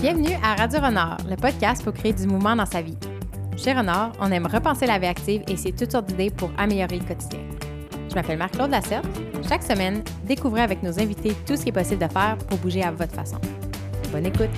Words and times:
Bienvenue 0.00 0.36
à 0.44 0.54
Radio 0.54 0.78
Renard, 0.78 1.16
le 1.28 1.34
podcast 1.34 1.82
pour 1.82 1.92
créer 1.92 2.12
du 2.12 2.24
mouvement 2.28 2.54
dans 2.54 2.66
sa 2.66 2.80
vie. 2.80 2.96
Chez 3.56 3.72
Renard, 3.72 4.12
on 4.20 4.30
aime 4.30 4.46
repenser 4.46 4.86
la 4.86 4.96
vie 5.00 5.08
active 5.08 5.42
et 5.48 5.56
c'est 5.56 5.72
toutes 5.72 5.90
sortes 5.90 6.06
d'idées 6.06 6.30
pour 6.30 6.52
améliorer 6.56 7.00
le 7.00 7.04
quotidien. 7.04 7.40
Je 8.08 8.14
m'appelle 8.14 8.38
Marc-Claude 8.38 8.70
Lasserte. 8.70 9.04
Chaque 9.48 9.64
semaine, 9.64 10.04
découvrez 10.22 10.60
avec 10.60 10.84
nos 10.84 11.00
invités 11.00 11.34
tout 11.44 11.56
ce 11.56 11.64
qui 11.64 11.70
est 11.70 11.72
possible 11.72 12.00
de 12.00 12.12
faire 12.12 12.38
pour 12.38 12.58
bouger 12.58 12.84
à 12.84 12.92
votre 12.92 13.12
façon. 13.12 13.40
Bonne 14.12 14.26
écoute! 14.26 14.50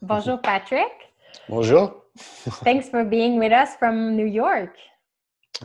Bonjour 0.00 0.40
Patrick. 0.40 1.12
Bonjour. 1.50 2.02
Thanks 2.64 2.88
for 2.88 3.04
being 3.04 3.38
with 3.38 3.52
us 3.52 3.76
from 3.78 4.16
New 4.16 4.26
York. 4.26 4.70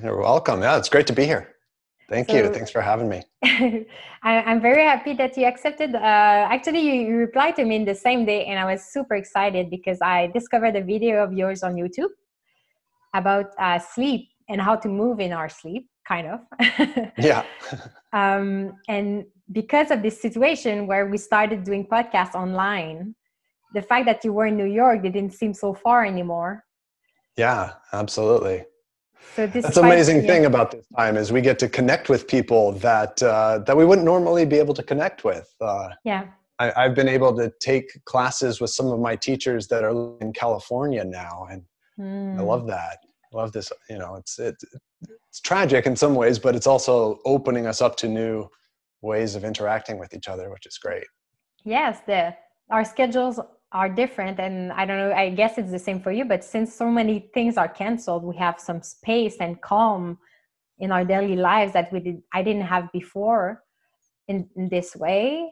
You're 0.04 0.20
welcome. 0.20 0.62
Yeah, 0.62 0.78
it's 0.78 0.90
great 0.90 1.08
to 1.08 1.14
be 1.14 1.24
here. 1.24 1.48
Thank 2.12 2.30
so, 2.30 2.36
you. 2.36 2.50
Thanks 2.54 2.70
for 2.70 2.82
having 2.82 3.08
me. 3.08 3.24
I, 4.22 4.52
am 4.52 4.60
very 4.60 4.84
happy 4.84 5.14
that 5.14 5.38
you 5.38 5.46
accepted. 5.46 5.96
Uh, 5.96 6.46
actually, 6.56 6.82
you, 6.82 7.08
you, 7.08 7.16
replied 7.16 7.56
to 7.56 7.64
me 7.64 7.78
in 7.78 7.86
the 7.86 7.96
same 7.96 8.26
day, 8.26 8.48
and 8.48 8.60
I 8.60 8.66
was 8.66 8.84
super 8.84 9.16
excited 9.16 9.70
because 9.70 10.00
I 10.02 10.28
discovered 10.28 10.76
a 10.76 10.84
video 10.84 11.24
of 11.24 11.32
yours 11.32 11.64
on 11.64 11.76
YouTube 11.76 12.10
about 13.14 13.52
uh, 13.58 13.80
sleep 13.80 14.28
and 14.50 14.60
how 14.60 14.76
to 14.76 14.90
move 14.90 15.22
in 15.22 15.32
our 15.32 15.48
sleep, 15.48 15.88
kind 16.06 16.28
of. 16.28 16.40
yeah. 17.18 17.46
um, 18.14 18.74
and 18.90 19.24
because 19.54 19.90
of 19.90 20.02
this 20.02 20.22
situation 20.22 20.88
where 20.88 21.06
we 21.06 21.18
started 21.18 21.64
doing 21.64 21.88
podcasts 21.88 22.36
online, 22.36 23.16
the 23.74 23.82
fact 23.82 24.06
that 24.06 24.26
you 24.26 24.34
were 24.34 24.48
in 24.48 24.58
New 24.58 24.66
York 24.66 25.02
didn't 25.02 25.32
seem 25.32 25.54
so 25.54 25.74
far 25.74 26.06
anymore. 26.06 26.66
Yeah, 27.38 27.72
absolutely. 27.94 28.66
So 29.36 29.48
That's 29.48 29.78
amazing 29.78 30.28
thing 30.28 30.46
about 30.46 30.72
this 30.72 30.86
time 30.98 31.16
is 31.16 31.32
we 31.32 31.42
get 31.42 31.58
to 31.60 31.70
connect 31.70 32.10
with 32.10 32.28
people 32.28 32.74
that 32.74 33.22
uh, 33.24 33.60
that 33.60 33.76
we 33.78 33.86
wouldn't 33.86 34.06
normally 34.06 34.46
be 34.46 34.58
able 34.58 34.74
to 34.74 34.84
connect 34.84 35.24
with. 35.24 35.54
Uh, 35.62 35.90
yeah. 36.04 36.26
I, 36.60 36.84
have 36.84 36.94
been 36.94 37.08
able 37.08 37.36
to 37.38 37.52
take 37.60 38.04
classes 38.06 38.62
with 38.62 38.70
some 38.70 38.88
of 38.88 39.00
my 39.00 39.16
teachers 39.16 39.68
that 39.70 39.84
are 39.84 40.18
in 40.20 40.32
California 40.32 41.04
now, 41.04 41.48
and 41.50 41.64
mm. 42.00 42.38
I 42.38 42.44
love 42.44 42.68
that. 42.68 43.00
I 43.34 43.38
love 43.38 43.52
this. 43.52 43.72
You 43.90 43.98
know, 43.98 44.16
it's 44.16 44.38
it, 44.38 44.56
it's 45.30 45.40
tragic 45.40 45.86
in 45.88 45.96
some 45.96 46.14
ways, 46.14 46.38
but 46.38 46.56
it's 46.56 46.68
also 46.68 47.20
opening 47.26 47.66
us 47.66 47.82
up 47.82 47.96
to 47.98 48.08
new 48.08 48.48
ways 49.02 49.36
of 49.36 49.44
interacting 49.44 49.98
with 49.98 50.14
each 50.14 50.28
other, 50.28 50.52
which 50.52 50.66
is 50.68 50.78
great. 50.78 51.08
Yes, 51.64 52.02
the 52.06 52.36
our 52.70 52.86
schedules 52.86 53.40
are 53.74 53.90
different 53.90 54.40
and 54.40 54.72
i 54.74 54.86
don't 54.86 54.98
know 54.98 55.16
i 55.16 55.30
guess 55.30 55.58
it's 55.58 55.72
the 55.72 55.80
same 55.80 56.02
for 56.02 56.12
you 56.12 56.26
but 56.26 56.44
since 56.44 56.74
so 56.74 56.90
many 56.90 57.30
things 57.34 57.58
are 57.58 57.70
canceled 57.70 58.24
we 58.24 58.36
have 58.36 58.60
some 58.60 58.82
space 58.82 59.38
and 59.40 59.62
calm 59.62 60.18
in 60.80 60.92
our 60.92 61.06
daily 61.06 61.36
lives 61.36 61.72
that 61.74 61.92
we 61.94 62.00
did 62.00 62.22
i 62.34 62.44
didn't 62.44 62.64
have 62.64 62.92
before 62.92 63.64
in, 64.32 64.50
in 64.56 64.70
this 64.70 64.96
way. 64.96 65.52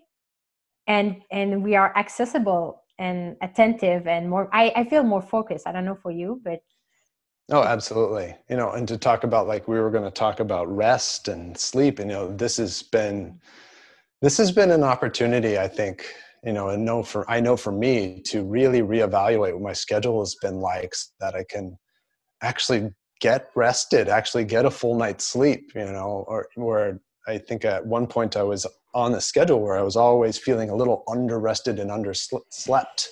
And 0.88 1.22
and 1.32 1.64
we 1.64 1.76
are 1.76 1.96
accessible 1.96 2.84
and 2.98 3.36
attentive 3.42 4.08
and 4.08 4.30
more 4.30 4.50
I, 4.52 4.74
I 4.76 4.84
feel 4.86 5.04
more 5.04 5.22
focused. 5.22 5.68
I 5.68 5.72
don't 5.72 5.86
know 5.86 6.00
for 6.02 6.12
you 6.12 6.42
but 6.44 6.62
oh 7.52 7.64
absolutely. 7.64 8.36
You 8.50 8.58
know 8.58 8.72
and 8.72 8.88
to 8.88 8.98
talk 8.98 9.24
about 9.24 9.48
like 9.48 9.68
we 9.68 9.80
were 9.80 9.92
going 9.92 10.10
to 10.12 10.12
talk 10.12 10.40
about 10.40 10.66
rest 10.76 11.28
and 11.28 11.56
sleep 11.56 12.00
and 12.00 12.10
you 12.10 12.18
know 12.18 12.36
this 12.36 12.58
has 12.58 12.82
been 12.82 13.40
this 14.22 14.38
has 14.38 14.52
been 14.52 14.72
an 14.72 14.84
opportunity 14.84 15.58
i 15.60 15.68
think 15.68 16.14
you 16.44 16.54
know 16.54 16.70
and 16.70 16.84
know 16.86 17.04
for 17.04 17.30
i 17.30 17.40
know 17.40 17.56
for 17.58 17.72
me 17.72 18.22
to 18.26 18.44
really 18.44 18.82
reevaluate 18.82 19.54
what 19.54 19.62
my 19.62 19.74
schedule 19.74 20.20
has 20.20 20.36
been 20.42 20.60
like 20.60 20.94
so 20.96 21.08
that 21.20 21.36
i 21.36 21.44
can 21.44 21.78
actually 22.42 22.90
get 23.20 23.50
rested 23.56 24.08
actually 24.08 24.46
get 24.46 24.66
a 24.66 24.72
full 24.72 24.96
night's 24.96 25.26
sleep 25.26 25.72
you 25.76 25.86
know 25.86 26.26
or 26.28 26.48
where 26.56 27.00
i 27.28 27.38
think 27.38 27.66
at 27.66 27.86
one 27.86 28.08
point 28.08 28.38
i 28.38 28.44
was 28.44 28.66
on 28.94 29.12
the 29.12 29.22
schedule 29.22 29.62
where 29.62 29.78
i 29.78 29.82
was 29.82 29.96
always 29.96 30.38
feeling 30.38 30.70
a 30.70 30.76
little 30.76 31.04
under 31.08 31.40
rested 31.40 31.80
and 31.80 31.92
under 31.92 32.14
slept 32.14 33.10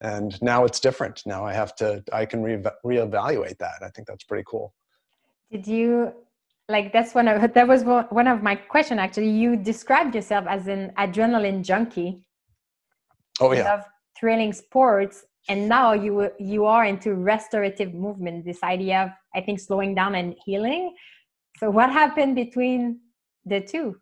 and 0.00 0.40
now 0.40 0.64
it's 0.64 0.80
different. 0.80 1.22
Now 1.26 1.44
i 1.44 1.52
have 1.52 1.74
to 1.76 2.02
i 2.12 2.24
can 2.24 2.42
re- 2.42 2.62
reevaluate 2.84 3.58
that. 3.58 3.82
I 3.82 3.88
think 3.90 4.06
that's 4.08 4.24
pretty 4.24 4.44
cool. 4.46 4.74
Did 5.50 5.66
you 5.66 6.12
like 6.68 6.92
that's 6.92 7.14
one 7.14 7.28
of 7.28 7.52
that 7.54 7.68
was 7.68 7.84
one 7.84 8.26
of 8.26 8.42
my 8.42 8.54
question 8.54 8.98
actually. 8.98 9.30
You 9.30 9.56
described 9.56 10.14
yourself 10.14 10.46
as 10.46 10.68
an 10.68 10.92
adrenaline 10.98 11.64
junkie 11.64 12.27
oh 13.40 13.52
yeah. 13.52 13.64
love 13.64 13.84
thrilling 14.18 14.52
sports 14.52 15.24
and 15.48 15.68
now 15.68 15.92
you 15.92 16.30
you 16.38 16.66
are 16.66 16.84
into 16.84 17.14
restorative 17.14 17.94
movement 17.94 18.44
this 18.44 18.62
idea 18.62 19.02
of 19.04 19.10
i 19.34 19.40
think 19.40 19.58
slowing 19.60 19.94
down 19.94 20.14
and 20.14 20.34
healing. 20.44 20.94
So 21.58 21.70
what 21.70 21.90
happened 21.90 22.36
between 22.36 23.00
the 23.44 23.60
two? 23.60 23.96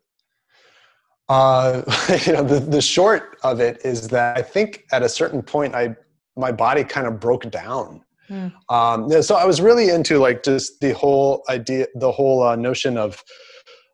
Uh, 1.27 1.81
you 2.25 2.33
know 2.33 2.43
the, 2.43 2.59
the 2.59 2.81
short 2.81 3.37
of 3.43 3.59
it 3.59 3.79
is 3.83 4.07
that 4.09 4.37
i 4.37 4.41
think 4.41 4.85
at 4.91 5.03
a 5.03 5.09
certain 5.09 5.41
point 5.41 5.75
i 5.75 5.95
my 6.35 6.51
body 6.51 6.83
kind 6.83 7.07
of 7.07 7.19
broke 7.19 7.49
down. 7.49 8.03
Hmm. 8.27 8.47
um, 8.67 9.21
so 9.21 9.35
i 9.35 9.45
was 9.45 9.61
really 9.61 9.89
into 9.89 10.19
like 10.19 10.43
just 10.43 10.81
the 10.81 10.93
whole 10.93 11.43
idea 11.47 11.87
the 11.95 12.11
whole 12.11 12.43
uh, 12.43 12.57
notion 12.57 12.97
of 12.97 13.23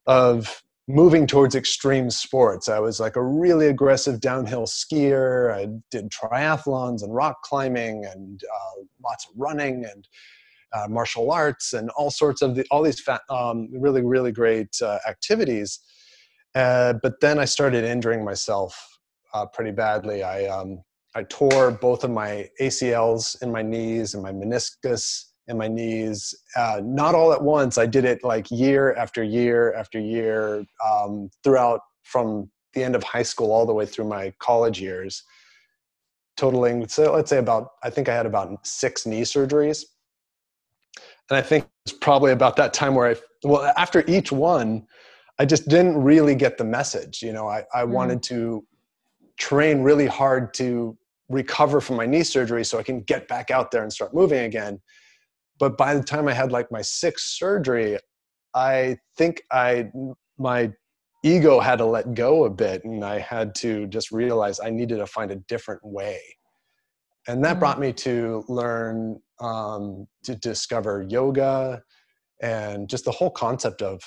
of 0.08 0.63
moving 0.88 1.26
towards 1.26 1.56
extreme 1.56 2.10
sports. 2.10 2.68
I 2.68 2.80
was 2.80 3.00
like 3.00 3.16
a 3.16 3.24
really 3.24 3.68
aggressive 3.68 4.20
downhill 4.20 4.66
skier. 4.66 5.54
I 5.54 5.68
did 5.92 6.10
triathlons 6.12 7.04
and 7.04 7.16
rock 7.16 7.42
climbing 7.44 8.06
and 8.06 8.44
uh, 8.44 8.84
lots 9.04 9.26
of 9.28 9.34
running 9.38 9.86
and 9.86 10.08
uh, 10.74 10.88
martial 10.90 11.32
arts 11.32 11.74
and 11.74 11.90
all 11.92 12.10
sorts 12.12 12.42
of 12.42 12.56
the, 12.56 12.66
all 12.72 12.82
these 12.82 13.00
fat, 13.00 13.22
um, 13.30 13.70
really 13.72 14.02
really 14.02 14.32
great 14.32 14.76
uh, 14.82 15.00
activities. 15.08 15.80
Uh, 16.56 16.94
but 17.02 17.20
then 17.22 17.40
I 17.40 17.46
started 17.46 17.84
injuring 17.84 18.26
myself 18.26 19.00
uh, 19.34 19.46
pretty 19.46 19.72
badly. 19.72 20.24
I 20.24 20.48
um, 20.48 20.84
I 21.16 21.24
tore 21.24 21.72
both 21.72 22.04
of 22.04 22.12
my 22.12 22.50
ACLs 22.60 23.42
in 23.42 23.52
my 23.52 23.62
knees 23.62 24.16
and 24.16 24.24
my 24.24 24.32
meniscus 24.32 25.26
in 25.48 25.58
my 25.58 25.68
knees 25.68 26.34
uh, 26.56 26.82
not 26.84 27.16
all 27.16 27.34
at 27.34 27.42
once. 27.42 27.78
I 27.78 27.86
did 27.86 28.06
it 28.06 28.24
like 28.24 28.50
year 28.50 28.94
after 28.96 29.24
year 29.24 29.74
after 29.74 30.00
year 30.00 30.66
um, 30.86 31.30
throughout 31.44 31.82
from 32.04 32.50
the 32.74 32.84
end 32.84 32.96
of 32.96 33.04
high 33.04 33.24
school 33.24 33.52
all 33.52 33.66
the 33.66 33.74
way 33.74 33.86
through 33.86 34.08
my 34.08 34.34
college 34.40 34.82
years 34.82 35.24
totaling 36.36 36.88
so 36.88 37.14
let's 37.14 37.30
say 37.30 37.38
about 37.38 37.70
i 37.84 37.90
think 37.90 38.10
i 38.10 38.16
had 38.16 38.26
about 38.26 38.66
six 38.66 39.06
knee 39.06 39.22
surgeries. 39.22 39.84
And 41.30 41.38
i 41.38 41.42
think 41.42 41.68
it's 41.86 41.96
probably 41.96 42.32
about 42.32 42.56
that 42.58 42.74
time 42.74 42.96
where 42.96 43.12
i 43.12 43.16
well 43.44 43.72
after 43.78 44.04
each 44.08 44.32
one 44.32 44.86
i 45.40 45.46
just 45.46 45.68
didn't 45.68 45.98
really 46.02 46.36
get 46.36 46.58
the 46.58 46.64
message 46.64 47.22
you 47.22 47.34
know? 47.34 47.48
I, 47.48 47.64
I 47.74 47.84
mm. 47.84 47.90
wanted 47.90 48.24
to 48.24 48.66
train 49.38 49.82
really 49.82 50.08
hard 50.08 50.54
to 50.56 50.98
recover 51.30 51.80
from 51.80 51.98
my 51.98 52.06
knee 52.06 52.24
surgery 52.24 52.66
so 52.66 52.80
i 52.80 52.84
can 52.84 53.02
get 53.02 53.28
back 53.28 53.52
out 53.52 53.72
there 53.72 53.84
and 53.84 53.94
start 53.94 54.14
moving 54.14 54.40
again 54.40 54.82
but 55.64 55.78
by 55.78 55.96
the 55.96 56.04
time 56.04 56.28
I 56.28 56.34
had 56.34 56.52
like 56.52 56.70
my 56.74 56.82
sixth 56.82 57.28
surgery, 57.28 57.98
I 58.54 58.98
think 59.16 59.44
I 59.50 59.90
my 60.38 60.74
ego 61.24 61.62
had 61.62 61.78
to 61.78 61.86
let 61.86 62.16
go 62.16 62.44
a 62.44 62.50
bit 62.50 62.84
and 62.84 63.02
I 63.02 63.20
had 63.20 63.56
to 63.64 63.88
just 63.88 64.12
realize 64.12 64.60
I 64.60 64.70
needed 64.70 64.98
to 64.98 65.08
find 65.08 65.32
a 65.32 65.38
different 65.38 65.82
way. 65.82 66.20
And 67.30 67.42
that 67.46 67.52
mm-hmm. 67.52 67.60
brought 67.60 67.80
me 67.80 67.94
to 67.94 68.44
learn 68.50 69.22
um, 69.40 70.06
to 70.24 70.36
discover 70.36 71.06
yoga 71.10 71.82
and 72.42 72.90
just 72.90 73.06
the 73.06 73.12
whole 73.12 73.32
concept 73.32 73.82
of 73.82 74.02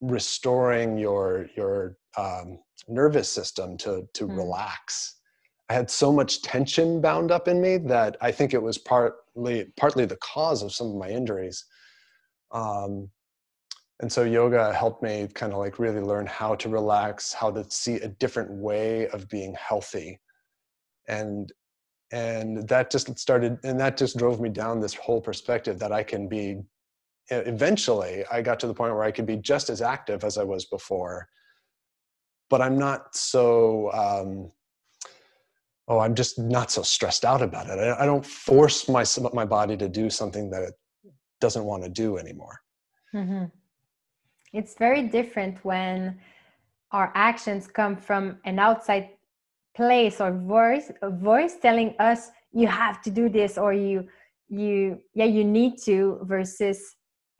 restoring 0.00 0.96
your 0.96 1.48
your 1.56 1.96
um, 2.16 2.60
nervous 2.86 3.28
system 3.28 3.76
to 3.78 4.06
to 4.14 4.28
mm-hmm. 4.28 4.36
relax 4.36 5.16
I 5.70 5.74
had 5.74 5.88
so 5.88 6.10
much 6.10 6.42
tension 6.42 7.00
bound 7.00 7.30
up 7.30 7.46
in 7.46 7.60
me 7.60 7.76
that 7.76 8.16
I 8.20 8.32
think 8.32 8.54
it 8.54 8.62
was 8.62 8.76
partly 9.34 9.72
partly 9.76 10.04
the 10.04 10.16
cause 10.16 10.62
of 10.62 10.72
some 10.72 10.88
of 10.88 10.96
my 10.96 11.08
injuries. 11.08 11.64
Um, 12.52 13.10
and 14.00 14.10
so 14.10 14.22
yoga 14.24 14.72
helped 14.72 15.02
me 15.02 15.28
kind 15.34 15.52
of 15.52 15.58
like 15.58 15.78
really 15.78 16.00
learn 16.00 16.26
how 16.26 16.54
to 16.56 16.68
relax, 16.68 17.32
how 17.32 17.50
to 17.50 17.70
see 17.70 17.96
a 17.96 18.08
different 18.08 18.50
way 18.50 19.08
of 19.08 19.28
being 19.28 19.54
healthy, 19.54 20.18
and 21.08 21.52
and 22.12 22.66
that 22.68 22.90
just 22.90 23.16
started 23.18 23.58
and 23.62 23.78
that 23.78 23.96
just 23.96 24.16
drove 24.16 24.40
me 24.40 24.48
down 24.48 24.80
this 24.80 24.94
whole 24.94 25.20
perspective 25.20 25.78
that 25.78 25.92
I 25.92 26.02
can 26.02 26.28
be. 26.28 26.60
Eventually, 27.32 28.24
I 28.32 28.42
got 28.42 28.58
to 28.60 28.66
the 28.66 28.74
point 28.74 28.92
where 28.92 29.04
I 29.04 29.12
could 29.12 29.26
be 29.26 29.36
just 29.36 29.70
as 29.70 29.80
active 29.80 30.24
as 30.24 30.36
I 30.36 30.42
was 30.42 30.64
before, 30.64 31.28
but 32.48 32.60
I'm 32.60 32.78
not 32.78 33.14
so. 33.14 33.92
Um, 33.92 34.50
oh 35.90 35.98
i'm 35.98 36.14
just 36.14 36.38
not 36.38 36.70
so 36.70 36.82
stressed 36.82 37.24
out 37.24 37.42
about 37.42 37.66
it. 37.68 37.78
I, 38.02 38.06
don't 38.06 38.24
force 38.24 38.88
my 38.88 39.04
my 39.32 39.44
body 39.44 39.76
to 39.76 39.88
do 39.88 40.08
something 40.08 40.48
that 40.50 40.62
it 40.62 40.74
doesn't 41.40 41.64
want 41.64 41.82
to 41.84 41.90
do 41.90 42.16
anymore. 42.16 42.56
Mm-hmm. 43.14 43.44
it's 44.58 44.74
very 44.86 45.02
different 45.18 45.54
when 45.64 46.18
our 46.92 47.12
actions 47.14 47.66
come 47.66 47.96
from 47.96 48.38
an 48.44 48.58
outside 48.58 49.06
place 49.76 50.20
or 50.20 50.30
voice 50.32 50.90
a 51.02 51.10
voice 51.10 51.54
telling 51.66 51.90
us 51.98 52.30
you 52.52 52.66
have 52.66 53.02
to 53.02 53.10
do 53.10 53.28
this 53.28 53.58
or 53.58 53.72
you 53.72 53.96
you 54.48 54.98
yeah 55.14 55.30
you 55.36 55.44
need 55.44 55.72
to 55.88 56.20
versus 56.22 56.78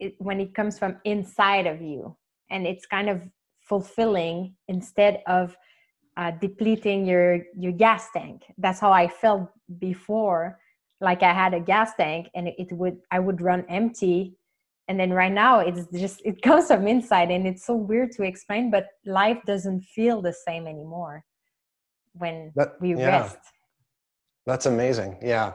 it, 0.01 0.15
when 0.17 0.41
it 0.41 0.53
comes 0.53 0.77
from 0.77 0.97
inside 1.05 1.67
of 1.67 1.81
you. 1.81 2.17
And 2.49 2.67
it's 2.67 2.85
kind 2.85 3.07
of 3.07 3.21
fulfilling 3.61 4.55
instead 4.67 5.21
of 5.27 5.55
uh, 6.17 6.31
depleting 6.31 7.05
your 7.05 7.39
your 7.57 7.71
gas 7.71 8.07
tank. 8.13 8.43
That's 8.57 8.79
how 8.79 8.91
i 8.91 9.07
felt 9.07 9.49
before. 9.79 10.59
Like 10.99 11.23
i 11.23 11.33
had 11.33 11.53
a 11.53 11.59
gas 11.59 11.95
tank 11.95 12.29
and 12.35 12.47
it 12.47 12.71
would 12.71 12.97
i 13.11 13.19
would 13.19 13.41
run 13.41 13.65
empty. 13.69 14.35
And 14.87 14.99
then 14.99 15.11
right 15.13 15.31
now 15.31 15.59
it's 15.59 15.85
just 15.91 16.21
it 16.25 16.41
comes 16.47 16.67
from 16.67 16.87
inside 16.87 17.31
and 17.31 17.47
it's 17.47 17.65
so 17.65 17.75
weird 17.75 18.11
to 18.13 18.23
explain 18.23 18.69
but 18.71 18.87
life 19.05 19.39
doesn't 19.45 19.81
feel 19.81 20.21
the 20.21 20.33
same 20.33 20.67
anymore 20.67 21.23
when 22.13 22.51
that, 22.55 22.73
we 22.81 22.95
yeah. 22.95 23.21
rest. 23.21 23.37
That's 24.45 24.65
amazing. 24.65 25.17
Yeah. 25.21 25.53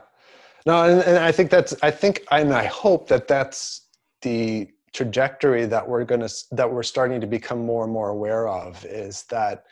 No 0.64 0.82
and, 0.84 1.02
and 1.02 1.18
i 1.18 1.30
think 1.30 1.50
that's 1.50 1.74
i 1.82 1.90
think 1.90 2.24
and 2.30 2.52
i 2.52 2.64
hope 2.64 3.08
that 3.08 3.28
that's 3.28 3.86
the 4.22 4.68
trajectory 4.92 5.66
that 5.66 5.86
we're 5.86 6.04
going 6.04 6.22
to 6.22 6.34
that 6.52 6.70
we're 6.70 6.82
starting 6.82 7.20
to 7.20 7.26
become 7.26 7.64
more 7.64 7.84
and 7.84 7.92
more 7.92 8.08
aware 8.08 8.48
of 8.48 8.82
is 8.86 9.24
that 9.24 9.64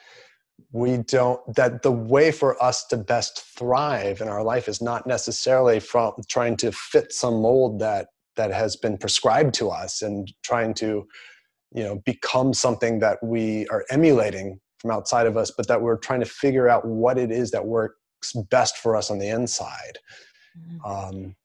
we 0.73 0.99
don't 0.99 1.41
that 1.55 1.83
the 1.83 1.93
way 1.93 2.31
for 2.31 2.61
us 2.63 2.85
to 2.87 2.97
best 2.97 3.41
thrive 3.57 4.21
in 4.21 4.29
our 4.29 4.43
life 4.43 4.69
is 4.69 4.81
not 4.81 5.07
necessarily 5.07 5.81
from 5.81 6.13
trying 6.29 6.57
to 6.57 6.71
fit 6.73 7.13
some 7.13 7.41
mold 7.43 7.81
that 7.81 8.09
that 8.37 8.53
has 8.53 8.77
been 8.77 8.99
prescribed 8.99 9.55
to 9.55 9.71
us 9.71 10.03
and 10.03 10.33
trying 10.43 10.75
to 10.75 11.07
you 11.73 11.83
know 11.83 12.01
become 12.05 12.53
something 12.53 12.99
that 12.99 13.19
we 13.23 13.67
are 13.69 13.85
emulating 13.91 14.61
from 14.79 14.91
outside 14.91 15.27
of 15.27 15.37
us 15.37 15.51
but 15.51 15.67
that 15.69 15.81
we're 15.81 15.99
trying 15.99 16.21
to 16.21 16.27
figure 16.27 16.69
out 16.69 16.85
what 16.85 17.19
it 17.19 17.31
is 17.31 17.51
that 17.51 17.65
works 17.65 17.97
best 18.51 18.79
for 18.79 18.97
us 18.97 19.11
on 19.11 19.19
the 19.19 19.29
inside 19.29 19.99
mm-hmm. 20.59 20.91
um, 20.91 21.37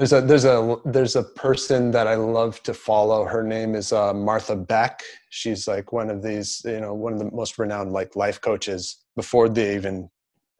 there's 0.00 0.14
a 0.14 0.22
there's 0.22 0.46
a 0.46 0.76
there's 0.86 1.14
a 1.14 1.22
person 1.22 1.90
that 1.90 2.06
I 2.06 2.14
love 2.14 2.62
to 2.62 2.72
follow. 2.72 3.26
Her 3.26 3.42
name 3.42 3.74
is 3.74 3.92
uh, 3.92 4.14
Martha 4.14 4.56
Beck. 4.56 5.02
She's 5.28 5.68
like 5.68 5.92
one 5.92 6.08
of 6.08 6.22
these, 6.22 6.62
you 6.64 6.80
know, 6.80 6.94
one 6.94 7.12
of 7.12 7.18
the 7.18 7.30
most 7.30 7.58
renowned 7.58 7.92
like 7.92 8.16
life 8.16 8.40
coaches 8.40 8.96
before 9.14 9.50
they 9.50 9.74
even 9.74 10.08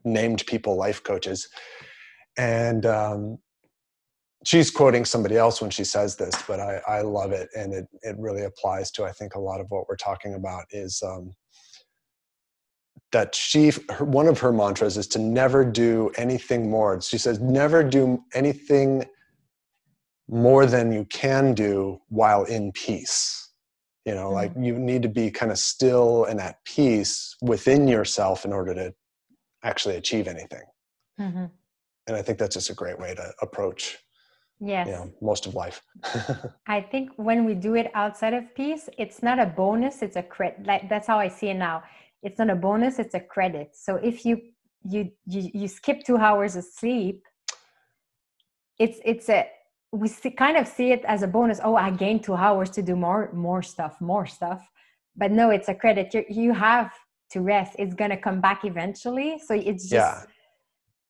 named 0.04 0.44
people 0.46 0.76
life 0.76 1.02
coaches. 1.02 1.48
And 2.36 2.84
um, 2.84 3.38
she's 4.44 4.70
quoting 4.70 5.06
somebody 5.06 5.38
else 5.38 5.62
when 5.62 5.70
she 5.70 5.84
says 5.84 6.16
this, 6.16 6.34
but 6.46 6.60
I, 6.60 6.82
I 6.86 7.00
love 7.00 7.32
it, 7.32 7.48
and 7.56 7.72
it 7.72 7.86
it 8.02 8.16
really 8.18 8.42
applies 8.42 8.90
to 8.92 9.06
I 9.06 9.12
think 9.12 9.36
a 9.36 9.40
lot 9.40 9.58
of 9.58 9.68
what 9.70 9.88
we're 9.88 9.96
talking 9.96 10.34
about 10.34 10.64
is. 10.70 11.02
Um, 11.02 11.32
that 13.12 13.34
she 13.34 13.72
her, 13.88 14.04
one 14.04 14.28
of 14.28 14.38
her 14.38 14.52
mantras 14.52 14.96
is 14.96 15.08
to 15.08 15.18
never 15.18 15.64
do 15.64 16.12
anything 16.16 16.70
more 16.70 17.00
she 17.00 17.18
says 17.18 17.40
never 17.40 17.82
do 17.82 18.22
anything 18.34 19.04
more 20.30 20.64
than 20.64 20.92
you 20.92 21.04
can 21.06 21.54
do 21.54 22.00
while 22.08 22.44
in 22.44 22.72
peace. 22.72 23.48
You 24.06 24.14
know 24.14 24.26
mm-hmm. 24.26 24.34
like 24.34 24.52
you 24.58 24.78
need 24.78 25.02
to 25.02 25.08
be 25.08 25.30
kind 25.30 25.52
of 25.52 25.58
still 25.58 26.24
and 26.24 26.40
at 26.40 26.64
peace 26.64 27.36
within 27.42 27.86
yourself 27.86 28.44
in 28.44 28.52
order 28.52 28.74
to 28.74 28.94
actually 29.62 29.96
achieve 29.96 30.26
anything. 30.26 30.62
Mm-hmm. 31.20 31.46
and 32.06 32.16
i 32.16 32.22
think 32.22 32.38
that's 32.38 32.54
just 32.54 32.70
a 32.70 32.74
great 32.74 32.98
way 32.98 33.14
to 33.14 33.30
approach 33.42 33.98
yes. 34.58 34.86
you 34.86 34.92
know, 34.94 35.12
most 35.20 35.46
of 35.46 35.54
life. 35.54 35.82
I 36.66 36.80
think 36.80 37.10
when 37.16 37.44
we 37.44 37.54
do 37.54 37.74
it 37.74 37.90
outside 37.94 38.32
of 38.32 38.54
peace 38.54 38.88
it's 38.96 39.22
not 39.22 39.38
a 39.38 39.46
bonus 39.46 40.00
it's 40.00 40.16
a 40.16 40.22
credit 40.22 40.66
like 40.66 40.88
that's 40.88 41.06
how 41.06 41.18
i 41.18 41.28
see 41.28 41.48
it 41.48 41.54
now. 41.54 41.82
It's 42.22 42.38
not 42.38 42.50
a 42.50 42.54
bonus 42.54 42.98
it's 42.98 43.14
a 43.14 43.20
credit. 43.20 43.70
So 43.74 43.96
if 43.96 44.24
you 44.24 44.40
you 44.84 45.10
you, 45.26 45.50
you 45.52 45.68
skip 45.68 46.04
two 46.04 46.16
hours 46.16 46.56
of 46.56 46.64
sleep 46.64 47.22
it's 48.78 48.98
it's 49.04 49.28
a 49.28 49.46
we 49.92 50.08
see, 50.08 50.30
kind 50.30 50.56
of 50.56 50.68
see 50.68 50.92
it 50.92 51.04
as 51.04 51.22
a 51.22 51.26
bonus 51.26 51.60
oh 51.64 51.76
i 51.76 51.90
gained 51.90 52.22
two 52.22 52.34
hours 52.34 52.70
to 52.70 52.82
do 52.82 52.94
more 52.94 53.30
more 53.32 53.62
stuff 53.62 54.00
more 54.00 54.26
stuff 54.26 54.62
but 55.16 55.30
no 55.30 55.50
it's 55.50 55.68
a 55.68 55.74
credit 55.74 56.12
you 56.14 56.24
you 56.28 56.52
have 56.52 56.92
to 57.30 57.40
rest 57.40 57.74
it's 57.78 57.94
going 57.94 58.10
to 58.10 58.16
come 58.16 58.40
back 58.40 58.64
eventually 58.64 59.38
so 59.44 59.54
it's 59.54 59.88
just 59.88 59.92
yeah. 59.92 60.22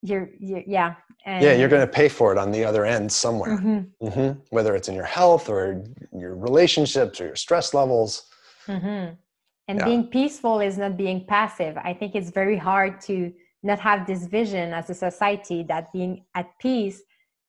you're, 0.01 0.29
you're 0.39 0.63
yeah 0.67 0.95
and 1.25 1.43
yeah 1.43 1.53
you're 1.53 1.69
going 1.69 1.85
to 1.85 1.91
pay 1.91 2.09
for 2.09 2.31
it 2.31 2.37
on 2.37 2.51
the 2.51 2.63
other 2.63 2.85
end 2.85 3.11
somewhere 3.11 3.57
mm-hmm. 3.57 4.07
Mm-hmm. 4.07 4.39
whether 4.49 4.75
it's 4.75 4.87
in 4.87 4.95
your 4.95 5.05
health 5.05 5.49
or 5.49 5.83
your 6.17 6.35
relationships 6.35 7.21
or 7.21 7.27
your 7.27 7.35
stress 7.35 7.73
levels 7.73 8.25
mm-hmm. 8.67 9.13
and 9.67 9.79
yeah. 9.79 9.85
being 9.85 10.07
peaceful 10.07 10.59
is 10.59 10.77
not 10.77 10.97
being 10.97 11.25
passive 11.25 11.77
i 11.77 11.93
think 11.93 12.15
it's 12.15 12.31
very 12.31 12.57
hard 12.57 12.99
to 13.01 13.31
not 13.63 13.79
have 13.79 14.07
this 14.07 14.25
vision 14.25 14.73
as 14.73 14.89
a 14.89 14.95
society 14.95 15.61
that 15.61 15.91
being 15.93 16.25
at 16.33 16.47
peace 16.57 17.03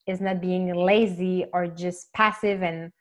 is 0.07 0.21
not 0.21 0.41
being 0.41 0.75
lazy 0.75 1.47
or 1.53 1.67
just 1.67 2.13
passive 2.13 2.63
and 2.63 2.93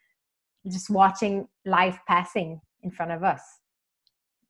just 0.67 0.89
watching 0.89 1.47
life 1.65 1.99
passing 2.07 2.61
in 2.83 2.91
front 2.91 3.11
of 3.11 3.23
us 3.23 3.41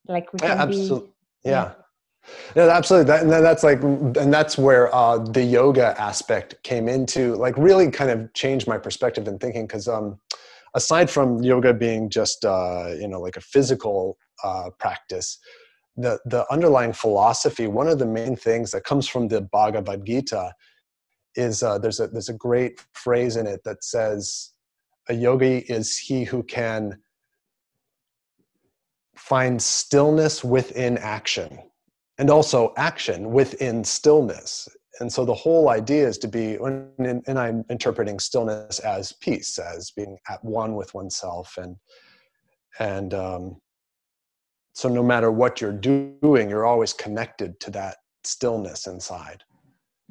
like 0.07 0.31
we 0.33 0.39
can 0.39 0.49
yeah, 0.49 0.63
absolutely. 0.63 1.07
be 1.07 1.49
yeah. 1.49 1.51
yeah. 1.51 1.73
No, 2.55 2.69
absolutely. 2.69 3.07
That, 3.07 3.23
and 3.23 3.31
that's 3.31 3.63
like, 3.63 3.81
and 3.81 4.31
that's 4.31 4.55
where 4.55 4.93
uh, 4.93 5.17
the 5.17 5.41
yoga 5.41 5.99
aspect 5.99 6.61
came 6.61 6.87
into, 6.87 7.35
like, 7.35 7.57
really 7.57 7.89
kind 7.89 8.11
of 8.11 8.31
changed 8.33 8.67
my 8.67 8.77
perspective 8.77 9.27
and 9.27 9.39
thinking. 9.39 9.65
Because 9.65 9.87
um, 9.87 10.19
aside 10.75 11.09
from 11.09 11.41
yoga 11.41 11.73
being 11.73 12.11
just, 12.11 12.45
uh, 12.45 12.89
you 12.99 13.07
know, 13.07 13.19
like 13.19 13.37
a 13.37 13.41
physical 13.41 14.17
uh, 14.43 14.69
practice, 14.77 15.39
the 15.97 16.19
the 16.25 16.45
underlying 16.51 16.93
philosophy, 16.93 17.65
one 17.65 17.87
of 17.87 17.97
the 17.97 18.05
main 18.05 18.35
things 18.35 18.69
that 18.71 18.83
comes 18.83 19.07
from 19.07 19.27
the 19.27 19.41
Bhagavad 19.41 20.05
Gita, 20.05 20.53
is 21.35 21.63
uh, 21.63 21.77
there's 21.77 21.99
a 21.99 22.07
there's 22.07 22.29
a 22.29 22.33
great 22.33 22.83
phrase 22.93 23.35
in 23.35 23.47
it 23.47 23.61
that 23.63 23.83
says 23.83 24.51
a 25.09 25.13
yogi 25.13 25.59
is 25.59 25.97
he 25.97 26.23
who 26.23 26.43
can 26.43 26.97
find 29.15 29.61
stillness 29.61 30.43
within 30.43 30.97
action 30.97 31.59
and 32.17 32.29
also 32.29 32.73
action 32.77 33.31
within 33.31 33.83
stillness. 33.83 34.67
And 34.99 35.11
so 35.11 35.25
the 35.25 35.33
whole 35.33 35.69
idea 35.69 36.07
is 36.07 36.17
to 36.19 36.27
be 36.27 36.55
and, 36.55 37.39
i'm 37.39 37.63
interpreting 37.69 38.19
stillness 38.19 38.79
as 38.79 39.13
peace 39.13 39.57
as 39.57 39.91
being 39.91 40.17
at 40.29 40.43
one 40.43 40.75
with 40.75 40.93
oneself 40.93 41.57
and 41.57 41.77
and 42.79 43.13
um, 43.13 43.57
so 44.73 44.87
no 44.89 45.03
matter 45.03 45.31
what 45.31 45.61
you're 45.61 45.71
doing 45.71 46.49
you're 46.49 46.65
always 46.65 46.93
connected 46.93 47.59
to 47.61 47.71
that 47.71 47.97
stillness 48.23 48.85
inside. 48.85 49.43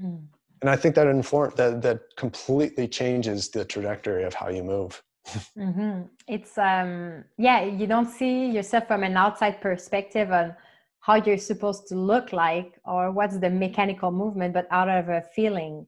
Mm 0.02 0.26
and 0.61 0.71
I 0.71 0.77
think 0.77 0.95
that 0.95 1.07
inform 1.07 1.53
that 1.57 1.83
that 1.83 2.01
completely 2.17 2.87
changes 2.89 3.49
the 3.49 3.65
trajectory 3.65 4.25
of 4.25 4.35
how 4.35 4.49
you 4.49 4.62
move. 4.62 5.03
mm-hmm. 5.57 6.03
It's 6.29 6.58
um 6.58 7.25
yeah, 7.39 7.65
you 7.65 7.87
don't 7.87 8.11
see 8.11 8.46
yourself 8.46 8.87
from 8.87 9.03
an 9.03 9.17
outside 9.17 9.61
perspective 9.61 10.31
on 10.32 10.55
how 11.01 11.15
you're 11.15 11.39
supposed 11.39 11.87
to 11.89 11.94
look 11.94 12.32
like 12.32 12.79
or 12.84 13.11
what's 13.11 13.39
the 13.39 13.51
mechanical 13.51 14.11
movement, 14.11 14.53
but 14.53 14.67
out 14.70 14.89
of 14.89 15.08
a 15.08 15.23
feeling. 15.34 15.87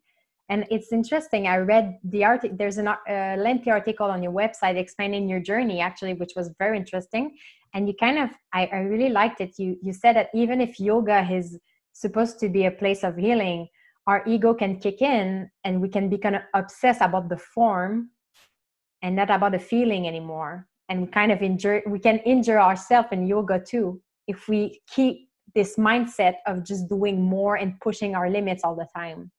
And 0.49 0.67
it's 0.71 0.93
interesting. 0.93 1.47
I 1.47 1.59
read 1.59 1.99
the 2.05 2.25
article. 2.25 2.57
There's 2.57 2.79
a 2.79 2.91
uh, 2.91 3.37
lengthy 3.39 3.71
article 3.71 4.07
on 4.07 4.23
your 4.23 4.33
website 4.33 4.77
explaining 4.77 5.29
your 5.29 5.41
journey, 5.41 5.81
actually, 5.81 6.15
which 6.15 6.33
was 6.35 6.51
very 6.59 6.77
interesting. 6.77 7.37
And 7.75 7.89
you 7.89 7.95
kind 7.99 8.19
of, 8.19 8.31
I, 8.53 8.67
I 8.67 8.79
really 8.81 9.09
liked 9.09 9.41
it. 9.41 9.59
You 9.59 9.77
you 9.83 9.93
said 9.93 10.17
that 10.17 10.29
even 10.35 10.61
if 10.61 10.81
yoga 10.81 11.27
is 11.31 11.59
supposed 11.93 12.39
to 12.41 12.49
be 12.49 12.67
a 12.67 12.71
place 12.71 13.03
of 13.03 13.17
healing, 13.17 13.69
our 14.07 14.23
ego 14.27 14.55
can 14.55 14.79
kick 14.79 15.01
in 15.01 15.51
and 15.65 15.81
we 15.81 15.89
can 15.89 16.09
be 16.09 16.19
kind 16.19 16.37
of 16.37 16.43
obsessed 16.55 17.01
about 17.01 17.29
the 17.29 17.37
form 17.37 18.11
and 19.03 19.17
not 19.17 19.31
about 19.31 19.53
the 19.53 19.59
feeling 19.59 20.07
anymore. 20.07 20.67
And 20.89 21.03
we 21.03 21.07
kind 21.07 21.33
of 21.33 21.43
injure 21.43 21.83
we 21.87 21.99
can 21.99 22.19
injure 22.19 22.61
ourselves 22.61 23.09
in 23.13 23.27
yoga 23.27 23.61
too 23.61 24.01
if 24.27 24.49
we 24.49 24.81
keep 24.89 25.29
this 25.55 25.77
mindset 25.77 26.35
of 26.47 26.65
just 26.65 26.89
doing 26.89 27.21
more 27.23 27.57
and 27.57 27.79
pushing 27.81 28.15
our 28.15 28.29
limits 28.29 28.63
all 28.65 28.75
the 28.75 28.89
time. 28.95 29.31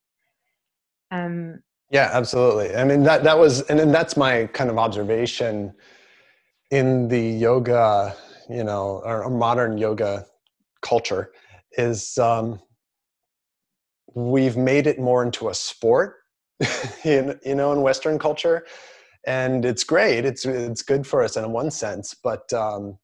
Um 1.11 1.61
yeah 1.91 2.09
absolutely. 2.11 2.75
I 2.75 2.83
mean 2.85 3.03
that 3.03 3.23
that 3.23 3.37
was 3.37 3.61
and 3.63 3.79
then 3.79 3.91
that's 3.91 4.15
my 4.17 4.47
kind 4.47 4.69
of 4.69 4.77
observation 4.77 5.73
in 6.71 7.07
the 7.07 7.21
yoga 7.21 8.15
you 8.49 8.63
know 8.63 9.01
or 9.05 9.29
modern 9.29 9.77
yoga 9.77 10.25
culture 10.81 11.31
is 11.77 12.17
um 12.17 12.59
we've 14.15 14.57
made 14.57 14.87
it 14.87 14.99
more 14.99 15.23
into 15.23 15.49
a 15.49 15.53
sport 15.53 16.17
in, 17.03 17.39
you 17.45 17.55
know 17.55 17.71
in 17.71 17.81
western 17.81 18.19
culture. 18.19 18.65
And 19.25 19.63
it's 19.63 19.85
great. 19.85 20.25
It's 20.25 20.45
it's 20.45 20.81
good 20.81 21.07
for 21.07 21.23
us 21.23 21.37
in 21.37 21.49
one 21.51 21.71
sense. 21.71 22.13
But 22.13 22.51
um, 22.51 22.97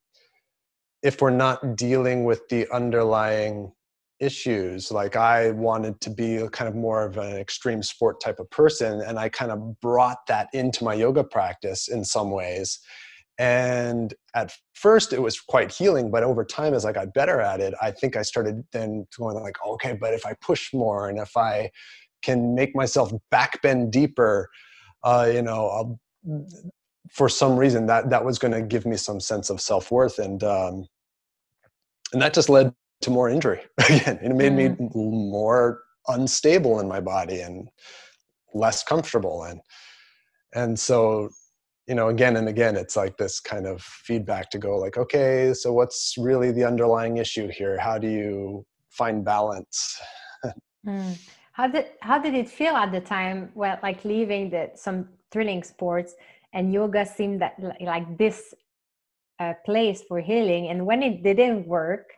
if 1.01 1.21
we're 1.21 1.29
not 1.29 1.77
dealing 1.77 2.25
with 2.25 2.47
the 2.49 2.67
underlying 2.73 3.71
issues 4.19 4.91
like 4.91 5.15
i 5.15 5.51
wanted 5.51 5.99
to 6.01 6.09
be 6.09 6.45
kind 6.51 6.67
of 6.67 6.75
more 6.75 7.05
of 7.05 7.17
an 7.17 7.37
extreme 7.37 7.81
sport 7.81 8.19
type 8.19 8.37
of 8.39 8.49
person 8.49 8.99
and 9.01 9.17
i 9.17 9.29
kind 9.29 9.49
of 9.49 9.79
brought 9.79 10.27
that 10.27 10.49
into 10.53 10.83
my 10.83 10.93
yoga 10.93 11.23
practice 11.23 11.87
in 11.87 12.03
some 12.03 12.29
ways 12.29 12.79
and 13.39 14.13
at 14.35 14.53
first 14.73 15.13
it 15.13 15.21
was 15.21 15.39
quite 15.39 15.71
healing 15.71 16.11
but 16.11 16.23
over 16.23 16.43
time 16.43 16.73
as 16.73 16.85
i 16.85 16.91
got 16.91 17.13
better 17.13 17.39
at 17.39 17.61
it 17.61 17.73
i 17.81 17.89
think 17.89 18.17
i 18.17 18.21
started 18.21 18.63
then 18.73 19.07
going 19.17 19.39
like 19.39 19.55
okay 19.65 19.97
but 19.99 20.13
if 20.13 20.25
i 20.25 20.33
push 20.41 20.73
more 20.73 21.09
and 21.09 21.17
if 21.17 21.35
i 21.37 21.71
can 22.21 22.53
make 22.53 22.75
myself 22.75 23.11
back 23.31 23.61
bend 23.61 23.91
deeper 23.91 24.49
uh, 25.05 25.29
you 25.33 25.41
know 25.41 25.67
I'll, 25.69 25.99
for 27.09 27.29
some 27.29 27.55
reason 27.55 27.85
that 27.85 28.09
that 28.09 28.25
was 28.25 28.37
going 28.37 28.51
to 28.51 28.61
give 28.61 28.85
me 28.85 28.97
some 28.97 29.21
sense 29.21 29.49
of 29.49 29.61
self-worth 29.61 30.19
and 30.19 30.43
um, 30.43 30.85
and 32.11 32.21
that 32.21 32.33
just 32.33 32.49
led 32.49 32.73
to 33.01 33.09
more 33.09 33.29
injury 33.29 33.61
again 33.77 34.19
it 34.21 34.35
made 34.35 34.51
mm. 34.51 34.79
me 34.79 34.89
more 34.93 35.81
unstable 36.09 36.81
in 36.81 36.89
my 36.89 36.99
body 36.99 37.39
and 37.39 37.69
less 38.53 38.83
comfortable 38.83 39.43
and 39.43 39.61
and 40.53 40.77
so 40.77 41.29
you 41.89 41.95
know 41.95 42.09
again 42.09 42.37
and 42.37 42.47
again 42.47 42.75
it's 42.77 42.95
like 42.95 43.17
this 43.17 43.39
kind 43.39 43.65
of 43.65 43.81
feedback 43.81 44.51
to 44.51 44.59
go 44.59 44.77
like 44.77 44.95
okay 44.95 45.51
so 45.53 45.73
what's 45.73 46.13
really 46.17 46.51
the 46.51 46.63
underlying 46.63 47.17
issue 47.17 47.47
here? 47.47 47.77
How 47.79 47.97
do 47.97 48.07
you 48.07 48.65
find 48.89 49.25
balance? 49.25 49.99
Mm. 50.87 51.17
how 51.51 51.67
did 51.67 51.87
how 51.99 52.17
did 52.17 52.33
it 52.33 52.49
feel 52.49 52.73
at 52.73 52.93
the 52.93 53.01
time 53.01 53.51
well 53.53 53.77
like 53.83 54.05
leaving 54.05 54.49
the 54.49 54.71
some 54.75 55.09
thrilling 55.29 55.61
sports 55.61 56.15
and 56.53 56.71
yoga 56.71 57.05
seemed 57.05 57.41
that 57.41 57.55
like 57.81 58.17
this 58.17 58.53
uh, 59.41 59.53
place 59.65 60.01
for 60.07 60.21
healing 60.21 60.69
and 60.69 60.85
when 60.85 61.03
it 61.03 61.21
didn't 61.21 61.67
work 61.67 62.13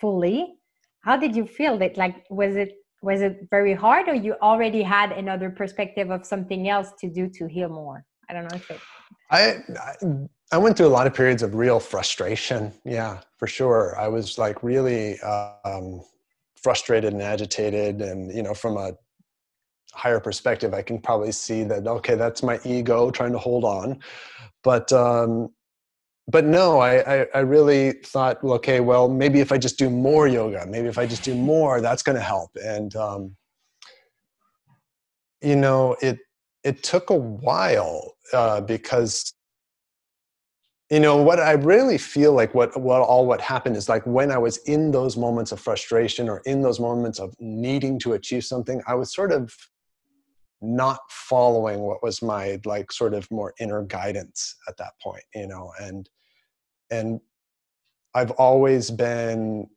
fully 0.00 0.54
how 1.02 1.14
did 1.14 1.36
you 1.36 1.46
feel 1.46 1.76
that 1.76 1.98
like 1.98 2.24
was 2.30 2.56
it 2.56 2.72
was 3.02 3.20
it 3.20 3.46
very 3.50 3.74
hard 3.74 4.08
or 4.08 4.14
you 4.14 4.32
already 4.40 4.82
had 4.82 5.12
another 5.12 5.50
perspective 5.50 6.08
of 6.10 6.24
something 6.24 6.70
else 6.70 6.92
to 6.98 7.06
do 7.10 7.28
to 7.28 7.46
heal 7.46 7.68
more 7.68 8.02
i 8.28 8.32
don't 8.32 8.44
know 8.44 8.56
if 8.56 8.70
it 8.70 8.80
I, 9.30 9.58
I 10.50 10.56
went 10.56 10.78
through 10.78 10.86
a 10.86 10.88
lot 10.88 11.06
of 11.06 11.12
periods 11.12 11.42
of 11.42 11.54
real 11.54 11.80
frustration. 11.80 12.72
Yeah 12.86 13.18
for 13.38 13.46
sure. 13.46 13.96
I 13.98 14.08
was 14.08 14.36
like 14.36 14.62
really 14.62 15.18
um, 15.20 16.02
frustrated 16.56 17.12
and 17.12 17.22
agitated 17.22 18.02
and 18.02 18.34
you 18.34 18.42
know 18.42 18.52
from 18.52 18.76
a 18.76 18.92
higher 19.92 20.20
perspective 20.20 20.74
i 20.74 20.82
can 20.82 20.98
probably 20.98 21.32
see 21.32 21.62
that 21.64 21.86
okay 21.86 22.14
that's 22.14 22.42
my 22.42 22.60
ego 22.64 23.10
trying 23.10 23.32
to 23.32 23.38
hold 23.38 23.64
on. 23.64 24.00
But 24.64 24.92
um 24.92 25.50
but 26.30 26.44
no 26.44 26.78
I, 26.80 27.20
I, 27.20 27.26
I 27.36 27.38
really 27.38 27.92
thought 28.04 28.42
well, 28.42 28.54
okay 28.54 28.80
well 28.80 29.08
maybe 29.08 29.40
if 29.40 29.52
i 29.52 29.56
just 29.56 29.78
do 29.78 29.88
more 29.88 30.26
yoga 30.26 30.66
maybe 30.66 30.88
if 30.88 30.98
i 30.98 31.06
just 31.06 31.22
do 31.24 31.34
more 31.34 31.80
that's 31.80 32.02
going 32.02 32.16
to 32.16 32.22
help. 32.22 32.50
And 32.62 32.94
um 32.96 33.36
you 35.40 35.54
know 35.54 35.96
it 36.02 36.18
it 36.64 36.82
took 36.82 37.10
a 37.10 37.16
while 37.16 38.14
uh 38.32 38.60
because 38.60 39.32
you 40.90 41.00
know 41.00 41.16
what 41.16 41.38
i 41.38 41.52
really 41.52 41.98
feel 41.98 42.32
like 42.32 42.54
what 42.54 42.78
what 42.80 43.00
all 43.00 43.26
what 43.26 43.40
happened 43.40 43.76
is 43.76 43.88
like 43.88 44.04
when 44.06 44.30
i 44.30 44.38
was 44.38 44.58
in 44.58 44.90
those 44.90 45.16
moments 45.16 45.52
of 45.52 45.60
frustration 45.60 46.28
or 46.28 46.40
in 46.46 46.62
those 46.62 46.80
moments 46.80 47.18
of 47.18 47.34
needing 47.38 47.98
to 47.98 48.14
achieve 48.14 48.44
something 48.44 48.82
i 48.86 48.94
was 48.94 49.12
sort 49.12 49.32
of 49.32 49.54
not 50.60 50.98
following 51.08 51.80
what 51.80 52.02
was 52.02 52.20
my 52.20 52.58
like 52.64 52.90
sort 52.90 53.14
of 53.14 53.30
more 53.30 53.54
inner 53.60 53.82
guidance 53.84 54.56
at 54.66 54.76
that 54.76 54.92
point 55.00 55.22
you 55.34 55.46
know 55.46 55.72
and 55.80 56.08
and 56.90 57.20
i've 58.14 58.32
always 58.32 58.90
been 58.90 59.68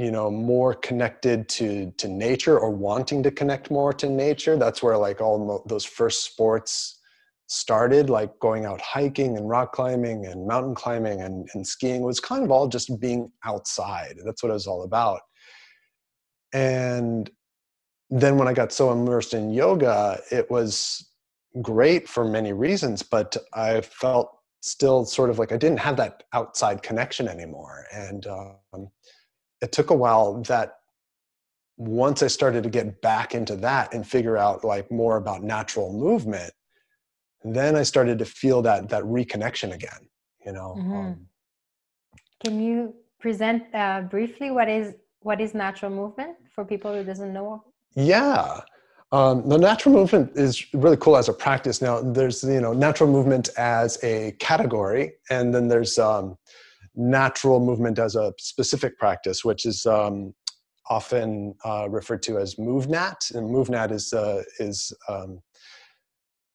you 0.00 0.10
know 0.10 0.30
more 0.30 0.74
connected 0.74 1.48
to 1.48 1.92
to 1.98 2.08
nature 2.08 2.58
or 2.58 2.70
wanting 2.70 3.22
to 3.22 3.30
connect 3.30 3.70
more 3.70 3.92
to 3.92 4.08
nature. 4.08 4.56
That's 4.56 4.82
where 4.82 4.96
like 4.96 5.20
all 5.20 5.62
those 5.66 5.84
first 5.84 6.24
sports 6.24 6.98
started 7.46 8.08
like 8.08 8.38
going 8.38 8.64
out 8.64 8.80
hiking 8.80 9.36
and 9.36 9.48
rock 9.48 9.72
climbing 9.72 10.24
and 10.24 10.46
mountain 10.46 10.74
climbing 10.74 11.20
and, 11.20 11.48
and 11.52 11.66
skiing 11.66 12.02
was 12.02 12.20
kind 12.20 12.44
of 12.44 12.50
all 12.50 12.68
just 12.68 13.00
being 13.00 13.30
outside. 13.44 14.14
That's 14.24 14.42
what 14.42 14.50
it 14.50 14.52
was 14.52 14.68
all 14.68 14.84
about. 14.84 15.20
And 16.52 17.30
then 18.12 18.36
when 18.36 18.48
i 18.48 18.52
got 18.52 18.72
so 18.72 18.90
immersed 18.90 19.34
in 19.34 19.52
yoga 19.52 20.20
it 20.32 20.50
was 20.50 21.10
great 21.62 22.08
for 22.08 22.24
many 22.24 22.52
reasons 22.52 23.04
but 23.04 23.36
i 23.54 23.80
felt 23.82 24.40
still 24.60 25.04
sort 25.04 25.30
of 25.30 25.38
like 25.38 25.52
i 25.52 25.56
didn't 25.56 25.78
have 25.78 25.96
that 25.96 26.24
outside 26.32 26.82
connection 26.82 27.28
anymore. 27.28 27.86
And 27.92 28.26
um, 28.26 28.88
it 29.60 29.72
took 29.72 29.90
a 29.90 29.94
while 29.94 30.42
that 30.42 30.74
once 31.76 32.22
i 32.22 32.26
started 32.26 32.62
to 32.62 32.70
get 32.70 33.00
back 33.00 33.34
into 33.34 33.56
that 33.56 33.92
and 33.94 34.06
figure 34.06 34.36
out 34.36 34.64
like 34.64 34.90
more 34.90 35.16
about 35.16 35.42
natural 35.42 35.92
movement 35.92 36.52
then 37.44 37.76
I 37.76 37.82
started 37.82 38.18
to 38.18 38.24
feel 38.24 38.62
that 38.62 38.88
that 38.88 39.02
reconnection 39.04 39.72
again. 39.72 40.08
You 40.44 40.52
know. 40.52 40.76
Mm-hmm. 40.78 40.92
Um, 40.92 41.26
Can 42.44 42.60
you 42.60 42.94
present 43.18 43.62
uh, 43.74 44.02
briefly 44.02 44.50
what 44.50 44.68
is 44.68 44.94
what 45.20 45.40
is 45.40 45.54
natural 45.54 45.90
movement 45.90 46.36
for 46.54 46.64
people 46.64 46.94
who 46.94 47.04
doesn't 47.04 47.32
know? 47.32 47.64
Yeah. 47.94 48.60
Um, 49.12 49.48
the 49.48 49.58
natural 49.58 49.92
movement 49.92 50.30
is 50.36 50.72
really 50.72 50.96
cool 50.96 51.16
as 51.16 51.28
a 51.28 51.32
practice. 51.32 51.82
Now, 51.82 52.00
there's 52.00 52.44
you 52.44 52.60
know 52.60 52.72
natural 52.72 53.10
movement 53.10 53.48
as 53.56 54.02
a 54.04 54.32
category, 54.38 55.12
and 55.30 55.54
then 55.54 55.68
there's 55.68 55.98
um, 55.98 56.36
natural 56.94 57.60
movement 57.60 57.98
as 57.98 58.16
a 58.16 58.32
specific 58.38 58.98
practice, 58.98 59.44
which 59.44 59.64
is 59.64 59.86
um, 59.86 60.34
often 60.88 61.54
uh, 61.64 61.88
referred 61.88 62.22
to 62.22 62.38
as 62.38 62.56
MovNat. 62.56 63.34
And 63.34 63.48
MovNat 63.50 63.92
is 63.92 64.12
uh, 64.12 64.42
is 64.58 64.92
um, 65.08 65.40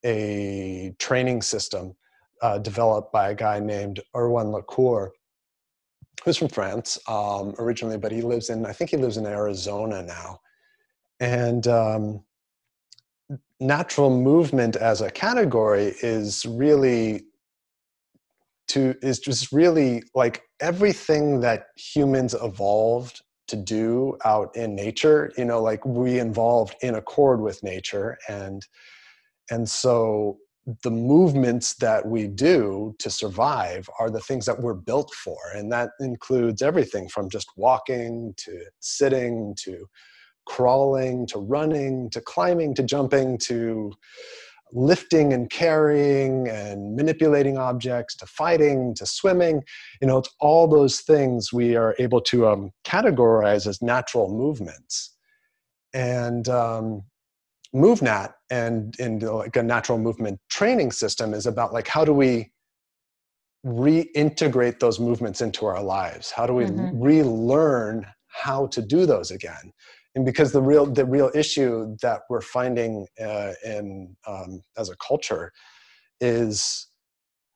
a 0.05 0.93
training 0.99 1.41
system 1.41 1.95
uh, 2.41 2.59
developed 2.59 3.11
by 3.11 3.31
a 3.31 3.35
guy 3.35 3.59
named 3.59 4.01
Erwan 4.15 4.51
Le 4.51 4.61
Corre, 4.61 5.11
who's 6.23 6.37
from 6.37 6.49
France 6.49 6.99
um, 7.07 7.55
originally, 7.59 7.97
but 7.97 8.11
he 8.11 8.21
lives 8.21 8.49
in, 8.49 8.65
I 8.65 8.73
think 8.73 8.91
he 8.91 8.97
lives 8.97 9.17
in 9.17 9.25
Arizona 9.25 10.03
now. 10.03 10.39
And 11.19 11.67
um, 11.67 12.23
natural 13.59 14.09
movement 14.09 14.75
as 14.75 15.01
a 15.01 15.09
category 15.09 15.95
is 16.01 16.45
really 16.45 17.25
to 18.67 18.95
is 19.01 19.19
just 19.19 19.51
really 19.51 20.03
like 20.13 20.43
everything 20.59 21.39
that 21.41 21.67
humans 21.77 22.35
evolved 22.41 23.21
to 23.47 23.55
do 23.55 24.17
out 24.25 24.55
in 24.55 24.75
nature 24.75 25.31
you 25.37 25.45
know 25.45 25.61
like 25.61 25.85
we 25.85 26.19
evolved 26.19 26.75
in 26.81 26.95
accord 26.95 27.41
with 27.41 27.61
nature 27.63 28.17
and 28.27 28.65
and 29.51 29.69
so 29.69 30.37
the 30.83 30.91
movements 30.91 31.75
that 31.75 32.05
we 32.07 32.27
do 32.27 32.95
to 32.97 33.09
survive 33.09 33.87
are 33.99 34.09
the 34.09 34.19
things 34.19 34.45
that 34.47 34.59
we're 34.59 34.73
built 34.73 35.13
for. 35.13 35.37
And 35.53 35.71
that 35.71 35.91
includes 35.99 36.61
everything 36.61 37.07
from 37.07 37.29
just 37.29 37.47
walking 37.55 38.33
to 38.37 38.65
sitting 38.79 39.55
to 39.59 39.85
crawling 40.47 41.25
to 41.27 41.39
running 41.39 42.09
to 42.11 42.21
climbing 42.21 42.73
to 42.75 42.83
jumping 42.83 43.37
to 43.37 43.91
lifting 44.73 45.31
and 45.31 45.49
carrying 45.49 46.47
and 46.49 46.95
manipulating 46.95 47.57
objects 47.57 48.15
to 48.15 48.25
fighting 48.25 48.93
to 48.95 49.05
swimming 49.05 49.61
you 50.01 50.07
know 50.07 50.17
it's 50.17 50.29
all 50.39 50.67
those 50.67 51.01
things 51.01 51.53
we 51.53 51.75
are 51.75 51.95
able 51.99 52.19
to 52.19 52.47
um, 52.47 52.71
categorize 52.85 53.67
as 53.67 53.81
natural 53.81 54.29
movements 54.29 55.15
and 55.93 56.49
um, 56.49 57.03
MovNat 57.73 58.33
and 58.49 58.95
in 58.99 59.19
like 59.19 59.55
a 59.55 59.63
natural 59.63 59.97
movement 59.97 60.39
training 60.49 60.91
system 60.91 61.33
is 61.33 61.45
about 61.45 61.73
like 61.73 61.87
how 61.87 62.05
do 62.05 62.13
we 62.13 62.51
reintegrate 63.65 64.79
those 64.79 64.99
movements 64.99 65.41
into 65.41 65.65
our 65.65 65.81
lives? 65.81 66.31
How 66.31 66.45
do 66.45 66.53
we 66.53 66.65
mm-hmm. 66.65 67.01
relearn 67.01 68.05
how 68.27 68.67
to 68.67 68.81
do 68.81 69.05
those 69.05 69.31
again? 69.31 69.73
And 70.15 70.25
because 70.25 70.51
the 70.51 70.61
real 70.61 70.85
the 70.85 71.05
real 71.05 71.29
issue 71.35 71.95
that 72.01 72.21
we're 72.29 72.41
finding 72.41 73.07
uh, 73.21 73.53
in 73.63 74.15
um, 74.25 74.61
as 74.77 74.89
a 74.89 74.95
culture 74.97 75.51
is 76.21 76.87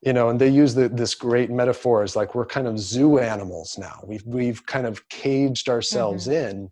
you 0.01 0.11
know 0.11 0.29
and 0.29 0.39
they 0.39 0.49
use 0.49 0.75
the, 0.75 0.89
this 0.89 1.15
great 1.15 1.49
metaphor 1.49 2.03
as 2.03 2.15
like 2.15 2.35
we're 2.35 2.45
kind 2.45 2.67
of 2.67 2.77
zoo 2.77 3.19
animals 3.19 3.77
now 3.77 4.03
we've 4.05 4.23
we've 4.25 4.65
kind 4.65 4.85
of 4.85 5.07
caged 5.07 5.69
ourselves 5.69 6.27
mm-hmm. 6.27 6.49
in 6.49 6.71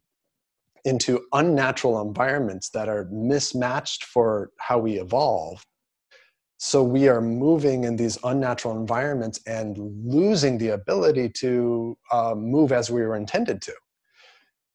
into 0.88 1.26
unnatural 1.34 2.02
environments 2.02 2.70
that 2.70 2.88
are 2.88 3.10
mismatched 3.12 4.06
for 4.06 4.52
how 4.58 4.80
we 4.80 4.94
evolve. 4.94 5.62
So 6.60 6.82
we 6.82 7.10
are 7.10 7.20
moving 7.20 7.84
in 7.84 7.98
these 7.98 8.18
unnatural 8.24 8.80
environments 8.80 9.40
and 9.46 9.78
losing 9.78 10.58
the 10.58 10.70
ability 10.70 11.30
to 11.42 11.98
uh, 12.12 12.34
move 12.36 12.72
as 12.72 12.90
we 12.90 13.02
were 13.02 13.18
intended 13.18 13.62
to. 13.64 13.74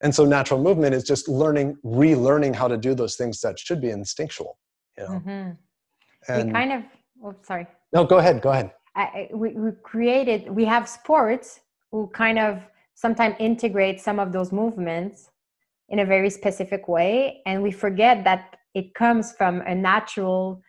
And 0.03 0.15
so 0.15 0.25
natural 0.25 0.61
movement 0.61 0.95
is 0.95 1.05
just 1.05 1.29
learning, 1.29 1.77
relearning 1.85 2.55
how 2.55 2.69
to 2.69 2.77
do 2.77 2.95
those 2.95 3.17
things 3.17 3.41
that 3.41 3.59
should 3.59 3.81
be 3.81 3.91
instinctual. 3.91 4.59
You 4.99 5.05
know? 5.05 5.11
Mm-hmm. 5.11 6.33
And, 6.33 6.47
we 6.47 6.53
kind 6.53 6.73
of, 6.73 6.83
oh, 7.25 7.35
sorry. 7.43 7.67
No, 7.93 8.05
go 8.05 8.19
ahead, 8.19 8.43
go 8.43 8.51
ahead. 8.51 8.73
I, 8.95 9.29
we, 9.33 9.51
we 9.51 9.71
created, 9.83 10.51
we 10.51 10.65
have 10.65 10.89
sports 10.89 11.61
who 11.91 12.09
kind 12.09 12.39
of 12.39 12.63
sometimes 12.95 13.37
integrate 13.39 14.01
some 14.01 14.19
of 14.19 14.33
those 14.33 14.53
movements 14.53 15.31
in 15.89 16.01
a 16.01 16.05
very 16.05 16.31
specific 16.31 16.89
way 16.89 17.43
and 17.47 17.63
we 17.63 17.71
forget 17.71 18.25
that 18.25 18.57
it 18.75 18.95
comes 18.95 19.33
from 19.33 19.61
a 19.63 19.75
natural 19.75 20.63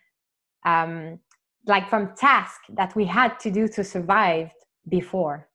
um, 0.66 1.18
like 1.66 1.88
from 1.88 2.14
task 2.16 2.60
that 2.70 2.94
we 2.94 3.04
had 3.04 3.38
to 3.40 3.50
do 3.50 3.66
to 3.68 3.82
survive 3.82 4.50
before 4.88 5.48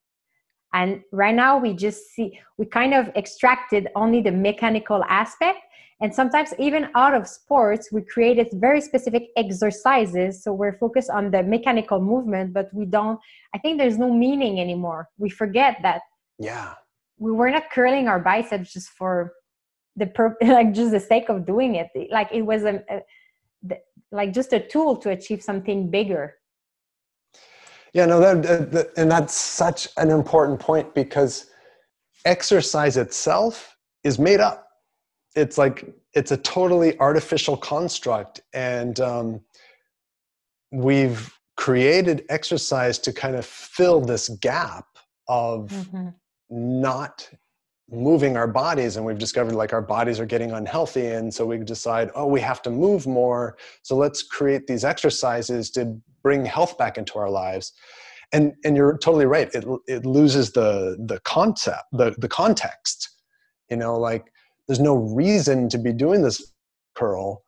and 0.73 1.01
right 1.11 1.33
now 1.33 1.57
we 1.57 1.73
just 1.73 2.11
see 2.13 2.39
we 2.57 2.65
kind 2.65 2.93
of 2.93 3.07
extracted 3.15 3.87
only 3.95 4.21
the 4.21 4.31
mechanical 4.31 5.03
aspect. 5.05 5.59
And 6.01 6.15
sometimes 6.15 6.53
even 6.57 6.89
out 6.95 7.13
of 7.13 7.27
sports 7.27 7.91
we 7.91 8.01
created 8.01 8.47
very 8.53 8.79
specific 8.79 9.29
exercises. 9.35 10.43
So 10.43 10.53
we're 10.53 10.77
focused 10.77 11.09
on 11.09 11.31
the 11.31 11.43
mechanical 11.43 11.99
movement 11.99 12.53
but 12.53 12.69
we 12.73 12.85
don't 12.85 13.19
i 13.53 13.57
think 13.57 13.77
there's 13.77 13.97
no 13.97 14.13
meaning 14.13 14.59
anymore. 14.59 15.09
We 15.17 15.29
forget 15.29 15.77
that 15.81 16.01
yeah. 16.37 16.75
we 17.17 17.31
were 17.31 17.49
not 17.49 17.69
curling 17.71 18.07
our 18.07 18.19
biceps 18.19 18.73
just 18.73 18.89
for 18.89 19.33
the 19.95 20.07
per 20.07 20.37
like 20.41 20.73
just 20.73 20.91
the 20.91 20.99
sake 20.99 21.29
of 21.29 21.45
doing 21.45 21.75
it. 21.75 21.89
Like 22.11 22.29
it 22.31 22.43
was 22.43 22.63
a, 22.63 22.83
a 22.89 23.01
the, 23.63 23.79
like 24.11 24.33
just 24.33 24.53
a 24.53 24.59
tool 24.59 24.95
to 24.97 25.09
achieve 25.09 25.41
something 25.43 25.89
bigger 25.89 26.38
yeah 27.93 28.05
no 28.05 28.19
that, 28.19 28.71
that 28.71 28.89
and 28.97 29.11
that's 29.11 29.33
such 29.33 29.87
an 29.97 30.09
important 30.09 30.59
point 30.59 30.93
because 30.93 31.47
exercise 32.25 32.97
itself 32.97 33.77
is 34.03 34.19
made 34.19 34.39
up 34.39 34.67
it's 35.35 35.57
like 35.57 35.93
it's 36.13 36.31
a 36.31 36.37
totally 36.37 36.97
artificial 36.99 37.55
construct 37.55 38.41
and 38.53 38.99
um, 38.99 39.41
we've 40.71 41.31
created 41.55 42.25
exercise 42.29 42.97
to 42.97 43.13
kind 43.13 43.35
of 43.35 43.45
fill 43.45 44.01
this 44.01 44.29
gap 44.41 44.85
of 45.27 45.69
mm-hmm. 45.69 46.09
not 46.49 47.29
moving 47.91 48.37
our 48.37 48.47
bodies 48.47 48.97
and 48.97 49.05
we've 49.05 49.17
discovered 49.17 49.55
like 49.55 49.73
our 49.73 49.81
bodies 49.81 50.19
are 50.19 50.25
getting 50.25 50.51
unhealthy 50.51 51.07
and 51.07 51.33
so 51.33 51.45
we 51.45 51.57
decide 51.57 52.11
oh 52.13 52.27
we 52.27 52.39
have 52.39 52.61
to 52.61 52.69
move 52.69 53.07
more 53.07 53.57
so 53.81 53.95
let's 53.95 54.21
create 54.21 54.67
these 54.67 54.85
exercises 54.85 55.71
to 55.71 55.99
bring 56.23 56.45
health 56.45 56.77
back 56.77 56.97
into 56.97 57.17
our 57.17 57.29
lives. 57.29 57.73
And 58.31 58.53
and 58.63 58.77
you're 58.77 58.97
totally 58.99 59.25
right 59.25 59.49
it 59.53 59.65
it 59.87 60.05
loses 60.05 60.51
the 60.51 60.97
the 60.99 61.19
concept 61.21 61.85
the 61.91 62.13
the 62.19 62.27
context 62.27 63.09
you 63.71 63.77
know 63.77 63.97
like 63.97 64.31
there's 64.67 64.79
no 64.79 64.95
reason 64.95 65.67
to 65.69 65.79
be 65.79 65.91
doing 65.91 66.21
this 66.21 66.53
curl. 66.93 67.43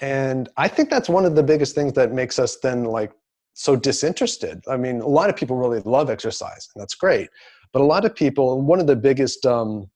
And 0.00 0.48
i 0.56 0.66
think 0.66 0.88
that's 0.88 1.10
one 1.10 1.26
of 1.26 1.34
the 1.34 1.42
biggest 1.42 1.74
things 1.74 1.92
that 1.94 2.12
makes 2.12 2.38
us 2.38 2.56
then 2.62 2.84
like 2.84 3.12
so 3.52 3.76
disinterested. 3.76 4.64
I 4.66 4.78
mean 4.78 5.00
a 5.00 5.06
lot 5.06 5.28
of 5.28 5.36
people 5.36 5.56
really 5.56 5.80
love 5.80 6.08
exercise 6.08 6.70
and 6.74 6.80
that's 6.80 6.94
great 6.94 7.28
but 7.74 7.82
a 7.82 7.84
lot 7.84 8.06
of 8.06 8.14
people 8.14 8.62
one 8.62 8.80
of 8.80 8.86
the 8.86 8.96
biggest 8.96 9.44
um, 9.44 9.90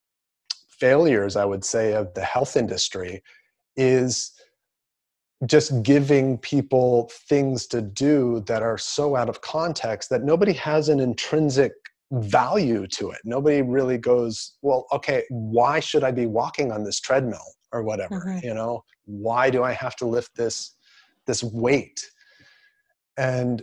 failures 0.69 1.37
i 1.37 1.45
would 1.45 1.65
say 1.65 1.95
of 1.95 2.13
the 2.13 2.23
health 2.23 2.57
industry 2.57 3.23
is 3.77 4.33
just 5.47 5.83
giving 5.83 6.37
people 6.39 7.11
things 7.29 7.67
to 7.69 7.81
do 7.81 8.41
that 8.47 8.63
are 8.63 8.77
so 8.77 9.17
out 9.17 9.29
of 9.29 9.41
context 9.41 10.11
that 10.11 10.25
nobody 10.25 10.53
has 10.53 10.89
an 10.89 10.99
intrinsic 10.99 11.73
value 12.13 12.87
to 12.87 13.11
it. 13.11 13.21
Nobody 13.25 13.63
really 13.63 13.99
goes, 13.99 14.57
well, 14.63 14.87
okay, 14.93 15.25
why 15.31 15.79
should 15.79 16.05
I 16.05 16.11
be 16.11 16.27
walking 16.27 16.73
on 16.73 16.83
this 16.83 17.01
treadmill 17.01 17.55
or 17.73 17.83
whatever? 17.83 18.17
Mm-hmm. 18.17 18.47
You 18.47 18.55
know, 18.55 18.83
why 19.05 19.51
do 19.51 19.63
I 19.63 19.73
have 19.73 19.95
to 19.97 20.07
lift 20.07 20.35
this 20.37 20.75
this 21.27 21.43
weight? 21.43 22.05
And 23.17 23.63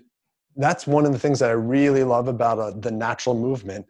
that's 0.56 0.88
one 0.88 1.06
of 1.06 1.12
the 1.12 1.20
things 1.20 1.40
that 1.40 1.50
I 1.50 1.54
really 1.54 2.04
love 2.04 2.28
about 2.28 2.60
uh, 2.60 2.72
the 2.72 2.92
natural 2.92 3.36
movement 3.36 3.86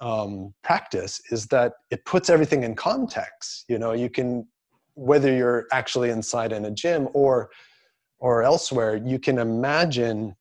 um, 0.00 0.54
practice 0.62 1.20
is 1.30 1.46
that 1.46 1.74
it 1.90 2.04
puts 2.04 2.30
everything 2.30 2.62
in 2.62 2.74
context. 2.74 3.64
You 3.68 3.78
know, 3.78 3.92
you 3.92 4.10
can 4.10 4.46
whether 4.94 5.32
you're 5.32 5.66
actually 5.72 6.10
inside 6.10 6.52
in 6.52 6.64
a 6.64 6.70
gym 6.70 7.08
or 7.14 7.50
or 8.18 8.42
elsewhere, 8.42 8.96
you 8.96 9.18
can 9.18 9.38
imagine 9.38 10.34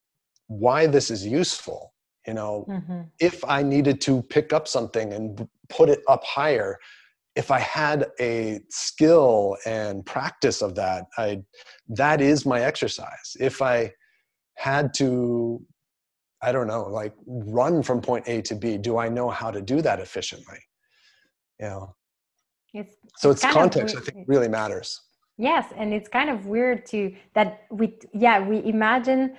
why 0.47 0.87
this 0.87 1.11
is 1.11 1.25
useful 1.25 1.93
you 2.27 2.33
know 2.33 2.65
mm-hmm. 2.69 3.01
if 3.19 3.43
i 3.45 3.63
needed 3.63 3.99
to 4.01 4.21
pick 4.23 4.53
up 4.53 4.67
something 4.67 5.13
and 5.13 5.47
put 5.69 5.89
it 5.89 6.01
up 6.07 6.23
higher 6.23 6.77
if 7.35 7.49
i 7.49 7.59
had 7.59 8.07
a 8.19 8.59
skill 8.69 9.57
and 9.65 10.05
practice 10.05 10.61
of 10.61 10.75
that 10.75 11.05
i 11.17 11.41
that 11.87 12.21
is 12.21 12.45
my 12.45 12.61
exercise 12.61 13.35
if 13.39 13.61
i 13.61 13.91
had 14.55 14.93
to 14.93 15.61
i 16.41 16.51
don't 16.51 16.67
know 16.67 16.83
like 16.83 17.13
run 17.25 17.81
from 17.83 18.01
point 18.01 18.27
a 18.27 18.41
to 18.41 18.55
b. 18.55 18.77
Do 18.77 18.97
i 18.97 19.09
know 19.09 19.29
how 19.29 19.51
to 19.51 19.61
do 19.61 19.81
that 19.81 19.99
efficiently? 19.99 20.59
You 21.59 21.67
know? 21.67 21.95
It's 22.73 22.95
so 23.17 23.31
it's 23.31 23.41
context 23.41 23.95
i 23.95 23.99
think 23.99 24.27
really 24.27 24.47
matters. 24.47 25.01
Yes 25.37 25.71
and 25.75 25.93
it's 25.93 26.09
kind 26.09 26.29
of 26.29 26.47
weird 26.47 26.85
to 26.87 27.13
that 27.35 27.63
we 27.71 27.97
yeah 28.13 28.39
we 28.39 28.63
imagine 28.65 29.37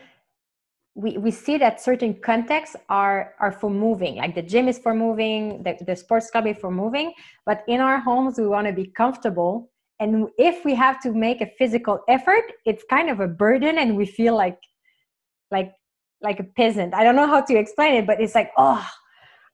we, 0.98 1.16
we 1.16 1.30
see 1.30 1.58
that 1.58 1.80
certain 1.80 2.12
contexts 2.14 2.74
are 2.88 3.34
are 3.38 3.52
for 3.52 3.70
moving 3.70 4.16
like 4.16 4.34
the 4.34 4.42
gym 4.42 4.66
is 4.66 4.78
for 4.78 4.94
moving 4.94 5.62
the, 5.62 5.76
the 5.86 5.94
sports 5.94 6.28
club 6.30 6.46
is 6.46 6.56
for 6.58 6.72
moving 6.72 7.12
but 7.46 7.62
in 7.68 7.80
our 7.80 8.00
homes 8.00 8.36
we 8.36 8.48
want 8.48 8.66
to 8.66 8.72
be 8.72 8.86
comfortable 8.86 9.70
and 10.00 10.28
if 10.38 10.64
we 10.64 10.74
have 10.74 11.00
to 11.00 11.12
make 11.12 11.40
a 11.40 11.50
physical 11.58 12.00
effort 12.08 12.44
it's 12.66 12.84
kind 12.90 13.08
of 13.10 13.20
a 13.20 13.28
burden 13.28 13.78
and 13.78 13.96
we 13.96 14.06
feel 14.06 14.34
like 14.36 14.58
like 15.52 15.72
like 16.22 16.40
a 16.40 16.44
peasant. 16.44 16.94
I 16.94 17.04
don't 17.04 17.16
know 17.16 17.26
how 17.26 17.40
to 17.40 17.56
explain 17.56 17.94
it 17.94 18.06
but 18.06 18.20
it's 18.20 18.34
like 18.34 18.50
oh 18.56 18.86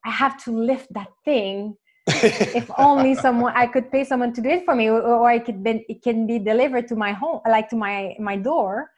i 0.04 0.10
have 0.10 0.42
to 0.44 0.50
lift 0.50 0.92
that 0.94 1.08
thing. 1.24 1.76
If 2.60 2.70
only 2.78 3.14
someone 3.14 3.52
i 3.56 3.66
could 3.66 3.90
pay 3.90 4.04
someone 4.04 4.32
to 4.34 4.42
do 4.42 4.50
it 4.50 4.64
for 4.64 4.74
me 4.74 4.88
or, 4.88 5.00
or 5.00 5.28
i 5.28 5.38
could 5.38 5.62
be 5.64 5.84
it 5.88 6.02
can 6.02 6.26
be 6.26 6.38
delivered 6.38 6.86
to 6.88 6.96
my 6.96 7.12
home 7.12 7.40
like 7.48 7.68
to 7.70 7.76
my 7.76 8.14
my 8.18 8.36
door. 8.36 8.90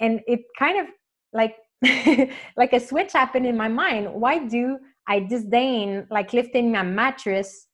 And 0.00 0.20
it 0.26 0.40
kind 0.58 0.80
of 0.80 0.86
like 1.32 1.56
like 2.56 2.72
a 2.72 2.80
switch 2.80 3.12
happened 3.12 3.46
in 3.46 3.56
my 3.56 3.68
mind. 3.68 4.12
Why 4.12 4.38
do 4.38 4.78
i 5.08 5.18
disdain 5.18 6.06
like 6.10 6.32
lifting 6.32 6.70
my 6.70 6.82
mattress 6.82 7.66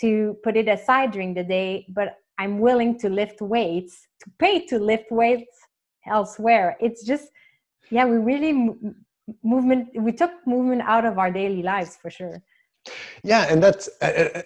to 0.00 0.36
put 0.42 0.56
it 0.56 0.68
aside 0.68 1.10
during 1.10 1.34
the 1.34 1.44
day 1.44 1.84
but 1.90 2.14
i'm 2.38 2.58
willing 2.58 2.98
to 2.98 3.10
lift 3.10 3.42
weights 3.42 4.06
to 4.22 4.30
pay 4.38 4.64
to 4.66 4.78
lift 4.78 5.10
weights 5.10 5.56
elsewhere? 6.06 6.76
It's 6.80 7.04
just 7.04 7.26
yeah 7.90 8.04
we 8.04 8.16
really 8.16 8.70
movement 9.42 9.88
we 9.94 10.12
took 10.12 10.30
movement 10.46 10.82
out 10.82 11.04
of 11.04 11.18
our 11.18 11.30
daily 11.30 11.62
lives 11.62 11.96
for 12.00 12.10
sure. 12.10 12.42
Yeah 13.22 13.46
and 13.50 13.62
that's 13.62 13.88
uh, 14.00 14.28
uh, 14.34 14.42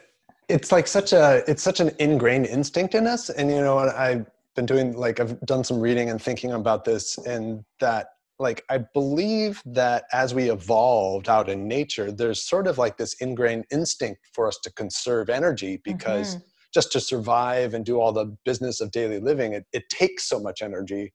it's 0.48 0.72
like 0.72 0.86
such 0.86 1.12
a 1.12 1.42
it's 1.46 1.62
such 1.62 1.80
an 1.80 1.90
ingrained 1.98 2.46
instinct 2.46 2.94
in 2.94 3.06
us. 3.06 3.30
And 3.30 3.50
you 3.50 3.60
know 3.60 3.78
i've 3.78 4.26
been 4.54 4.66
doing 4.66 4.92
like 4.96 5.20
i've 5.20 5.40
done 5.42 5.64
some 5.64 5.80
reading 5.80 6.10
and 6.10 6.20
thinking 6.20 6.52
about 6.52 6.84
this 6.84 7.18
and 7.18 7.64
that 7.80 8.08
like 8.38 8.64
i 8.68 8.78
believe 8.78 9.62
that 9.64 10.04
as 10.12 10.34
we 10.34 10.50
evolved 10.50 11.28
out 11.28 11.48
in 11.48 11.66
nature 11.66 12.12
there's 12.12 12.42
sort 12.42 12.66
of 12.66 12.76
like 12.76 12.96
this 12.96 13.14
ingrained 13.14 13.64
instinct 13.70 14.20
for 14.32 14.46
us 14.46 14.58
to 14.62 14.70
conserve 14.72 15.30
energy 15.30 15.80
because 15.84 16.36
mm-hmm. 16.36 16.44
just 16.74 16.92
to 16.92 17.00
survive 17.00 17.72
and 17.72 17.84
do 17.86 17.98
all 17.98 18.12
the 18.12 18.36
business 18.44 18.80
of 18.80 18.90
daily 18.90 19.20
living 19.20 19.52
it, 19.52 19.64
it 19.72 19.88
takes 19.88 20.28
so 20.28 20.38
much 20.38 20.60
energy 20.60 21.12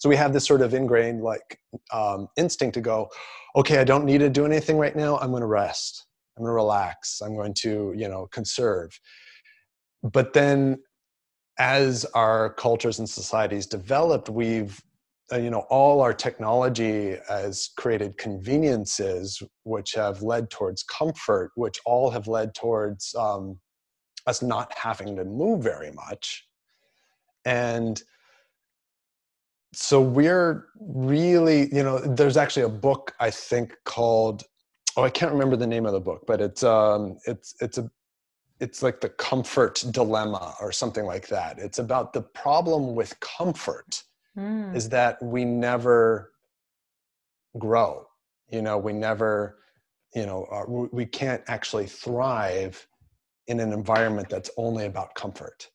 so 0.00 0.08
we 0.08 0.16
have 0.16 0.32
this 0.32 0.46
sort 0.46 0.62
of 0.62 0.74
ingrained 0.74 1.22
like 1.22 1.60
um, 1.92 2.26
instinct 2.36 2.74
to 2.74 2.80
go 2.80 3.08
okay 3.54 3.78
i 3.78 3.84
don't 3.84 4.04
need 4.04 4.18
to 4.18 4.30
do 4.30 4.44
anything 4.44 4.78
right 4.78 4.96
now. 4.96 5.18
I'm 5.18 5.30
going 5.30 5.42
to 5.42 5.46
rest. 5.46 6.06
I'm 6.36 6.42
going 6.42 6.50
to 6.50 6.54
relax. 6.54 7.20
I'm 7.20 7.34
going 7.36 7.54
to 7.54 7.92
you 7.96 8.08
know 8.08 8.26
conserve. 8.32 8.98
But 10.02 10.32
then 10.32 10.78
as 11.58 12.06
our 12.14 12.54
cultures 12.54 12.98
and 12.98 13.08
societies 13.08 13.66
developed 13.66 14.28
we've 14.30 14.80
uh, 15.32 15.36
you 15.36 15.50
know 15.50 15.66
all 15.68 16.00
our 16.00 16.14
technology 16.14 17.16
has 17.28 17.70
created 17.76 18.16
conveniences 18.16 19.42
which 19.64 19.92
have 19.92 20.22
led 20.22 20.50
towards 20.50 20.82
comfort 20.82 21.52
which 21.54 21.78
all 21.84 22.10
have 22.10 22.26
led 22.26 22.54
towards 22.54 23.14
um, 23.14 23.60
us 24.26 24.42
not 24.42 24.72
having 24.76 25.16
to 25.16 25.24
move 25.24 25.62
very 25.62 25.92
much. 25.92 26.46
And 27.44 28.02
so 29.72 30.00
we're 30.00 30.66
really 30.80 31.72
you 31.74 31.82
know 31.82 31.98
there's 31.98 32.36
actually 32.36 32.62
a 32.62 32.68
book 32.68 33.14
i 33.20 33.30
think 33.30 33.76
called 33.84 34.42
oh 34.96 35.04
i 35.04 35.10
can't 35.10 35.32
remember 35.32 35.56
the 35.56 35.66
name 35.66 35.86
of 35.86 35.92
the 35.92 36.00
book 36.00 36.24
but 36.26 36.40
it's 36.40 36.62
um 36.62 37.16
it's 37.26 37.54
it's 37.60 37.78
a 37.78 37.90
it's 38.58 38.82
like 38.82 39.00
the 39.00 39.08
comfort 39.08 39.82
dilemma 39.90 40.54
or 40.60 40.72
something 40.72 41.04
like 41.04 41.28
that 41.28 41.58
it's 41.58 41.78
about 41.78 42.12
the 42.12 42.20
problem 42.20 42.94
with 42.94 43.18
comfort 43.20 44.02
mm. 44.36 44.74
is 44.74 44.88
that 44.88 45.22
we 45.22 45.44
never 45.44 46.32
grow 47.58 48.04
you 48.50 48.62
know 48.62 48.76
we 48.76 48.92
never 48.92 49.58
you 50.14 50.26
know 50.26 50.44
uh, 50.50 50.64
we 50.92 51.06
can't 51.06 51.42
actually 51.46 51.86
thrive 51.86 52.86
in 53.46 53.60
an 53.60 53.72
environment 53.72 54.28
that's 54.28 54.50
only 54.56 54.86
about 54.86 55.14
comfort 55.14 55.68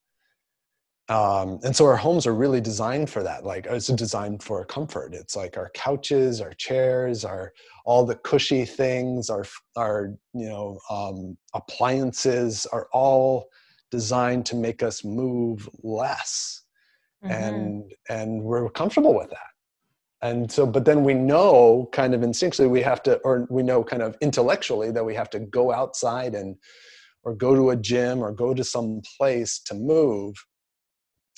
um, 1.07 1.59
and 1.63 1.75
so 1.75 1.85
our 1.85 1.97
homes 1.97 2.25
are 2.25 2.33
really 2.33 2.61
designed 2.61 3.11
for 3.11 3.21
that 3.21 3.45
like 3.45 3.67
it's 3.67 3.87
designed 3.87 4.41
for 4.41 4.65
comfort. 4.65 5.13
It's 5.13 5.35
like 5.35 5.55
our 5.55 5.69
couches 5.75 6.41
our 6.41 6.53
chairs 6.53 7.23
our 7.23 7.53
all 7.85 8.05
the 8.05 8.15
cushy 8.15 8.65
things 8.65 9.29
our 9.29 9.45
our 9.75 10.15
you 10.33 10.49
know 10.49 10.79
um, 10.89 11.37
appliances 11.53 12.65
are 12.71 12.87
all 12.91 13.49
designed 13.91 14.47
to 14.47 14.55
make 14.55 14.81
us 14.81 15.03
move 15.03 15.69
less. 15.83 16.63
Mm-hmm. 17.23 17.31
and 17.31 17.93
and 18.09 18.43
we're 18.43 18.69
comfortable 18.69 19.15
with 19.15 19.29
that. 19.29 19.51
And 20.21 20.51
so 20.51 20.65
but 20.65 20.85
then 20.85 21.03
we 21.03 21.13
know 21.13 21.87
kind 21.91 22.15
of 22.15 22.21
instinctually 22.21 22.69
we 22.69 22.81
have 22.81 23.03
to 23.03 23.17
or 23.17 23.45
we 23.51 23.61
know 23.61 23.83
kind 23.83 24.01
of 24.01 24.17
intellectually 24.21 24.89
that 24.91 25.05
we 25.05 25.13
have 25.13 25.29
to 25.31 25.39
go 25.39 25.71
outside 25.71 26.33
and 26.33 26.55
or 27.23 27.35
go 27.35 27.55
to 27.55 27.69
a 27.69 27.75
gym 27.75 28.23
or 28.23 28.31
go 28.31 28.55
to 28.55 28.63
some 28.63 29.01
place 29.17 29.59
to 29.65 29.75
move 29.75 30.35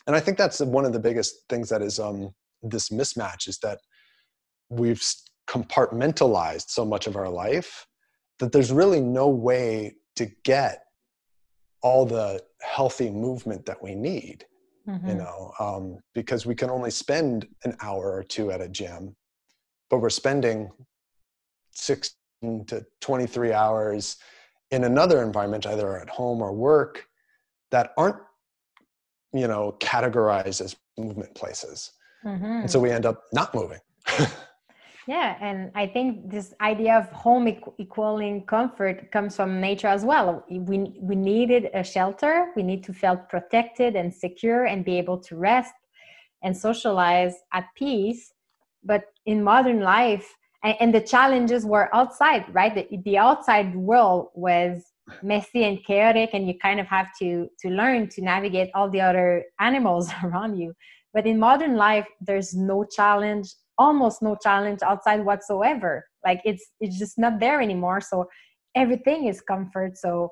and 0.08 0.16
i 0.16 0.20
think 0.20 0.38
that's 0.38 0.60
one 0.60 0.86
of 0.86 0.94
the 0.94 1.00
biggest 1.00 1.48
things 1.50 1.70
that 1.70 1.82
is 1.82 2.00
um, 2.00 2.34
this 2.64 2.90
mismatch 2.90 3.48
is 3.48 3.60
that 3.60 3.80
we've 4.70 5.04
compartmentalized 5.48 6.70
so 6.70 6.84
much 6.84 7.08
of 7.08 7.16
our 7.16 7.30
life 7.30 7.86
that 8.40 8.52
there's 8.52 8.72
really 8.72 9.02
no 9.02 9.28
way 9.28 9.96
to 10.16 10.28
get 10.44 10.84
all 11.82 12.06
the 12.06 12.42
healthy 12.62 13.10
movement 13.10 13.66
that 13.66 13.82
we 13.82 13.96
need 13.96 14.46
mm-hmm. 14.88 15.08
you 15.08 15.16
know 15.16 15.52
um, 15.60 16.00
because 16.14 16.46
we 16.46 16.56
can 16.56 16.70
only 16.70 16.92
spend 16.92 17.48
an 17.64 17.76
hour 17.82 18.12
or 18.12 18.24
two 18.24 18.52
at 18.52 18.62
a 18.62 18.68
gym 18.68 19.16
but 19.90 20.00
we're 20.00 20.10
spending 20.10 20.70
16 21.72 22.12
to 22.66 22.86
23 23.02 23.54
hours 23.54 24.18
in 24.72 24.84
another 24.84 25.24
environment 25.24 25.66
either 25.66 25.98
at 25.98 26.10
home 26.10 26.42
or 26.42 26.54
work 26.54 27.06
that 27.72 27.92
aren't 27.98 28.18
you 29.34 29.48
know 29.48 29.76
categorized 29.80 30.62
as 30.62 30.76
movement 30.98 31.34
places. 31.36 31.92
Mm-hmm. 32.26 32.46
and 32.46 32.72
so 32.72 32.80
we 32.80 32.90
end 32.92 33.06
up 33.06 33.24
not 33.32 33.54
moving. 33.54 33.80
Yeah 35.08 35.38
and 35.40 35.72
i 35.74 35.88
think 35.88 36.30
this 36.30 36.54
idea 36.60 36.98
of 36.98 37.10
home 37.14 37.48
equaling 37.78 38.46
comfort 38.46 39.10
comes 39.12 39.38
from 39.38 39.62
nature 39.62 39.88
as 39.88 40.04
well. 40.04 40.44
We 40.50 40.78
we 41.00 41.16
needed 41.16 41.70
a 41.74 41.84
shelter. 41.84 42.52
We 42.58 42.64
need 42.64 42.84
to 42.84 42.94
feel 42.94 43.16
protected 43.16 43.96
and 43.96 44.14
secure 44.14 44.66
and 44.66 44.84
be 44.84 44.98
able 44.98 45.20
to 45.20 45.38
rest 45.38 45.74
and 46.44 46.56
socialize 46.56 47.36
at 47.54 47.66
peace. 47.76 48.34
But 48.84 49.06
in 49.26 49.44
modern 49.44 49.80
life 49.80 50.28
and, 50.64 50.76
and 50.82 50.94
the 50.94 51.02
challenges 51.02 51.66
were 51.66 51.88
outside 51.96 52.44
right? 52.54 52.76
The, 52.76 52.98
the 53.06 53.18
outside 53.18 53.76
world 53.76 54.28
was 54.36 54.92
messy 55.22 55.64
and 55.64 55.84
chaotic 55.86 56.32
and 56.34 56.48
you 56.48 56.54
kind 56.62 56.80
of 56.80 56.88
have 56.88 57.08
to 57.20 57.48
to 57.60 57.70
learn 57.70 58.08
to 58.10 58.22
navigate 58.22 58.70
all 58.74 58.90
the 58.90 59.02
other 59.02 59.44
animals 59.60 60.10
around 60.24 60.58
you. 60.58 60.74
But 61.14 61.26
in 61.26 61.40
modern 61.40 61.76
life 61.76 62.08
there's 62.22 62.54
no 62.54 62.84
challenge 62.84 63.54
almost 63.78 64.22
no 64.22 64.36
challenge 64.42 64.80
outside 64.82 65.24
whatsoever. 65.24 66.06
Like 66.26 66.42
it's 66.44 66.72
it's 66.80 66.98
just 66.98 67.18
not 67.18 67.40
there 67.40 67.62
anymore. 67.62 68.02
So 68.02 68.28
everything 68.76 69.28
is 69.28 69.42
comfort. 69.42 69.98
So 69.98 70.32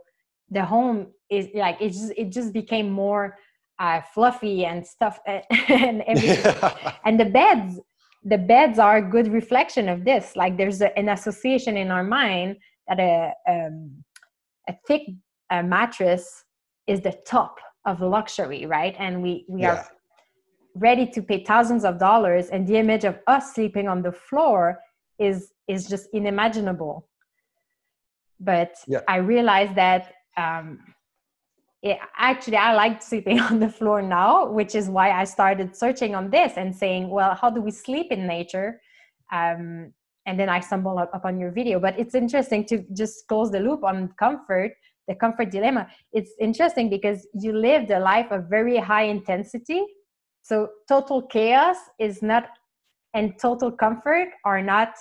the 0.50 0.66
home 0.66 1.08
is 1.30 1.48
like 1.54 1.78
it 1.82 1.90
just 1.90 2.14
it 2.18 2.32
just 2.32 2.54
became 2.54 2.90
more 2.92 3.38
uh, 3.80 4.02
fluffy 4.14 4.66
and 4.66 4.86
stuff 4.86 5.20
and 5.28 6.02
everything. 6.08 6.44
Yeah. 6.46 6.94
and 7.06 7.20
the 7.20 7.26
beds 7.26 7.80
the 8.28 8.38
beds 8.40 8.80
are 8.80 8.98
a 8.98 9.02
good 9.02 9.32
reflection 9.32 9.88
of 9.88 10.04
this. 10.04 10.36
Like 10.36 10.58
there's 10.58 10.82
a, 10.82 10.98
an 10.98 11.10
association 11.10 11.78
in 11.78 11.92
our 11.92 12.04
mind 12.04 12.58
that 12.88 13.00
a 13.00 13.34
um, 13.48 14.04
a 14.68 14.76
thick 14.88 15.04
uh, 15.50 15.64
mattress 15.64 16.44
is 16.88 17.02
the 17.02 17.14
top 17.26 17.58
of 17.86 18.02
luxury 18.02 18.66
right 18.66 18.96
and 18.98 19.22
we 19.22 19.46
we 19.48 19.62
yeah. 19.62 19.74
are 19.74 19.88
ready 20.76 21.06
to 21.06 21.22
pay 21.22 21.44
thousands 21.44 21.86
of 21.86 21.98
dollars 22.00 22.48
and 22.48 22.68
the 22.68 22.78
image 22.78 23.06
of 23.06 23.18
us 23.28 23.54
sleeping 23.54 23.88
on 23.88 24.02
the 24.02 24.12
floor 24.12 24.80
is 25.20 25.52
is 25.68 25.88
just 25.88 26.08
unimaginable 26.14 27.08
but 28.40 28.76
yeah. 28.88 29.02
i 29.08 29.18
realized 29.18 29.76
that 29.76 30.14
um, 30.38 30.80
it, 31.82 31.98
actually 32.18 32.58
i 32.58 32.74
like 32.74 33.02
sleeping 33.02 33.40
on 33.50 33.60
the 33.60 33.70
floor 33.70 34.02
now 34.02 34.50
which 34.50 34.76
is 34.76 34.90
why 34.90 35.12
i 35.12 35.24
started 35.24 35.76
searching 35.76 36.16
on 36.16 36.30
this 36.30 36.54
and 36.58 36.76
saying 36.76 37.10
well 37.10 37.36
how 37.36 37.50
do 37.50 37.62
we 37.62 37.72
sleep 37.72 38.12
in 38.12 38.28
nature 38.28 38.82
um, 39.32 39.94
and 40.26 40.40
then 40.40 40.50
i 40.50 40.60
stumbled 40.60 41.00
upon 41.14 41.40
your 41.40 41.52
video 41.52 41.80
but 41.80 41.98
it's 42.00 42.16
interesting 42.16 42.66
to 42.66 42.84
just 42.94 43.28
close 43.28 43.52
the 43.52 43.60
loop 43.60 43.84
on 43.84 44.10
comfort 44.20 44.72
the 45.08 45.16
comfort 45.16 45.52
dilemma 45.52 45.88
it's 46.14 46.32
interesting 46.40 46.90
because 46.90 47.28
you 47.34 47.52
lived 47.54 47.92
a 47.92 48.00
life 48.00 48.32
of 48.32 48.46
very 48.50 48.78
high 48.78 49.04
intensity 49.04 49.84
so 50.46 50.70
total 50.88 51.24
chaos 51.24 51.76
is 51.98 52.22
not, 52.22 52.46
and 53.16 53.34
total 53.40 53.72
comfort 53.72 54.28
are 54.46 54.62
not 54.62 54.94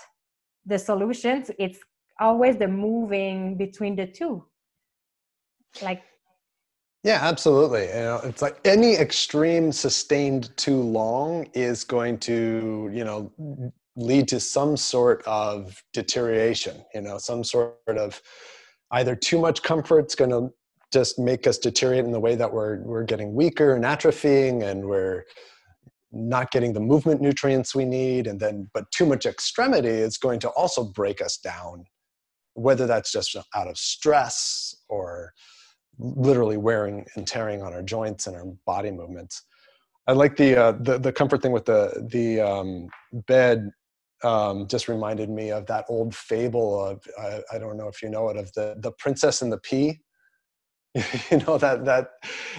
the 0.65 0.79
solutions. 0.79 1.51
It's 1.59 1.79
always 2.19 2.57
the 2.57 2.67
moving 2.67 3.59
between 3.59 3.95
the 3.95 4.07
two. 4.07 4.43
Like, 5.83 6.03
yeah, 7.03 7.19
absolutely. 7.21 7.89
You 7.89 8.05
know, 8.09 8.21
it's 8.25 8.41
like 8.41 8.59
any 8.65 8.95
extreme 8.95 9.71
sustained 9.71 10.57
too 10.57 10.81
long 10.81 11.47
is 11.53 11.85
going 11.85 12.21
to, 12.21 12.91
you 12.91 13.05
know, 13.05 13.31
lead 13.97 14.29
to 14.29 14.41
some 14.41 14.77
sort 14.77 15.23
of 15.27 15.83
deterioration. 15.93 16.85
You 16.95 17.03
know, 17.03 17.19
some 17.19 17.45
sort 17.45 17.77
of 17.87 18.21
either 18.91 19.15
too 19.15 19.39
much 19.39 19.63
comfort 19.63 20.07
is 20.07 20.15
going 20.15 20.31
to 20.31 20.51
just 20.93 21.19
make 21.19 21.47
us 21.47 21.59
deteriorate 21.59 22.05
in 22.05 22.13
the 22.13 22.21
way 22.21 22.37
that 22.37 22.53
we're 22.53 22.81
we're 22.83 23.03
getting 23.03 23.35
weaker 23.35 23.75
and 23.75 23.85
atrophying 23.85 24.63
and 24.63 24.85
we're 24.85 25.25
not 26.13 26.53
getting 26.53 26.73
the 26.73 26.81
movement 26.81 27.21
nutrients 27.21 27.75
we 27.75 27.85
need 27.85 28.29
and 28.29 28.39
then 28.39 28.71
but 28.73 28.85
too 28.93 29.05
much 29.05 29.27
extremity 29.27 29.89
is 29.89 30.17
going 30.17 30.39
to 30.39 30.49
also 30.51 30.85
break 30.85 31.21
us 31.21 31.37
down 31.39 31.85
whether 32.55 32.87
that's 32.87 33.11
just 33.11 33.37
out 33.57 33.67
of 33.67 33.77
stress 33.77 34.73
or 34.89 35.33
literally 35.99 36.57
wearing 36.57 37.05
and 37.17 37.27
tearing 37.27 37.61
on 37.61 37.73
our 37.73 37.83
joints 37.83 38.29
and 38.29 38.37
our 38.37 38.47
body 38.65 38.93
movements 38.93 39.43
i 40.07 40.13
like 40.13 40.37
the 40.37 40.57
uh, 40.57 40.73
the, 40.81 40.97
the 40.99 41.13
comfort 41.13 41.43
thing 41.43 41.51
with 41.51 41.65
the 41.65 42.07
the 42.13 42.41
um, 42.41 42.87
bed 43.27 43.69
um, 44.25 44.67
just 44.67 44.89
reminded 44.89 45.29
me 45.29 45.51
of 45.51 45.67
that 45.67 45.85
old 45.89 46.15
fable 46.15 46.85
of 46.85 47.03
I, 47.19 47.41
I, 47.53 47.59
don't 47.59 47.77
know 47.77 47.89
if 47.89 48.03
you 48.03 48.09
know 48.09 48.29
it 48.31 48.37
of 48.37 48.53
the 48.55 48.77
the 48.79 48.93
princess 48.93 49.43
and 49.43 49.53
the 49.53 49.59
pea. 49.59 50.01
You 51.31 51.39
know 51.39 51.59
that 51.59 51.85
that 51.85 52.11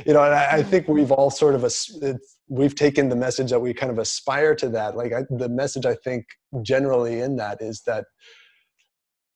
you 0.05 0.13
know 0.13 0.19
I, 0.19 0.57
I, 0.57 0.63
think 0.63 0.87
we've 0.87 1.11
all 1.11 1.29
sort 1.29 1.55
of 1.55 1.63
a, 1.63 2.19
we've 2.49 2.75
taken 2.75 3.09
the 3.09 3.15
message 3.15 3.49
that 3.51 3.59
we 3.59 3.73
kind 3.73 3.91
of 3.91 3.97
aspire 3.97 4.55
to 4.55 4.69
that. 4.69 4.95
Like 4.97 5.13
I, 5.13 5.23
the 5.29 5.49
message 5.49 5.85
i 5.85 5.95
think 5.95 6.25
generally 6.61 7.21
in 7.21 7.37
that 7.37 7.61
is 7.61 7.81
that 7.87 8.05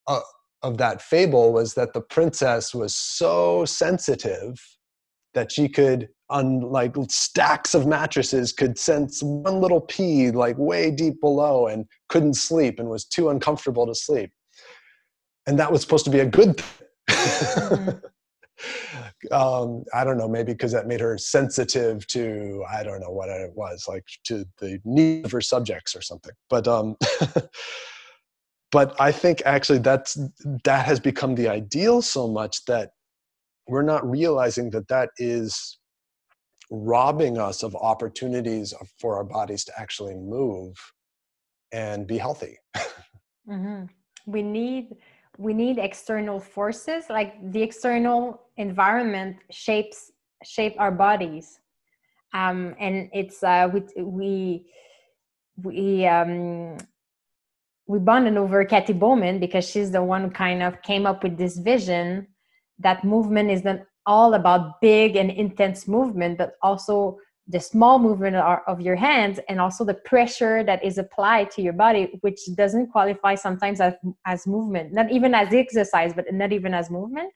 uh, 0.06 0.20
of 0.62 0.78
that 0.78 1.00
fable 1.00 1.52
was 1.52 1.74
that 1.74 1.94
the 1.94 2.00
princess 2.02 2.74
was 2.74 2.94
so 2.94 3.64
sensitive 3.64 4.60
that 5.34 5.50
she 5.50 5.68
could 5.68 6.08
on 6.30 6.60
like 6.60 6.94
stacks 7.08 7.74
of 7.74 7.86
mattresses 7.86 8.52
could 8.52 8.78
sense 8.78 9.22
one 9.22 9.60
little 9.60 9.80
pea 9.80 10.30
like 10.30 10.56
way 10.56 10.90
deep 10.90 11.20
below 11.20 11.66
and 11.66 11.86
couldn't 12.08 12.34
sleep 12.34 12.78
and 12.78 12.88
was 12.88 13.04
too 13.04 13.28
uncomfortable 13.28 13.86
to 13.86 13.94
sleep 13.94 14.30
and 15.46 15.58
that 15.58 15.70
was 15.70 15.80
supposed 15.82 16.04
to 16.04 16.10
be 16.10 16.20
a 16.20 16.26
good 16.26 16.56
thing 16.56 16.86
mm-hmm. 17.10 17.98
um, 19.32 19.84
I 19.94 20.04
don't 20.04 20.18
know, 20.18 20.28
maybe 20.28 20.52
because 20.52 20.72
that 20.72 20.86
made 20.86 21.00
her 21.00 21.18
sensitive 21.18 22.06
to, 22.08 22.64
I 22.70 22.82
don't 22.82 23.00
know 23.00 23.10
what 23.10 23.28
it 23.28 23.52
was, 23.54 23.86
like 23.88 24.04
to 24.24 24.44
the 24.58 24.80
need 24.84 25.24
of 25.24 25.32
her 25.32 25.40
subjects 25.40 25.94
or 25.94 26.02
something. 26.02 26.32
But, 26.48 26.66
um, 26.66 26.96
but 28.72 29.00
I 29.00 29.12
think 29.12 29.42
actually 29.44 29.78
that's, 29.78 30.18
that 30.64 30.86
has 30.86 31.00
become 31.00 31.34
the 31.34 31.48
ideal 31.48 32.02
so 32.02 32.28
much 32.28 32.64
that 32.66 32.92
we're 33.68 33.82
not 33.82 34.08
realizing 34.08 34.70
that 34.70 34.88
that 34.88 35.10
is 35.18 35.78
robbing 36.70 37.38
us 37.38 37.62
of 37.62 37.74
opportunities 37.76 38.72
for 38.98 39.16
our 39.16 39.24
bodies 39.24 39.64
to 39.64 39.72
actually 39.78 40.14
move 40.14 40.76
and 41.72 42.06
be 42.06 42.18
healthy. 42.18 42.58
mm-hmm. 43.48 43.84
We 44.26 44.42
need 44.42 44.96
we 45.38 45.54
need 45.54 45.78
external 45.78 46.38
forces 46.38 47.04
like 47.08 47.34
the 47.52 47.62
external 47.62 48.42
environment 48.56 49.36
shapes 49.50 50.12
shape 50.44 50.74
our 50.78 50.90
bodies 50.92 51.60
um, 52.32 52.74
and 52.78 53.08
it's 53.12 53.42
uh, 53.42 53.68
we 53.72 54.02
we 54.02 54.66
we 55.62 56.06
um, 56.06 56.76
we 57.86 57.98
bonded 57.98 58.36
over 58.36 58.64
Katy 58.64 58.92
Bowman 58.92 59.40
because 59.40 59.68
she's 59.68 59.90
the 59.90 60.02
one 60.02 60.22
who 60.22 60.30
kind 60.30 60.62
of 60.62 60.80
came 60.82 61.06
up 61.06 61.22
with 61.22 61.36
this 61.36 61.58
vision 61.58 62.28
that 62.78 63.04
movement 63.04 63.50
is 63.50 63.64
not 63.64 63.80
all 64.10 64.34
about 64.34 64.80
big 64.80 65.14
and 65.14 65.30
intense 65.30 65.86
movement, 65.86 66.36
but 66.36 66.54
also 66.62 67.16
the 67.46 67.60
small 67.60 67.98
movement 67.98 68.34
of 68.72 68.80
your 68.80 68.96
hands 68.96 69.38
and 69.48 69.60
also 69.60 69.84
the 69.84 69.98
pressure 70.12 70.64
that 70.64 70.84
is 70.84 70.98
applied 70.98 71.50
to 71.52 71.62
your 71.62 71.72
body 71.72 72.18
which 72.20 72.40
doesn't 72.56 72.88
qualify 72.88 73.34
sometimes 73.34 73.80
as, 73.80 73.94
as 74.24 74.46
movement 74.46 74.92
not 74.92 75.10
even 75.10 75.34
as 75.34 75.52
exercise 75.52 76.12
but 76.14 76.26
not 76.32 76.52
even 76.52 76.74
as 76.74 76.90
movement. 76.90 77.32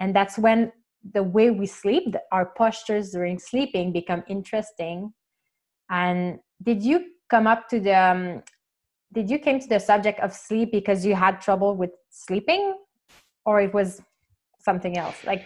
And 0.00 0.14
that's 0.16 0.36
when 0.38 0.72
the 1.12 1.22
way 1.22 1.50
we 1.50 1.66
sleep 1.66 2.14
our 2.32 2.46
postures 2.56 3.10
during 3.10 3.38
sleeping 3.38 3.92
become 3.92 4.22
interesting. 4.28 5.12
And 5.90 6.38
did 6.62 6.82
you 6.82 6.96
come 7.30 7.46
up 7.46 7.68
to 7.68 7.78
the 7.80 7.94
um, 7.94 8.42
did 9.12 9.30
you 9.30 9.38
came 9.38 9.58
to 9.60 9.68
the 9.68 9.78
subject 9.78 10.18
of 10.20 10.32
sleep 10.32 10.72
because 10.72 11.06
you 11.06 11.14
had 11.14 11.40
trouble 11.40 11.76
with 11.76 11.90
sleeping? 12.10 12.74
Or 13.46 13.60
it 13.60 13.72
was 13.72 14.02
something 14.58 14.96
else? 14.98 15.18
Like 15.24 15.44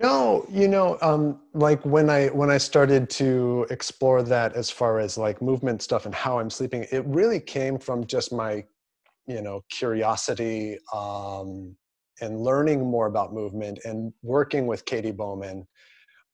no, 0.00 0.46
you 0.48 0.66
know, 0.66 0.96
um, 1.02 1.40
like 1.52 1.84
when 1.84 2.08
I 2.08 2.28
when 2.28 2.50
I 2.50 2.56
started 2.56 3.10
to 3.10 3.66
explore 3.68 4.22
that 4.22 4.54
as 4.54 4.70
far 4.70 4.98
as 4.98 5.18
like 5.18 5.42
movement 5.42 5.82
stuff 5.82 6.06
and 6.06 6.14
how 6.14 6.38
I'm 6.38 6.48
sleeping, 6.48 6.86
it 6.90 7.04
really 7.04 7.38
came 7.38 7.78
from 7.78 8.06
just 8.06 8.32
my, 8.32 8.64
you 9.26 9.42
know, 9.42 9.62
curiosity 9.68 10.78
um, 10.94 11.76
and 12.22 12.40
learning 12.40 12.80
more 12.82 13.08
about 13.08 13.34
movement 13.34 13.80
and 13.84 14.10
working 14.22 14.66
with 14.66 14.86
Katy 14.86 15.10
Bowman. 15.10 15.66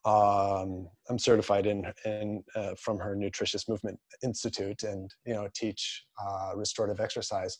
Um, 0.04 0.88
I'm 1.10 1.18
certified 1.18 1.66
in, 1.66 1.92
in 2.04 2.44
uh, 2.54 2.74
from 2.80 2.98
her 3.00 3.16
Nutritious 3.16 3.68
Movement 3.68 3.98
Institute 4.22 4.84
and 4.84 5.10
you 5.26 5.34
know 5.34 5.48
teach 5.56 6.04
uh, 6.24 6.52
restorative 6.54 7.00
exercise. 7.00 7.58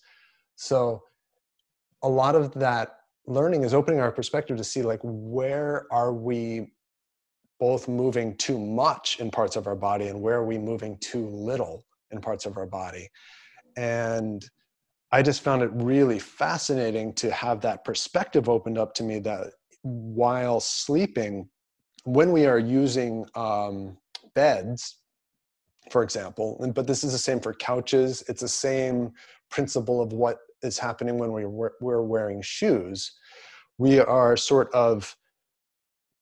So 0.55 1.03
a 2.03 2.09
lot 2.09 2.37
of 2.37 2.55
that 2.55 2.99
learning 3.27 3.65
is 3.65 3.75
opening 3.75 4.01
our 4.01 4.13
perspective 4.13 4.57
to 4.57 4.65
see 4.65 4.83
like 4.83 5.01
where 5.03 5.87
are 5.91 6.13
we 6.13 6.73
both 7.59 7.89
moving 7.89 8.37
too 8.37 8.59
much 8.59 9.19
in 9.19 9.31
parts 9.31 9.57
of 9.57 9.67
our 9.67 9.75
body 9.75 10.09
and 10.09 10.21
where 10.21 10.37
are 10.37 10.45
we 10.45 10.59
moving 10.59 10.99
too 10.99 11.27
little 11.27 11.85
in 12.11 12.21
parts 12.21 12.47
of 12.47 12.57
our 12.57 12.67
body. 12.67 13.09
And 13.77 14.45
i 15.13 15.23
just 15.23 15.43
found 15.43 15.63
it 15.63 15.71
really 15.73 16.19
fascinating 16.19 17.13
to 17.15 17.31
have 17.31 17.61
that 17.61 17.85
perspective 17.85 18.49
opened 18.49 18.79
up 18.79 18.93
to 18.95 19.05
me 19.05 19.19
that 19.21 19.53
while 19.83 20.61
sleeping 20.61 21.49
when 22.05 22.33
we 22.33 22.47
are 22.47 22.59
using 22.59 23.25
um, 23.35 23.97
beds 24.35 24.99
for 25.91 26.03
example 26.03 26.59
and, 26.63 26.75
but 26.75 26.87
this 26.87 27.05
is 27.05 27.13
the 27.13 27.19
same 27.19 27.41
for 27.41 27.55
couches 27.55 28.25
it's 28.29 28.41
the 28.41 28.49
same 28.49 29.13
principle 29.51 30.03
of 30.03 30.13
what 30.13 30.39
is 30.63 30.79
happening 30.79 31.19
when 31.19 31.33
we 31.33 31.45
we're 31.45 32.03
wearing 32.03 32.41
shoes 32.43 33.13
we 33.79 34.01
are 34.01 34.37
sort 34.37 34.73
of 34.73 35.17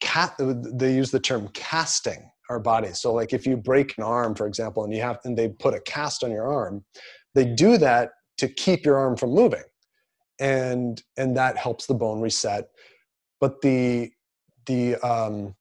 cat 0.00 0.34
they 0.38 0.94
use 0.94 1.10
the 1.10 1.20
term 1.20 1.48
casting 1.54 2.30
our 2.50 2.60
bodies 2.60 3.00
so 3.00 3.12
like 3.12 3.32
if 3.32 3.46
you 3.46 3.56
break 3.56 3.96
an 3.96 4.04
arm 4.04 4.34
for 4.34 4.46
example 4.46 4.84
and 4.84 4.92
you 4.92 5.00
have 5.00 5.18
and 5.24 5.36
they 5.36 5.48
put 5.48 5.72
a 5.74 5.80
cast 5.80 6.22
on 6.22 6.30
your 6.30 6.52
arm 6.52 6.84
they 7.34 7.44
do 7.44 7.76
that 7.78 8.10
to 8.38 8.48
keep 8.48 8.84
your 8.84 8.96
arm 8.96 9.16
from 9.16 9.30
moving. 9.30 9.62
And 10.40 11.00
and 11.16 11.36
that 11.36 11.56
helps 11.56 11.86
the 11.86 11.94
bone 11.94 12.20
reset. 12.20 12.68
But 13.40 13.60
the 13.62 14.10
the 14.66 14.96
um, 14.96 15.54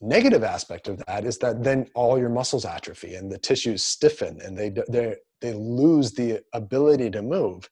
negative 0.00 0.44
aspect 0.44 0.88
of 0.88 1.02
that 1.06 1.24
is 1.24 1.38
that 1.38 1.64
then 1.64 1.88
all 1.94 2.18
your 2.18 2.28
muscles 2.28 2.64
atrophy 2.64 3.14
and 3.14 3.30
the 3.30 3.38
tissues 3.38 3.82
stiffen 3.82 4.40
and 4.40 4.56
they 4.56 4.72
they 4.88 5.16
they 5.40 5.52
lose 5.54 6.12
the 6.12 6.40
ability 6.54 7.10
to 7.10 7.22
move 7.22 7.68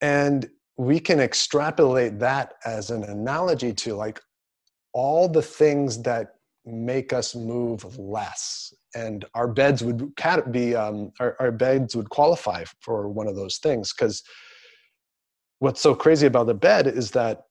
and 0.00 0.48
we 0.76 1.00
can 1.00 1.20
extrapolate 1.20 2.18
that 2.20 2.54
as 2.64 2.90
an 2.90 3.04
analogy 3.04 3.72
to 3.72 3.94
like 3.94 4.20
all 4.92 5.28
the 5.28 5.42
things 5.42 6.02
that 6.02 6.34
make 6.64 7.12
us 7.12 7.34
move 7.34 7.98
less. 7.98 8.72
And 8.94 9.24
our 9.34 9.48
beds 9.48 9.82
would 9.82 10.14
be 10.50 10.74
um, 10.74 11.12
our, 11.20 11.36
our 11.40 11.52
beds 11.52 11.96
would 11.96 12.10
qualify 12.10 12.64
for 12.80 13.08
one 13.08 13.26
of 13.26 13.36
those 13.36 13.58
things. 13.58 13.92
Because 13.92 14.22
what's 15.58 15.80
so 15.80 15.94
crazy 15.94 16.26
about 16.26 16.46
the 16.46 16.54
bed 16.54 16.86
is 16.86 17.10
that 17.12 17.42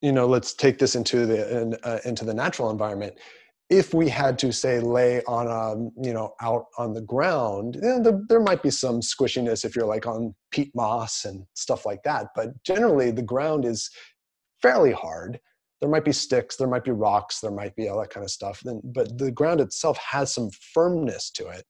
you 0.00 0.12
know 0.12 0.26
let's 0.26 0.52
take 0.52 0.78
this 0.78 0.94
into 0.94 1.26
the 1.26 1.78
uh, 1.84 1.98
into 2.04 2.24
the 2.24 2.34
natural 2.34 2.70
environment 2.70 3.14
if 3.70 3.94
we 3.94 4.08
had 4.08 4.38
to 4.38 4.52
say 4.52 4.78
lay 4.78 5.22
on 5.24 5.46
a 5.46 6.04
you 6.06 6.12
know 6.12 6.34
out 6.42 6.66
on 6.78 6.92
the 6.92 7.00
ground 7.00 7.76
know, 7.80 8.02
there, 8.02 8.20
there 8.28 8.40
might 8.40 8.62
be 8.62 8.70
some 8.70 9.00
squishiness 9.00 9.64
if 9.64 9.74
you're 9.74 9.86
like 9.86 10.06
on 10.06 10.34
peat 10.50 10.70
moss 10.74 11.24
and 11.24 11.44
stuff 11.54 11.86
like 11.86 12.02
that. 12.02 12.28
But 12.34 12.62
generally 12.62 13.10
the 13.10 13.22
ground 13.22 13.64
is 13.64 13.90
fairly 14.60 14.92
hard. 14.92 15.40
There 15.80 15.90
might 15.90 16.04
be 16.04 16.12
sticks 16.12 16.56
there 16.56 16.68
might 16.68 16.84
be 16.84 16.90
rocks 16.90 17.40
there 17.40 17.50
might 17.50 17.74
be 17.74 17.88
all 17.88 18.00
that 18.00 18.10
kind 18.10 18.24
of 18.24 18.30
stuff. 18.30 18.60
Then 18.62 18.80
but 18.84 19.16
the 19.18 19.30
ground 19.30 19.60
itself 19.60 19.96
has 19.98 20.32
some 20.32 20.50
firmness 20.50 21.30
to 21.32 21.48
it. 21.48 21.64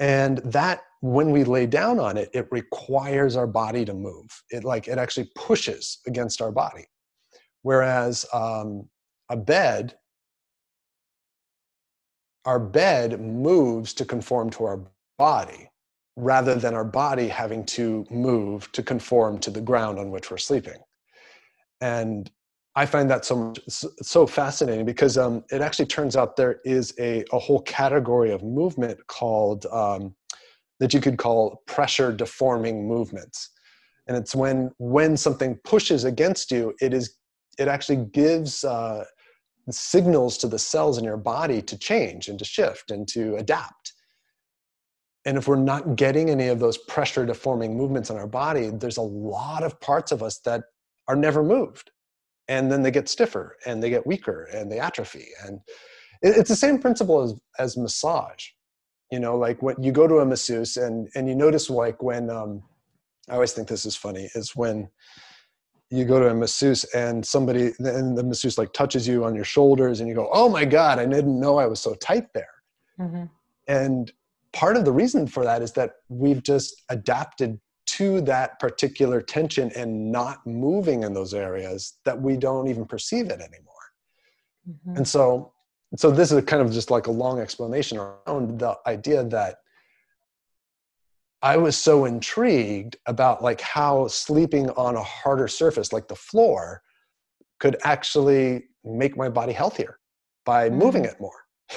And 0.00 0.38
that 0.38 0.82
when 1.00 1.30
we 1.30 1.44
lay 1.44 1.66
down 1.66 1.98
on 1.98 2.16
it 2.16 2.30
it 2.32 2.46
requires 2.52 3.34
our 3.36 3.48
body 3.48 3.84
to 3.84 3.94
move. 3.94 4.26
It 4.50 4.62
like 4.62 4.86
it 4.86 4.98
actually 4.98 5.30
pushes 5.34 5.98
against 6.06 6.40
our 6.40 6.52
body. 6.52 6.86
Whereas 7.62 8.24
um, 8.32 8.88
a 9.30 9.36
bed 9.36 9.96
our 12.44 12.58
bed 12.58 13.20
moves 13.20 13.94
to 13.94 14.04
conform 14.04 14.50
to 14.50 14.64
our 14.64 14.80
body 15.18 15.70
rather 16.16 16.54
than 16.54 16.74
our 16.74 16.84
body 16.84 17.28
having 17.28 17.64
to 17.64 18.06
move 18.10 18.70
to 18.72 18.82
conform 18.82 19.38
to 19.38 19.50
the 19.50 19.60
ground 19.60 19.98
on 19.98 20.10
which 20.10 20.30
we're 20.30 20.36
sleeping. 20.36 20.78
And 21.80 22.30
I 22.76 22.86
find 22.86 23.08
that 23.10 23.24
so 23.24 23.52
so 23.68 24.26
fascinating 24.26 24.84
because 24.84 25.16
um, 25.16 25.44
it 25.50 25.60
actually 25.60 25.86
turns 25.86 26.16
out 26.16 26.36
there 26.36 26.60
is 26.64 26.92
a, 26.98 27.24
a 27.32 27.38
whole 27.38 27.62
category 27.62 28.32
of 28.32 28.42
movement 28.42 28.98
called 29.06 29.66
um, 29.66 30.14
that 30.80 30.92
you 30.92 31.00
could 31.00 31.16
call 31.16 31.62
pressure 31.66 32.12
deforming 32.12 32.88
movements, 32.88 33.50
and 34.08 34.16
it's 34.16 34.34
when 34.34 34.72
when 34.78 35.16
something 35.16 35.56
pushes 35.62 36.02
against 36.02 36.50
you, 36.50 36.74
it 36.80 36.92
is 36.92 37.16
it 37.58 37.68
actually 37.68 38.04
gives 38.06 38.64
uh, 38.64 39.04
signals 39.72 40.36
to 40.38 40.48
the 40.48 40.58
cells 40.58 40.98
in 40.98 41.04
your 41.04 41.16
body 41.16 41.62
to 41.62 41.78
change 41.78 42.28
and 42.28 42.38
to 42.38 42.44
shift 42.44 42.90
and 42.90 43.08
to 43.08 43.36
adapt. 43.36 43.92
And 45.26 45.38
if 45.38 45.48
we're 45.48 45.56
not 45.56 45.96
getting 45.96 46.28
any 46.28 46.48
of 46.48 46.60
those 46.60 46.76
pressure 46.76 47.24
deforming 47.24 47.76
movements 47.76 48.10
in 48.10 48.16
our 48.16 48.26
body, 48.26 48.70
there's 48.70 48.98
a 48.98 49.02
lot 49.02 49.62
of 49.62 49.80
parts 49.80 50.12
of 50.12 50.22
us 50.22 50.38
that 50.40 50.64
are 51.08 51.16
never 51.16 51.42
moved. 51.42 51.90
And 52.48 52.70
then 52.70 52.82
they 52.82 52.90
get 52.90 53.08
stiffer 53.08 53.56
and 53.64 53.82
they 53.82 53.88
get 53.88 54.06
weaker 54.06 54.44
and 54.52 54.70
they 54.70 54.78
atrophy. 54.78 55.28
And 55.46 55.60
it's 56.20 56.50
the 56.50 56.56
same 56.56 56.78
principle 56.78 57.22
as, 57.22 57.34
as 57.58 57.76
massage. 57.76 58.48
You 59.10 59.20
know, 59.20 59.38
like 59.38 59.62
when 59.62 59.82
you 59.82 59.92
go 59.92 60.06
to 60.06 60.18
a 60.18 60.26
masseuse 60.26 60.76
and, 60.76 61.08
and 61.14 61.26
you 61.28 61.34
notice 61.34 61.70
like 61.70 62.02
when, 62.02 62.28
um, 62.28 62.62
I 63.28 63.34
always 63.34 63.52
think 63.52 63.68
this 63.68 63.86
is 63.86 63.96
funny, 63.96 64.28
is 64.34 64.54
when 64.54 64.88
you 65.94 66.04
go 66.04 66.18
to 66.18 66.28
a 66.28 66.34
masseuse 66.34 66.84
and 66.92 67.24
somebody 67.24 67.72
and 67.78 68.18
the 68.18 68.22
masseuse 68.22 68.58
like 68.58 68.72
touches 68.72 69.06
you 69.06 69.24
on 69.24 69.34
your 69.34 69.44
shoulders 69.44 70.00
and 70.00 70.08
you 70.08 70.14
go 70.14 70.28
oh 70.32 70.48
my 70.48 70.64
god 70.64 70.98
i 70.98 71.06
didn't 71.06 71.38
know 71.38 71.56
i 71.58 71.66
was 71.66 71.80
so 71.80 71.94
tight 71.94 72.26
there 72.34 72.54
mm-hmm. 72.98 73.24
and 73.68 74.12
part 74.52 74.76
of 74.76 74.84
the 74.84 74.92
reason 74.92 75.26
for 75.26 75.44
that 75.44 75.62
is 75.62 75.72
that 75.72 75.92
we've 76.08 76.42
just 76.42 76.82
adapted 76.88 77.60
to 77.86 78.20
that 78.22 78.58
particular 78.58 79.20
tension 79.20 79.70
and 79.76 80.10
not 80.10 80.44
moving 80.46 81.04
in 81.04 81.12
those 81.14 81.32
areas 81.34 81.94
that 82.04 82.20
we 82.20 82.36
don't 82.36 82.66
even 82.66 82.84
perceive 82.84 83.26
it 83.26 83.40
anymore 83.40 83.86
mm-hmm. 84.68 84.96
and 84.96 85.06
so 85.06 85.52
so 85.96 86.10
this 86.10 86.32
is 86.32 86.44
kind 86.44 86.60
of 86.60 86.72
just 86.72 86.90
like 86.90 87.06
a 87.06 87.10
long 87.10 87.38
explanation 87.38 87.98
around 87.98 88.58
the 88.58 88.76
idea 88.86 89.22
that 89.22 89.58
I 91.44 91.58
was 91.58 91.76
so 91.76 92.06
intrigued 92.06 92.96
about 93.04 93.42
like 93.42 93.60
how 93.60 94.08
sleeping 94.08 94.70
on 94.70 94.96
a 94.96 95.02
harder 95.02 95.46
surface 95.46 95.92
like 95.92 96.08
the 96.08 96.16
floor 96.16 96.80
could 97.60 97.76
actually 97.84 98.64
make 98.82 99.14
my 99.14 99.28
body 99.28 99.52
healthier 99.52 99.98
by 100.46 100.70
mm. 100.70 100.76
moving 100.76 101.04
it 101.04 101.16
more. 101.20 101.40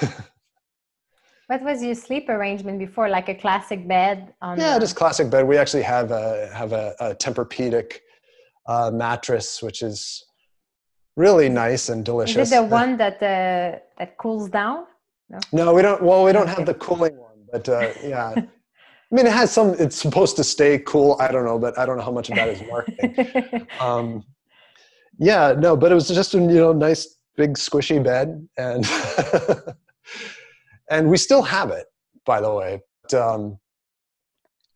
what 1.48 1.62
was 1.62 1.82
your 1.82 1.94
sleep 1.94 2.30
arrangement 2.30 2.78
before? 2.78 3.10
Like 3.10 3.28
a 3.28 3.34
classic 3.34 3.86
bed? 3.86 4.32
On 4.40 4.58
yeah, 4.58 4.78
just 4.78 4.96
classic 4.96 5.28
bed. 5.28 5.46
We 5.46 5.58
actually 5.58 5.82
have 5.82 6.12
a 6.12 6.50
have 6.54 6.72
a, 6.72 6.94
a 6.98 7.14
Tempur-Pedic 7.14 7.98
uh, 8.66 8.90
mattress, 8.90 9.62
which 9.62 9.82
is 9.82 10.24
really 11.14 11.50
nice 11.50 11.90
and 11.90 12.02
delicious. 12.06 12.48
Is 12.48 12.52
it 12.52 12.56
the 12.56 12.62
one 12.80 12.96
that 12.96 13.16
uh, 13.16 13.80
that 13.98 14.16
cools 14.16 14.48
down? 14.48 14.86
No? 15.28 15.38
no, 15.52 15.74
we 15.74 15.82
don't. 15.82 16.02
Well, 16.02 16.24
we 16.24 16.32
don't 16.32 16.48
have 16.48 16.64
the 16.64 16.72
cooling 16.72 17.18
one, 17.18 17.38
but 17.52 17.68
uh, 17.68 17.92
yeah. 18.02 18.34
I 19.10 19.14
mean, 19.14 19.26
it 19.26 19.32
has 19.32 19.50
some. 19.50 19.74
It's 19.78 19.96
supposed 19.96 20.36
to 20.36 20.44
stay 20.44 20.78
cool. 20.80 21.16
I 21.18 21.32
don't 21.32 21.44
know, 21.44 21.58
but 21.58 21.78
I 21.78 21.86
don't 21.86 21.96
know 21.96 22.04
how 22.04 22.12
much 22.12 22.28
of 22.28 22.36
that 22.36 22.48
is 22.48 22.62
marketing. 22.68 23.66
um, 23.80 24.24
yeah, 25.18 25.54
no, 25.58 25.76
but 25.76 25.90
it 25.90 25.94
was 25.94 26.08
just 26.08 26.34
a 26.34 26.38
you 26.38 26.46
know 26.46 26.72
nice 26.72 27.16
big 27.34 27.54
squishy 27.54 28.02
bed, 28.02 28.46
and 28.58 28.86
and 30.90 31.08
we 31.08 31.16
still 31.16 31.42
have 31.42 31.70
it, 31.70 31.86
by 32.26 32.40
the 32.40 32.52
way. 32.52 32.82
But, 33.04 33.14
um, 33.14 33.58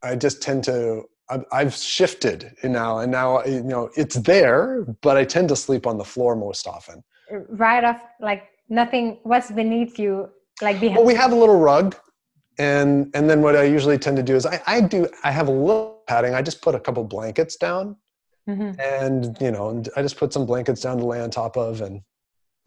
I 0.02 0.16
just 0.16 0.40
tend 0.40 0.64
to. 0.64 1.02
I've, 1.28 1.44
I've 1.52 1.74
shifted 1.74 2.54
now, 2.64 3.00
and 3.00 3.12
now 3.12 3.44
you 3.44 3.62
know 3.62 3.90
it's 3.96 4.16
there, 4.16 4.86
but 5.02 5.18
I 5.18 5.24
tend 5.24 5.50
to 5.50 5.56
sleep 5.56 5.86
on 5.86 5.98
the 5.98 6.04
floor 6.04 6.36
most 6.36 6.66
often. 6.66 7.04
Right 7.50 7.84
off, 7.84 8.00
like 8.18 8.44
nothing. 8.70 9.18
What's 9.24 9.50
beneath 9.50 9.98
you? 9.98 10.30
Like 10.62 10.80
behind. 10.80 10.96
Well, 10.96 11.06
we 11.06 11.14
have 11.14 11.32
a 11.32 11.36
little 11.36 11.58
rug 11.58 11.96
and 12.58 13.10
and 13.14 13.28
then 13.28 13.40
what 13.40 13.56
I 13.56 13.64
usually 13.64 13.98
tend 13.98 14.16
to 14.16 14.22
do 14.22 14.36
is 14.36 14.46
I, 14.46 14.60
I 14.66 14.80
do 14.80 15.08
I 15.24 15.30
have 15.30 15.48
a 15.48 15.52
little 15.52 16.02
padding. 16.06 16.34
I 16.34 16.42
just 16.42 16.62
put 16.62 16.74
a 16.74 16.80
couple 16.80 17.04
blankets 17.04 17.56
down, 17.56 17.96
mm-hmm. 18.48 18.78
and 18.80 19.36
you 19.40 19.50
know, 19.50 19.70
and 19.70 19.88
I 19.96 20.02
just 20.02 20.16
put 20.16 20.32
some 20.32 20.46
blankets 20.46 20.80
down 20.80 20.98
to 20.98 21.06
lay 21.06 21.20
on 21.20 21.30
top 21.30 21.56
of, 21.56 21.80
and 21.80 22.02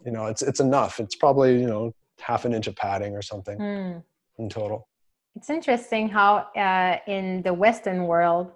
you 0.05 0.11
know, 0.11 0.25
it's 0.25 0.41
it's 0.41 0.59
enough. 0.59 0.99
It's 0.99 1.15
probably 1.15 1.59
you 1.59 1.67
know 1.67 1.93
half 2.19 2.45
an 2.45 2.53
inch 2.53 2.67
of 2.67 2.75
padding 2.75 3.15
or 3.15 3.21
something 3.21 3.57
mm. 3.57 4.03
in 4.39 4.49
total. 4.49 4.87
It's 5.35 5.49
interesting 5.49 6.07
how 6.09 6.47
uh, 6.55 6.97
in 7.07 7.41
the 7.43 7.53
Western 7.53 8.07
world, 8.07 8.53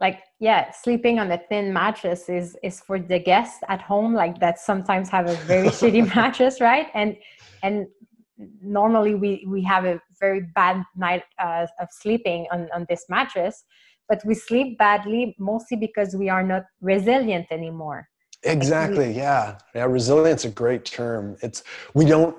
like 0.00 0.20
yeah, 0.38 0.70
sleeping 0.70 1.18
on 1.18 1.30
a 1.32 1.38
thin 1.38 1.72
mattress 1.72 2.28
is 2.28 2.56
is 2.62 2.80
for 2.80 2.98
the 2.98 3.18
guests 3.18 3.60
at 3.68 3.82
home, 3.82 4.14
like 4.14 4.38
that 4.40 4.58
sometimes 4.58 5.10
have 5.10 5.28
a 5.28 5.34
very 5.46 5.68
shitty 5.78 6.14
mattress, 6.14 6.60
right? 6.60 6.88
And 6.94 7.16
and 7.62 7.88
normally 8.62 9.14
we 9.14 9.44
we 9.48 9.62
have 9.62 9.84
a 9.84 10.00
very 10.20 10.40
bad 10.54 10.82
night 10.96 11.24
uh, 11.38 11.66
of 11.80 11.88
sleeping 11.90 12.46
on 12.52 12.68
on 12.74 12.86
this 12.88 13.04
mattress 13.08 13.64
but 14.08 14.22
we 14.26 14.34
sleep 14.34 14.76
badly 14.78 15.34
mostly 15.38 15.76
because 15.76 16.14
we 16.14 16.28
are 16.28 16.42
not 16.42 16.64
resilient 16.80 17.46
anymore. 17.50 18.08
Exactly 18.42 19.06
like 19.06 19.16
we, 19.16 19.22
yeah. 19.22 19.58
Yeah 19.74 19.84
resilience 19.84 20.44
a 20.44 20.50
great 20.50 20.84
term. 20.84 21.36
It's 21.42 21.62
we 21.94 22.04
don't 22.04 22.36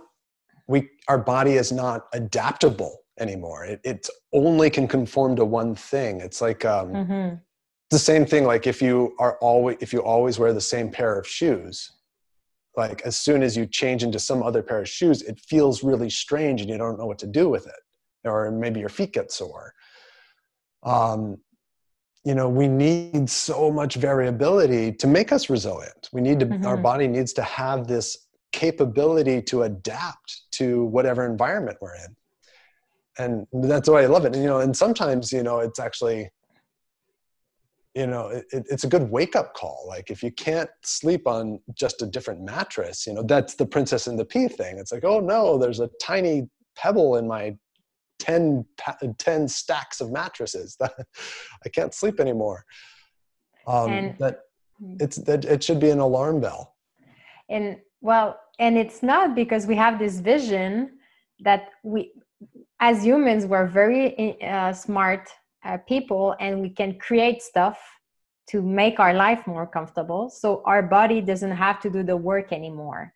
we 0.67 0.89
our 1.07 1.17
body 1.17 1.53
is 1.53 1.71
not 1.71 2.07
adaptable 2.13 2.99
anymore. 3.19 3.65
It 3.65 3.81
it's 3.83 4.09
only 4.33 4.69
can 4.69 4.87
conform 4.87 5.35
to 5.37 5.45
one 5.45 5.73
thing. 5.75 6.21
It's 6.21 6.41
like 6.41 6.65
um 6.65 6.89
mm-hmm. 6.93 7.35
the 7.89 7.99
same 7.99 8.25
thing 8.25 8.43
like 8.45 8.67
if 8.67 8.81
you 8.81 9.15
are 9.19 9.37
always 9.39 9.77
if 9.79 9.93
you 9.93 10.03
always 10.03 10.37
wear 10.37 10.53
the 10.53 10.61
same 10.61 10.91
pair 10.91 11.17
of 11.17 11.25
shoes 11.25 11.91
like 12.75 13.01
as 13.03 13.17
soon 13.17 13.43
as 13.43 13.55
you 13.55 13.65
change 13.65 14.03
into 14.03 14.19
some 14.19 14.41
other 14.41 14.63
pair 14.63 14.79
of 14.79 14.89
shoes 14.89 15.21
it 15.21 15.39
feels 15.39 15.83
really 15.83 16.09
strange 16.09 16.61
and 16.61 16.69
you 16.69 16.77
don't 16.77 16.97
know 16.97 17.05
what 17.05 17.19
to 17.19 17.27
do 17.27 17.49
with 17.49 17.67
it. 17.67 17.73
Or 18.25 18.51
maybe 18.51 18.79
your 18.79 18.89
feet 18.89 19.13
get 19.13 19.31
sore. 19.31 19.73
Um, 20.83 21.37
you 22.25 22.35
know 22.35 22.47
we 22.47 22.67
need 22.67 23.29
so 23.29 23.69
much 23.69 23.95
variability 23.95 24.93
to 24.93 25.07
make 25.07 25.31
us 25.31 25.49
resilient. 25.49 26.09
We 26.13 26.21
need 26.21 26.39
to 26.39 26.45
mm-hmm. 26.45 26.65
our 26.65 26.77
body 26.77 27.07
needs 27.07 27.33
to 27.33 27.43
have 27.43 27.87
this 27.87 28.27
capability 28.51 29.41
to 29.41 29.63
adapt 29.63 30.43
to 30.51 30.85
whatever 30.85 31.25
environment 31.25 31.77
we're 31.81 31.95
in. 31.95 32.15
And 33.17 33.47
that's 33.69 33.89
why 33.89 34.03
i 34.03 34.05
love 34.05 34.25
it. 34.25 34.33
And, 34.33 34.43
you 34.43 34.49
know 34.49 34.59
and 34.59 34.75
sometimes 34.75 35.31
you 35.31 35.43
know 35.43 35.59
it's 35.59 35.79
actually 35.79 36.29
you 37.95 38.07
know 38.07 38.27
it, 38.27 38.45
it's 38.51 38.83
a 38.83 38.87
good 38.87 39.09
wake 39.09 39.35
up 39.35 39.53
call. 39.53 39.85
Like 39.87 40.09
if 40.09 40.23
you 40.23 40.31
can't 40.31 40.69
sleep 40.83 41.27
on 41.27 41.59
just 41.75 42.01
a 42.01 42.05
different 42.05 42.41
mattress 42.41 43.05
you 43.05 43.13
know 43.13 43.23
that's 43.23 43.55
the 43.55 43.65
princess 43.65 44.07
and 44.07 44.17
the 44.17 44.25
pea 44.25 44.47
thing. 44.47 44.77
It's 44.77 44.91
like 44.91 45.03
oh 45.03 45.19
no 45.19 45.57
there's 45.57 45.79
a 45.79 45.89
tiny 46.01 46.49
pebble 46.75 47.17
in 47.17 47.27
my 47.27 47.55
10, 48.19 48.65
10 49.17 49.47
stacks 49.47 49.99
of 49.99 50.11
mattresses. 50.11 50.77
That 50.79 50.93
i 51.65 51.69
can't 51.69 51.93
sleep 51.93 52.19
anymore. 52.19 52.65
Um 53.67 53.91
and, 53.91 54.17
that 54.19 54.39
hmm. 54.79 54.95
it's 54.99 55.17
that 55.17 55.45
it 55.45 55.63
should 55.63 55.79
be 55.79 55.89
an 55.89 55.99
alarm 55.99 56.41
bell. 56.41 56.75
And 57.49 57.77
well 58.01 58.39
and 58.59 58.77
it's 58.77 59.03
not 59.03 59.35
because 59.35 59.67
we 59.67 59.75
have 59.75 59.99
this 59.99 60.19
vision 60.19 60.97
that 61.41 61.69
we 61.83 62.11
as 62.79 63.03
humans 63.03 63.45
we're 63.45 63.67
very 63.67 64.41
uh, 64.41 64.73
smart 64.73 65.29
uh, 65.65 65.77
people 65.77 66.35
and 66.39 66.61
we 66.61 66.69
can 66.69 66.97
create 66.99 67.41
stuff 67.41 67.79
to 68.47 68.61
make 68.61 68.99
our 68.99 69.13
life 69.13 69.47
more 69.47 69.65
comfortable. 69.65 70.29
So 70.29 70.61
our 70.65 70.83
body 70.83 71.21
doesn't 71.21 71.51
have 71.51 71.79
to 71.81 71.89
do 71.89 72.03
the 72.03 72.17
work 72.17 72.51
anymore. 72.51 73.13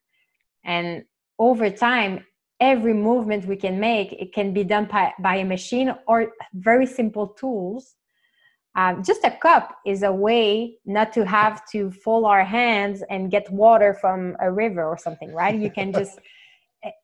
And 0.64 1.04
over 1.38 1.70
time 1.70 2.26
every 2.60 2.94
movement 2.94 3.46
we 3.46 3.56
can 3.56 3.80
make 3.80 4.14
it 4.14 4.34
can 4.34 4.52
be 4.54 4.64
done 4.64 4.86
by, 4.86 5.14
by 5.20 5.36
a 5.36 5.46
machine 5.46 5.94
or 6.08 6.32
very 6.54 6.86
simple 6.86 7.28
tools. 7.28 7.96
Um, 8.76 9.04
just 9.04 9.24
a 9.24 9.32
cup 9.32 9.76
is 9.86 10.04
a 10.04 10.12
way 10.12 10.78
not 10.86 11.12
to 11.14 11.26
have 11.26 11.68
to 11.72 11.92
fold 11.92 12.26
our 12.26 12.44
hands 12.44 13.04
and 13.10 13.32
get 13.32 13.52
water 13.52 13.94
from 13.94 14.36
a 14.40 14.52
river 14.52 14.84
or 14.84 14.98
something 14.98 15.34
right? 15.34 15.60
You 15.60 15.72
can 15.72 15.92
just 15.92 16.20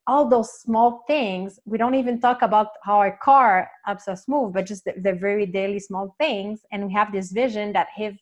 all 0.07 0.27
those 0.27 0.51
small 0.61 1.03
things 1.07 1.59
we 1.65 1.77
don't 1.77 1.95
even 1.95 2.19
talk 2.19 2.41
about 2.41 2.67
how 2.83 2.97
our 2.97 3.17
car 3.23 3.69
helps 3.85 4.07
us 4.07 4.27
move 4.27 4.53
but 4.53 4.65
just 4.65 4.83
the, 4.85 4.93
the, 5.01 5.13
very 5.13 5.45
daily 5.45 5.79
small 5.79 6.15
things. 6.19 6.61
And 6.71 6.87
we 6.87 6.93
have 6.93 7.11
this 7.11 7.31
vision 7.31 7.73
that 7.73 7.87
if 7.97 8.15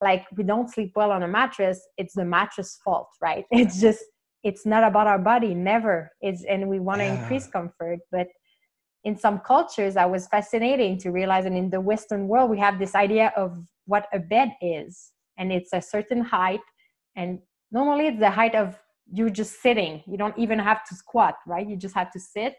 like 0.00 0.24
we 0.36 0.44
don't 0.44 0.70
sleep 0.70 0.92
well 0.96 1.12
on 1.12 1.22
a 1.22 1.28
mattress 1.28 1.80
it's 1.98 2.14
the 2.14 2.24
mattress 2.24 2.78
fault 2.84 3.08
right? 3.20 3.44
It's 3.50 3.80
just 3.80 4.02
it's 4.42 4.64
not 4.64 4.84
about 4.84 5.06
our 5.06 5.18
body 5.18 5.54
never. 5.54 6.10
It's 6.20 6.44
and 6.44 6.68
we 6.68 6.80
want 6.80 7.00
to 7.00 7.04
yeah. 7.04 7.20
increase 7.20 7.46
comfort. 7.46 7.98
But 8.10 8.28
in 9.04 9.16
some 9.16 9.38
cultures 9.38 9.96
i 9.96 10.04
was 10.04 10.28
fascinating 10.28 10.98
to 10.98 11.10
realize 11.10 11.46
and 11.46 11.56
in 11.56 11.70
the 11.70 11.80
western 11.80 12.28
world 12.28 12.50
we 12.50 12.58
have 12.58 12.78
this 12.78 12.94
idea 12.94 13.32
of 13.36 13.58
what 13.86 14.06
a 14.12 14.18
bed 14.18 14.52
is. 14.60 15.12
And 15.38 15.52
it's 15.52 15.72
a 15.72 15.80
certain 15.80 16.20
height 16.20 16.60
and 17.16 17.38
normally 17.72 18.08
it's 18.08 18.20
the 18.20 18.30
height 18.30 18.54
of 18.54 18.78
you're 19.12 19.30
just 19.30 19.60
sitting. 19.60 20.02
You 20.06 20.16
don't 20.16 20.38
even 20.38 20.58
have 20.58 20.84
to 20.84 20.94
squat 20.94 21.36
right? 21.46 21.68
You 21.68 21.76
just 21.76 21.94
have 21.94 22.10
to 22.12 22.20
sit 22.20 22.56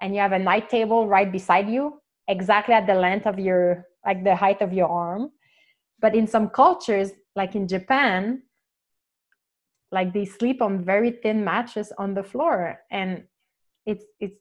and 0.00 0.14
you 0.14 0.20
have 0.20 0.32
a 0.32 0.38
night 0.38 0.68
table 0.68 1.06
right 1.06 1.30
beside 1.30 1.68
you 1.68 2.00
exactly 2.28 2.74
at 2.74 2.86
the 2.86 2.94
length 2.94 3.26
of 3.26 3.38
your 3.38 3.86
like 4.04 4.24
the 4.24 4.34
height 4.34 4.62
of 4.62 4.72
your 4.72 4.88
arm. 4.88 5.30
But 6.00 6.14
in 6.14 6.26
some 6.26 6.48
cultures 6.48 7.12
like 7.36 7.54
in 7.54 7.68
japan 7.68 8.42
like 9.92 10.12
they 10.12 10.24
sleep 10.24 10.62
on 10.62 10.84
very 10.84 11.10
thin 11.10 11.44
mattress 11.44 11.92
on 11.98 12.14
the 12.14 12.22
floor 12.22 12.78
and 12.90 13.24
it's 13.86 14.04
it's 14.20 14.36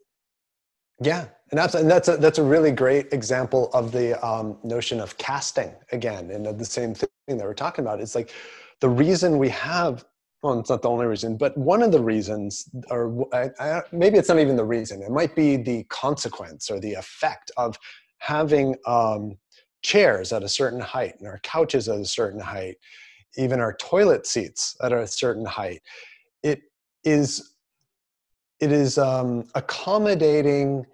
yeah 1.01 1.25
and 1.51 1.57
that's 1.57 1.75
and 1.75 1.89
that's 1.89 2.07
a 2.07 2.17
that's 2.17 2.39
a 2.39 2.43
really 2.43 2.71
great 2.71 3.11
example 3.13 3.69
of 3.73 3.91
the 3.91 4.23
um, 4.25 4.57
notion 4.63 4.99
of 4.99 5.17
casting 5.17 5.73
again 5.91 6.29
and 6.31 6.45
the 6.45 6.65
same 6.65 6.93
thing 6.93 7.09
that 7.27 7.39
we're 7.39 7.53
talking 7.53 7.83
about. 7.83 7.99
It's 7.99 8.13
like 8.13 8.31
the 8.81 8.89
reason 8.89 9.39
we 9.39 9.49
have 9.49 10.05
well, 10.41 10.60
it's 10.60 10.69
not 10.69 10.82
the 10.82 10.89
only 10.89 11.06
reason, 11.06 11.36
but 11.36 11.58
one 11.58 11.84
of 11.84 11.91
the 11.91 12.02
reasons, 12.02 12.69
or 12.89 13.28
I, 13.34 13.49
I, 13.60 13.82
maybe 13.91 14.17
it's 14.17 14.30
not 14.30 14.39
even 14.39 14.56
the 14.56 14.63
reason, 14.63 15.02
it 15.02 15.12
might 15.12 15.36
be 15.36 15.58
the 15.58 15.84
consequence 15.86 16.71
or 16.71 16.80
the 16.80 16.93
effect 16.93 17.52
of 17.58 17.78
having 18.19 18.75
um, 18.86 19.38
chairs 19.82 20.32
at 20.32 20.43
a 20.43 20.49
certain 20.49 20.80
height 20.80 21.15
and 21.19 21.28
our 21.28 21.39
couches 21.43 21.89
at 21.89 21.99
a 21.99 22.06
certain 22.06 22.39
height, 22.39 22.78
even 23.38 23.60
our 23.60 23.75
toilet 23.75 24.25
seats 24.25 24.78
at 24.82 24.93
a 24.93 25.06
certain 25.06 25.45
height. 25.45 25.82
It 26.41 26.62
is, 27.04 27.56
it 28.62 28.71
is 28.71 28.97
um, 28.97 29.45
accommodating 29.56 30.86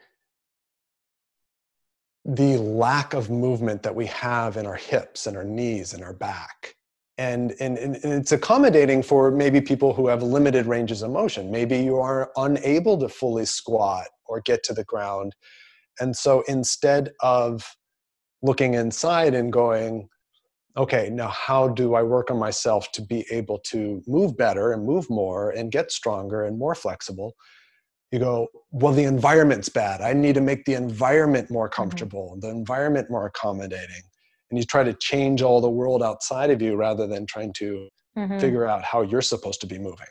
the 2.26 2.58
lack 2.58 3.14
of 3.14 3.30
movement 3.30 3.84
that 3.84 3.94
we 3.94 4.08
have 4.08 4.58
in 4.58 4.66
our 4.66 4.76
hips 4.76 5.28
and 5.28 5.38
our 5.38 5.44
knees 5.44 5.94
and 5.94 6.04
our 6.04 6.14
back 6.14 6.76
and, 7.18 7.56
and, 7.60 7.78
and 7.78 7.96
it's 8.04 8.34
accommodating 8.34 9.02
for 9.02 9.32
maybe 9.32 9.62
people 9.62 9.94
who 9.94 10.08
have 10.08 10.22
limited 10.22 10.66
ranges 10.66 11.02
of 11.02 11.12
motion. 11.12 11.50
Maybe 11.50 11.78
you 11.78 11.98
are 11.98 12.32
unable 12.36 12.98
to 13.00 13.08
fully 13.08 13.46
squat 13.46 14.08
or 14.26 14.42
get 14.42 14.64
to 14.64 14.74
the 14.74 14.84
ground. 14.84 15.34
And 16.00 16.16
so 16.16 16.44
instead 16.48 17.12
of 17.22 17.64
looking 18.42 18.74
inside 18.74 19.34
and 19.34 19.52
going, 19.52 20.10
okay, 20.76 21.10
now 21.10 21.30
how 21.30 21.70
do 21.70 21.94
I 21.94 22.04
work 22.04 22.30
on 22.30 22.38
myself 22.38 22.92
to 22.94 23.02
be 23.02 23.26
able 23.32 23.60
to 23.68 24.02
move 24.08 24.36
better 24.36 24.74
and 24.74 24.86
move 24.86 25.10
more 25.10 25.52
and 25.52 25.72
get 25.72 25.92
stronger 25.92 26.44
and 26.44 26.60
more 26.60 26.76
flexible? 26.76 27.34
You 28.12 28.20
go, 28.20 28.48
well, 28.72 28.94
the 28.94 29.06
environment's 29.06 29.70
bad. 29.70 30.02
I 30.02 30.12
need 30.12 30.36
to 30.36 30.42
make 30.42 30.66
the 30.66 30.74
environment 30.74 31.50
more 31.50 31.70
mm-hmm. 31.70 31.82
comfortable, 31.82 32.32
mm-hmm. 32.32 32.42
the 32.42 32.50
environment 32.50 33.10
more 33.10 33.26
accommodating 33.26 34.04
and 34.50 34.60
you 34.60 34.66
try 34.66 34.84
to 34.84 34.94
change 34.94 35.42
all 35.42 35.62
the 35.62 35.70
world 35.70 36.04
outside 36.04 36.50
of 36.50 36.62
you 36.62 36.76
rather 36.76 37.08
than 37.08 37.26
trying 37.26 37.54
to 37.54 37.88
mm-hmm. 38.18 38.40
figure 38.40 38.68
out 38.68 38.84
how 38.84 39.02
you're 39.02 39.22
supposed 39.22 39.62
to 39.62 39.68
be 39.68 39.80
moving. 39.80 40.08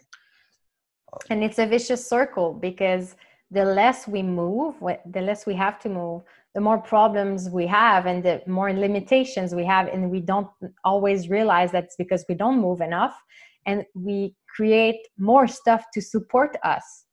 And 1.31 1.45
it's 1.45 1.59
a 1.59 1.67
vicious 1.67 2.07
circle 2.09 2.53
because 2.53 3.17
the 3.51 3.65
less 3.65 4.09
we 4.09 4.23
move 4.23 4.75
the 5.13 5.21
less 5.21 5.47
we 5.47 5.55
have 5.55 5.79
to 5.79 5.89
move 5.89 6.23
the 6.55 6.61
more 6.61 6.79
problems 6.79 7.51
we 7.51 7.67
have 7.67 8.07
and 8.07 8.23
the 8.23 8.43
more 8.47 8.73
limitations 8.73 9.55
we 9.55 9.65
have 9.65 9.87
and 9.89 10.11
we 10.11 10.21
don't 10.21 10.49
always 10.85 11.29
realize 11.29 11.71
that's 11.71 11.97
because 11.97 12.25
we 12.29 12.35
don't 12.35 12.61
move 12.61 12.81
enough 12.81 13.15
and 13.67 13.85
we 13.95 14.35
create 14.55 15.01
more 15.19 15.47
stuff 15.47 15.85
to 15.93 16.01
support 16.01 16.57
us. 16.65 17.05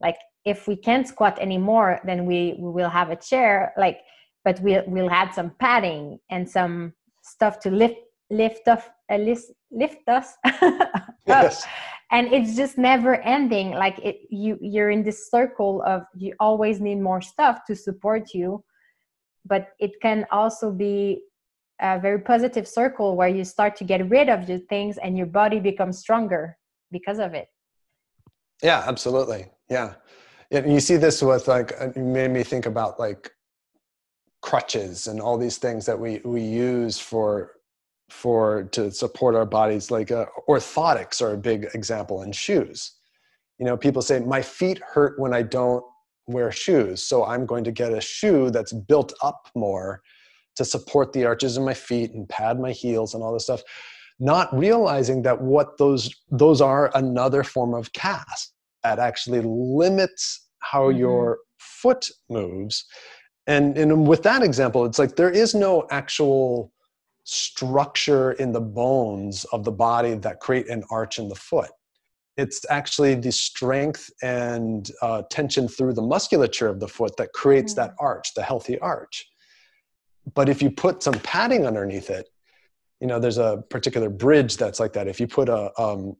Like 0.00 0.16
if 0.44 0.66
we 0.66 0.76
can't 0.76 1.06
squat 1.06 1.38
anymore 1.38 2.00
then 2.04 2.26
we, 2.26 2.56
we 2.58 2.70
will 2.70 2.90
have 2.90 3.10
a 3.10 3.16
chair. 3.16 3.72
Like 3.76 3.98
but 4.44 4.60
we'll 4.60 4.84
we'll 4.86 5.10
add 5.10 5.34
some 5.34 5.50
padding 5.58 6.18
and 6.30 6.48
some 6.48 6.92
stuff 7.22 7.58
to 7.60 7.70
lift 7.70 7.96
lift 8.30 8.68
off 8.68 8.88
uh, 9.10 9.16
lift, 9.16 9.50
lift 9.70 10.08
us 10.08 10.34
yes. 11.26 11.66
and 12.12 12.32
it's 12.32 12.56
just 12.56 12.78
never 12.78 13.16
ending. 13.22 13.72
Like 13.72 13.98
it 13.98 14.20
you 14.30 14.58
you're 14.60 14.90
in 14.90 15.02
this 15.02 15.30
circle 15.30 15.82
of 15.86 16.02
you 16.16 16.34
always 16.40 16.80
need 16.80 17.00
more 17.00 17.20
stuff 17.20 17.60
to 17.66 17.74
support 17.76 18.34
you 18.34 18.64
but 19.46 19.68
it 19.78 19.92
can 20.02 20.26
also 20.30 20.70
be 20.70 21.22
a 21.80 21.98
very 21.98 22.20
positive 22.20 22.68
circle 22.68 23.16
where 23.16 23.28
you 23.28 23.42
start 23.42 23.74
to 23.74 23.84
get 23.84 24.06
rid 24.10 24.28
of 24.28 24.48
your 24.48 24.58
things 24.58 24.98
and 24.98 25.16
your 25.16 25.26
body 25.26 25.58
becomes 25.58 25.98
stronger 25.98 26.56
because 26.90 27.18
of 27.18 27.34
it. 27.34 27.48
Yeah 28.62 28.84
absolutely. 28.86 29.48
Yeah. 29.70 29.94
And 30.50 30.72
you 30.72 30.80
see 30.80 30.96
this 30.96 31.22
with 31.22 31.48
like 31.48 31.72
you 31.96 32.02
made 32.02 32.30
me 32.30 32.42
think 32.42 32.66
about 32.66 32.98
like 33.00 33.30
crutches 34.42 35.06
and 35.06 35.20
all 35.20 35.36
these 35.36 35.58
things 35.58 35.86
that 35.86 35.98
we 35.98 36.20
we 36.24 36.42
use 36.42 36.98
for 36.98 37.52
for 38.08 38.64
to 38.72 38.90
support 38.90 39.34
our 39.34 39.46
bodies. 39.46 39.90
Like 39.90 40.10
uh, 40.10 40.26
orthotics 40.48 41.22
are 41.22 41.34
a 41.34 41.38
big 41.38 41.68
example 41.74 42.22
in 42.22 42.32
shoes. 42.32 42.92
You 43.58 43.66
know 43.66 43.76
people 43.76 44.02
say 44.02 44.20
my 44.20 44.40
feet 44.40 44.80
hurt 44.80 45.20
when 45.20 45.34
i 45.34 45.42
don't 45.42 45.84
wear 46.26 46.50
shoes 46.50 47.02
so 47.02 47.24
i'm 47.24 47.44
going 47.44 47.64
to 47.64 47.72
get 47.72 47.92
a 47.92 48.00
shoe 48.00 48.50
that's 48.50 48.72
built 48.72 49.12
up 49.22 49.48
more 49.54 50.02
to 50.56 50.64
support 50.64 51.12
the 51.12 51.24
arches 51.24 51.56
of 51.56 51.64
my 51.64 51.74
feet 51.74 52.12
and 52.12 52.28
pad 52.28 52.58
my 52.58 52.72
heels 52.72 53.14
and 53.14 53.22
all 53.22 53.32
this 53.32 53.44
stuff 53.44 53.62
not 54.18 54.56
realizing 54.56 55.22
that 55.22 55.40
what 55.40 55.78
those 55.78 56.14
those 56.30 56.60
are 56.60 56.90
another 56.94 57.42
form 57.42 57.74
of 57.74 57.92
cast 57.92 58.54
that 58.82 58.98
actually 58.98 59.40
limits 59.42 60.48
how 60.60 60.88
mm-hmm. 60.88 60.98
your 60.98 61.38
foot 61.58 62.08
moves 62.28 62.84
and 63.50 63.76
and 63.76 64.06
with 64.06 64.22
that 64.22 64.42
example 64.42 64.84
it's 64.84 64.98
like 64.98 65.16
there 65.16 65.30
is 65.30 65.54
no 65.54 65.86
actual 65.90 66.72
structure 67.24 68.32
in 68.32 68.52
the 68.52 68.60
bones 68.60 69.44
of 69.52 69.64
the 69.64 69.72
body 69.72 70.14
that 70.14 70.40
create 70.40 70.68
an 70.68 70.82
arch 70.90 71.18
in 71.18 71.28
the 71.28 71.34
foot. 71.34 71.70
It's 72.36 72.64
actually 72.70 73.14
the 73.14 73.30
strength 73.30 74.10
and 74.22 74.90
uh, 75.02 75.22
tension 75.30 75.68
through 75.68 75.92
the 75.92 76.02
musculature 76.02 76.66
of 76.66 76.80
the 76.80 76.88
foot 76.88 77.16
that 77.18 77.32
creates 77.34 77.74
mm-hmm. 77.74 77.88
that 77.88 77.94
arch 78.00 78.34
the 78.34 78.42
healthy 78.42 78.78
arch. 78.78 79.28
But 80.34 80.48
if 80.48 80.62
you 80.62 80.70
put 80.70 81.02
some 81.02 81.14
padding 81.14 81.66
underneath 81.66 82.10
it 82.10 82.26
you 83.00 83.06
know 83.06 83.18
there's 83.18 83.38
a 83.38 83.64
particular 83.70 84.08
bridge 84.10 84.56
that's 84.56 84.78
like 84.78 84.92
that. 84.92 85.08
If 85.08 85.20
you 85.20 85.26
put 85.26 85.48
a 85.48 85.72
um, 85.80 86.16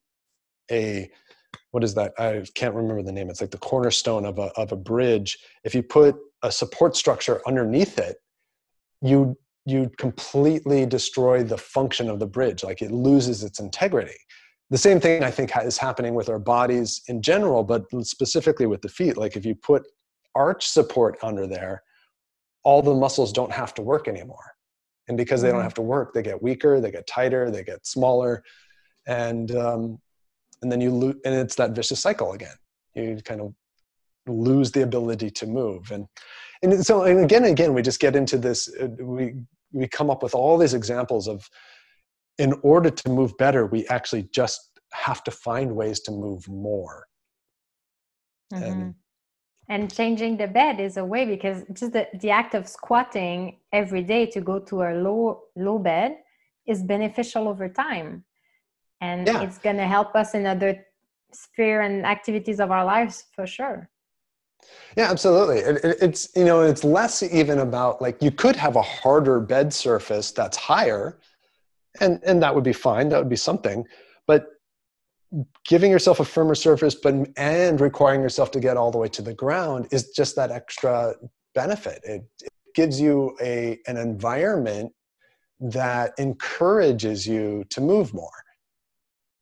a 0.70 1.10
what 1.72 1.84
is 1.84 1.94
that? 1.94 2.14
I 2.18 2.44
can't 2.54 2.74
remember 2.74 3.02
the 3.02 3.12
name. 3.12 3.30
It's 3.30 3.40
like 3.40 3.50
the 3.50 3.58
cornerstone 3.58 4.24
of 4.24 4.38
a, 4.38 4.50
of 4.56 4.72
a 4.72 4.76
bridge. 4.76 5.38
If 5.62 5.74
you 5.74 5.82
put 5.82 6.16
a 6.42 6.50
support 6.50 6.96
structure 6.96 7.40
underneath 7.46 7.98
it 7.98 8.16
you 9.02 9.36
you 9.66 9.90
completely 9.98 10.86
destroy 10.86 11.42
the 11.44 11.58
function 11.58 12.08
of 12.08 12.18
the 12.18 12.26
bridge. 12.26 12.64
Like 12.64 12.82
it 12.82 12.90
loses 12.90 13.44
its 13.44 13.60
integrity. 13.60 14.16
The 14.70 14.78
same 14.78 15.00
thing 15.00 15.24
i 15.24 15.30
think 15.30 15.52
is 15.64 15.78
happening 15.78 16.14
with 16.14 16.28
our 16.28 16.38
bodies 16.38 17.02
in 17.08 17.22
general 17.22 17.64
but 17.64 17.84
specifically 18.02 18.66
with 18.66 18.82
the 18.82 18.88
feet. 18.88 19.16
Like 19.16 19.36
if 19.36 19.44
you 19.44 19.54
put 19.54 19.86
arch 20.34 20.66
support 20.68 21.18
under 21.22 21.46
there 21.46 21.82
all 22.62 22.82
the 22.82 22.94
muscles 22.94 23.32
don't 23.32 23.52
have 23.52 23.74
to 23.74 23.82
work 23.82 24.06
anymore. 24.06 24.52
And 25.08 25.16
because 25.16 25.40
they 25.40 25.48
don't 25.48 25.56
mm-hmm. 25.56 25.64
have 25.64 25.74
to 25.74 25.82
work 25.82 26.14
they 26.14 26.22
get 26.22 26.42
weaker 26.42 26.80
they 26.80 26.90
get 26.90 27.06
tighter 27.06 27.50
they 27.50 27.64
get 27.64 27.86
smaller. 27.86 28.42
And 29.06 29.54
um, 29.56 29.98
and 30.62 30.70
then 30.70 30.80
you 30.80 30.90
lose 30.90 31.16
and 31.24 31.34
it's 31.34 31.56
that 31.56 31.72
vicious 31.72 32.00
cycle 32.00 32.32
again. 32.32 32.56
You 32.94 33.20
kind 33.24 33.40
of 33.40 33.54
lose 34.30 34.72
the 34.72 34.82
ability 34.82 35.30
to 35.30 35.46
move 35.46 35.90
and 35.90 36.06
and 36.62 36.84
so 36.84 37.02
and 37.02 37.20
again 37.20 37.44
and 37.44 37.52
again 37.52 37.74
we 37.74 37.82
just 37.82 38.00
get 38.00 38.16
into 38.16 38.38
this 38.38 38.68
uh, 38.80 38.88
we 39.00 39.34
we 39.72 39.86
come 39.88 40.10
up 40.10 40.22
with 40.22 40.34
all 40.34 40.58
these 40.58 40.74
examples 40.74 41.28
of 41.28 41.48
in 42.38 42.54
order 42.62 42.90
to 42.90 43.08
move 43.08 43.36
better 43.38 43.66
we 43.66 43.86
actually 43.88 44.28
just 44.32 44.80
have 44.92 45.22
to 45.24 45.30
find 45.30 45.74
ways 45.74 46.00
to 46.00 46.10
move 46.10 46.48
more 46.48 47.06
mm-hmm. 48.52 48.62
and 48.62 48.94
and 49.68 49.94
changing 49.94 50.36
the 50.36 50.48
bed 50.48 50.80
is 50.80 50.96
a 50.96 51.04
way 51.04 51.24
because 51.24 51.62
just 51.72 51.92
the, 51.92 52.08
the 52.20 52.30
act 52.30 52.54
of 52.54 52.66
squatting 52.66 53.58
every 53.72 54.02
day 54.02 54.26
to 54.26 54.40
go 54.40 54.58
to 54.58 54.82
a 54.82 54.92
low 54.94 55.42
low 55.56 55.78
bed 55.78 56.16
is 56.66 56.82
beneficial 56.82 57.48
over 57.48 57.68
time 57.68 58.24
and 59.00 59.26
yeah. 59.26 59.40
it's 59.42 59.58
going 59.58 59.76
to 59.76 59.86
help 59.86 60.14
us 60.14 60.34
in 60.34 60.44
other 60.44 60.84
sphere 61.32 61.82
and 61.82 62.04
activities 62.04 62.60
of 62.60 62.70
our 62.70 62.84
lives 62.84 63.24
for 63.32 63.46
sure 63.46 63.88
yeah 64.96 65.10
absolutely 65.10 65.58
it, 65.58 65.84
it, 65.84 65.96
it's 66.00 66.28
you 66.34 66.44
know 66.44 66.62
it's 66.62 66.84
less 66.84 67.22
even 67.22 67.58
about 67.58 68.00
like 68.00 68.22
you 68.22 68.30
could 68.30 68.56
have 68.56 68.76
a 68.76 68.82
harder 68.82 69.40
bed 69.40 69.72
surface 69.72 70.30
that's 70.32 70.56
higher 70.56 71.18
and 72.00 72.20
and 72.24 72.42
that 72.42 72.54
would 72.54 72.64
be 72.64 72.72
fine 72.72 73.08
that 73.08 73.18
would 73.18 73.28
be 73.28 73.36
something 73.36 73.84
but 74.26 74.46
giving 75.64 75.90
yourself 75.90 76.20
a 76.20 76.24
firmer 76.24 76.54
surface 76.54 76.94
but 76.94 77.14
and 77.36 77.80
requiring 77.80 78.20
yourself 78.20 78.50
to 78.50 78.60
get 78.60 78.76
all 78.76 78.90
the 78.90 78.98
way 78.98 79.08
to 79.08 79.22
the 79.22 79.34
ground 79.34 79.86
is 79.90 80.10
just 80.10 80.36
that 80.36 80.50
extra 80.50 81.14
benefit 81.54 82.00
it, 82.04 82.24
it 82.42 82.52
gives 82.74 83.00
you 83.00 83.36
a 83.40 83.78
an 83.86 83.96
environment 83.96 84.92
that 85.60 86.12
encourages 86.18 87.26
you 87.26 87.64
to 87.68 87.80
move 87.80 88.14
more 88.14 88.30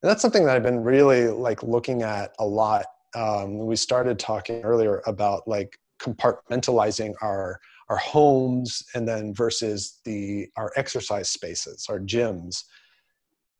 and 0.02 0.08
that's 0.08 0.22
something 0.22 0.44
that 0.44 0.54
I've 0.54 0.62
been 0.62 0.84
really 0.84 1.28
like 1.28 1.62
looking 1.62 2.02
at 2.02 2.32
a 2.38 2.46
lot. 2.46 2.86
Um, 3.18 3.58
we 3.58 3.74
started 3.74 4.18
talking 4.18 4.62
earlier 4.62 5.02
about 5.06 5.48
like 5.48 5.76
compartmentalizing 6.00 7.14
our 7.20 7.60
our 7.88 7.96
homes 7.96 8.82
and 8.94 9.08
then 9.08 9.34
versus 9.34 10.00
the 10.04 10.46
our 10.56 10.72
exercise 10.76 11.30
spaces, 11.30 11.86
our 11.88 11.98
gyms. 11.98 12.64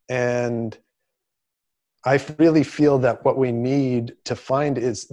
And 0.09 0.79
I 2.05 2.25
really 2.39 2.63
feel 2.63 2.99
that 3.01 3.25
what 3.25 3.37
we 3.37 3.51
need 3.53 4.15
to 4.27 4.37
find 4.37 4.79
is, 4.79 5.11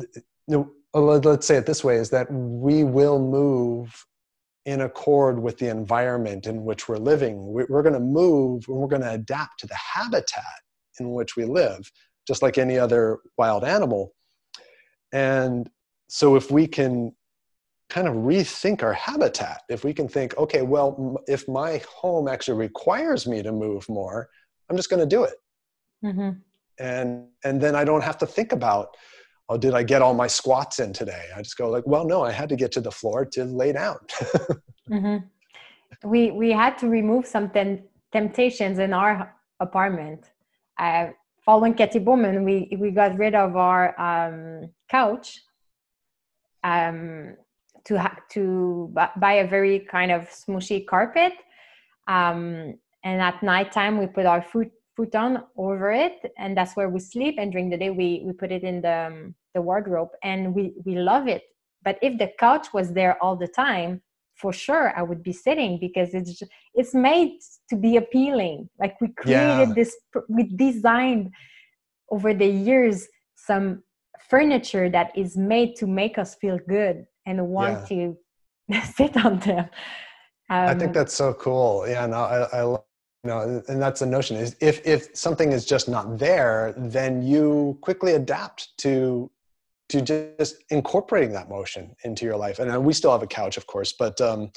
you 0.48 0.72
know, 0.94 1.02
let's 1.02 1.48
say 1.48 1.56
it 1.56 1.66
this 1.66 1.84
way, 1.84 1.96
is 1.96 2.10
that 2.12 2.32
we 2.32 2.84
will 2.84 3.20
move 3.20 4.06
in 4.66 4.82
accord 4.82 5.40
with 5.42 5.58
the 5.58 5.70
environment 5.70 6.46
in 6.46 6.64
which 6.64 6.88
we're 6.88 6.98
living. 6.98 7.46
We're 7.46 7.84
going 7.84 7.94
to 7.94 8.00
move 8.00 8.66
and 8.68 8.78
we're 8.78 8.88
going 8.88 9.02
to 9.02 9.12
adapt 9.12 9.60
to 9.62 9.68
the 9.68 9.76
habitat 9.76 10.44
in 11.00 11.12
which 11.12 11.36
we 11.36 11.46
live, 11.46 11.90
just 12.28 12.42
like 12.42 12.58
any 12.58 12.78
other 12.78 13.20
wild 13.38 13.64
animal. 13.64 14.15
And 15.16 15.70
so 16.10 16.36
if 16.36 16.52
we 16.52 16.68
can 16.68 17.16
kind 17.90 18.06
of 18.06 18.16
rethink 18.16 18.84
our 18.84 18.92
habitat, 18.92 19.62
if 19.70 19.86
we 19.86 19.94
can 19.94 20.10
think, 20.10 20.38
okay, 20.38 20.62
well, 20.62 21.18
if 21.26 21.48
my 21.48 21.82
home 21.90 22.28
actually 22.28 22.58
requires 22.58 23.26
me 23.26 23.42
to 23.42 23.54
move 23.54 23.88
more, 23.88 24.28
I'm 24.70 24.76
just 24.76 24.90
going 24.90 25.00
to 25.00 25.16
do 25.16 25.24
it. 25.24 25.36
Mm-hmm. 26.04 26.32
And 26.80 27.28
and 27.46 27.62
then 27.62 27.76
I 27.76 27.86
don't 27.86 28.04
have 28.04 28.18
to 28.18 28.26
think 28.26 28.52
about, 28.52 28.90
oh, 29.48 29.58
did 29.58 29.74
I 29.74 29.84
get 29.84 30.02
all 30.02 30.14
my 30.14 30.28
squats 30.28 30.80
in 30.80 30.92
today? 30.92 31.28
I 31.34 31.42
just 31.42 31.58
go 31.58 31.70
like, 31.70 31.88
well, 31.88 32.06
no, 32.06 32.22
I 32.22 32.34
had 32.34 32.50
to 32.50 32.58
get 32.58 32.74
to 32.74 32.82
the 32.82 32.92
floor 32.92 33.24
to 33.36 33.46
lay 33.46 33.72
down. 33.72 34.00
mm-hmm. 34.90 35.18
We 36.04 36.32
we 36.32 36.52
had 36.52 36.78
to 36.80 36.90
remove 36.90 37.26
some 37.26 37.50
tem- 37.52 37.84
temptations 38.12 38.80
in 38.80 38.92
our 38.92 39.34
apartment 39.62 40.26
uh, 40.78 41.08
following 41.46 41.76
Katy 41.76 42.00
Bowman, 42.00 42.44
we 42.44 42.76
we 42.80 42.92
got 42.92 43.18
rid 43.18 43.36
of 43.36 43.56
our 43.56 44.00
um, 44.02 44.70
couch 44.90 45.40
um, 46.64 47.36
to 47.86 48.00
ha- 48.00 48.18
to 48.32 48.94
buy 49.18 49.34
a 49.34 49.48
very 49.48 49.80
kind 49.80 50.12
of 50.12 50.24
smushy 50.30 50.86
carpet, 50.86 51.34
um, 52.08 52.74
and 53.04 53.22
at 53.22 53.42
nighttime 53.44 54.00
we 54.00 54.08
put 54.08 54.26
our 54.26 54.42
foot 54.42 54.72
futon 54.96 55.44
over 55.58 55.92
it, 55.92 56.34
and 56.38 56.58
that's 56.58 56.76
where 56.76 56.90
we 56.90 57.00
sleep. 57.00 57.36
And 57.38 57.52
during 57.52 57.70
the 57.70 57.78
day 57.78 57.92
we 57.92 58.24
we 58.26 58.34
put 58.34 58.52
it 58.52 58.64
in 58.64 58.82
the 58.82 59.08
um, 59.08 59.36
the 59.54 59.62
wardrobe, 59.62 60.10
and 60.24 60.54
we 60.54 60.74
we 60.84 60.96
love 60.96 61.28
it. 61.28 61.44
But 61.84 62.00
if 62.02 62.18
the 62.18 62.32
couch 62.40 62.74
was 62.74 62.94
there 62.94 63.22
all 63.22 63.36
the 63.36 63.48
time, 63.48 64.02
for 64.36 64.52
sure 64.52 64.98
I 64.98 65.02
would 65.02 65.24
be 65.24 65.34
sitting 65.34 65.80
because 65.80 66.14
it's 66.14 66.40
just, 66.40 66.52
it's 66.74 66.94
made 66.94 67.40
to 67.70 67.76
be 67.76 67.98
appealing. 67.98 68.70
Like 68.80 69.00
we 69.02 69.10
created 69.10 69.70
yeah. 69.70 69.74
this, 69.74 69.96
we 70.28 70.44
designed 70.44 71.32
over 72.12 72.34
the 72.34 72.48
years 72.48 73.08
some 73.36 73.84
furniture 74.30 74.90
that 74.90 75.12
is 75.16 75.38
made 75.38 75.76
to 75.78 75.88
make 75.88 76.18
us 76.18 76.36
feel 76.36 76.60
good 76.68 77.06
and 77.26 77.48
want 77.48 77.90
yeah. 77.92 78.14
to 78.72 78.82
sit 78.94 79.16
on 79.26 79.40
them. 79.40 79.70
Um, 80.50 80.68
I 80.68 80.74
think 80.76 80.90
um, 80.90 80.94
that's 80.94 81.14
so 81.14 81.34
cool. 81.34 81.88
Yeah, 81.88 82.06
no, 82.06 82.18
I, 82.18 82.62
I 82.62 82.78
you 83.26 83.32
know, 83.32 83.64
and 83.68 83.82
that's 83.82 84.02
the 84.02 84.06
notion 84.06 84.38
is 84.38 84.56
if 84.62 84.86
if 84.86 85.16
something 85.16 85.52
is 85.52 85.66
just 85.66 85.90
not 85.90 86.20
there, 86.20 86.76
then 86.78 87.24
you 87.24 87.76
quickly 87.82 88.14
adapt 88.14 88.78
to 88.80 89.32
to 89.90 90.02
just 90.02 90.56
incorporating 90.70 91.32
that 91.34 91.50
motion 91.50 91.96
into 92.04 92.26
your 92.26 92.38
life. 92.38 92.60
And 92.60 92.74
uh, 92.74 92.80
we 92.82 92.94
still 92.94 93.12
have 93.12 93.24
a 93.24 93.28
couch, 93.28 93.58
of 93.58 93.68
course, 93.68 93.94
but 93.98 94.20
um, 94.22 94.52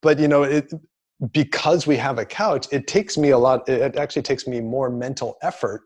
but 0.00 0.18
you 0.18 0.28
know, 0.28 0.42
it 0.42 0.72
because 1.32 1.86
we 1.86 1.96
have 1.96 2.18
a 2.18 2.24
couch, 2.24 2.66
it 2.72 2.86
takes 2.86 3.16
me 3.16 3.30
a 3.30 3.38
lot. 3.38 3.68
It 3.68 3.96
actually 3.96 4.22
takes 4.22 4.46
me 4.46 4.60
more 4.60 4.90
mental 4.90 5.36
effort 5.42 5.82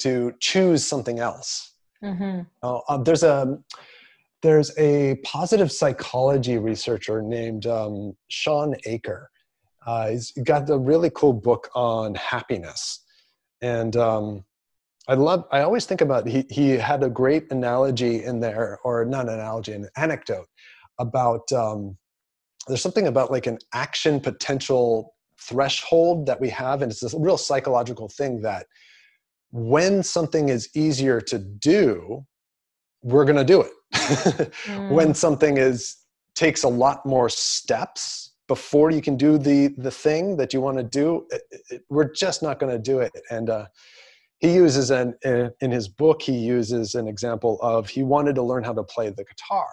to 0.00 0.32
choose 0.40 0.86
something 0.86 1.18
else. 1.18 1.72
Mm-hmm. 2.04 2.40
Uh, 2.62 2.80
um, 2.88 3.04
there's 3.04 3.22
a 3.22 3.58
there's 4.42 4.76
a 4.78 5.16
positive 5.24 5.72
psychology 5.72 6.58
researcher 6.58 7.22
named 7.22 7.66
um, 7.66 8.14
Shawn 8.28 8.74
Achor. 8.84 9.30
Uh, 9.86 10.10
he's 10.10 10.32
got 10.44 10.68
a 10.68 10.76
really 10.76 11.10
cool 11.14 11.32
book 11.32 11.70
on 11.74 12.14
happiness, 12.16 13.02
and 13.62 13.96
um, 13.96 14.44
I 15.08 15.14
love. 15.14 15.44
I 15.52 15.60
always 15.60 15.86
think 15.86 16.00
about. 16.00 16.26
He 16.26 16.44
he 16.50 16.70
had 16.70 17.02
a 17.02 17.10
great 17.10 17.50
analogy 17.52 18.24
in 18.24 18.40
there, 18.40 18.78
or 18.84 19.04
not 19.04 19.28
an 19.28 19.34
analogy, 19.34 19.72
an 19.72 19.88
anecdote 19.96 20.48
about. 20.98 21.50
Um, 21.52 21.96
there's 22.66 22.82
something 22.82 23.06
about 23.06 23.30
like 23.30 23.46
an 23.46 23.58
action 23.72 24.18
potential 24.18 25.14
threshold 25.40 26.26
that 26.26 26.40
we 26.40 26.48
have, 26.50 26.82
and 26.82 26.90
it's 26.90 27.00
this 27.00 27.14
real 27.14 27.38
psychological 27.38 28.08
thing 28.08 28.40
that 28.42 28.66
when 29.52 30.02
something 30.02 30.48
is 30.48 30.68
easier 30.74 31.20
to 31.20 31.38
do, 31.38 32.24
we're 33.02 33.24
going 33.24 33.36
to 33.36 33.44
do 33.44 33.60
it. 33.60 33.72
mm. 33.94 34.90
When 34.90 35.14
something 35.14 35.56
is 35.56 35.96
takes 36.34 36.64
a 36.64 36.68
lot 36.68 37.06
more 37.06 37.28
steps 37.28 38.34
before 38.48 38.90
you 38.90 39.00
can 39.00 39.16
do 39.16 39.38
the 39.38 39.68
the 39.78 39.90
thing 39.90 40.36
that 40.36 40.52
you 40.52 40.60
want 40.60 40.78
to 40.78 40.82
do, 40.82 41.26
it, 41.30 41.42
it, 41.70 41.82
we're 41.88 42.12
just 42.12 42.42
not 42.42 42.58
going 42.58 42.72
to 42.72 42.78
do 42.78 42.98
it. 42.98 43.12
And 43.30 43.50
uh, 43.50 43.66
he 44.38 44.54
uses 44.54 44.90
an 44.90 45.14
in 45.24 45.70
his 45.70 45.88
book 45.88 46.22
he 46.22 46.36
uses 46.36 46.94
an 46.94 47.08
example 47.08 47.58
of 47.62 47.88
he 47.88 48.02
wanted 48.02 48.34
to 48.34 48.42
learn 48.42 48.64
how 48.64 48.72
to 48.72 48.82
play 48.82 49.08
the 49.08 49.24
guitar. 49.24 49.68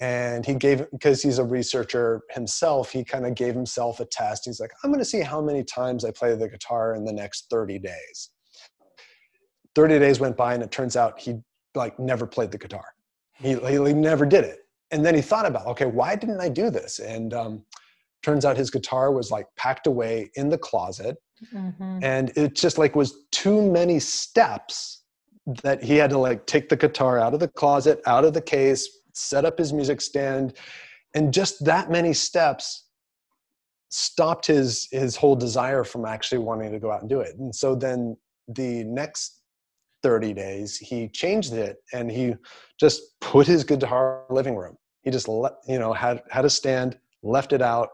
And 0.00 0.46
he 0.46 0.54
gave 0.54 0.88
because 0.92 1.22
he's 1.22 1.38
a 1.38 1.44
researcher 1.44 2.22
himself 2.30 2.92
he 2.92 3.04
kind 3.04 3.26
of 3.26 3.34
gave 3.34 3.54
himself 3.54 4.00
a 4.00 4.04
test. 4.04 4.44
He's 4.46 4.60
like 4.60 4.70
i'm 4.82 4.90
going 4.90 5.00
to 5.00 5.04
see 5.04 5.20
how 5.20 5.40
many 5.40 5.62
times 5.62 6.04
i 6.04 6.10
play 6.10 6.34
the 6.34 6.48
guitar 6.48 6.94
in 6.94 7.04
the 7.04 7.12
next 7.12 7.46
30 7.50 7.78
days. 7.78 8.30
30 9.74 9.98
days 9.98 10.18
went 10.18 10.36
by 10.36 10.54
and 10.54 10.62
it 10.62 10.72
turns 10.72 10.96
out 10.96 11.20
he 11.20 11.36
like 11.74 11.98
never 11.98 12.26
played 12.26 12.50
the 12.50 12.58
guitar. 12.58 12.86
He, 13.34 13.54
he 13.54 13.94
never 13.94 14.26
did 14.26 14.42
it. 14.44 14.60
And 14.90 15.04
then 15.04 15.14
he 15.14 15.20
thought 15.20 15.46
about 15.46 15.66
okay 15.68 15.86
why 15.86 16.16
didn't 16.16 16.40
i 16.40 16.48
do 16.48 16.70
this? 16.70 16.98
And 16.98 17.32
um, 17.32 17.64
turns 18.24 18.44
out 18.44 18.56
his 18.56 18.70
guitar 18.70 19.12
was 19.12 19.30
like 19.30 19.46
packed 19.56 19.86
away 19.86 20.30
in 20.34 20.48
the 20.48 20.58
closet 20.58 21.16
mm-hmm. 21.52 21.98
and 22.02 22.32
it 22.36 22.54
just 22.54 22.78
like 22.78 22.96
was 22.96 23.26
too 23.30 23.70
many 23.70 23.98
steps 23.98 25.02
that 25.62 25.82
he 25.82 25.96
had 25.96 26.10
to 26.10 26.18
like 26.18 26.46
take 26.46 26.68
the 26.68 26.76
guitar 26.76 27.18
out 27.18 27.34
of 27.34 27.40
the 27.40 27.48
closet 27.48 28.00
out 28.06 28.24
of 28.24 28.34
the 28.34 28.40
case 28.40 28.98
set 29.18 29.44
up 29.44 29.58
his 29.58 29.72
music 29.72 30.00
stand. 30.00 30.54
And 31.14 31.32
just 31.32 31.64
that 31.64 31.90
many 31.90 32.12
steps 32.12 32.86
stopped 33.90 34.46
his 34.46 34.88
his 34.92 35.16
whole 35.16 35.36
desire 35.36 35.84
from 35.84 36.04
actually 36.04 36.38
wanting 36.38 36.72
to 36.72 36.78
go 36.78 36.92
out 36.92 37.00
and 37.00 37.08
do 37.08 37.20
it. 37.20 37.36
And 37.38 37.54
so 37.54 37.74
then 37.74 38.16
the 38.48 38.84
next 38.84 39.40
30 40.02 40.32
days 40.32 40.76
he 40.76 41.08
changed 41.08 41.52
it 41.52 41.78
and 41.92 42.10
he 42.10 42.34
just 42.78 43.02
put 43.20 43.46
his 43.46 43.64
guitar 43.64 44.20
in 44.20 44.26
the 44.28 44.34
living 44.34 44.56
room. 44.56 44.76
He 45.02 45.10
just 45.10 45.28
let 45.28 45.54
you 45.66 45.78
know 45.78 45.92
had 45.92 46.22
had 46.30 46.44
a 46.44 46.50
stand 46.50 46.98
left 47.22 47.52
it 47.52 47.62
out 47.62 47.88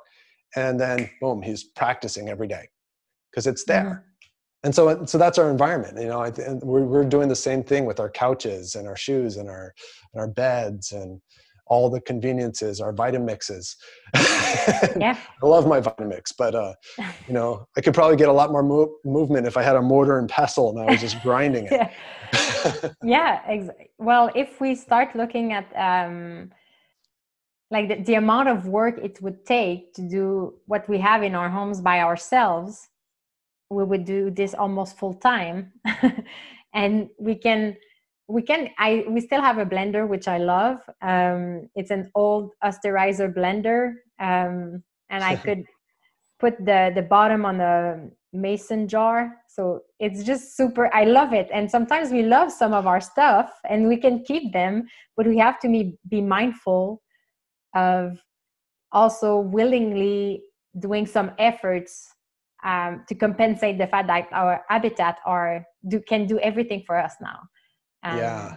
and 0.56 0.78
then 0.78 1.08
boom 1.20 1.40
he's 1.40 1.64
practicing 1.64 2.28
every 2.28 2.46
day 2.46 2.68
because 3.34 3.46
it's 3.46 3.64
there 3.64 3.84
mm-hmm. 3.84 4.28
and 4.64 4.74
so 4.74 5.04
so 5.06 5.18
that's 5.18 5.38
our 5.38 5.50
environment 5.50 6.00
you 6.00 6.08
know 6.08 6.22
and 6.22 6.62
we're, 6.62 6.84
we're 6.84 7.04
doing 7.04 7.28
the 7.28 7.36
same 7.36 7.62
thing 7.62 7.84
with 7.84 7.98
our 7.98 8.10
couches 8.10 8.74
and 8.74 8.86
our 8.86 8.96
shoes 8.96 9.36
and 9.36 9.48
our 9.48 9.74
and 10.12 10.20
our 10.20 10.28
beds 10.28 10.92
and 10.92 11.20
all 11.66 11.88
the 11.88 12.00
conveniences, 12.00 12.80
our 12.80 12.92
Vitamixes. 12.92 13.76
yeah. 14.96 15.18
I 15.42 15.46
love 15.46 15.66
my 15.66 15.80
Vitamix, 15.80 16.32
but 16.36 16.54
uh, 16.54 16.74
you 17.26 17.34
know, 17.34 17.66
I 17.76 17.80
could 17.80 17.94
probably 17.94 18.16
get 18.16 18.28
a 18.28 18.32
lot 18.32 18.50
more 18.50 18.62
mo- 18.62 18.94
movement 19.04 19.46
if 19.46 19.56
I 19.56 19.62
had 19.62 19.76
a 19.76 19.82
mortar 19.82 20.18
and 20.18 20.28
pestle 20.28 20.70
and 20.70 20.78
I 20.78 20.92
was 20.92 21.00
just 21.00 21.22
grinding 21.22 21.66
it. 21.66 21.72
yeah. 21.72 22.90
yeah 23.02 23.40
ex- 23.46 23.74
well, 23.98 24.30
if 24.34 24.60
we 24.60 24.74
start 24.74 25.16
looking 25.16 25.52
at 25.52 25.66
um, 25.76 26.50
like 27.70 27.88
the, 27.88 27.96
the 28.02 28.14
amount 28.14 28.48
of 28.48 28.66
work 28.66 28.98
it 28.98 29.20
would 29.22 29.46
take 29.46 29.94
to 29.94 30.02
do 30.02 30.54
what 30.66 30.88
we 30.88 30.98
have 30.98 31.22
in 31.22 31.34
our 31.34 31.48
homes 31.48 31.80
by 31.80 32.00
ourselves, 32.00 32.88
we 33.74 33.84
would 33.84 34.04
do 34.04 34.30
this 34.30 34.54
almost 34.54 34.96
full 34.98 35.14
time, 35.14 35.72
and 36.74 37.08
we 37.18 37.34
can 37.34 37.76
we 38.26 38.40
can 38.40 38.70
i 38.78 39.04
we 39.06 39.20
still 39.20 39.42
have 39.42 39.58
a 39.58 39.66
blender 39.66 40.08
which 40.08 40.28
i 40.28 40.38
love. 40.38 40.78
Um, 41.02 41.68
it's 41.74 41.90
an 41.90 42.10
old 42.14 42.52
Osterizer 42.62 43.32
blender. 43.32 43.94
Um, 44.18 44.82
and 45.10 45.22
i 45.22 45.36
could 45.36 45.64
put 46.40 46.56
the 46.64 46.92
the 46.94 47.02
bottom 47.02 47.44
on 47.44 47.58
the 47.58 48.10
mason 48.32 48.88
jar. 48.88 49.36
So 49.48 49.82
it's 50.00 50.24
just 50.24 50.56
super 50.56 50.92
i 50.94 51.04
love 51.04 51.32
it. 51.32 51.48
And 51.52 51.70
sometimes 51.70 52.10
we 52.10 52.22
love 52.22 52.50
some 52.50 52.72
of 52.72 52.86
our 52.86 53.00
stuff 53.00 53.50
and 53.68 53.88
we 53.88 53.96
can 53.96 54.24
keep 54.24 54.52
them 54.52 54.88
but 55.16 55.26
we 55.26 55.38
have 55.38 55.60
to 55.60 55.68
be, 55.68 55.98
be 56.08 56.20
mindful 56.20 57.02
of 57.74 58.18
also 58.92 59.38
willingly 59.38 60.42
doing 60.78 61.06
some 61.06 61.32
efforts 61.38 62.13
um, 62.64 63.04
to 63.08 63.14
compensate 63.14 63.78
the 63.78 63.86
fact 63.86 64.08
that 64.08 64.28
our 64.32 64.64
habitat 64.68 65.18
are 65.24 65.64
do 65.88 66.00
can 66.00 66.26
do 66.26 66.38
everything 66.40 66.82
for 66.86 66.96
us 66.98 67.14
now 67.20 67.40
um, 68.04 68.18
yeah. 68.18 68.56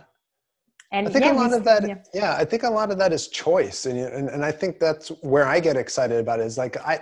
And 0.91 1.07
I 1.07 1.11
think 1.11 1.25
yeah, 1.25 1.33
a 1.33 1.35
lot 1.35 1.53
of 1.53 1.63
that, 1.65 1.87
yeah. 1.87 1.95
yeah. 2.13 2.35
I 2.35 2.45
think 2.45 2.63
a 2.63 2.69
lot 2.69 2.91
of 2.91 2.97
that 2.97 3.11
is 3.11 3.27
choice, 3.27 3.85
and, 3.85 3.99
and 3.99 4.29
and 4.29 4.45
I 4.45 4.51
think 4.51 4.79
that's 4.79 5.09
where 5.21 5.45
I 5.45 5.59
get 5.59 5.75
excited 5.75 6.17
about 6.17 6.39
it. 6.39 6.45
Is 6.45 6.57
like 6.57 6.77
I, 6.77 6.99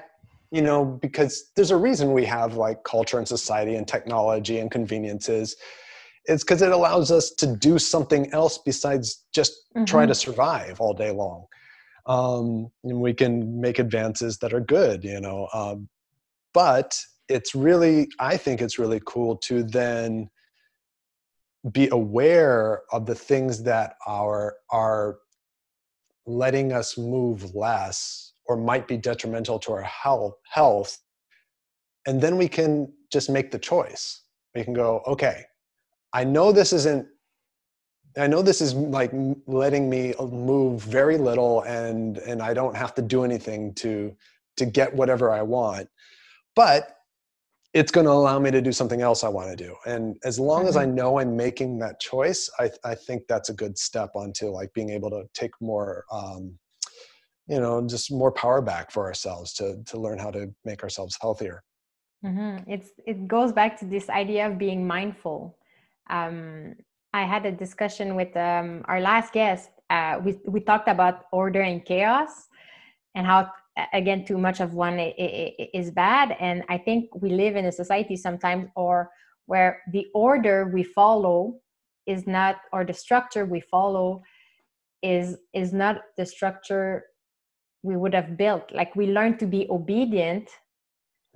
you 0.51 0.63
know, 0.63 0.85
because 0.85 1.51
there's 1.55 1.69
a 1.69 1.77
reason 1.77 2.13
we 2.13 2.25
have 2.25 2.55
like 2.55 2.83
culture 2.83 3.19
and 3.19 3.27
society 3.27 3.75
and 3.75 3.87
technology 3.87 4.59
and 4.59 4.71
conveniences. 4.71 5.55
It's 6.25 6.43
because 6.43 6.63
it 6.63 6.71
allows 6.71 7.11
us 7.11 7.29
to 7.31 7.55
do 7.55 7.77
something 7.77 8.33
else 8.33 8.57
besides 8.57 9.23
just 9.35 9.53
mm-hmm. 9.75 9.85
try 9.85 10.07
to 10.07 10.15
survive 10.15 10.81
all 10.81 10.95
day 10.95 11.11
long. 11.11 11.45
Um, 12.07 12.71
and 12.83 12.99
we 12.99 13.13
can 13.13 13.61
make 13.61 13.77
advances 13.77 14.39
that 14.39 14.51
are 14.51 14.59
good, 14.59 15.03
you 15.03 15.21
know. 15.21 15.47
Um, 15.53 15.87
but 16.55 16.99
it's 17.29 17.53
really, 17.53 18.09
I 18.19 18.37
think 18.37 18.61
it's 18.61 18.79
really 18.79 19.01
cool 19.05 19.37
to 19.49 19.63
then 19.63 20.31
be 21.71 21.89
aware 21.91 22.81
of 22.91 23.05
the 23.05 23.15
things 23.15 23.63
that 23.63 23.95
are 24.07 24.55
are 24.71 25.17
letting 26.25 26.73
us 26.73 26.97
move 26.97 27.53
less 27.53 28.33
or 28.47 28.57
might 28.57 28.87
be 28.87 28.97
detrimental 28.97 29.59
to 29.59 29.73
our 29.73 29.83
health 29.83 30.35
health. 30.51 30.97
And 32.07 32.21
then 32.21 32.37
we 32.37 32.47
can 32.47 32.91
just 33.11 33.29
make 33.29 33.51
the 33.51 33.59
choice. 33.59 34.23
We 34.55 34.63
can 34.63 34.73
go 34.73 35.03
okay 35.05 35.43
i 36.15 36.23
know 36.23 36.51
this 36.51 36.73
isn't 36.73 37.05
i 38.17 38.25
know 38.25 38.41
this 38.41 38.61
is 38.61 38.73
like 38.73 39.11
letting 39.45 39.89
me 39.89 40.13
uh, 40.15 40.25
move 40.25 40.81
very 40.81 41.17
little 41.17 41.61
and 41.63 42.17
and 42.19 42.41
i 42.41 42.53
don't 42.53 42.75
have 42.75 42.95
to 42.95 43.01
do 43.01 43.23
anything 43.23 43.73
to 43.73 44.15
to 44.55 44.65
get 44.65 44.95
whatever 44.95 45.29
i 45.31 45.41
want 45.41 45.87
but 46.55 46.95
it's 47.73 47.91
going 47.91 48.05
to 48.05 48.11
allow 48.11 48.39
me 48.39 48.49
to 48.51 48.61
do 48.61 48.71
something 48.71 49.01
else 49.01 49.23
I 49.23 49.27
want 49.27 49.49
to 49.49 49.55
do. 49.55 49.75
And 49.85 50.15
as 50.23 50.39
long 50.39 50.61
mm-hmm. 50.61 50.69
as 50.69 50.77
I 50.77 50.85
mm-hmm. 50.85 50.95
know 50.95 51.19
I'm 51.19 51.35
making 51.35 51.77
that 51.79 51.99
choice, 51.99 52.49
I, 52.57 52.71
I 52.85 52.95
think 52.95 53.23
that's 53.27 53.49
a 53.49 53.53
good 53.53 53.77
step 53.77 54.11
onto 54.15 54.47
like 54.47 54.73
being 54.73 54.89
able 54.91 55.09
to 55.09 55.23
take 55.33 55.51
more, 55.59 56.05
um, 56.09 56.57
you 57.47 57.59
know, 57.59 57.85
just 57.85 58.13
more 58.13 58.31
power 58.31 58.61
back 58.61 58.91
for 58.91 59.05
ourselves 59.05 59.53
to, 59.55 59.83
to 59.87 59.99
learn 59.99 60.17
how 60.17 60.31
to 60.31 60.53
make 60.63 60.83
ourselves 60.83 61.17
healthier. 61.21 61.63
Mm-hmm. 62.25 62.71
It's, 62.71 62.91
it 63.05 63.27
goes 63.27 63.51
back 63.51 63.77
to 63.79 63.85
this 63.85 64.09
idea 64.09 64.47
of 64.47 64.57
being 64.57 64.87
mindful. 64.87 65.57
Um, 66.09 66.75
I 67.13 67.23
had 67.23 67.45
a 67.45 67.51
discussion 67.51 68.15
with 68.15 68.35
um, 68.37 68.83
our 68.85 69.01
last 69.01 69.33
guest. 69.33 69.69
Uh, 69.89 70.19
we, 70.23 70.39
we 70.47 70.61
talked 70.61 70.87
about 70.87 71.25
order 71.33 71.61
and 71.61 71.83
chaos 71.83 72.47
and 73.15 73.27
how 73.27 73.51
again 73.93 74.25
too 74.25 74.37
much 74.37 74.59
of 74.59 74.73
one 74.73 74.99
is 74.99 75.91
bad. 75.91 76.35
And 76.39 76.63
i 76.69 76.77
think 76.77 77.09
we 77.15 77.29
live 77.29 77.55
in 77.55 77.65
a 77.65 77.71
society 77.71 78.15
sometimes 78.15 78.67
or 78.75 79.09
where 79.47 79.81
the 79.91 80.07
order 80.13 80.71
we 80.73 80.83
follow 80.83 81.59
is 82.05 82.25
not 82.25 82.57
or 82.71 82.83
the 82.83 82.93
structure 82.93 83.45
we 83.45 83.59
follow 83.59 84.21
is 85.01 85.37
is 85.53 85.73
not 85.73 86.01
the 86.17 86.25
structure 86.25 87.05
we 87.83 87.95
would 87.95 88.13
have 88.13 88.35
built. 88.35 88.71
Like 88.71 88.95
we 88.95 89.07
learn 89.07 89.37
to 89.37 89.45
be 89.45 89.67
obedient. 89.69 90.49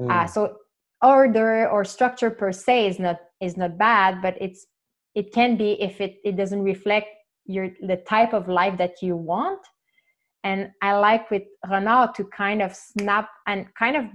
Mm. 0.01 0.09
uh, 0.09 0.27
so 0.27 0.55
order 1.01 1.69
or 1.69 1.83
structure 1.85 2.29
per 2.29 2.51
se 2.51 2.87
is 2.87 2.99
not 2.99 3.19
is 3.41 3.55
not 3.57 3.77
bad 3.77 4.21
but 4.21 4.35
it's 4.39 4.67
it 5.15 5.33
can 5.33 5.57
be 5.57 5.81
if 5.81 6.01
it, 6.01 6.17
it 6.23 6.35
doesn't 6.35 6.63
reflect 6.63 7.07
your 7.45 7.69
the 7.81 7.97
type 7.97 8.33
of 8.33 8.47
life 8.47 8.77
that 8.77 9.01
you 9.01 9.15
want 9.15 9.59
and 10.43 10.71
i 10.81 10.93
like 10.93 11.29
with 11.31 11.43
renard 11.69 12.13
to 12.15 12.23
kind 12.25 12.61
of 12.61 12.75
snap 12.75 13.29
and 13.47 13.67
kind 13.75 13.95
of 13.95 14.05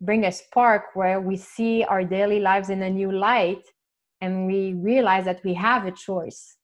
bring 0.00 0.24
a 0.24 0.32
spark 0.32 0.84
where 0.94 1.20
we 1.20 1.36
see 1.36 1.84
our 1.84 2.04
daily 2.04 2.40
lives 2.40 2.70
in 2.70 2.82
a 2.82 2.90
new 2.90 3.10
light 3.10 3.62
and 4.20 4.46
we 4.46 4.74
realize 4.74 5.24
that 5.24 5.42
we 5.44 5.54
have 5.54 5.86
a 5.86 5.92
choice 5.92 6.56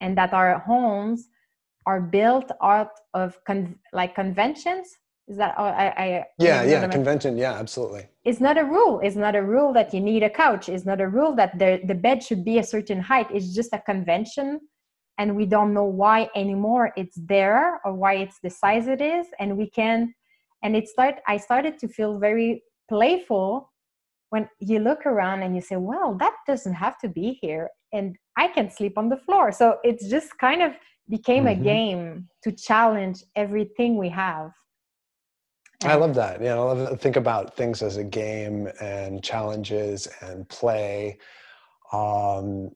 and 0.00 0.16
that 0.16 0.32
our 0.32 0.58
homes 0.60 1.28
are 1.86 2.00
built 2.00 2.50
out 2.62 2.90
of 3.14 3.38
con- 3.44 3.78
like 3.92 4.14
conventions. 4.14 4.88
Is 5.28 5.36
that 5.38 5.54
oh, 5.58 5.64
I, 5.64 5.86
I 5.86 6.24
yeah 6.38 6.62
yeah 6.62 6.86
convention 6.86 7.36
yeah 7.36 7.54
absolutely. 7.54 8.06
It's 8.24 8.40
not 8.40 8.58
a 8.58 8.64
rule. 8.64 9.00
It's 9.02 9.16
not 9.16 9.34
a 9.34 9.42
rule 9.42 9.72
that 9.72 9.92
you 9.92 10.00
need 10.00 10.22
a 10.22 10.30
couch. 10.30 10.68
It's 10.68 10.84
not 10.84 11.00
a 11.00 11.08
rule 11.08 11.34
that 11.36 11.58
the, 11.58 11.80
the 11.84 11.94
bed 11.94 12.22
should 12.22 12.44
be 12.44 12.58
a 12.58 12.62
certain 12.62 13.00
height. 13.00 13.28
It's 13.32 13.52
just 13.52 13.72
a 13.72 13.80
convention 13.80 14.60
and 15.18 15.34
we 15.34 15.46
don't 15.46 15.72
know 15.72 15.84
why 15.84 16.28
anymore 16.34 16.92
it's 16.96 17.18
there 17.26 17.80
or 17.84 17.92
why 17.94 18.14
it's 18.14 18.38
the 18.42 18.50
size 18.50 18.86
it 18.86 19.00
is 19.00 19.26
and 19.38 19.56
we 19.56 19.68
can 19.68 20.14
and 20.62 20.76
it 20.76 20.88
start 20.88 21.16
i 21.26 21.36
started 21.36 21.78
to 21.78 21.88
feel 21.88 22.18
very 22.18 22.62
playful 22.88 23.72
when 24.30 24.48
you 24.60 24.78
look 24.78 25.06
around 25.06 25.42
and 25.42 25.54
you 25.54 25.60
say 25.60 25.76
well 25.76 26.14
that 26.14 26.34
doesn't 26.46 26.74
have 26.74 26.98
to 26.98 27.08
be 27.08 27.38
here 27.40 27.68
and 27.92 28.16
i 28.36 28.46
can 28.48 28.70
sleep 28.70 28.98
on 28.98 29.08
the 29.08 29.16
floor 29.16 29.52
so 29.52 29.78
it's 29.84 30.08
just 30.08 30.36
kind 30.38 30.62
of 30.62 30.72
became 31.08 31.44
mm-hmm. 31.44 31.60
a 31.60 31.64
game 31.64 32.28
to 32.42 32.52
challenge 32.52 33.22
everything 33.34 33.96
we 33.96 34.08
have 34.08 34.52
I 35.84 35.94
love 35.94 36.14
that. 36.14 36.40
You 36.40 36.46
know, 36.46 36.68
I 36.68 36.72
love 36.72 36.88
to 36.88 36.96
think 36.96 37.16
about 37.16 37.54
things 37.54 37.82
as 37.82 37.98
a 37.98 38.04
game 38.04 38.68
and 38.80 39.22
challenges 39.22 40.08
and 40.22 40.48
play. 40.48 41.18
Um, 41.92 42.70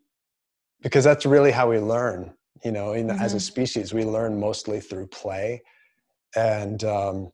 because 0.83 1.05
that's 1.05 1.27
really 1.27 1.51
how 1.51 1.71
we 1.71 1.79
learn 1.79 2.33
you 2.65 2.73
know 2.73 2.93
in, 2.93 3.09
mm-hmm. 3.09 3.23
as 3.23 3.33
a 3.33 3.37
mm-hmm. 3.37 3.43
species 3.43 3.95
we 3.95 4.05
learn 4.05 4.39
mostly 4.39 4.81
through 4.81 5.07
play 5.07 5.63
and 6.37 6.85
um, 6.85 7.31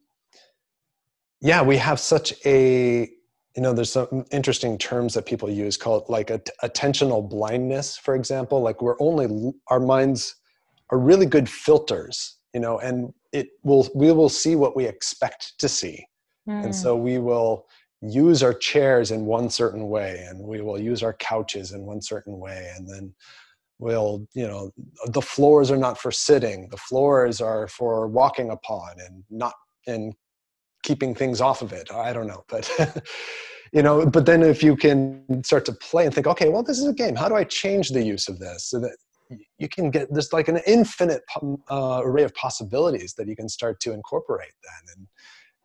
yeah 1.40 1.62
we 1.62 1.76
have 1.76 2.01
such 2.01 2.34
a 2.44 3.09
you 3.57 3.62
know 3.62 3.72
there's 3.72 3.92
some 3.92 4.24
interesting 4.30 4.76
terms 4.78 5.14
that 5.14 5.26
people 5.26 5.49
use 5.51 5.76
called 5.76 6.05
like 6.09 6.30
a, 6.30 6.40
attentional 6.62 7.28
blindness 7.28 7.97
for 7.97 8.14
example 8.14 8.61
like 8.61 8.82
we're 8.82 9.01
only 9.01 9.53
our 9.68 9.80
minds 9.80 10.36
are 10.90 10.99
really 10.99 11.26
good 11.26 11.49
filters 11.49 12.36
you 12.55 12.61
know 12.61 12.78
and 12.78 13.12
it 13.32 13.49
will 13.64 13.88
we 13.94 14.12
will 14.12 14.28
see 14.28 14.57
what 14.57 14.76
we 14.76 14.84
expect 14.86 15.55
to 15.59 15.68
see 15.68 16.05
mm. 16.49 16.64
and 16.64 16.74
so 16.74 16.97
we 16.97 17.18
will 17.18 17.66
use 18.03 18.42
our 18.42 18.55
chairs 18.55 19.11
in 19.11 19.24
one 19.24 19.49
certain 19.49 19.88
way 19.88 20.24
and 20.28 20.40
we 20.40 20.61
will 20.61 20.78
use 20.78 21.03
our 21.03 21.14
couches 21.14 21.72
in 21.72 21.82
one 21.82 22.01
certain 22.01 22.38
way 22.38 22.70
and 22.76 22.88
then 22.88 23.14
we'll, 23.78 24.26
you 24.34 24.47
know 24.47 24.70
the 25.07 25.22
floors 25.22 25.70
are 25.70 25.76
not 25.76 25.99
for 25.99 26.11
sitting 26.11 26.68
the 26.70 26.76
floors 26.76 27.40
are 27.40 27.68
for 27.68 28.07
walking 28.07 28.51
upon 28.51 28.90
and 28.99 29.24
not 29.30 29.55
and 29.86 30.14
keeping 30.82 31.14
things 31.14 31.40
off 31.40 31.62
of 31.62 31.72
it 31.72 31.90
i 31.92 32.12
don't 32.12 32.26
know 32.26 32.44
but 32.49 32.70
you 33.72 33.82
know 33.82 34.07
but 34.07 34.26
then 34.26 34.42
if 34.42 34.62
you 34.62 34.76
can 34.76 35.42
start 35.42 35.64
to 35.64 35.72
play 35.72 36.05
and 36.05 36.14
think 36.14 36.26
okay 36.26 36.49
well 36.49 36.62
this 36.62 36.78
is 36.78 36.86
a 36.86 36.92
game 36.92 37.16
how 37.16 37.28
do 37.28 37.34
i 37.34 37.44
change 37.44 37.90
the 37.90 38.03
use 38.03 38.28
of 38.28 38.38
this? 38.38 38.70
So 38.70 38.78
that 38.80 38.97
you 39.59 39.68
can 39.68 39.90
get 39.90 40.12
there's 40.12 40.32
like 40.32 40.49
an 40.49 40.61
infinite 40.66 41.22
uh, 41.70 42.01
array 42.03 42.22
of 42.22 42.34
possibilities 42.34 43.14
that 43.14 43.28
you 43.28 43.36
can 43.36 43.49
start 43.49 43.80
to 43.80 43.92
incorporate 43.92 44.53
then 44.62 44.97
and 44.97 45.07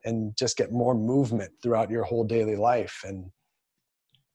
and 0.06 0.36
just 0.38 0.58
get 0.58 0.72
more 0.72 0.96
movement 0.96 1.52
throughout 1.62 1.90
your 1.90 2.04
whole 2.04 2.24
daily 2.24 2.56
life. 2.56 3.02
And 3.06 3.30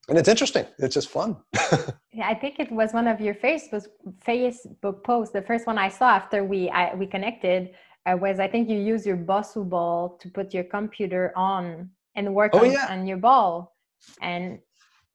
and 0.08 0.16
it's 0.16 0.28
interesting. 0.28 0.66
It's 0.78 0.94
just 0.94 1.08
fun. 1.08 1.36
Yeah 2.12 2.28
i 2.28 2.34
think 2.34 2.58
it 2.58 2.72
was 2.72 2.94
one 2.94 3.08
of 3.08 3.20
your 3.20 3.34
facebook 3.34 3.84
facebook 4.26 5.04
posts 5.04 5.34
the 5.34 5.42
first 5.42 5.66
one 5.66 5.76
i 5.76 5.90
saw 5.90 6.08
after 6.20 6.44
we 6.44 6.70
I, 6.70 6.94
we 6.94 7.06
connected 7.06 7.72
uh, 8.06 8.16
was 8.16 8.40
i 8.40 8.48
think 8.48 8.70
you 8.70 8.78
use 8.78 9.04
your 9.04 9.18
bosu 9.18 9.68
ball 9.68 10.16
to 10.22 10.30
put 10.30 10.54
your 10.54 10.64
computer 10.64 11.24
on 11.36 11.90
and 12.16 12.34
work 12.34 12.52
oh, 12.54 12.64
on, 12.64 12.72
yeah. 12.72 12.86
on 12.90 13.06
your 13.06 13.18
ball. 13.18 13.76
And 14.20 14.58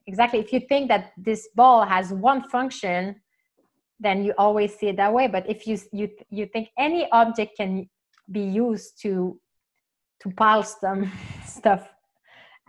exactly 0.06 0.38
if 0.38 0.52
you 0.52 0.60
think 0.60 0.88
that 0.88 1.12
this 1.16 1.48
ball 1.54 1.84
has 1.84 2.12
one 2.12 2.48
function 2.48 3.16
then 4.00 4.24
you 4.24 4.34
always 4.36 4.74
see 4.74 4.88
it 4.88 4.96
that 4.96 5.12
way. 5.12 5.28
But 5.28 5.48
if 5.48 5.64
you 5.66 5.78
you 5.92 6.08
you 6.28 6.46
think 6.46 6.70
any 6.76 7.08
object 7.12 7.52
can 7.56 7.88
be 8.32 8.40
used 8.40 9.00
to 9.02 9.38
to 10.22 10.30
pile 10.30 10.62
some 10.62 11.10
stuff 11.46 11.88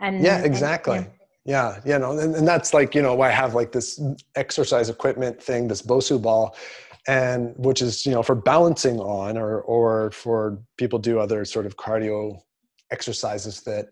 and 0.00 0.22
yeah 0.22 0.42
exactly 0.44 0.98
and, 0.98 1.10
yeah. 1.44 1.80
yeah 1.84 1.94
you 1.94 1.98
know 1.98 2.18
and, 2.18 2.34
and 2.34 2.46
that's 2.46 2.74
like 2.74 2.94
you 2.94 3.02
know 3.02 3.14
why 3.14 3.28
i 3.28 3.32
have 3.32 3.54
like 3.54 3.72
this 3.72 4.00
exercise 4.34 4.88
equipment 4.88 5.40
thing 5.42 5.68
this 5.68 5.82
bosu 5.82 6.20
ball 6.20 6.56
and 7.06 7.54
which 7.56 7.82
is 7.82 8.04
you 8.06 8.12
know 8.12 8.22
for 8.22 8.34
balancing 8.34 8.98
on 8.98 9.36
or 9.36 9.60
or 9.62 10.10
for 10.10 10.58
people 10.78 10.98
do 10.98 11.18
other 11.18 11.44
sort 11.44 11.66
of 11.66 11.76
cardio 11.76 12.38
exercises 12.90 13.62
that 13.62 13.86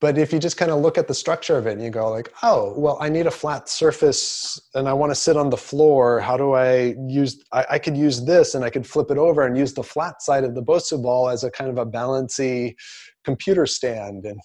but 0.00 0.18
if 0.18 0.32
you 0.32 0.38
just 0.38 0.56
kind 0.56 0.70
of 0.70 0.80
look 0.80 0.98
at 0.98 1.08
the 1.08 1.14
structure 1.14 1.56
of 1.56 1.66
it 1.66 1.72
and 1.72 1.82
you 1.82 1.90
go 1.90 2.10
like 2.10 2.32
oh 2.42 2.74
well 2.78 2.98
i 3.00 3.08
need 3.08 3.26
a 3.26 3.30
flat 3.30 3.68
surface 3.68 4.60
and 4.74 4.88
i 4.88 4.92
want 4.92 5.10
to 5.10 5.14
sit 5.14 5.36
on 5.36 5.50
the 5.50 5.56
floor. 5.56 6.20
How 6.20 6.36
do 6.36 6.52
i 6.52 6.94
use 7.08 7.42
I, 7.52 7.66
I, 7.70 7.78
could 7.78 7.96
use 7.96 8.24
this 8.24 8.54
and 8.54 8.64
i 8.64 8.70
could 8.70 8.86
flip 8.86 9.10
it 9.10 9.18
over 9.18 9.46
and 9.46 9.56
use 9.56 9.74
the 9.74 9.82
flat 9.82 10.22
side 10.22 10.44
of 10.44 10.54
the 10.54 10.62
bosu 10.62 11.02
ball 11.02 11.28
as 11.28 11.44
a 11.44 11.50
kind 11.50 11.70
of 11.70 11.78
a 11.78 11.86
balancy 11.86 12.76
computer 13.24 13.66
stand. 13.66 14.24
And 14.24 14.38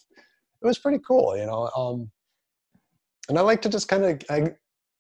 it 0.62 0.66
was 0.66 0.80
pretty 0.80 1.00
cool 1.06 1.38
you 1.38 1.46
know 1.46 1.70
um, 1.76 2.10
and 3.30 3.38
i 3.38 3.42
like 3.42 3.62
to 3.62 3.70
just 3.70 3.88
kind 3.88 4.06
of 4.06 4.22
I, 4.30 4.52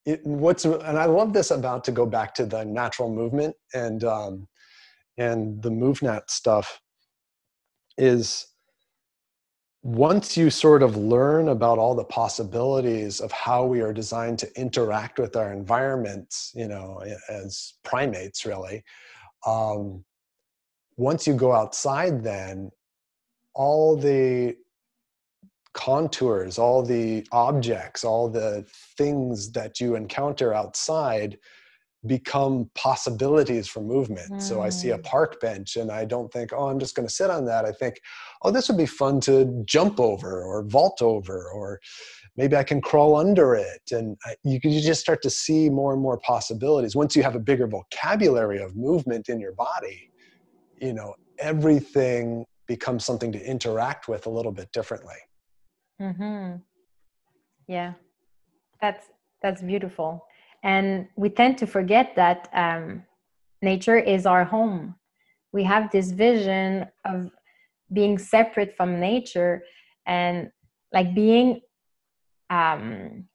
it, 0.05 0.21
what's 0.25 0.65
and 0.65 0.97
i 0.97 1.05
love 1.05 1.33
this 1.33 1.51
about 1.51 1.83
to 1.85 1.91
go 1.91 2.05
back 2.05 2.33
to 2.35 2.45
the 2.45 2.65
natural 2.65 3.13
movement 3.13 3.55
and 3.73 4.03
um, 4.03 4.47
and 5.17 5.61
the 5.61 5.69
movnat 5.69 6.29
stuff 6.29 6.81
is 7.97 8.47
once 9.83 10.37
you 10.37 10.49
sort 10.49 10.83
of 10.83 10.95
learn 10.95 11.49
about 11.49 11.79
all 11.79 11.95
the 11.95 12.03
possibilities 12.03 13.19
of 13.19 13.31
how 13.31 13.65
we 13.65 13.81
are 13.81 13.93
designed 13.93 14.37
to 14.37 14.59
interact 14.59 15.17
with 15.17 15.35
our 15.35 15.51
environments, 15.51 16.51
you 16.55 16.67
know, 16.67 17.03
as 17.29 17.73
primates, 17.83 18.45
really, 18.45 18.83
um, 19.45 20.03
once 20.97 21.25
you 21.25 21.33
go 21.33 21.51
outside, 21.51 22.23
then 22.23 22.69
all 23.55 23.97
the 23.97 24.55
contours, 25.73 26.59
all 26.59 26.83
the 26.83 27.25
objects, 27.31 28.03
all 28.03 28.29
the 28.29 28.63
things 28.97 29.51
that 29.51 29.79
you 29.79 29.95
encounter 29.95 30.53
outside 30.53 31.39
become 32.07 32.69
possibilities 32.73 33.67
for 33.67 33.81
movement. 33.81 34.31
Mm. 34.31 34.41
So 34.41 34.61
I 34.61 34.69
see 34.69 34.89
a 34.89 34.97
mm. 34.97 35.03
park 35.03 35.39
bench 35.39 35.75
and 35.75 35.91
I 35.91 36.05
don't 36.05 36.31
think, 36.33 36.51
oh, 36.51 36.67
I'm 36.67 36.79
just 36.79 36.95
going 36.95 37.07
to 37.07 37.13
sit 37.13 37.29
on 37.29 37.45
that. 37.45 37.63
I 37.65 37.71
think, 37.71 38.01
oh, 38.41 38.51
this 38.51 38.67
would 38.67 38.77
be 38.77 38.87
fun 38.87 39.19
to 39.21 39.63
jump 39.65 39.99
over 39.99 40.43
or 40.43 40.63
vault 40.63 41.01
over, 41.01 41.49
or 41.51 41.79
maybe 42.37 42.55
I 42.55 42.63
can 42.63 42.81
crawl 42.81 43.15
under 43.15 43.53
it. 43.53 43.81
And 43.91 44.17
you 44.43 44.59
you 44.63 44.81
just 44.81 45.01
start 45.01 45.21
to 45.21 45.29
see 45.29 45.69
more 45.69 45.93
and 45.93 46.01
more 46.01 46.17
possibilities. 46.19 46.95
Once 46.95 47.15
you 47.15 47.21
have 47.23 47.35
a 47.35 47.39
bigger 47.39 47.67
vocabulary 47.67 48.61
of 48.61 48.75
movement 48.75 49.29
in 49.29 49.39
your 49.39 49.53
body, 49.53 50.11
you 50.81 50.93
know, 50.93 51.13
everything 51.37 52.45
becomes 52.67 53.05
something 53.05 53.31
to 53.31 53.45
interact 53.45 54.07
with 54.07 54.25
a 54.25 54.29
little 54.29 54.51
bit 54.51 54.71
differently. 54.71 55.17
Mm-hmm. 56.01 56.57
Yeah, 57.67 57.93
that's 58.81 59.05
that's 59.43 59.61
beautiful 59.61 60.25
and 60.63 61.07
we 61.15 61.29
tend 61.29 61.57
to 61.59 61.67
forget 61.67 62.15
that 62.15 62.49
um, 62.53 63.03
nature 63.61 63.97
is 63.97 64.25
our 64.25 64.43
home. 64.43 64.95
We 65.53 65.63
have 65.63 65.91
this 65.91 66.11
vision 66.11 66.87
of 67.05 67.31
being 67.91 68.17
separate 68.17 68.75
from 68.77 68.99
nature 68.99 69.63
and 70.05 70.51
like 70.93 71.13
being 71.13 71.61
um, 72.49 73.25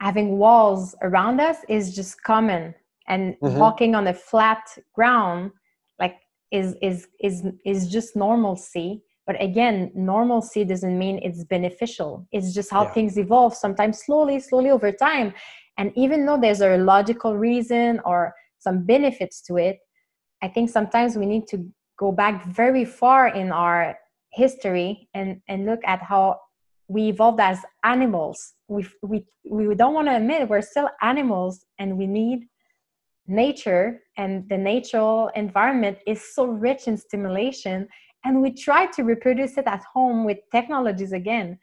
having 0.00 0.38
walls 0.38 0.94
around 1.02 1.40
us 1.40 1.58
is 1.68 1.94
just 1.94 2.22
common. 2.22 2.74
And 3.06 3.36
mm-hmm. 3.42 3.58
walking 3.58 3.94
on 3.94 4.06
a 4.06 4.14
flat 4.14 4.66
ground 4.94 5.50
like 5.98 6.16
is 6.50 6.74
is 6.80 7.08
is 7.20 7.44
is 7.66 7.88
just 7.88 8.16
normalcy. 8.16 9.02
But 9.26 9.40
again 9.42 9.92
normalcy 9.94 10.64
doesn't 10.64 10.98
mean 10.98 11.20
it's 11.22 11.44
beneficial. 11.44 12.26
It's 12.32 12.54
just 12.54 12.70
how 12.70 12.84
yeah. 12.84 12.92
things 12.92 13.18
evolve 13.18 13.54
sometimes 13.54 14.02
slowly 14.04 14.40
slowly 14.40 14.70
over 14.70 14.90
time 14.90 15.34
and 15.78 15.92
even 15.96 16.26
though 16.26 16.38
there's 16.40 16.60
a 16.60 16.76
logical 16.76 17.36
reason 17.36 18.00
or 18.04 18.34
some 18.58 18.84
benefits 18.84 19.40
to 19.42 19.56
it, 19.56 19.78
I 20.42 20.48
think 20.48 20.70
sometimes 20.70 21.16
we 21.16 21.26
need 21.26 21.46
to 21.48 21.66
go 21.98 22.12
back 22.12 22.46
very 22.46 22.84
far 22.84 23.28
in 23.28 23.52
our 23.52 23.98
history 24.32 25.08
and, 25.14 25.40
and 25.48 25.64
look 25.64 25.80
at 25.84 26.02
how 26.02 26.40
we 26.88 27.08
evolved 27.08 27.40
as 27.40 27.60
animals. 27.84 28.54
We, 28.68 28.86
we, 29.02 29.24
we 29.48 29.74
don't 29.74 29.94
want 29.94 30.08
to 30.08 30.16
admit 30.16 30.48
we're 30.48 30.60
still 30.60 30.90
animals 31.02 31.64
and 31.78 31.96
we 31.96 32.06
need 32.06 32.46
nature 33.26 34.02
and 34.18 34.48
the 34.48 34.58
natural 34.58 35.30
environment 35.34 35.98
is 36.06 36.34
so 36.34 36.44
rich 36.44 36.86
in 36.86 36.96
stimulation 36.96 37.88
and 38.24 38.42
we 38.42 38.50
try 38.52 38.86
to 38.86 39.02
reproduce 39.02 39.56
it 39.56 39.66
at 39.66 39.82
home 39.92 40.24
with 40.24 40.38
technologies 40.52 41.12
again 41.12 41.58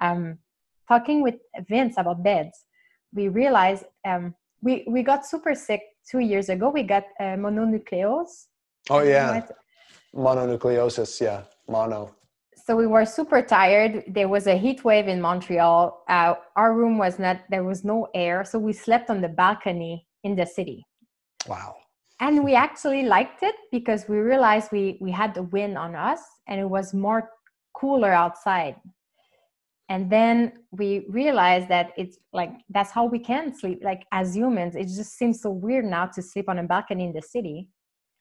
um, 0.00 0.38
talking 0.88 1.20
with 1.20 1.34
vince 1.68 1.96
about 1.98 2.22
beds 2.22 2.64
we 3.14 3.28
realized 3.28 3.84
um, 4.04 4.34
we 4.62 4.84
we 4.86 5.02
got 5.02 5.26
super 5.26 5.54
sick 5.54 5.82
two 6.10 6.20
years 6.20 6.48
ago. 6.48 6.70
We 6.70 6.82
got 6.82 7.04
uh, 7.18 7.36
mononucleosis. 7.36 8.46
Oh 8.88 9.02
yeah, 9.02 9.46
mononucleosis. 10.14 11.20
Yeah, 11.20 11.42
mono. 11.68 12.14
So 12.66 12.76
we 12.76 12.86
were 12.86 13.04
super 13.04 13.42
tired. 13.42 14.04
There 14.06 14.28
was 14.28 14.46
a 14.46 14.56
heat 14.56 14.84
wave 14.84 15.08
in 15.08 15.20
Montreal. 15.20 16.04
Uh, 16.08 16.34
our 16.56 16.74
room 16.74 16.98
was 16.98 17.18
not. 17.18 17.40
There 17.50 17.64
was 17.64 17.84
no 17.84 18.08
air, 18.14 18.44
so 18.44 18.58
we 18.58 18.72
slept 18.72 19.10
on 19.10 19.20
the 19.20 19.28
balcony 19.28 20.06
in 20.24 20.36
the 20.36 20.46
city. 20.46 20.86
Wow. 21.46 21.76
And 22.20 22.44
we 22.44 22.54
actually 22.54 23.04
liked 23.04 23.42
it 23.42 23.54
because 23.72 24.06
we 24.08 24.18
realized 24.18 24.70
we 24.72 24.98
we 25.00 25.10
had 25.10 25.34
the 25.34 25.44
wind 25.44 25.78
on 25.78 25.94
us, 25.94 26.20
and 26.48 26.60
it 26.60 26.68
was 26.68 26.92
more 26.94 27.30
cooler 27.74 28.12
outside 28.12 28.76
and 29.90 30.08
then 30.08 30.52
we 30.70 31.04
realized 31.08 31.68
that 31.68 31.90
it's 31.96 32.16
like 32.32 32.52
that's 32.70 32.92
how 32.92 33.06
we 33.06 33.18
can 33.18 33.52
sleep 33.52 33.80
like 33.82 34.06
as 34.12 34.36
humans. 34.36 34.76
It 34.76 34.84
just 34.84 35.18
seems 35.18 35.42
so 35.42 35.50
weird 35.50 35.84
now 35.84 36.06
to 36.06 36.22
sleep 36.22 36.48
on 36.48 36.60
a 36.60 36.62
balcony 36.62 37.04
in 37.04 37.12
the 37.12 37.20
city. 37.20 37.68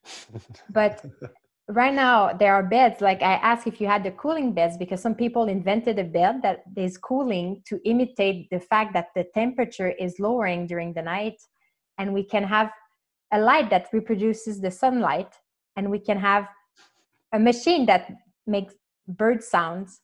But 0.72 1.06
right 1.68 1.94
now 1.94 2.34
there 2.34 2.56
are 2.56 2.64
beds. 2.64 3.02
Like 3.02 3.22
i 3.22 3.36
asked 3.36 3.68
if 3.68 3.80
you 3.80 3.86
had 3.86 4.04
the 4.04 4.12
cooling 4.12 4.52
beds 4.52 4.78
because 4.78 5.00
some 5.00 5.14
people 5.14 5.48
invented 5.48 6.00
a 6.00 6.04
bed 6.04 6.42
that 6.42 6.64
is 6.76 6.98
cooling 6.98 7.62
to 7.68 7.80
imitate 7.86 8.50
the 8.50 8.60
fact 8.60 8.96
that 8.96 9.10
the 9.16 9.26
temperature 9.36 9.92
is 9.92 10.20
lowering 10.20 10.66
during 10.66 10.94
the 10.94 11.04
night. 11.04 11.40
And 12.00 12.16
we 12.16 12.24
can 12.24 12.44
have 12.44 12.72
a 13.32 13.40
light 13.40 13.70
that 13.70 13.90
reproduces 13.94 14.60
the 14.60 14.72
sunlight. 14.72 15.36
And 15.76 15.92
we 15.92 16.00
can 16.00 16.18
have 16.18 16.48
a 17.32 17.38
machine 17.38 17.86
that 17.86 18.12
makes 18.48 18.74
bird 19.08 19.44
sounds 19.44 20.00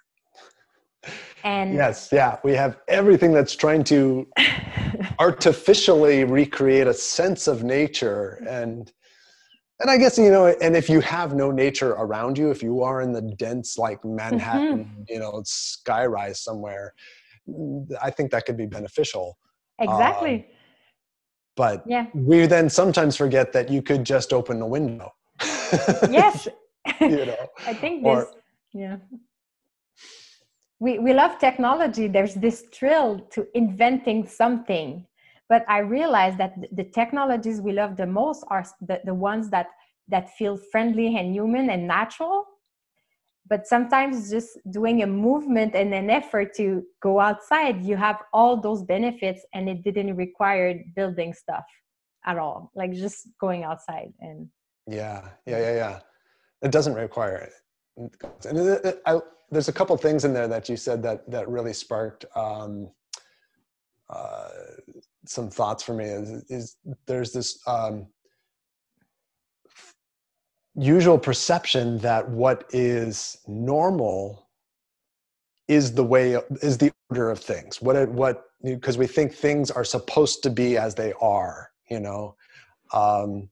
and 1.43 1.74
yes 1.74 2.10
yeah 2.12 2.38
we 2.43 2.53
have 2.53 2.78
everything 2.88 3.32
that's 3.32 3.56
trying 3.56 3.84
to 3.84 4.28
artificially 5.20 6.24
recreate 6.24 6.88
a 6.88 6.93
sense 6.93 7.47
of 7.47 7.64
nature. 7.64 8.43
And 8.47 8.91
and 9.82 9.89
i 9.89 9.97
guess 9.97 10.18
you 10.18 10.32
know 10.32 10.47
and 10.62 10.76
if 10.76 10.89
you 10.89 11.01
have 11.01 11.36
no 11.36 11.51
nature 11.51 11.91
around 11.91 12.38
you 12.38 12.49
if 12.49 12.64
you 12.64 12.82
are 12.82 13.01
in 13.01 13.12
the 13.12 13.22
dense 13.22 13.78
like 13.78 14.03
manhattan 14.06 14.86
mm-hmm. 14.86 15.01
you 15.10 15.20
know 15.20 15.43
skyrise 15.45 16.38
somewhere 16.38 16.93
i 18.01 18.10
think 18.10 18.32
that 18.32 18.45
could 18.45 18.58
be 18.58 18.66
beneficial. 18.66 19.38
Exactly. 19.80 20.36
Um, 20.36 20.43
but 21.56 21.84
yeah. 21.88 22.08
we 22.14 22.45
then 22.47 22.70
sometimes 22.70 23.16
forget 23.16 23.53
that 23.53 23.70
you 23.70 23.82
could 23.82 24.03
just 24.03 24.34
open 24.34 24.62
a 24.62 24.68
window. 24.68 25.14
Yes. 26.10 26.47
You 27.01 27.26
know? 27.26 27.47
I 27.66 27.74
think 27.74 28.03
this 28.03 28.26
or, 28.26 28.32
yeah 28.72 28.97
we, 30.80 30.99
we 30.99 31.13
love 31.13 31.39
technology. 31.39 32.07
There's 32.07 32.36
this 32.36 32.65
thrill 32.73 33.19
to 33.32 33.47
inventing 33.53 34.28
something. 34.28 35.05
But 35.47 35.63
i 35.69 35.78
realized 35.78 36.38
that 36.39 36.55
the 36.71 36.86
technologies 36.86 37.61
we 37.61 37.71
love 37.71 37.97
the 37.97 38.07
most 38.07 38.43
are 38.47 38.65
the, 38.82 38.99
the 39.05 39.13
ones 39.13 39.49
that 39.51 39.67
that 40.07 40.30
feel 40.38 40.57
friendly 40.71 41.17
and 41.17 41.34
human 41.34 41.69
and 41.69 41.88
natural. 41.88 42.45
But 43.47 43.67
sometimes 43.67 44.32
just 44.32 44.57
doing 44.71 45.03
a 45.03 45.07
movement 45.07 45.76
and 45.76 45.93
an 45.93 46.09
effort 46.09 46.55
to 46.55 46.84
go 47.01 47.19
outside 47.19 47.86
you 47.86 47.95
have 47.95 48.23
all 48.34 48.59
those 48.59 48.84
benefits 48.84 49.45
and 49.53 49.69
it 49.69 49.84
didn't 49.84 50.15
require 50.15 50.84
building 50.95 51.32
stuff 51.34 51.65
at 52.26 52.39
all 52.39 52.71
like 52.76 52.91
just 52.91 53.28
going 53.39 53.63
outside 53.63 54.11
and 54.19 54.47
yeah 54.88 55.30
yeah 55.45 55.59
yeah 55.59 55.76
yeah. 55.76 55.99
It 56.63 56.71
doesn't 56.71 56.95
require 56.95 57.38
it. 57.38 57.53
And 58.45 58.97
I, 59.05 59.21
there's 59.52 59.68
a 59.68 59.74
couple 59.74 59.96
things 59.98 60.26
in 60.26 60.34
there 60.34 60.48
that 60.48 60.70
you 60.70 60.78
said 60.78 61.04
that 61.04 61.30
that 61.30 61.48
really 61.48 61.74
sparked 61.74 62.26
um, 62.36 62.89
uh, 64.10 64.50
some 65.26 65.50
thoughts 65.50 65.84
for 65.84 65.93
me 65.93 66.06
is, 66.06 66.30
is 66.50 66.78
there's 67.08 67.32
this 67.32 67.60
um, 67.68 68.08
usual 70.76 71.18
perception 71.18 71.98
that 72.00 72.30
what 72.30 72.66
is 72.72 73.38
normal 73.48 74.50
is 75.68 75.93
the 75.93 76.04
way 76.04 76.38
is 76.62 76.78
the 76.78 76.91
order 77.10 77.32
of 77.32 77.39
things. 77.39 77.82
What 77.82 78.10
what 78.10 78.43
because 78.64 78.98
we 78.98 79.08
think 79.08 79.34
things 79.34 79.72
are 79.72 79.84
supposed 79.84 80.43
to 80.43 80.50
be 80.50 80.78
as 80.78 80.96
they 80.96 81.14
are 81.22 81.72
you 81.89 82.00
know? 82.00 82.36
Um, 82.93 83.50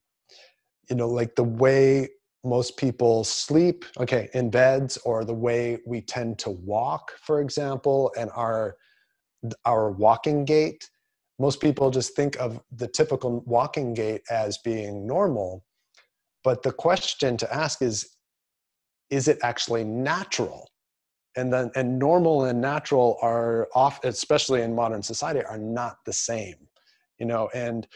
you 0.90 0.96
know 0.96 1.08
like 1.08 1.36
the 1.36 1.44
way 1.44 2.10
most 2.44 2.78
people 2.78 3.24
sleep 3.24 3.86
okay 4.00 4.30
in 4.34 4.50
beds 4.50 4.98
or 5.06 5.24
the 5.24 5.34
way 5.34 5.80
we 5.86 6.02
tend 6.02 6.38
to 6.38 6.50
walk 6.50 7.12
for 7.22 7.42
example 7.42 8.12
and 8.18 8.30
our 8.36 8.76
our 9.66 9.92
walking 9.92 10.46
gait 10.46 10.90
most 11.40 11.60
people 11.60 11.90
just 11.90 12.16
think 12.16 12.40
of 12.40 12.62
the 12.72 12.88
typical 12.88 13.42
walking 13.46 13.94
gait 13.94 14.22
as 14.30 14.58
being 14.60 15.08
normal. 15.08 15.66
But 16.44 16.64
the 16.64 16.72
question 16.72 17.38
to 17.38 17.54
ask 17.54 17.82
is 17.82 18.16
is 19.10 19.28
it 19.28 19.40
actually 19.44 19.84
natural? 19.84 20.70
And 21.36 21.52
then 21.52 21.72
and 21.76 21.98
normal 21.98 22.46
and 22.46 22.62
natural 22.62 23.18
are 23.22 23.68
off 23.74 24.04
especially 24.04 24.62
in 24.62 24.76
modern 24.76 25.02
society 25.02 25.44
are 25.44 25.58
not 25.58 25.98
the 26.06 26.14
same 26.14 26.56
you 27.20 27.26
know 27.26 27.50
and 27.56 27.88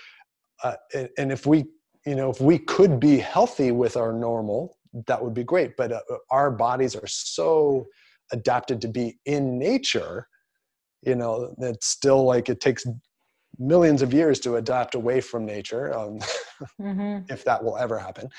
uh, 0.63 0.75
and 1.17 1.31
if 1.31 1.45
we 1.45 1.65
you 2.07 2.15
know 2.15 2.29
if 2.29 2.39
we 2.39 2.57
could 2.57 2.99
be 2.99 3.17
healthy 3.17 3.71
with 3.71 3.97
our 3.97 4.13
normal 4.13 4.77
that 5.05 5.21
would 5.21 5.33
be 5.33 5.43
great 5.43 5.75
but 5.75 5.91
uh, 5.91 5.99
our 6.31 6.49
bodies 6.49 6.95
are 6.95 7.07
so 7.07 7.85
adapted 8.31 8.79
to 8.81 8.87
be 8.87 9.19
in 9.25 9.59
nature 9.59 10.27
you 11.01 11.15
know 11.15 11.53
it's 11.59 11.87
still 11.87 12.23
like 12.23 12.47
it 12.47 12.61
takes 12.61 12.85
millions 13.59 14.01
of 14.01 14.13
years 14.13 14.39
to 14.39 14.55
adapt 14.55 14.95
away 14.95 15.19
from 15.19 15.45
nature 15.45 15.93
um, 15.93 16.19
mm-hmm. 16.81 17.19
if 17.29 17.43
that 17.43 17.61
will 17.61 17.77
ever 17.77 17.99
happen 17.99 18.29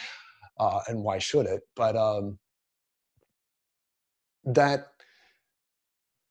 uh, 0.59 0.81
and 0.89 1.05
why 1.05 1.19
should 1.19 1.45
it 1.45 1.61
but 1.77 1.95
um, 1.95 2.39
that 4.45 4.89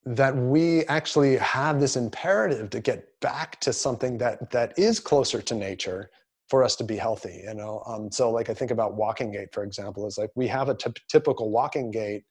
that 0.05 0.35
we 0.35 0.85
actually 0.85 1.35
have 1.37 1.81
this 1.81 1.97
imperative 1.97 2.69
to 2.69 2.79
get 2.79 3.07
back 3.19 3.59
to 3.59 3.71
something 3.71 4.17
that 4.17 4.49
that 4.49 4.73
is 4.79 4.99
closer 4.99 5.41
to 5.41 5.53
nature 5.53 6.09
for 6.47 6.63
us 6.63 6.75
to 6.77 6.83
be 6.83 6.95
healthy 6.95 7.43
you 7.45 7.53
know? 7.53 7.83
Um, 7.85 8.11
so 8.11 8.31
like 8.31 8.49
i 8.49 8.53
think 8.53 8.71
about 8.71 8.95
walking 8.95 9.31
gait 9.31 9.53
for 9.53 9.63
example 9.63 10.07
is 10.07 10.17
like 10.17 10.31
we 10.35 10.47
have 10.47 10.69
a 10.69 10.75
t- 10.75 10.91
typical 11.09 11.51
walking 11.51 11.91
gait 11.91 12.23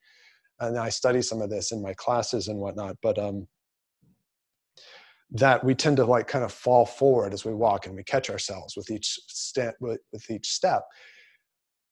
and 0.61 0.79
i 0.79 0.89
study 0.89 1.23
some 1.23 1.43
of 1.43 1.51
this 1.51 1.73
in 1.73 1.83
my 1.83 1.95
classes 1.95 2.49
and 2.49 2.59
whatnot 2.59 2.97
but 3.03 3.19
um 3.19 3.47
that 5.33 5.65
we 5.65 5.75
tend 5.75 5.97
to 5.97 6.05
like 6.05 6.29
kind 6.29 6.45
of 6.45 6.53
fall 6.53 6.87
forward 6.87 7.33
as 7.33 7.45
we 7.45 7.53
walk 7.53 7.87
and 7.87 7.97
we 7.97 8.05
catch 8.05 8.31
ourselves 8.31 8.77
with 8.77 8.91
each 8.91 9.19
step 9.27 9.75
with, 9.81 9.99
with 10.13 10.31
each 10.31 10.49
step 10.49 10.83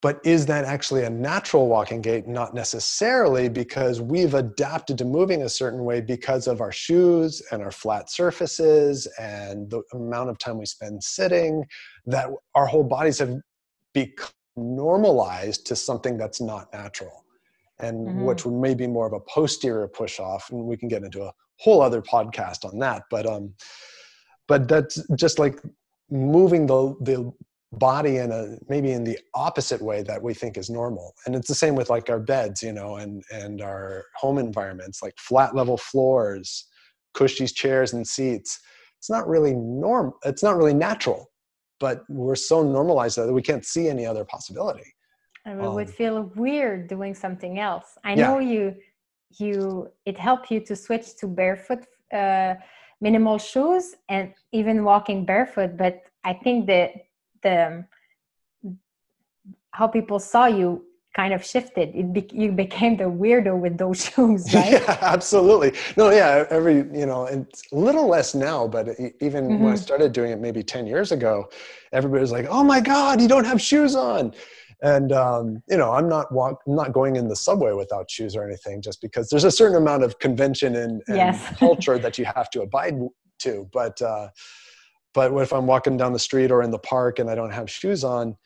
but 0.05 0.19
is 0.23 0.45
that 0.45 0.65
actually 0.65 1.03
a 1.03 1.09
natural 1.09 1.67
walking 1.67 1.99
gait? 1.99 2.27
Not 2.27 2.53
necessarily 2.53 3.49
because 3.49 4.01
we've 4.01 4.35
adapted 4.35 4.99
to 4.99 5.03
moving 5.03 5.41
a 5.41 5.49
certain 5.49 5.83
way 5.83 5.99
because 5.99 6.45
of 6.45 6.61
our 6.61 6.71
shoes 6.71 7.41
and 7.51 7.63
our 7.63 7.71
flat 7.71 8.11
surfaces 8.11 9.07
and 9.17 9.67
the 9.71 9.81
amount 9.93 10.29
of 10.29 10.37
time 10.37 10.59
we 10.59 10.67
spend 10.67 11.03
sitting 11.03 11.65
that 12.05 12.29
our 12.53 12.67
whole 12.67 12.83
bodies 12.83 13.17
have 13.17 13.33
become 13.95 14.29
normalized 14.55 15.65
to 15.65 15.75
something 15.75 16.19
that's 16.19 16.39
not 16.39 16.71
natural. 16.71 17.25
And 17.79 18.07
mm-hmm. 18.07 18.25
which 18.25 18.45
may 18.45 18.75
be 18.75 18.85
more 18.85 19.07
of 19.07 19.13
a 19.13 19.21
posterior 19.21 19.87
push 19.87 20.19
off 20.19 20.51
and 20.51 20.65
we 20.65 20.77
can 20.77 20.87
get 20.87 21.01
into 21.01 21.23
a 21.23 21.33
whole 21.57 21.81
other 21.81 22.03
podcast 22.03 22.63
on 22.63 22.77
that. 22.77 23.05
But 23.09 23.25
um 23.25 23.55
but 24.47 24.67
that's 24.67 25.01
just 25.15 25.39
like 25.39 25.59
moving 26.11 26.67
the 26.67 26.95
the 27.01 27.33
body 27.73 28.17
in 28.17 28.31
a 28.31 28.57
maybe 28.69 28.91
in 28.91 29.03
the 29.03 29.17
opposite 29.33 29.81
way 29.81 30.01
that 30.03 30.21
we 30.21 30.33
think 30.33 30.57
is 30.57 30.69
normal. 30.69 31.13
And 31.25 31.35
it's 31.35 31.47
the 31.47 31.55
same 31.55 31.75
with 31.75 31.89
like 31.89 32.09
our 32.09 32.19
beds 32.19 32.61
you 32.63 32.71
know 32.71 32.97
and 32.97 33.23
and 33.31 33.61
our 33.61 34.05
home 34.15 34.37
environments 34.37 35.01
like 35.01 35.13
flat 35.17 35.55
level 35.55 35.77
floors 35.77 36.67
cushy 37.13 37.47
chairs 37.47 37.93
and 37.93 38.07
seats. 38.07 38.59
It's 38.97 39.09
not 39.09 39.27
really 39.27 39.53
norm 39.53 40.13
it's 40.23 40.43
not 40.43 40.57
really 40.57 40.73
natural 40.73 41.29
but 41.79 42.03
we're 42.07 42.35
so 42.35 42.63
normalized 42.63 43.17
that 43.17 43.31
we 43.31 43.41
can't 43.41 43.65
see 43.65 43.89
any 43.89 44.05
other 44.05 44.23
possibility. 44.23 44.93
And 45.43 45.59
we 45.59 45.67
um, 45.67 45.75
would 45.75 45.89
feel 45.89 46.31
weird 46.35 46.87
doing 46.87 47.13
something 47.13 47.59
else. 47.59 47.97
I 48.03 48.15
know 48.15 48.39
yeah. 48.39 48.51
you 48.51 48.75
you 49.39 49.89
it 50.05 50.17
helped 50.17 50.51
you 50.51 50.59
to 50.61 50.75
switch 50.75 51.15
to 51.17 51.27
barefoot 51.27 51.85
uh, 52.13 52.55
minimal 53.01 53.37
shoes 53.37 53.95
and 54.09 54.33
even 54.51 54.83
walking 54.83 55.25
barefoot 55.25 55.75
but 55.77 56.03
i 56.23 56.33
think 56.33 56.65
that 56.67 56.91
the 57.45 57.85
how 59.71 59.87
people 59.87 60.19
saw 60.19 60.45
you 60.47 60.83
kind 61.15 61.33
of 61.33 61.45
shifted 61.45 61.95
it 61.95 62.13
be, 62.13 62.27
you 62.33 62.51
became 62.51 62.97
the 62.97 63.05
weirdo 63.05 63.57
with 63.57 63.77
those 63.77 64.05
shoes 64.09 64.53
right 64.53 64.73
yeah 64.73 64.97
absolutely 65.01 65.71
no 65.95 66.09
yeah 66.11 66.45
every 66.49 66.77
you 67.01 67.05
know 67.05 67.25
it's 67.25 67.63
a 67.71 67.75
little 67.75 68.07
less 68.07 68.35
now 68.35 68.67
but 68.67 68.89
even 69.21 69.45
mm-hmm. 69.45 69.63
when 69.63 69.73
i 69.73 69.75
mm-hmm. 69.75 69.75
started 69.75 70.11
doing 70.11 70.31
it 70.31 70.39
maybe 70.39 70.61
10 70.61 70.85
years 70.85 71.11
ago 71.11 71.47
everybody 71.93 72.21
was 72.21 72.31
like 72.31 72.47
oh 72.49 72.63
my 72.63 72.81
god 72.81 73.21
you 73.21 73.27
don't 73.27 73.45
have 73.45 73.61
shoes 73.61 73.95
on 73.95 74.33
and 74.81 75.13
um, 75.13 75.63
you 75.69 75.77
know 75.77 75.91
i'm 75.93 76.09
not 76.09 76.31
walk, 76.33 76.61
I'm 76.67 76.75
not 76.75 76.91
going 76.91 77.15
in 77.15 77.29
the 77.29 77.35
subway 77.35 77.71
without 77.71 78.11
shoes 78.11 78.35
or 78.35 78.43
anything 78.43 78.81
just 78.81 78.99
because 79.01 79.29
there's 79.29 79.45
a 79.45 79.51
certain 79.51 79.77
amount 79.77 80.03
of 80.03 80.19
convention 80.19 80.75
and, 80.75 81.01
and 81.07 81.17
yes. 81.17 81.57
culture 81.65 81.97
that 81.97 82.17
you 82.17 82.25
have 82.25 82.49
to 82.49 82.61
abide 82.61 82.95
to 83.39 83.69
but 83.71 84.01
uh, 84.01 84.27
but 85.15 85.33
if 85.37 85.51
i'm 85.51 85.65
walking 85.65 85.97
down 85.97 86.13
the 86.13 86.19
street 86.19 86.51
or 86.51 86.61
in 86.61 86.69
the 86.69 86.77
park 86.77 87.17
and 87.17 87.29
i 87.29 87.35
don't 87.35 87.51
have 87.51 87.69
shoes 87.69 88.03
on? 88.03 88.37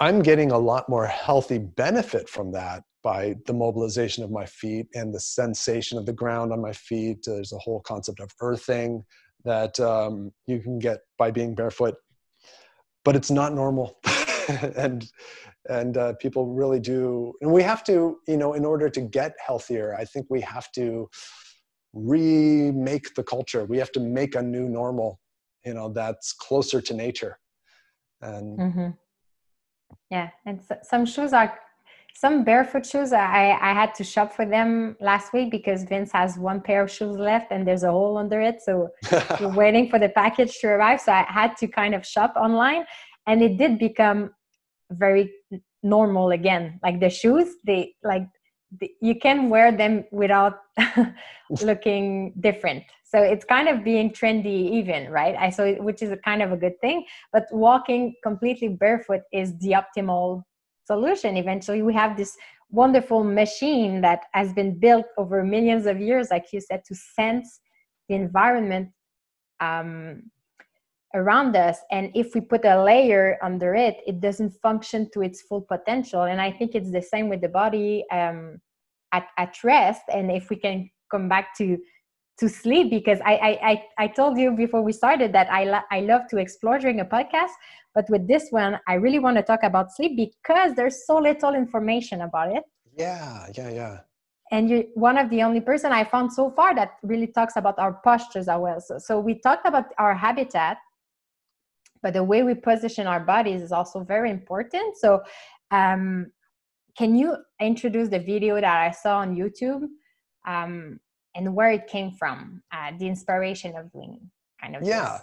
I'm 0.00 0.20
getting 0.20 0.50
a 0.50 0.58
lot 0.58 0.88
more 0.88 1.06
healthy 1.06 1.58
benefit 1.58 2.28
from 2.28 2.50
that 2.52 2.82
by 3.04 3.36
the 3.46 3.52
mobilization 3.52 4.24
of 4.24 4.32
my 4.32 4.46
feet 4.46 4.86
and 4.94 5.14
the 5.14 5.20
sensation 5.20 5.96
of 5.96 6.06
the 6.06 6.12
ground 6.12 6.52
on 6.52 6.60
my 6.60 6.72
feet. 6.72 7.18
There's 7.24 7.52
a 7.52 7.58
whole 7.58 7.80
concept 7.82 8.18
of 8.18 8.32
earthing 8.40 9.04
that 9.44 9.78
um, 9.78 10.32
you 10.46 10.58
can 10.58 10.80
get 10.80 11.00
by 11.18 11.30
being 11.30 11.54
barefoot 11.54 11.94
but 13.04 13.16
it's 13.16 13.30
not 13.30 13.52
normal. 13.52 13.98
And 14.76 15.08
and 15.68 15.96
uh, 15.96 16.14
people 16.14 16.52
really 16.52 16.80
do 16.80 17.32
and 17.42 17.52
we 17.52 17.62
have 17.62 17.84
to 17.84 18.18
you 18.26 18.36
know 18.36 18.54
in 18.54 18.64
order 18.64 18.90
to 18.90 19.00
get 19.00 19.32
healthier 19.46 19.94
i 19.94 20.04
think 20.04 20.26
we 20.28 20.40
have 20.40 20.68
to 20.72 21.08
remake 21.92 23.14
the 23.14 23.22
culture. 23.22 23.64
We 23.64 23.78
have 23.78 23.92
to 23.92 24.00
make 24.00 24.34
a 24.34 24.42
new 24.42 24.68
normal 24.68 25.20
you 25.64 25.74
know 25.74 25.88
that's 25.88 26.32
closer 26.32 26.80
to 26.80 26.94
nature. 26.94 27.38
And 28.20 28.58
mm-hmm. 28.58 28.90
yeah 30.10 30.30
and 30.46 30.62
so, 30.62 30.76
some 30.82 31.04
shoes 31.04 31.32
are 31.32 31.58
some 32.14 32.44
barefoot 32.44 32.86
shoes 32.86 33.12
i 33.12 33.58
i 33.60 33.72
had 33.72 33.94
to 33.94 34.04
shop 34.04 34.32
for 34.32 34.46
them 34.46 34.96
last 35.00 35.32
week 35.32 35.50
because 35.50 35.82
vince 35.84 36.12
has 36.12 36.38
one 36.38 36.60
pair 36.60 36.82
of 36.82 36.90
shoes 36.90 37.16
left 37.16 37.50
and 37.50 37.66
there's 37.66 37.82
a 37.82 37.90
hole 37.90 38.16
under 38.18 38.40
it. 38.40 38.62
So 38.62 38.90
we're 39.40 39.54
waiting 39.54 39.90
for 39.90 39.98
the 39.98 40.10
package 40.10 40.58
to 40.60 40.68
arrive. 40.68 41.00
So 41.00 41.12
i 41.12 41.24
had 41.28 41.56
to 41.58 41.66
kind 41.66 41.94
of 41.94 42.06
shop 42.06 42.34
online 42.36 42.84
and 43.26 43.42
it 43.42 43.56
did 43.58 43.78
become 43.78 44.30
very 44.90 45.32
normal 45.82 46.30
again. 46.30 46.78
Like 46.82 47.00
the 47.00 47.10
shoes 47.10 47.56
they 47.64 47.94
like 48.04 48.26
the, 48.80 48.90
you 49.00 49.18
can 49.18 49.50
wear 49.50 49.72
them 49.72 50.04
without 50.12 50.60
looking 51.62 52.34
different 52.40 52.84
so 53.12 53.22
it's 53.22 53.44
kind 53.44 53.68
of 53.68 53.84
being 53.84 54.10
trendy 54.10 54.70
even 54.70 55.10
right? 55.10 55.36
I 55.38 55.50
saw 55.50 55.70
which 55.88 56.02
is 56.02 56.10
a 56.10 56.16
kind 56.16 56.42
of 56.42 56.50
a 56.50 56.56
good 56.56 56.80
thing 56.80 57.04
but 57.32 57.44
walking 57.52 58.14
completely 58.22 58.68
barefoot 58.68 59.20
is 59.32 59.58
the 59.58 59.74
optimal 59.80 60.42
solution. 60.86 61.36
Eventually 61.36 61.82
we 61.82 61.92
have 61.92 62.16
this 62.16 62.34
wonderful 62.70 63.22
machine 63.22 64.00
that 64.00 64.20
has 64.32 64.54
been 64.54 64.78
built 64.78 65.04
over 65.18 65.44
millions 65.44 65.84
of 65.84 66.00
years 66.00 66.28
like 66.30 66.46
you 66.52 66.60
said 66.60 66.82
to 66.86 66.94
sense 66.94 67.60
the 68.08 68.14
environment 68.14 68.88
um, 69.60 70.22
around 71.14 71.54
us. 71.54 71.78
And 71.90 72.10
if 72.14 72.34
we 72.34 72.40
put 72.40 72.64
a 72.64 72.82
layer 72.82 73.38
under 73.42 73.74
it 73.74 73.98
it 74.06 74.20
doesn't 74.20 74.52
function 74.62 75.10
to 75.12 75.20
its 75.20 75.42
full 75.42 75.60
potential. 75.60 76.22
And 76.22 76.40
i 76.40 76.50
think 76.50 76.74
it's 76.74 76.90
the 76.90 77.02
same 77.02 77.28
with 77.28 77.42
the 77.42 77.50
body 77.50 78.06
um, 78.10 78.58
at, 79.12 79.26
at 79.36 79.62
rest. 79.62 80.00
And 80.08 80.30
if 80.30 80.48
we 80.48 80.56
can 80.56 80.88
come 81.10 81.28
back 81.28 81.54
to 81.58 81.76
to 82.38 82.48
sleep 82.48 82.90
because 82.90 83.20
I, 83.24 83.34
I 83.34 83.70
I 83.70 83.84
I 84.04 84.06
told 84.08 84.38
you 84.38 84.52
before 84.52 84.82
we 84.82 84.92
started 84.92 85.32
that 85.32 85.52
I 85.52 85.64
lo- 85.64 85.88
I 85.90 86.00
love 86.00 86.22
to 86.30 86.38
explore 86.38 86.78
during 86.78 87.00
a 87.00 87.04
podcast, 87.04 87.52
but 87.94 88.08
with 88.08 88.26
this 88.26 88.48
one 88.50 88.78
I 88.88 88.94
really 88.94 89.18
want 89.18 89.36
to 89.36 89.42
talk 89.42 89.62
about 89.62 89.92
sleep 89.92 90.16
because 90.16 90.74
there's 90.74 91.06
so 91.06 91.18
little 91.18 91.54
information 91.54 92.22
about 92.22 92.56
it. 92.56 92.64
Yeah, 92.96 93.46
yeah, 93.54 93.70
yeah. 93.70 93.98
And 94.50 94.68
you're 94.68 94.84
one 94.94 95.16
of 95.16 95.30
the 95.30 95.42
only 95.42 95.60
person 95.60 95.92
I 95.92 96.04
found 96.04 96.32
so 96.32 96.50
far 96.50 96.74
that 96.74 96.96
really 97.02 97.26
talks 97.26 97.56
about 97.56 97.78
our 97.78 98.00
postures 98.04 98.48
as 98.48 98.60
well. 98.60 98.80
So, 98.80 98.98
so 98.98 99.18
we 99.18 99.40
talked 99.40 99.66
about 99.66 99.86
our 99.98 100.14
habitat, 100.14 100.76
but 102.02 102.12
the 102.12 102.22
way 102.22 102.42
we 102.42 102.54
position 102.54 103.06
our 103.06 103.20
bodies 103.20 103.62
is 103.62 103.72
also 103.72 104.04
very 104.04 104.30
important. 104.30 104.98
So, 104.98 105.22
um, 105.70 106.32
can 106.98 107.14
you 107.14 107.36
introduce 107.60 108.08
the 108.10 108.18
video 108.18 108.60
that 108.60 108.64
I 108.64 108.90
saw 108.90 109.18
on 109.18 109.34
YouTube? 109.34 109.88
Um, 110.46 111.00
and 111.34 111.54
where 111.54 111.70
it 111.70 111.86
came 111.86 112.12
from, 112.12 112.62
uh, 112.72 112.92
the 112.98 113.06
inspiration 113.06 113.76
of 113.76 113.90
doing 113.92 114.30
kind 114.60 114.76
of. 114.76 114.82
Yeah. 114.82 115.12
This. 115.12 115.22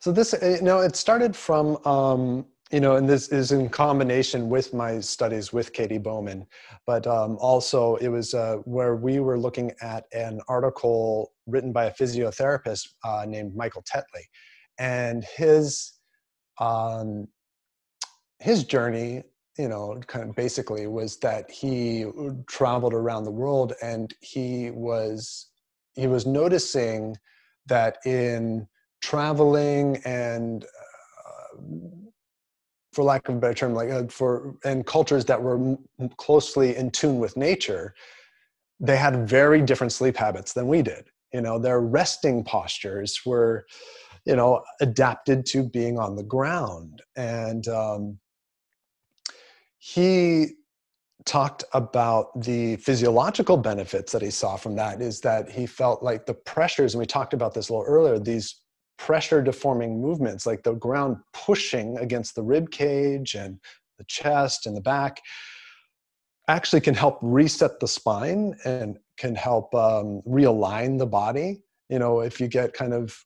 So 0.00 0.12
this, 0.12 0.34
uh, 0.34 0.56
you 0.60 0.62
know, 0.62 0.80
it 0.80 0.94
started 0.94 1.34
from, 1.34 1.84
um, 1.84 2.46
you 2.70 2.80
know, 2.80 2.96
and 2.96 3.08
this 3.08 3.28
is 3.28 3.50
in 3.50 3.68
combination 3.68 4.48
with 4.48 4.74
my 4.74 5.00
studies 5.00 5.52
with 5.52 5.72
Katy 5.72 5.98
Bowman, 5.98 6.46
but 6.86 7.06
um, 7.06 7.36
also 7.40 7.96
it 7.96 8.08
was 8.08 8.34
uh, 8.34 8.56
where 8.64 8.94
we 8.94 9.20
were 9.20 9.38
looking 9.38 9.72
at 9.80 10.04
an 10.12 10.40
article 10.48 11.32
written 11.46 11.72
by 11.72 11.86
a 11.86 11.94
physiotherapist 11.94 12.88
uh, 13.04 13.24
named 13.26 13.56
Michael 13.56 13.82
Tetley, 13.82 14.24
and 14.78 15.24
his 15.36 15.94
um, 16.60 17.26
his 18.40 18.64
journey 18.64 19.22
you 19.58 19.68
know, 19.68 20.00
kind 20.06 20.30
of 20.30 20.36
basically 20.36 20.86
was 20.86 21.16
that 21.18 21.50
he 21.50 22.06
traveled 22.46 22.94
around 22.94 23.24
the 23.24 23.30
world 23.30 23.72
and 23.82 24.14
he 24.20 24.70
was 24.70 25.48
he 25.94 26.06
was 26.06 26.26
noticing 26.26 27.16
that 27.66 27.98
in 28.06 28.66
traveling 29.02 30.00
and 30.04 30.64
uh, 30.64 31.60
for 32.92 33.02
lack 33.02 33.28
of 33.28 33.34
a 33.34 33.38
better 33.38 33.54
term 33.54 33.74
like 33.74 33.90
uh, 33.90 34.04
for 34.08 34.54
and 34.64 34.86
cultures 34.86 35.24
that 35.24 35.42
were 35.42 35.56
m- 35.56 35.78
closely 36.16 36.76
in 36.76 36.90
tune 36.90 37.18
with 37.18 37.36
nature 37.36 37.94
they 38.80 38.96
had 38.96 39.28
very 39.28 39.60
different 39.60 39.92
sleep 39.92 40.16
habits 40.16 40.52
than 40.52 40.68
we 40.68 40.82
did. 40.82 41.08
You 41.32 41.40
know 41.40 41.58
their 41.58 41.80
resting 41.80 42.44
postures 42.44 43.20
were 43.26 43.66
you 44.24 44.36
know 44.36 44.62
adapted 44.80 45.44
to 45.46 45.64
being 45.64 45.98
on 45.98 46.14
the 46.14 46.22
ground 46.22 47.02
and 47.16 47.66
um, 47.68 48.18
he 49.78 50.48
talked 51.24 51.64
about 51.72 52.40
the 52.40 52.76
physiological 52.76 53.56
benefits 53.56 54.12
that 54.12 54.22
he 54.22 54.30
saw 54.30 54.56
from 54.56 54.76
that 54.76 55.02
is 55.02 55.20
that 55.20 55.50
he 55.50 55.66
felt 55.66 56.02
like 56.02 56.26
the 56.26 56.34
pressures 56.34 56.94
and 56.94 57.00
we 57.00 57.06
talked 57.06 57.34
about 57.34 57.52
this 57.54 57.68
a 57.68 57.72
little 57.72 57.86
earlier 57.86 58.18
these 58.18 58.62
pressure 58.98 59.42
deforming 59.42 60.00
movements 60.00 60.46
like 60.46 60.62
the 60.62 60.74
ground 60.74 61.16
pushing 61.32 61.98
against 61.98 62.34
the 62.34 62.42
rib 62.42 62.70
cage 62.70 63.34
and 63.34 63.58
the 63.98 64.04
chest 64.04 64.66
and 64.66 64.76
the 64.76 64.80
back 64.80 65.20
actually 66.48 66.80
can 66.80 66.94
help 66.94 67.18
reset 67.20 67.78
the 67.78 67.86
spine 67.86 68.56
and 68.64 68.98
can 69.18 69.34
help 69.34 69.74
um, 69.74 70.22
realign 70.26 70.98
the 70.98 71.06
body. 71.06 71.62
You 71.90 71.98
know 71.98 72.20
if 72.20 72.40
you 72.40 72.48
get 72.48 72.72
kind 72.72 72.92
of 72.92 73.16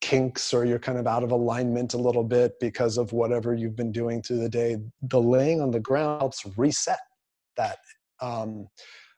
kinks 0.00 0.52
or 0.52 0.64
you're 0.64 0.78
kind 0.78 0.98
of 0.98 1.06
out 1.06 1.22
of 1.22 1.32
alignment 1.32 1.94
a 1.94 1.98
little 1.98 2.24
bit 2.24 2.52
because 2.60 2.98
of 2.98 3.12
whatever 3.12 3.54
you've 3.54 3.76
been 3.76 3.92
doing 3.92 4.22
through 4.22 4.38
the 4.38 4.48
day 4.48 4.76
the 5.02 5.20
laying 5.20 5.60
on 5.60 5.70
the 5.70 5.80
ground 5.80 6.20
helps 6.20 6.44
reset 6.56 6.98
that 7.56 7.78
um, 8.20 8.68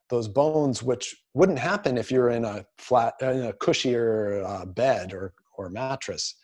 those 0.09 0.29
bones 0.29 0.83
which 0.83 1.15
wouldn't 1.35 1.59
happen 1.59 1.99
if 1.99 2.11
you're 2.11 2.31
in 2.31 2.45
a 2.45 2.65
flat 2.79 3.15
in 3.21 3.45
a 3.45 3.53
cushier 3.53 4.45
uh, 4.47 4.65
bed 4.65 5.13
or 5.13 5.35
or 5.59 5.69
mattress. 5.69 6.35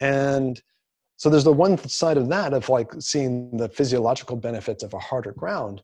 And 0.00 0.60
so 1.16 1.30
there's 1.30 1.44
the 1.44 1.52
one 1.52 1.78
side 1.88 2.16
of 2.16 2.28
that 2.30 2.52
of 2.52 2.68
like 2.68 2.90
seeing 2.98 3.56
the 3.56 3.68
physiological 3.68 4.36
benefits 4.36 4.82
of 4.82 4.94
a 4.94 4.98
harder 4.98 5.32
ground. 5.32 5.82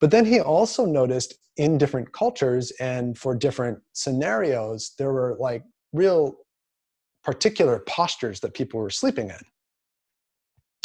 But 0.00 0.10
then 0.10 0.26
he 0.26 0.40
also 0.40 0.84
noticed 0.84 1.34
in 1.56 1.78
different 1.78 2.12
cultures 2.12 2.70
and 2.78 3.18
for 3.18 3.34
different 3.34 3.78
scenarios 3.92 4.92
there 4.98 5.12
were 5.12 5.36
like 5.40 5.64
real 5.92 6.36
particular 7.28 7.80
postures 7.80 8.40
that 8.40 8.54
people 8.54 8.80
were 8.80 8.88
sleeping 8.88 9.26
in. 9.26 9.36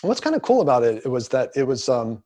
And 0.01 0.09
what's 0.09 0.19
kind 0.19 0.35
of 0.35 0.41
cool 0.41 0.59
about 0.59 0.83
it, 0.83 1.01
it 1.05 1.07
was 1.07 1.29
that 1.29 1.51
it 1.55 1.65
was 1.65 1.87
um, 1.87 2.21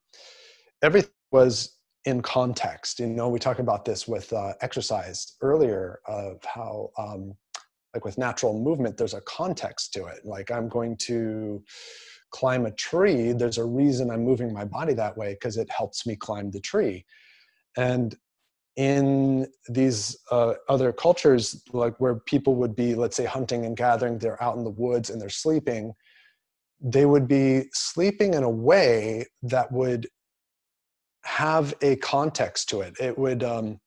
everything 0.81 1.11
was 1.31 1.77
in 2.03 2.23
context. 2.23 2.99
You 2.99 3.05
know, 3.05 3.29
we 3.29 3.37
talked 3.37 3.59
about 3.59 3.85
this 3.85 4.07
with 4.07 4.33
uh, 4.33 4.53
exercise 4.61 5.35
earlier 5.41 5.99
of 6.07 6.43
how, 6.43 6.89
um, 6.97 7.35
like 7.93 8.05
with 8.05 8.17
natural 8.17 8.59
movement, 8.59 8.97
there's 8.97 9.13
a 9.13 9.21
context 9.21 9.93
to 9.93 10.05
it. 10.05 10.25
Like 10.25 10.49
I'm 10.49 10.67
going 10.67 10.97
to 11.01 11.63
climb 12.31 12.65
a 12.65 12.71
tree, 12.71 13.33
there's 13.33 13.59
a 13.59 13.65
reason 13.65 14.09
I'm 14.09 14.23
moving 14.23 14.51
my 14.51 14.65
body 14.65 14.95
that 14.95 15.15
way 15.15 15.33
because 15.33 15.57
it 15.57 15.69
helps 15.69 16.07
me 16.07 16.15
climb 16.15 16.49
the 16.49 16.59
tree. 16.59 17.05
And 17.77 18.15
in 18.77 19.47
these 19.67 20.17
uh, 20.31 20.53
other 20.69 20.93
cultures, 20.93 21.63
like 21.73 21.99
where 21.99 22.15
people 22.15 22.55
would 22.55 22.75
be, 22.75 22.93
let's 22.93 23.17
say, 23.17 23.25
hunting 23.25 23.65
and 23.65 23.75
gathering, 23.75 24.19
they're 24.19 24.41
out 24.41 24.55
in 24.55 24.63
the 24.63 24.69
woods 24.69 25.09
and 25.09 25.19
they're 25.19 25.29
sleeping, 25.29 25.93
they 26.79 27.07
would 27.07 27.27
be 27.27 27.63
sleeping 27.73 28.35
in 28.35 28.43
a 28.43 28.49
way 28.49 29.25
that 29.41 29.71
would 29.71 30.07
have 31.23 31.73
a 31.81 31.95
context 31.97 32.69
to 32.69 32.81
it. 32.81 32.95
It 32.99 33.17
would, 33.17 33.43
um, 33.43 33.79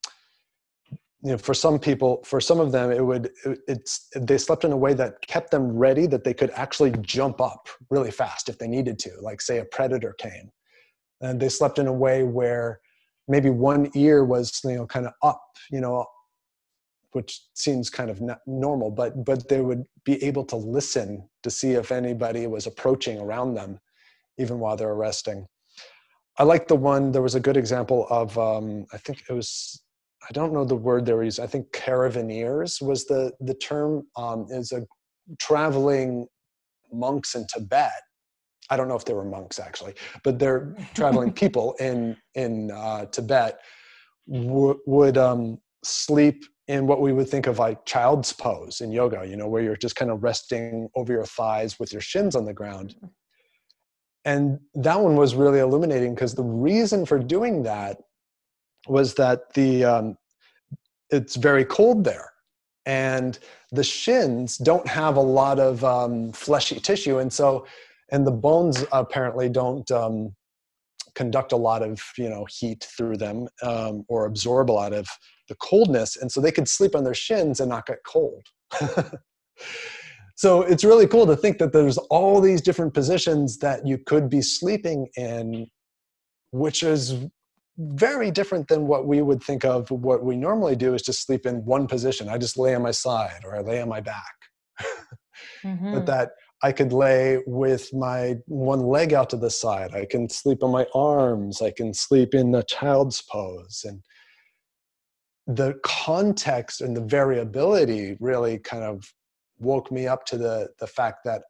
you 1.23 1.33
know, 1.33 1.39
for 1.39 1.55
some 1.55 1.79
people, 1.79 2.21
for 2.25 2.41
some 2.41 2.59
of 2.59 2.73
them, 2.73 2.91
it 2.91 3.05
would, 3.05 3.31
it, 3.45 3.61
it's, 3.69 4.09
they 4.17 4.39
slept 4.39 4.65
in 4.65 4.73
a 4.73 4.77
way 4.77 4.93
that 4.95 5.25
kept 5.25 5.53
them 5.53 5.71
ready 5.71 6.07
that 6.09 6.25
they 6.25 6.35
could 6.35 6.51
actually 6.51 6.91
jump 7.01 7.41
up 7.41 7.69
really 7.91 8.11
fast 8.11 8.49
if 8.49 8.59
they 8.59 8.67
needed 8.67 8.99
to, 8.99 9.11
like, 9.21 9.41
say, 9.41 9.59
a 9.59 9.65
predator 9.65 10.15
came. 10.15 10.51
And 11.21 11.39
they 11.39 11.49
slept 11.49 11.79
in 11.79 11.87
a 11.87 11.93
way 11.93 12.25
where 12.25 12.81
maybe 13.31 13.49
one 13.49 13.91
ear 13.95 14.25
was 14.25 14.61
you 14.65 14.75
know 14.75 14.87
kind 14.87 15.07
of 15.07 15.13
up 15.23 15.41
you 15.71 15.81
know 15.81 16.05
which 17.13 17.41
seems 17.55 17.89
kind 17.89 18.11
of 18.11 18.21
normal 18.47 18.91
but 18.91 19.25
but 19.25 19.49
they 19.49 19.61
would 19.61 19.85
be 20.05 20.23
able 20.23 20.45
to 20.45 20.57
listen 20.57 21.29
to 21.43 21.51
see 21.51 21.73
if 21.73 21.93
anybody 21.93 22.47
was 22.47 22.67
approaching 22.67 23.19
around 23.19 23.55
them 23.55 23.79
even 24.39 24.59
while 24.59 24.77
they're 24.77 24.95
resting. 24.95 25.47
I 26.39 26.45
like 26.45 26.69
the 26.69 26.77
one 26.77 27.13
there 27.13 27.23
was 27.23 27.35
a 27.35 27.41
good 27.41 27.57
example 27.57 28.07
of 28.11 28.37
um, 28.39 28.87
i 28.93 28.97
think 28.97 29.23
it 29.29 29.33
was 29.33 29.83
i 30.29 30.33
don't 30.33 30.53
know 30.53 30.65
the 30.65 30.75
word 30.75 31.05
they 31.05 31.13
were 31.13 31.25
using 31.25 31.45
i 31.45 31.49
think 31.49 31.71
caravaneers 31.73 32.81
was 32.81 33.05
the 33.07 33.33
the 33.41 33.55
term 33.55 34.07
um, 34.17 34.47
is 34.51 34.73
a 34.73 34.87
traveling 35.39 36.27
monks 36.93 37.35
in 37.35 37.47
tibet 37.47 38.03
I 38.71 38.77
don't 38.77 38.89
know 38.89 38.97
if 38.97 39.05
they 39.05 39.15
were 39.15 39.25
monks 39.25 39.59
actually, 39.59 39.95
but 40.23 40.39
they're 40.39 40.75
traveling 40.95 41.33
people 41.45 41.75
in 41.81 42.17
in 42.35 42.71
uh, 42.71 43.07
Tibet 43.07 43.59
w- 44.31 44.79
would 44.87 45.19
um, 45.19 45.59
sleep 45.85 46.45
in 46.69 46.87
what 46.87 47.01
we 47.01 47.13
would 47.13 47.29
think 47.29 47.47
of 47.47 47.59
like 47.59 47.85
child's 47.85 48.33
pose 48.33 48.81
in 48.81 48.93
yoga. 48.93 49.27
You 49.27 49.37
know, 49.37 49.49
where 49.49 49.63
you're 49.63 49.77
just 49.77 49.97
kind 49.97 50.11
of 50.11 50.23
resting 50.23 50.89
over 50.95 51.13
your 51.13 51.27
thighs 51.27 51.79
with 51.79 51.93
your 51.93 52.03
shins 52.03 52.37
on 52.37 52.45
the 52.45 52.55
ground. 52.55 52.95
And 54.25 54.61
that 54.75 55.01
one 55.01 55.17
was 55.17 55.35
really 55.35 55.61
illuminating 55.61 56.15
because 56.15 56.35
the 56.35 56.45
reason 56.45 57.07
for 57.07 57.19
doing 57.19 57.63
that 57.63 57.99
was 58.87 59.15
that 59.15 59.53
the 59.55 59.85
um, 59.85 60.19
it's 61.11 61.37
very 61.37 61.65
cold 61.65 62.05
there 62.05 62.31
and 62.87 63.39
the 63.73 63.85
shins 63.85 64.57
don't 64.57 64.87
have 64.87 65.17
a 65.17 65.21
lot 65.21 65.59
of 65.59 65.85
um, 65.85 66.33
fleshy 66.33 66.81
tissue 66.81 67.19
and 67.19 67.33
so 67.33 67.67
and 68.13 68.27
the 68.27 68.33
bones 68.33 68.85
apparently 68.93 69.49
don't 69.49 69.91
um, 69.91 70.35
conduct 71.15 71.53
a 71.53 71.57
lot 71.57 71.83
of 71.83 72.01
you 72.17 72.29
know 72.29 72.47
heat 72.49 72.87
through 72.97 73.17
them 73.17 73.49
um, 73.63 74.05
or 74.09 74.27
absorb 74.27 74.71
a 74.71 74.73
lot 74.73 74.93
of 74.93 75.09
the 75.49 75.55
coldness. 75.57 76.17
And 76.17 76.31
so 76.31 76.41
they 76.41 76.53
could 76.53 76.69
sleep 76.69 76.95
on 76.95 77.05
their 77.05 77.15
shins 77.15 77.61
and 77.61 77.69
not 77.69 77.87
get 77.87 77.99
cold. 78.07 78.47
So 80.41 80.63
it's 80.63 80.85
really 80.85 81.07
cool 81.07 81.27
to 81.27 81.37
think 81.37 81.59
that 81.59 81.75
there's 81.75 81.99
all 81.99 82.41
these 82.41 82.63
different 82.63 82.95
positions 82.95 83.59
that 83.59 83.87
you 83.87 83.99
could 83.99 84.31
be 84.31 84.41
sleeping 84.41 85.07
in 85.15 85.67
which 86.51 86.83
is 86.83 87.27
very 87.77 88.31
different 88.31 88.67
than 88.69 88.87
what 88.87 89.07
we 89.07 89.21
would 89.21 89.43
think 89.43 89.67
of 89.67 89.91
what 89.91 90.25
we 90.25 90.37
normally 90.37 90.77
do 90.77 90.95
is 90.95 91.03
just 91.03 91.27
sleep 91.27 91.45
in 91.45 91.63
one 91.67 91.87
position. 91.87 92.31
I 92.31 92.39
just 92.39 92.57
lay 92.57 92.75
on 92.75 92.81
my 92.81 92.91
side 92.91 93.43
or 93.45 93.55
i 93.55 93.61
lay 93.61 93.83
on 93.83 93.89
my 93.91 94.01
back. 94.01 94.35
Mm-hmm. 95.65 95.95
but 95.95 96.07
that 96.07 96.31
I 96.63 96.73
could 96.73 96.93
lay 96.93 97.39
with 97.47 97.93
my 97.95 98.37
one 98.47 98.81
leg 98.81 99.15
out 99.15 99.31
to 99.31 99.37
the 99.37 99.51
side. 99.51 99.95
I 99.95 100.05
can 100.05 100.29
sleep 100.29 100.63
on 100.63 100.71
my 100.71 100.87
arms. 100.95 101.63
I 101.63 101.71
can 101.71 101.95
sleep 101.95 102.35
in 102.35 102.55
a 102.55 102.63
child's 102.63 103.23
pose. 103.23 103.85
And 103.87 104.03
the 105.47 105.81
context 105.83 106.83
and 106.83 106.95
the 106.95 107.01
variability 107.01 108.17
really 108.21 108.59
kind 108.59 108.85
of 108.85 109.11
woke 109.59 109.91
me 109.91 110.07
up 110.07 110.27
to 110.27 110.39
the, 110.39 110.69
the 110.79 110.87
fact 110.87 111.21
that, 111.25 111.43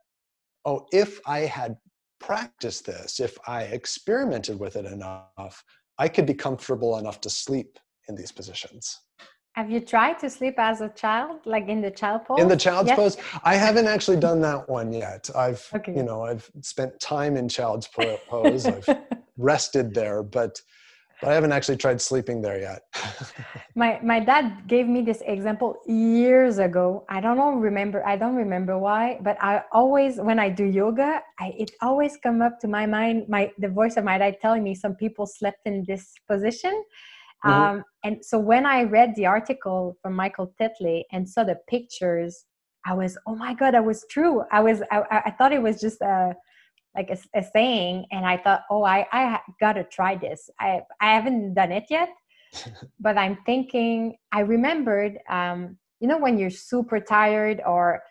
oh, 0.64 0.86
if 0.92 1.20
I 1.26 1.40
had 1.40 1.76
practiced 2.20 2.86
this, 2.86 3.18
if 3.18 3.36
I 3.46 3.62
experimented 3.62 4.60
with 4.60 4.76
it 4.76 4.84
enough, 4.84 5.64
I 5.98 6.08
could 6.08 6.26
be 6.26 6.34
comfortable 6.34 6.98
enough 6.98 7.20
to 7.22 7.30
sleep 7.30 7.78
in 8.08 8.14
these 8.14 8.32
positions. 8.32 9.00
Have 9.54 9.70
you 9.70 9.80
tried 9.80 10.18
to 10.20 10.30
sleep 10.30 10.54
as 10.58 10.80
a 10.80 10.88
child, 10.90 11.40
like 11.44 11.68
in 11.68 11.80
the 11.80 11.90
child 11.90 12.24
pose? 12.24 12.40
In 12.40 12.48
the 12.48 12.56
child's 12.56 12.88
yes. 12.88 12.96
pose, 12.96 13.16
I 13.42 13.56
haven't 13.56 13.88
actually 13.88 14.18
done 14.18 14.40
that 14.42 14.68
one 14.68 14.92
yet. 14.92 15.28
I've, 15.34 15.68
okay. 15.74 15.94
you 15.94 16.04
know, 16.04 16.22
I've 16.24 16.48
spent 16.60 16.98
time 17.00 17.36
in 17.36 17.48
child's 17.48 17.88
pose. 17.88 18.66
I've 18.66 18.88
rested 19.36 19.92
there, 19.92 20.22
but 20.22 20.60
but 21.20 21.30
I 21.30 21.34
haven't 21.34 21.52
actually 21.52 21.76
tried 21.76 22.00
sleeping 22.00 22.40
there 22.40 22.58
yet. 22.58 22.82
my 23.74 24.00
my 24.02 24.20
dad 24.20 24.66
gave 24.66 24.86
me 24.86 25.02
this 25.02 25.22
example 25.26 25.76
years 25.86 26.58
ago. 26.58 27.04
I 27.10 27.20
don't 27.20 27.36
know 27.36 27.52
remember 27.52 28.06
I 28.06 28.16
don't 28.16 28.36
remember 28.36 28.78
why, 28.78 29.18
but 29.20 29.36
I 29.42 29.62
always 29.72 30.16
when 30.16 30.38
I 30.38 30.48
do 30.48 30.64
yoga, 30.64 31.22
I 31.38 31.54
it 31.58 31.72
always 31.82 32.16
come 32.16 32.40
up 32.40 32.58
to 32.60 32.68
my 32.68 32.86
mind 32.86 33.28
my 33.28 33.52
the 33.58 33.68
voice 33.68 33.98
of 33.98 34.04
my 34.04 34.16
dad 34.16 34.38
telling 34.40 34.62
me 34.62 34.74
some 34.74 34.94
people 34.94 35.26
slept 35.26 35.66
in 35.66 35.84
this 35.86 36.14
position. 36.26 36.84
Mm-hmm. 37.44 37.62
Um, 37.62 37.84
and 38.04 38.24
so 38.24 38.38
when 38.38 38.66
I 38.66 38.82
read 38.82 39.14
the 39.14 39.26
article 39.26 39.96
from 40.02 40.14
Michael 40.14 40.52
Tetley 40.60 41.04
and 41.12 41.28
saw 41.28 41.44
the 41.44 41.58
pictures, 41.68 42.44
I 42.86 42.94
was 42.94 43.16
oh 43.26 43.34
my 43.34 43.54
god, 43.54 43.74
that 43.74 43.84
was 43.84 44.04
true. 44.10 44.42
I 44.52 44.60
was 44.60 44.82
I, 44.90 45.22
I 45.26 45.30
thought 45.30 45.52
it 45.52 45.62
was 45.62 45.80
just 45.80 46.00
a 46.00 46.34
like 46.94 47.10
a, 47.10 47.38
a 47.38 47.42
saying 47.42 48.04
and 48.10 48.26
i 48.26 48.36
thought 48.36 48.62
oh 48.70 48.82
i 48.82 49.06
i 49.12 49.40
gotta 49.60 49.84
try 49.84 50.16
this 50.16 50.50
i 50.58 50.80
i 51.00 51.14
haven't 51.14 51.54
done 51.54 51.72
it 51.72 51.84
yet 51.88 52.08
but 53.00 53.16
i'm 53.16 53.38
thinking 53.46 54.16
i 54.32 54.40
remembered 54.40 55.18
um 55.28 55.76
you 56.00 56.08
know 56.08 56.18
when 56.18 56.38
you're 56.38 56.50
super 56.50 57.00
tired 57.00 57.60
or 57.66 58.02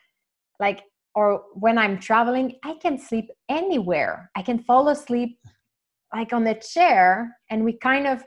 like 0.60 0.84
or 1.16 1.44
when 1.54 1.78
i'm 1.78 2.00
traveling 2.00 2.56
i 2.64 2.74
can 2.76 2.98
sleep 2.98 3.30
anywhere 3.50 4.32
i 4.36 4.42
can 4.42 4.60
fall 4.60 4.90
asleep 4.90 5.38
like 6.14 6.34
on 6.34 6.48
a 6.48 6.60
chair 6.60 7.38
and 7.50 7.64
we 7.64 7.74
kind 7.78 8.08
of 8.08 8.24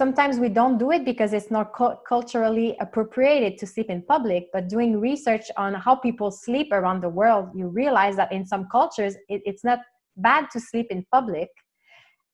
sometimes 0.00 0.34
we 0.44 0.50
don't 0.58 0.78
do 0.84 0.88
it 0.96 1.02
because 1.10 1.32
it's 1.38 1.50
not 1.56 1.66
cu- 1.78 1.98
culturally 2.12 2.68
appropriated 2.84 3.52
to 3.58 3.66
sleep 3.66 3.88
in 3.94 4.00
public 4.14 4.42
but 4.54 4.68
doing 4.76 5.00
research 5.08 5.46
on 5.56 5.70
how 5.84 5.94
people 6.06 6.30
sleep 6.30 6.68
around 6.78 6.98
the 7.02 7.12
world 7.20 7.44
you 7.60 7.66
realize 7.82 8.14
that 8.20 8.30
in 8.38 8.44
some 8.52 8.64
cultures 8.76 9.14
it, 9.34 9.40
it's 9.50 9.64
not 9.70 9.78
bad 10.16 10.50
to 10.52 10.60
sleep 10.60 10.86
in 10.90 11.04
public. 11.12 11.48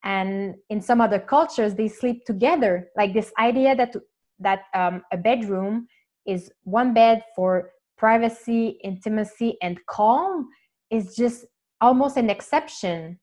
And 0.04 0.56
in 0.68 0.80
some 0.80 1.00
other 1.00 1.18
cultures 1.18 1.74
they 1.74 1.88
sleep 1.88 2.24
together. 2.24 2.88
Like 2.96 3.12
this 3.12 3.32
idea 3.38 3.76
that 3.76 3.94
that 4.40 4.62
um, 4.74 5.02
a 5.12 5.16
bedroom 5.16 5.86
is 6.26 6.50
one 6.64 6.92
bed 6.94 7.22
for 7.36 7.70
privacy 7.96 8.80
intimacy 8.82 9.56
and 9.62 9.78
calm 9.86 10.48
is 10.90 11.14
just 11.14 11.44
almost 11.80 12.16
an 12.16 12.30
exception 12.30 13.20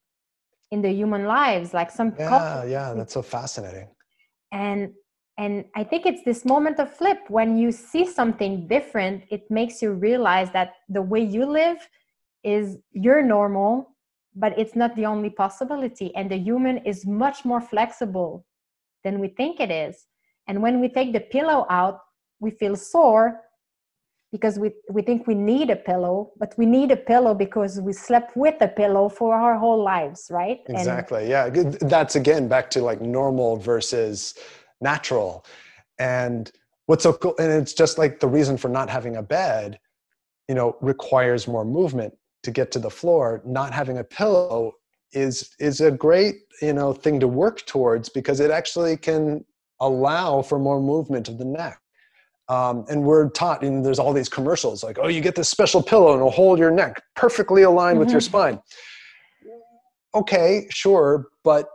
in 0.71 0.81
the 0.81 0.91
human 0.91 1.25
lives. 1.25 1.73
Like 1.73 1.91
some 1.91 2.13
yeah 2.17 2.29
cultures, 2.29 2.71
yeah 2.71 2.93
that's 2.93 3.13
so 3.13 3.21
fascinating 3.21 3.87
and 4.51 4.93
and 5.37 5.65
i 5.75 5.83
think 5.83 6.05
it's 6.05 6.23
this 6.23 6.45
moment 6.45 6.79
of 6.79 6.93
flip. 6.93 7.19
When 7.29 7.57
you 7.57 7.71
see 7.71 8.05
something 8.05 8.67
different 8.67 9.23
it 9.29 9.49
makes 9.49 9.81
you 9.81 9.93
realize 9.93 10.51
that 10.51 10.73
the 10.89 11.01
way 11.01 11.21
you 11.21 11.45
live 11.45 11.77
is 12.43 12.77
your 12.91 13.21
normal 13.21 13.95
but 14.35 14.57
it's 14.57 14.75
not 14.75 14.95
the 14.95 15.05
only 15.05 15.29
possibility. 15.29 16.15
And 16.15 16.29
the 16.29 16.37
human 16.37 16.77
is 16.85 17.05
much 17.05 17.43
more 17.43 17.59
flexible 17.59 18.45
than 19.03 19.19
we 19.19 19.27
think 19.27 19.59
it 19.59 19.71
is. 19.71 20.05
And 20.47 20.61
when 20.61 20.79
we 20.79 20.87
take 20.87 21.13
the 21.13 21.19
pillow 21.19 21.65
out 21.69 21.99
we 22.39 22.51
feel 22.51 22.75
sore 22.75 23.41
because 24.31 24.59
we, 24.59 24.71
we 24.91 25.01
think 25.01 25.27
we 25.27 25.35
need 25.35 25.69
a 25.69 25.75
pillow 25.75 26.31
but 26.37 26.53
we 26.57 26.65
need 26.65 26.91
a 26.91 26.97
pillow 26.97 27.33
because 27.33 27.79
we 27.81 27.93
slept 27.93 28.35
with 28.35 28.55
a 28.61 28.67
pillow 28.67 29.09
for 29.09 29.35
our 29.35 29.57
whole 29.57 29.83
lives 29.83 30.27
right? 30.31 30.59
Exactly 30.67 31.31
and, 31.31 31.73
yeah 31.73 31.87
that's 31.87 32.15
again 32.15 32.47
back 32.47 32.69
to 32.71 32.81
like 32.81 33.01
normal 33.01 33.57
versus 33.57 34.35
natural. 34.81 35.45
And 35.97 36.51
what's 36.85 37.03
so 37.03 37.13
cool 37.13 37.35
and 37.39 37.51
it's 37.51 37.73
just 37.73 37.97
like 37.97 38.19
the 38.19 38.27
reason 38.27 38.57
for 38.57 38.69
not 38.69 38.89
having 38.89 39.17
a 39.17 39.23
bed 39.23 39.79
you 40.47 40.55
know 40.55 40.77
requires 40.81 41.47
more 41.47 41.65
movement 41.65 42.13
to 42.43 42.51
get 42.51 42.71
to 42.71 42.79
the 42.79 42.89
floor. 42.89 43.41
Not 43.45 43.73
having 43.73 43.97
a 43.97 44.03
pillow 44.03 44.73
is 45.11 45.51
is 45.59 45.81
a 45.81 45.91
great 45.91 46.35
you 46.61 46.73
know 46.73 46.93
thing 46.93 47.19
to 47.19 47.27
work 47.27 47.65
towards 47.65 48.09
because 48.09 48.39
it 48.39 48.51
actually 48.51 48.95
can 48.97 49.43
allow 49.81 50.41
for 50.41 50.59
more 50.59 50.81
movement 50.81 51.29
of 51.29 51.37
the 51.37 51.45
neck 51.45 51.81
um, 52.49 52.83
and 52.89 53.03
we're 53.03 53.29
taught, 53.29 53.63
and 53.63 53.85
there's 53.85 53.99
all 53.99 54.11
these 54.11 54.27
commercials 54.27 54.83
like, 54.83 54.97
oh, 54.99 55.07
you 55.07 55.21
get 55.21 55.35
this 55.35 55.49
special 55.49 55.81
pillow 55.81 56.11
and 56.11 56.17
it'll 56.17 56.31
hold 56.31 56.57
your 56.59 56.71
neck 56.71 57.01
perfectly 57.15 57.61
aligned 57.61 57.93
mm-hmm. 57.93 57.99
with 57.99 58.09
your 58.09 58.21
mm-hmm. 58.21 58.29
spine. 58.29 58.61
Okay, 60.15 60.67
sure, 60.71 61.27
but 61.43 61.69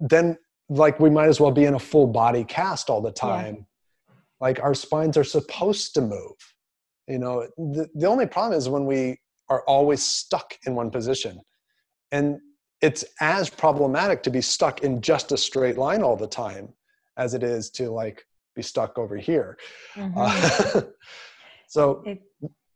then 0.00 0.38
like 0.70 0.98
we 0.98 1.10
might 1.10 1.28
as 1.28 1.40
well 1.40 1.50
be 1.50 1.64
in 1.64 1.74
a 1.74 1.78
full 1.78 2.06
body 2.06 2.42
cast 2.42 2.88
all 2.88 3.02
the 3.02 3.12
time. 3.12 3.56
Yeah. 3.56 4.14
Like 4.40 4.60
our 4.60 4.74
spines 4.74 5.16
are 5.18 5.24
supposed 5.24 5.94
to 5.94 6.00
move. 6.00 6.36
You 7.06 7.18
know, 7.18 7.46
the, 7.58 7.88
the 7.94 8.06
only 8.06 8.26
problem 8.26 8.58
is 8.58 8.68
when 8.68 8.86
we 8.86 9.18
are 9.50 9.62
always 9.66 10.02
stuck 10.02 10.58
in 10.66 10.74
one 10.74 10.90
position. 10.90 11.38
And 12.12 12.40
it's 12.80 13.04
as 13.20 13.50
problematic 13.50 14.22
to 14.22 14.30
be 14.30 14.40
stuck 14.40 14.82
in 14.82 15.00
just 15.02 15.32
a 15.32 15.36
straight 15.36 15.76
line 15.76 16.02
all 16.02 16.16
the 16.16 16.26
time 16.26 16.72
as 17.18 17.34
it 17.34 17.42
is 17.42 17.70
to 17.70 17.90
like 17.90 18.26
be 18.54 18.62
stuck 18.62 18.98
over 18.98 19.16
here. 19.16 19.56
Mm-hmm. 19.94 20.18
Uh, 20.18 20.82
so 21.68 22.02
it, 22.06 22.22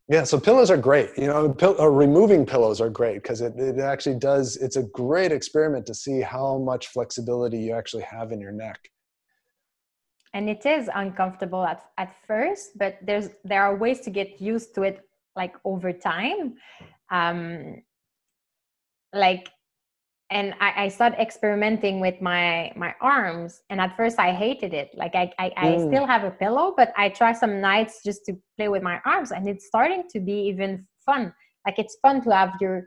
yeah, 0.09 0.23
so 0.23 0.39
pillows 0.39 0.71
are 0.71 0.77
great. 0.77 1.11
You 1.17 1.27
know, 1.27 1.53
pill, 1.53 1.79
uh, 1.79 1.87
removing 1.87 2.43
pillows 2.43 2.81
are 2.81 2.89
great 2.89 3.21
because 3.21 3.41
it, 3.41 3.53
it 3.57 3.79
actually 3.79 4.15
does. 4.15 4.57
It's 4.57 4.75
a 4.75 4.83
great 4.83 5.31
experiment 5.31 5.85
to 5.85 5.93
see 5.93 6.21
how 6.21 6.57
much 6.57 6.87
flexibility 6.87 7.59
you 7.59 7.73
actually 7.73 8.03
have 8.03 8.31
in 8.31 8.41
your 8.41 8.51
neck. 8.51 8.79
And 10.33 10.49
it 10.49 10.65
is 10.65 10.89
uncomfortable 10.93 11.63
at, 11.63 11.83
at 11.97 12.15
first, 12.25 12.71
but 12.77 12.97
there's 13.03 13.29
there 13.43 13.63
are 13.63 13.75
ways 13.75 14.01
to 14.01 14.09
get 14.09 14.41
used 14.41 14.73
to 14.75 14.81
it 14.83 15.01
like 15.35 15.55
over 15.63 15.93
time. 15.93 16.55
Um, 17.11 17.83
like 19.13 19.49
and 20.31 20.53
I, 20.59 20.85
I 20.85 20.87
started 20.89 21.19
experimenting 21.19 21.99
with 21.99 22.21
my 22.21 22.71
my 22.75 22.93
arms 23.01 23.61
and 23.69 23.81
at 23.81 23.95
first 23.97 24.19
i 24.19 24.31
hated 24.31 24.73
it. 24.73 24.91
Like 24.95 25.15
i 25.15 25.31
I, 25.39 25.51
I 25.57 25.65
mm. 25.67 25.87
still 25.87 26.05
have 26.05 26.23
a 26.23 26.31
pillow 26.31 26.73
but 26.75 26.93
i 26.97 27.09
try 27.09 27.33
some 27.33 27.61
nights 27.61 28.01
just 28.03 28.25
to 28.25 28.33
play 28.57 28.67
with 28.67 28.83
my 28.83 28.99
arms 29.05 29.31
and 29.31 29.47
it's 29.47 29.65
starting 29.65 30.03
to 30.11 30.19
be 30.19 30.33
even 30.51 30.87
fun. 31.05 31.33
Like 31.65 31.79
it's 31.79 31.97
fun 32.01 32.23
to 32.23 32.31
have 32.31 32.53
your 32.61 32.85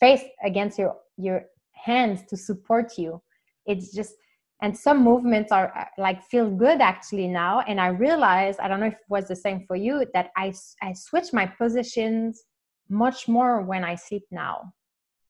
face 0.00 0.22
against 0.44 0.78
your 0.78 0.96
your 1.16 1.42
hands 1.72 2.22
to 2.28 2.36
support 2.36 2.98
you. 2.98 3.22
It's 3.66 3.94
just 3.94 4.14
and 4.62 4.76
some 4.76 5.02
movements 5.02 5.52
are 5.52 5.72
uh, 5.76 5.84
like 5.98 6.22
feel 6.24 6.50
good 6.50 6.80
actually 6.80 7.26
now 7.26 7.60
and 7.60 7.80
i 7.80 7.88
realized 7.88 8.60
i 8.60 8.68
don't 8.68 8.80
know 8.80 8.86
if 8.86 8.92
it 8.94 9.08
was 9.08 9.26
the 9.26 9.36
same 9.36 9.64
for 9.66 9.76
you 9.76 10.04
that 10.12 10.30
i 10.36 10.52
i 10.82 10.92
switch 10.92 11.32
my 11.32 11.46
positions 11.46 12.44
much 12.88 13.28
more 13.28 13.62
when 13.62 13.84
i 13.84 13.94
sleep 13.94 14.24
now 14.30 14.70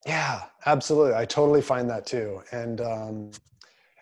yeah, 0.07 0.43
absolutely. 0.67 1.15
I 1.15 1.25
totally 1.25 1.63
find 1.63 1.89
that 1.91 2.07
too, 2.07 2.43
and 2.53 2.81
um, 2.81 3.31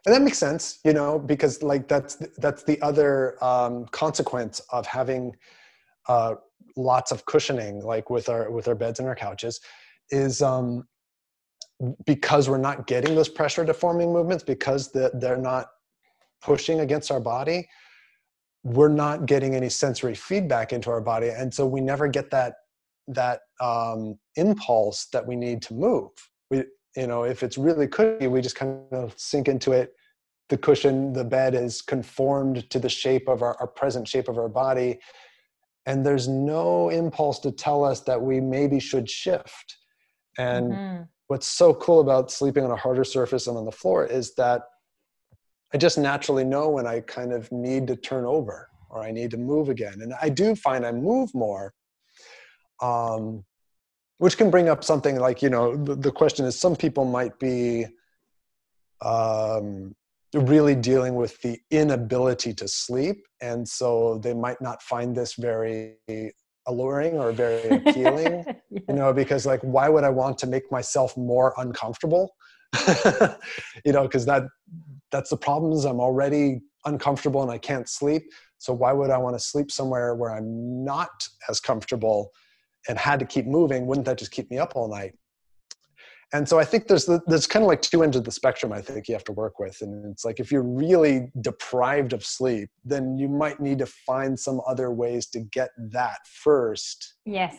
and 0.07 0.14
that 0.14 0.22
makes 0.22 0.38
sense, 0.38 0.78
you 0.84 0.92
know, 0.92 1.18
because 1.18 1.62
like 1.62 1.88
that's 1.88 2.16
that's 2.38 2.62
the 2.62 2.80
other 2.82 3.42
um, 3.44 3.86
consequence 3.86 4.61
of 4.70 4.86
having 4.86 5.34
uh, 6.09 6.34
lots 6.76 7.11
of 7.11 7.26
cushioning, 7.26 7.84
like 7.84 8.11
with 8.11 8.28
our 8.28 8.51
with 8.51 8.68
our 8.68 8.74
beds 8.74 9.01
and 9.01 9.09
our 9.09 9.16
couches, 9.16 9.61
is 10.11 10.40
um, 10.40 10.86
because 12.07 12.49
we're 12.49 12.59
not 12.59 12.86
getting 12.86 13.14
those 13.14 13.28
pressure 13.28 13.64
deforming 13.64 14.12
movements 14.12 14.44
because 14.44 14.90
the, 14.92 15.11
they're 15.14 15.36
not 15.36 15.66
pushing 16.42 16.80
against 16.80 17.11
our 17.11 17.20
body 17.20 17.68
we're 18.64 18.88
not 18.88 19.26
getting 19.26 19.55
any 19.55 19.68
sensory 19.68 20.14
feedback 20.14 20.72
into 20.72 20.90
our 20.90 21.01
body 21.01 21.28
and 21.28 21.53
so 21.53 21.66
we 21.66 21.80
never 21.80 22.09
get 22.09 22.30
that 22.30 22.55
that 23.09 23.40
um, 23.61 24.18
impulse 24.36 25.06
that 25.12 25.26
we 25.26 25.36
need 25.36 25.62
to 25.62 25.74
move. 25.74 26.11
We, 26.50 26.64
you 26.96 27.06
know, 27.06 27.24
if 27.24 27.42
it's 27.42 27.59
really 27.59 27.88
cushy, 27.88 28.26
we 28.26 28.40
just 28.40 28.56
kind 28.56 28.80
of 28.92 29.14
sink 29.16 29.48
into 29.48 29.72
it. 29.72 29.94
The 30.48 30.59
cushion, 30.59 31.12
the 31.12 31.24
bed 31.24 31.54
is 31.54 31.82
conformed 31.82 32.68
to 32.70 32.78
the 32.78 32.88
shape 32.88 33.28
of 33.28 33.42
our, 33.42 33.56
our 33.61 33.66
present 33.66 34.09
shape 34.09 34.28
of 34.28 34.38
our 34.38 34.48
body. 34.48 34.98
And 35.86 36.04
there's 36.04 36.28
no 36.28 36.90
impulse 36.90 37.38
to 37.40 37.50
tell 37.50 37.84
us 37.84 38.00
that 38.02 38.20
we 38.20 38.40
maybe 38.40 38.78
should 38.78 39.09
shift. 39.09 39.76
And 40.38 40.72
mm-hmm. 40.72 41.02
what's 41.28 41.46
so 41.46 41.74
cool 41.74 42.00
about 42.00 42.30
sleeping 42.30 42.64
on 42.64 42.70
a 42.70 42.76
harder 42.76 43.04
surface 43.04 43.46
and 43.46 43.56
on 43.56 43.64
the 43.64 43.72
floor 43.72 44.06
is 44.06 44.34
that 44.34 44.62
I 45.72 45.78
just 45.78 45.98
naturally 45.98 46.44
know 46.44 46.68
when 46.68 46.86
I 46.86 47.00
kind 47.00 47.32
of 47.32 47.50
need 47.52 47.86
to 47.88 47.96
turn 47.96 48.24
over 48.24 48.68
or 48.90 49.02
I 49.02 49.11
need 49.11 49.30
to 49.32 49.36
move 49.36 49.68
again. 49.68 50.00
And 50.00 50.14
I 50.20 50.30
do 50.30 50.54
find 50.54 50.86
I 50.86 50.92
move 50.92 51.34
more 51.34 51.74
um, 52.81 53.45
which 54.18 54.37
can 54.37 54.51
bring 54.51 54.68
up 54.68 54.85
something 54.85 55.18
like 55.18 55.43
you 55.43 55.51
know 55.51 55.76
the, 55.76 55.95
the 55.95 56.12
question 56.12 56.45
is 56.47 56.59
some 56.59 56.76
people 56.76 57.05
might 57.05 57.39
be 57.39 57.87
um, 59.01 59.95
really 60.35 60.74
dealing 60.74 61.14
with 61.14 61.41
the 61.43 61.59
inability 61.70 62.53
to 62.55 62.68
sleep. 62.68 63.26
And 63.41 63.66
so 63.66 64.18
they 64.18 64.35
might 64.35 64.61
not 64.61 64.83
find 64.83 65.16
this 65.16 65.35
very 65.35 65.97
alluring 66.66 67.18
or 67.18 67.33
very 67.33 67.68
appealing 67.76 68.45
yeah. 68.47 68.81
you 68.87 68.95
know 68.95 69.11
because 69.11 69.47
like 69.47 69.61
why 69.62 69.89
would 69.89 70.05
i 70.05 70.11
want 70.11 70.37
to 70.37 70.47
make 70.47 70.70
myself 70.70 71.16
more 71.16 71.55
uncomfortable? 71.57 72.35
You 73.85 73.93
know 73.93 74.03
because 74.03 74.26
that 74.26 74.43
that's 75.11 75.31
the 75.31 75.37
problem 75.37 75.72
is 75.72 75.87
i'm 75.87 76.01
already 76.01 76.61
uncomfortable 76.85 77.43
and 77.43 77.51
i 77.51 77.57
can't 77.57 77.89
sleep. 77.89 78.22
So 78.59 78.74
why 78.74 78.93
would 78.93 79.11
i 79.11 79.16
want 79.16 79.35
to 79.35 79.41
sleep 79.41 79.70
somewhere 79.70 80.14
where 80.14 80.35
i'm 80.35 80.85
not 80.85 81.26
as 81.49 81.61
comfortable 81.61 82.33
and 82.89 82.99
had 82.99 83.18
to 83.20 83.26
keep 83.26 83.47
moving 83.47 83.87
wouldn't 83.87 84.07
that 84.07 84.18
just 84.18 84.31
keep 84.31 84.51
me 84.51 84.59
up 84.59 84.72
all 84.76 84.89
night? 84.89 85.14
And 86.33 86.47
so 86.47 86.59
i 86.59 86.64
think 86.64 86.89
there's 86.89 87.07
the, 87.07 87.20
there's 87.26 87.47
kind 87.47 87.62
of 87.62 87.68
like 87.68 87.81
two 87.81 88.03
ends 88.03 88.14
of 88.16 88.24
the 88.24 88.31
spectrum 88.31 88.70
i 88.72 88.81
think 88.83 89.09
you 89.09 89.14
have 89.14 89.24
to 89.24 89.33
work 89.33 89.59
with. 89.59 89.81
And 89.81 90.05
it's 90.12 90.24
like 90.24 90.41
if 90.41 90.53
you're 90.53 90.62
really 90.62 91.33
deprived 91.41 92.12
of 92.12 92.24
sleep 92.24 92.68
then 92.85 93.16
you 93.18 93.29
might 93.29 93.61
need 93.61 93.79
to 93.79 93.87
find 93.87 94.39
some 94.39 94.61
other 94.66 94.91
ways 94.91 95.26
to 95.29 95.41
get 95.41 95.70
that 95.93 96.18
first. 96.26 97.14
Yes. 97.24 97.57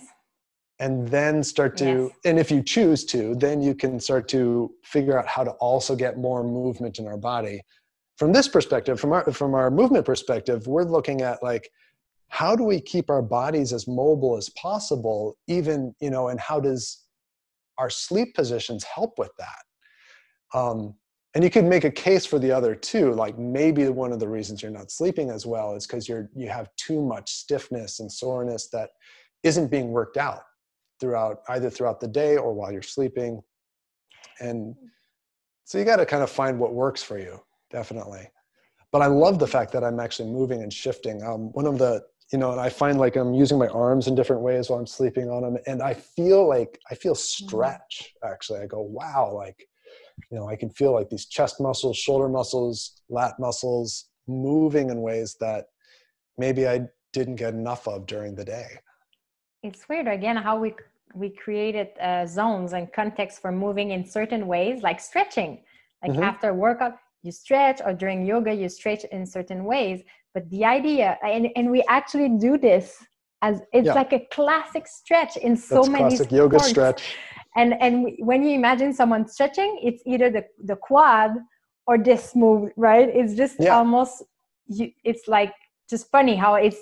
And 0.82 1.08
then 1.10 1.44
start 1.44 1.76
to 1.78 1.86
Yes. 1.86 2.12
and 2.26 2.40
if 2.40 2.52
you 2.52 2.62
choose 2.62 3.06
to 3.06 3.36
then 3.36 3.62
you 3.62 3.74
can 3.74 4.00
start 4.00 4.28
to 4.30 4.72
figure 4.84 5.18
out 5.18 5.28
how 5.28 5.44
to 5.44 5.52
also 5.54 5.96
get 5.96 6.18
more 6.18 6.44
movement 6.44 7.00
in 7.00 7.08
our 7.08 7.18
body. 7.18 7.62
From 8.18 8.32
this 8.34 8.48
perspective 8.48 9.00
from 9.00 9.14
our 9.14 9.32
from 9.34 9.56
our 9.56 9.72
movement 9.72 10.06
perspective 10.06 10.68
we're 10.68 10.84
looking 10.84 11.22
at 11.22 11.42
like 11.42 11.70
how 12.30 12.56
do 12.56 12.64
we 12.64 12.80
keep 12.80 13.10
our 13.10 13.22
bodies 13.22 13.74
as 13.74 13.88
mobile 13.88 14.38
as 14.38 14.50
possible 14.50 15.36
even 15.48 15.94
you 16.00 16.10
know 16.10 16.30
and 16.30 16.40
how 16.40 16.60
does 16.60 17.06
our 17.80 17.90
sleep 17.90 18.36
positions 18.36 18.84
help 18.84 19.18
with 19.18 19.32
that? 19.40 20.58
Um, 20.58 20.96
and 21.36 21.44
you 21.44 21.50
could 21.50 21.66
make 21.66 21.86
a 21.86 21.92
case 21.92 22.26
for 22.26 22.40
the 22.40 22.52
other 22.52 22.76
too 22.76 23.14
like 23.14 23.38
maybe 23.38 23.88
one 23.90 24.12
of 24.12 24.20
the 24.20 24.28
reasons 24.28 24.62
you're 24.62 24.72
not 24.72 24.92
sleeping 24.92 25.30
as 25.30 25.46
well 25.46 25.76
is 25.76 25.86
because 25.86 26.10
you're 26.10 26.30
you 26.36 26.50
have 26.50 26.70
too 26.76 27.02
much 27.02 27.32
stiffness 27.32 28.00
and 28.00 28.12
soreness 28.12 28.70
that 28.70 28.90
isn't 29.44 29.70
being 29.70 29.90
worked 29.90 30.18
out 30.18 30.42
throughout 31.00 31.42
either 31.50 31.70
throughout 31.70 32.00
the 32.00 32.08
day 32.08 32.36
or 32.36 32.54
while 32.54 32.72
you're 32.72 32.82
sleeping. 32.82 33.42
And 34.40 34.76
so 35.66 35.78
you 35.78 35.86
got 35.86 35.98
to 35.98 36.06
kind 36.06 36.24
of 36.24 36.30
find 36.30 36.60
what 36.60 36.74
works 36.74 37.04
for 37.04 37.18
you 37.18 37.40
definitely. 37.72 38.28
But 38.92 39.04
i 39.04 39.06
love 39.06 39.38
the 39.38 39.48
fact 39.48 39.72
that 39.74 39.84
i'm 39.84 40.00
actually 40.00 40.32
moving 40.32 40.64
and 40.64 40.74
shifting. 40.74 41.24
Um, 41.24 41.52
one 41.54 41.68
of 41.68 41.78
the 41.78 42.04
you 42.32 42.38
know 42.38 42.52
and 42.52 42.62
i 42.62 42.70
find 42.70 43.00
like 43.00 43.16
i'm 43.16 43.34
using 43.34 43.58
my 43.58 43.68
arms 43.68 44.08
in 44.08 44.16
different 44.16 44.42
ways 44.42 44.70
while 44.70 44.80
i'm 44.80 44.88
sleeping 44.88 45.30
on 45.30 45.42
them 45.42 45.58
and 45.68 45.82
i 45.82 45.94
feel 45.94 46.48
like 46.48 46.80
i 46.92 46.96
feel 46.96 47.16
stretch 47.16 48.14
actually. 48.24 48.60
I 48.60 48.66
go 48.68 48.82
wow 48.82 49.32
like 49.34 49.68
you 50.32 50.38
know 50.38 50.48
i 50.48 50.56
can 50.56 50.70
feel 50.70 50.94
like 50.94 51.10
these 51.10 51.26
chest 51.26 51.60
muscles 51.60 51.98
shoulder 51.98 52.30
muscles 52.30 53.02
lat 53.10 53.34
muscles 53.40 54.10
moving 54.28 54.90
in 54.90 55.02
ways 55.02 55.36
that 55.40 55.66
maybe 56.38 56.68
i 56.68 56.82
didn't 57.14 57.36
get 57.36 57.54
enough 57.54 57.88
of 57.88 58.06
during 58.06 58.36
the 58.36 58.46
day. 58.46 58.68
It's 59.64 59.90
weird 59.90 60.08
again 60.08 60.38
how 60.38 60.60
we 60.60 60.76
we 61.16 61.30
created 61.32 61.88
uh, 62.00 62.26
zones 62.28 62.74
and 62.74 62.92
context 62.94 63.42
for 63.42 63.52
moving 63.52 63.92
in 63.92 64.06
certain 64.06 64.46
ways 64.48 64.84
like 64.84 65.00
stretching. 65.00 65.64
Like 66.04 66.12
Mhm. 66.12 66.24
after 66.24 66.54
workout 66.54 66.98
you 67.24 67.32
stretch 67.32 67.82
or 67.84 67.94
during 67.94 68.26
yoga 68.26 68.54
you 68.54 68.70
stretch 68.70 69.04
in 69.06 69.26
certain 69.26 69.66
ways 69.66 70.04
but 70.34 70.50
the 70.50 70.66
idea 70.66 71.18
and, 71.24 71.48
and 71.56 71.72
we 71.72 71.84
actually 71.88 72.30
do 72.30 72.58
this 72.58 73.04
as 73.42 73.62
it's 73.74 73.88
Yeah. 73.88 73.94
like 73.94 74.14
a 74.14 74.26
classic 74.32 74.88
stretch 74.88 75.38
in 75.38 75.56
so 75.56 75.76
that's 75.82 75.90
many 75.90 76.16
classic 76.18 76.32
yoga 76.32 76.58
sports. 76.58 76.70
stretch 76.70 77.18
and 77.56 77.74
and 77.82 78.08
when 78.20 78.44
you 78.44 78.52
imagine 78.52 78.94
someone 78.94 79.28
stretching 79.28 79.80
it's 79.82 80.02
either 80.06 80.30
the, 80.30 80.44
the 80.64 80.76
quad 80.76 81.32
or 81.88 81.98
this 81.98 82.36
move 82.36 82.72
right 82.76 83.10
it's 83.10 83.36
just 83.36 83.58
Yeah. 83.60 83.78
almost 83.78 84.24
you, 84.68 84.92
it's 85.04 85.28
like 85.28 85.54
just 85.90 86.10
funny 86.12 86.36
how 86.36 86.56
it's 86.56 86.78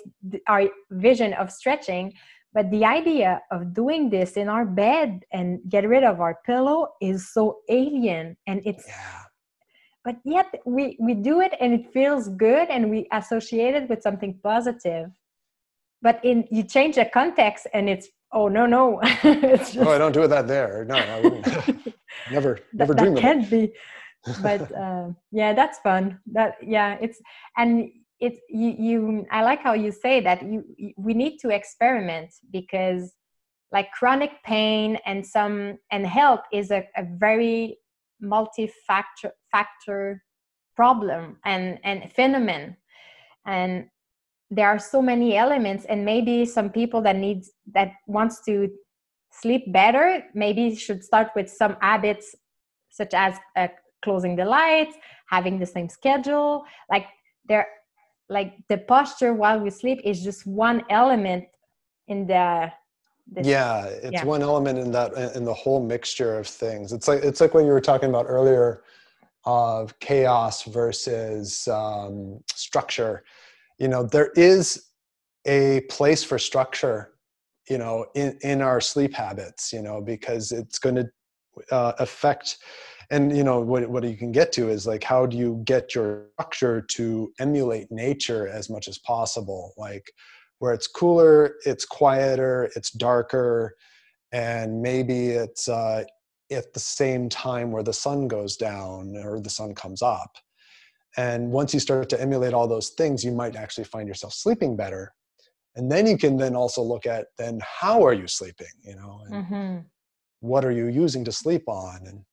our 0.46 0.64
vision 0.90 1.32
of 1.34 1.50
stretching 1.50 2.12
but 2.52 2.70
the 2.70 2.84
idea 2.84 3.40
of 3.50 3.72
doing 3.74 4.10
this 4.10 4.36
in 4.36 4.48
our 4.48 4.64
bed 4.64 5.20
and 5.32 5.60
get 5.68 5.86
rid 5.88 6.02
of 6.02 6.20
our 6.20 6.38
pillow 6.44 6.88
is 7.00 7.32
so 7.32 7.58
alien 7.68 8.36
and 8.46 8.60
it's 8.64 8.86
yeah 8.86 9.27
but 10.08 10.16
yet 10.24 10.48
we 10.64 10.96
we 11.06 11.12
do 11.12 11.34
it 11.46 11.52
and 11.60 11.70
it 11.78 11.84
feels 11.92 12.24
good 12.46 12.66
and 12.74 12.82
we 12.88 13.00
associate 13.12 13.74
it 13.74 13.84
with 13.90 14.00
something 14.00 14.32
positive. 14.42 15.10
But 16.00 16.16
in 16.24 16.48
you 16.50 16.62
change 16.62 16.94
the 16.94 17.04
context 17.04 17.66
and 17.74 17.90
it's 17.92 18.08
oh 18.32 18.48
no 18.48 18.64
no. 18.64 18.84
It's 19.54 19.72
just, 19.74 19.86
oh 19.86 19.92
i 19.96 19.98
don't 20.02 20.16
do 20.20 20.26
that 20.34 20.46
there. 20.54 20.86
No 20.92 20.96
i 21.14 21.20
wouldn't. 21.20 21.46
Never 22.36 22.52
never 22.80 22.92
that 22.94 23.02
dream 23.02 23.12
of 23.12 23.18
it. 23.18 23.26
can't 23.26 23.46
be. 23.54 23.64
But 24.48 24.62
uh, 24.84 25.06
yeah 25.40 25.52
that's 25.60 25.78
fun. 25.88 26.04
That 26.36 26.50
yeah 26.76 26.90
it's 27.04 27.18
and 27.60 27.72
it 28.26 28.34
you, 28.62 28.70
you 28.86 28.98
i 29.30 29.40
like 29.50 29.60
how 29.68 29.74
you 29.84 29.92
say 30.04 30.14
that 30.28 30.38
you, 30.52 30.58
you 30.82 30.90
we 31.06 31.12
need 31.22 31.34
to 31.42 31.48
experiment 31.60 32.30
because 32.58 33.02
like 33.76 33.88
chronic 33.98 34.32
pain 34.52 34.88
and 35.10 35.20
some 35.34 35.56
and 35.92 36.02
health 36.18 36.44
is 36.60 36.70
a, 36.78 36.80
a 37.02 37.04
very 37.26 37.76
multi-factor 38.20 39.32
factor 39.50 40.22
problem 40.76 41.38
and 41.44 41.78
and 41.84 42.12
phenomenon. 42.12 42.76
And 43.46 43.86
there 44.50 44.68
are 44.68 44.78
so 44.78 45.02
many 45.02 45.36
elements 45.36 45.84
and 45.86 46.04
maybe 46.04 46.44
some 46.44 46.70
people 46.70 47.02
that 47.02 47.16
needs 47.16 47.50
that 47.74 47.92
wants 48.06 48.42
to 48.46 48.68
sleep 49.30 49.72
better 49.72 50.22
maybe 50.34 50.74
should 50.74 51.04
start 51.04 51.28
with 51.36 51.50
some 51.50 51.76
habits 51.80 52.34
such 52.88 53.12
as 53.12 53.36
uh, 53.56 53.68
closing 54.02 54.36
the 54.36 54.44
lights 54.44 54.96
having 55.28 55.58
the 55.58 55.66
same 55.66 55.88
schedule. 55.88 56.64
Like 56.90 57.06
there 57.48 57.66
like 58.28 58.54
the 58.68 58.78
posture 58.78 59.32
while 59.32 59.60
we 59.60 59.70
sleep 59.70 60.00
is 60.04 60.22
just 60.22 60.46
one 60.46 60.82
element 60.90 61.44
in 62.08 62.26
the, 62.26 62.70
the 63.32 63.42
yeah 63.42 63.84
it's 63.86 64.12
yeah. 64.12 64.24
one 64.24 64.42
element 64.42 64.78
in 64.78 64.90
that 64.92 65.12
in 65.34 65.44
the 65.44 65.54
whole 65.54 65.84
mixture 65.84 66.38
of 66.38 66.46
things. 66.46 66.92
It's 66.92 67.08
like 67.08 67.22
it's 67.22 67.40
like 67.40 67.54
when 67.54 67.66
you 67.66 67.72
were 67.72 67.80
talking 67.80 68.08
about 68.08 68.26
earlier 68.28 68.82
of 69.44 69.98
chaos 70.00 70.64
versus 70.64 71.68
um, 71.68 72.40
structure. 72.52 73.24
You 73.78 73.88
know 73.88 74.02
there 74.04 74.32
is 74.34 74.86
a 75.46 75.82
place 75.88 76.24
for 76.24 76.38
structure 76.38 77.12
you 77.68 77.78
know 77.78 78.06
in 78.14 78.38
in 78.42 78.60
our 78.60 78.80
sleep 78.80 79.14
habits 79.14 79.72
you 79.72 79.82
know 79.82 80.00
because 80.00 80.52
it's 80.52 80.78
going 80.78 80.96
to 80.96 81.08
uh, 81.70 81.92
affect 81.98 82.58
and 83.10 83.36
you 83.36 83.42
know 83.42 83.60
what, 83.60 83.88
what 83.88 84.04
you 84.04 84.16
can 84.16 84.32
get 84.32 84.52
to 84.52 84.68
is 84.68 84.86
like 84.86 85.02
how 85.02 85.26
do 85.26 85.36
you 85.36 85.62
get 85.64 85.94
your 85.94 86.26
structure 86.34 86.82
to 86.82 87.32
emulate 87.38 87.90
nature 87.90 88.48
as 88.48 88.68
much 88.68 88.88
as 88.88 88.98
possible? 88.98 89.72
Like 89.76 90.12
where 90.58 90.72
it's 90.72 90.86
cooler 90.86 91.54
it's 91.64 91.84
quieter 91.84 92.70
it's 92.74 92.90
darker 92.90 93.74
and 94.32 94.82
maybe 94.82 95.28
it's 95.28 95.68
uh, 95.68 96.04
at 96.50 96.72
the 96.72 96.80
same 96.80 97.28
time 97.28 97.72
where 97.72 97.82
the 97.82 97.92
sun 97.92 98.28
goes 98.28 98.56
down 98.56 99.16
or 99.16 99.40
the 99.40 99.50
sun 99.50 99.74
comes 99.74 100.02
up. 100.02 100.36
And 101.16 101.50
once 101.50 101.74
you 101.74 101.80
start 101.80 102.08
to 102.10 102.20
emulate 102.20 102.54
all 102.54 102.68
those 102.68 102.90
things 102.90 103.24
you 103.24 103.32
might 103.32 103.56
actually 103.56 103.84
find 103.84 104.06
yourself 104.06 104.34
sleeping 104.34 104.76
better. 104.76 105.12
And 105.76 105.90
then 105.90 106.06
you 106.06 106.18
can 106.18 106.36
then 106.36 106.56
also 106.56 106.82
look 106.82 107.06
at 107.06 107.26
then 107.38 107.60
how 107.62 108.02
are 108.04 108.12
you 108.12 108.26
sleeping 108.26 108.66
you 108.82 108.96
know 108.96 109.20
and 109.26 109.44
Mhm. 109.44 109.84
what 110.40 110.64
are 110.64 110.70
you 110.70 110.86
using 110.86 111.24
to 111.24 111.32
sleep 111.32 111.68
on? 111.68 112.06
And 112.06 112.24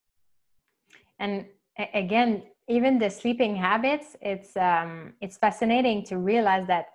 and 1.18 1.46
again 1.94 2.42
even 2.68 2.98
the 2.98 3.08
sleeping 3.08 3.54
habits 3.56 4.16
it's 4.20 4.56
um 4.56 5.14
it's 5.20 5.36
fascinating 5.38 6.04
to 6.04 6.18
realize 6.18 6.66
that 6.66 6.86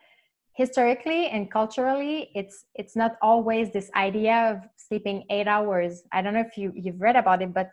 historically 0.62 1.22
and 1.34 1.50
culturally 1.60 2.30
it's 2.40 2.66
it's 2.76 2.96
not 2.96 3.14
always 3.30 3.66
this 3.72 3.90
idea 3.96 4.38
of 4.52 4.58
sleeping 4.78 5.18
eight 5.36 5.48
hours. 5.48 6.04
I 6.12 6.22
don't 6.22 6.36
know 6.36 6.46
if 6.52 6.56
you 6.62 6.72
you've 6.84 7.02
read 7.08 7.18
about 7.24 7.42
it 7.42 7.52
but 7.60 7.70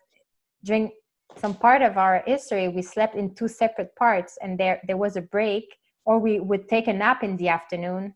during 0.65 0.85
some 1.43 1.55
part 1.66 1.82
of 1.89 1.98
our 2.05 2.23
history 2.27 2.66
we 2.77 2.82
slept 2.94 3.15
in 3.15 3.35
two 3.35 3.51
separate 3.62 3.93
parts 4.02 4.39
and 4.43 4.51
there 4.60 4.81
there 4.89 5.01
was 5.05 5.16
a 5.16 5.27
break 5.36 5.66
or 6.06 6.15
we 6.19 6.40
would 6.48 6.65
take 6.74 6.86
a 6.89 6.98
nap 7.05 7.23
in 7.23 7.36
the 7.36 7.48
afternoon 7.59 8.15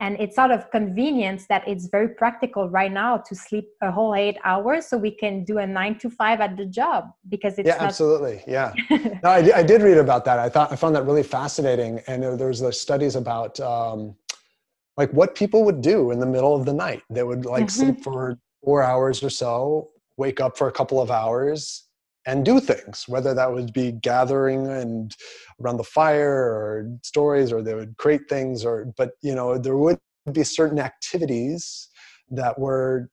and 0.00 0.16
it's 0.20 0.38
out 0.38 0.50
of 0.50 0.70
convenience 0.70 1.46
that 1.48 1.66
it's 1.66 1.86
very 1.86 2.08
practical 2.08 2.68
right 2.68 2.92
now 2.92 3.16
to 3.16 3.34
sleep 3.34 3.68
a 3.82 3.90
whole 3.90 4.14
eight 4.14 4.38
hours 4.44 4.86
so 4.86 4.96
we 4.96 5.10
can 5.10 5.44
do 5.44 5.58
a 5.58 5.66
nine 5.66 5.98
to 5.98 6.08
five 6.08 6.40
at 6.40 6.56
the 6.56 6.64
job 6.64 7.10
because 7.28 7.58
it's 7.58 7.66
yeah 7.66 7.74
not 7.74 7.82
absolutely. 7.82 8.42
Yeah. 8.46 8.72
No 9.22 9.30
I, 9.30 9.50
I 9.56 9.62
did 9.62 9.82
read 9.82 9.98
about 9.98 10.24
that. 10.26 10.38
I 10.38 10.48
thought 10.48 10.70
i 10.72 10.76
found 10.76 10.94
that 10.94 11.04
really 11.04 11.24
fascinating. 11.24 12.00
And 12.06 12.22
there, 12.22 12.36
there 12.36 12.48
was 12.48 12.60
the 12.60 12.72
studies 12.72 13.16
about 13.16 13.58
um, 13.58 14.14
like 14.96 15.10
what 15.12 15.34
people 15.34 15.64
would 15.64 15.80
do 15.80 16.12
in 16.12 16.20
the 16.20 16.26
middle 16.26 16.54
of 16.54 16.64
the 16.64 16.72
night. 16.72 17.02
They 17.10 17.24
would 17.24 17.44
like 17.44 17.66
Mhm. 17.66 17.70
sleep 17.70 18.04
for 18.04 18.38
four 18.64 18.82
hours 18.82 19.22
or 19.22 19.30
so 19.30 19.90
wake 20.16 20.40
up 20.40 20.56
for 20.56 20.68
a 20.68 20.72
couple 20.72 21.00
of 21.00 21.10
hours 21.10 21.87
and 22.28 22.44
do 22.44 22.60
things 22.60 23.06
whether 23.08 23.32
that 23.32 23.50
would 23.50 23.72
be 23.72 23.90
gathering 23.90 24.66
and 24.66 25.16
around 25.60 25.78
the 25.78 25.82
fire 25.98 26.30
or 26.30 26.86
stories 27.02 27.50
or 27.52 27.62
they 27.62 27.74
would 27.74 27.96
create 27.96 28.28
things 28.28 28.64
or 28.66 28.92
but 28.98 29.12
you 29.22 29.34
know 29.34 29.56
there 29.56 29.78
would 29.78 29.98
be 30.32 30.44
certain 30.44 30.78
activities 30.78 31.88
that 32.30 32.56
were 32.58 33.08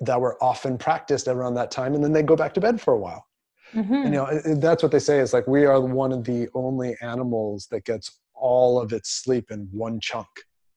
that 0.00 0.20
were 0.20 0.36
often 0.42 0.76
practiced 0.76 1.28
around 1.28 1.54
that 1.54 1.70
time 1.70 1.94
and 1.94 2.02
then 2.02 2.12
they'd 2.12 2.26
go 2.26 2.36
back 2.36 2.52
to 2.54 2.60
bed 2.60 2.80
for 2.80 2.94
a 2.94 2.98
while. 2.98 3.24
Mhm. 3.72 4.04
and, 4.04 4.14
you 4.14 4.18
know 4.18 4.56
that's 4.56 4.82
what 4.82 4.90
they 4.90 4.98
say 4.98 5.20
is 5.20 5.32
like 5.32 5.46
we 5.46 5.64
are 5.64 5.80
one 5.80 6.12
of 6.12 6.24
the 6.24 6.48
only 6.54 6.96
animals 7.00 7.68
that 7.70 7.84
gets 7.84 8.18
all 8.34 8.80
of 8.80 8.92
its 8.92 9.08
sleep 9.22 9.50
in 9.52 9.68
one 9.72 10.00
chunk. 10.00 10.28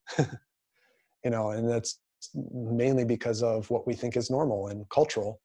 You 1.24 1.30
know 1.30 1.50
and 1.52 1.66
that's 1.68 1.98
mainly 2.34 3.06
because 3.06 3.42
of 3.42 3.70
what 3.70 3.86
we 3.86 3.94
think 3.94 4.14
is 4.14 4.30
normal 4.30 4.68
and 4.68 4.86
cultural 4.90 5.40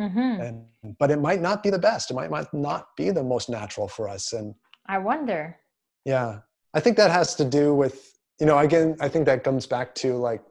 Mhm. 0.00 0.40
and 0.40 0.96
but 0.98 1.10
it 1.10 1.20
might 1.20 1.40
not 1.40 1.62
be 1.62 1.70
the 1.70 1.78
best 1.78 2.10
it 2.10 2.14
might, 2.14 2.30
might 2.30 2.52
not 2.54 2.96
be 2.96 3.10
the 3.10 3.24
most 3.24 3.48
natural 3.48 3.88
for 3.88 4.08
us 4.08 4.32
and 4.32 4.54
i 4.86 4.96
wonder 4.96 5.56
yeah 6.04 6.38
I 6.74 6.80
think 6.80 6.96
that 6.96 7.10
has 7.10 7.34
to 7.36 7.44
do 7.44 7.74
with, 7.74 8.18
you 8.40 8.46
know, 8.46 8.58
again, 8.58 8.96
I 9.00 9.08
think 9.08 9.26
that 9.26 9.44
comes 9.44 9.66
back 9.66 9.94
to 9.96 10.16
like 10.16 10.42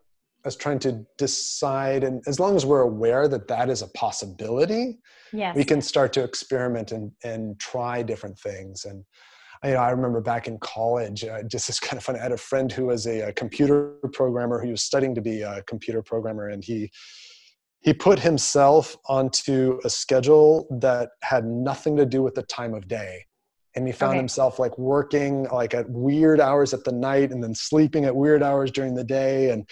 us 0.46 0.56
trying 0.56 0.80
to 0.80 1.06
decide, 1.18 2.04
and 2.04 2.24
as 2.28 2.40
long 2.40 2.56
as 2.56 2.66
we're 2.66 2.82
aware 2.82 3.28
that 3.28 3.48
that 3.48 3.70
is 3.70 3.82
a 3.82 3.88
possibility, 3.90 5.00
yes. 5.32 5.56
we 5.56 5.64
can 5.64 5.82
start 5.82 6.14
to 6.14 6.24
experiment 6.24 6.92
and, 6.92 7.12
and 7.24 7.60
try 7.60 8.02
different 8.02 8.40
things. 8.40 8.86
And, 8.86 9.04
you 9.64 9.72
know, 9.72 9.78
I 9.80 9.92
remember 9.92 10.22
back 10.22 10.48
in 10.48 10.58
college, 10.60 11.24
uh, 11.24 11.44
just 11.44 11.70
as 11.70 11.80
kind 11.80 11.98
of 11.98 12.04
fun. 12.04 12.16
I 12.16 12.24
had 12.24 12.32
a 12.32 12.38
friend 12.38 12.72
who 12.72 12.88
was 12.88 13.06
a, 13.06 13.30
a 13.30 13.34
computer 13.34 13.94
programmer 14.14 14.64
who 14.64 14.72
was 14.72 14.84
studying 14.84 15.14
to 15.16 15.22
be 15.22 15.42
a 15.42 15.62
computer 15.64 16.02
programmer, 16.02 16.50
and 16.50 16.64
he 16.64 16.92
he 17.88 17.94
put 17.94 18.20
himself 18.20 18.98
onto 19.06 19.80
a 19.86 19.90
schedule 19.90 20.68
that 20.82 21.12
had 21.22 21.46
nothing 21.46 21.96
to 21.96 22.06
do 22.06 22.22
with 22.22 22.36
the 22.36 22.44
time 22.44 22.74
of 22.74 22.86
day. 22.86 23.24
And 23.78 23.88
he 23.88 23.94
found 23.94 24.12
okay. 24.12 24.18
himself 24.18 24.60
like 24.60 24.78
working 24.78 25.46
like 25.54 25.74
at 25.74 25.90
weird 25.90 26.42
hours 26.42 26.74
at 26.74 26.84
the 26.84 26.92
night 26.92 27.32
and 27.32 27.42
then 27.42 27.56
sleeping 27.56 28.04
at 28.04 28.14
weird 28.14 28.44
hours 28.44 28.72
during 28.72 28.94
the 28.94 29.06
day. 29.06 29.52
And 29.52 29.70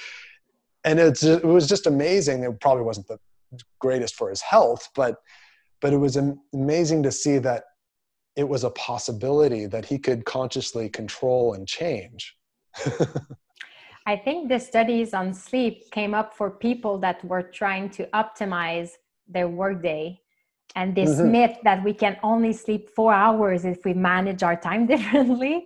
and 0.85 0.97
it's 0.97 1.23
it 1.23 1.43
was 1.43 1.67
just 1.67 1.87
amazing. 1.87 2.43
It 2.43 2.61
probably 2.61 2.85
wasn't 2.85 3.09
the 3.09 3.19
greatest 3.79 4.15
for 4.15 4.29
his 4.29 4.41
health 4.41 4.87
but 4.95 5.17
but 5.81 5.91
it 5.91 5.97
was 5.97 6.17
amazing 6.53 7.03
to 7.03 7.11
see 7.11 7.37
that 7.39 7.65
it 8.37 8.47
was 8.47 8.63
a 8.63 8.69
possibility 8.69 9.65
that 9.65 9.85
he 9.85 9.99
could 9.99 10.23
consciously 10.23 10.87
control 10.87 11.53
and 11.53 11.67
change 11.67 12.33
i 14.05 14.15
think 14.15 14.49
the 14.49 14.59
studies 14.59 15.13
on 15.13 15.33
sleep 15.33 15.89
came 15.91 16.13
up 16.13 16.35
for 16.35 16.49
people 16.49 16.97
that 16.97 17.23
were 17.25 17.43
trying 17.43 17.89
to 17.89 18.05
optimize 18.07 18.91
their 19.27 19.47
workday 19.47 20.19
and 20.75 20.93
this 20.93 21.11
mm-hmm. 21.11 21.31
myth 21.31 21.57
that 21.63 21.83
we 21.83 21.93
can 21.93 22.17
only 22.21 22.53
sleep 22.53 22.89
four 22.95 23.13
hours 23.13 23.65
if 23.65 23.83
we 23.85 23.93
manage 23.93 24.43
our 24.43 24.55
time 24.55 24.85
differently. 24.93 25.65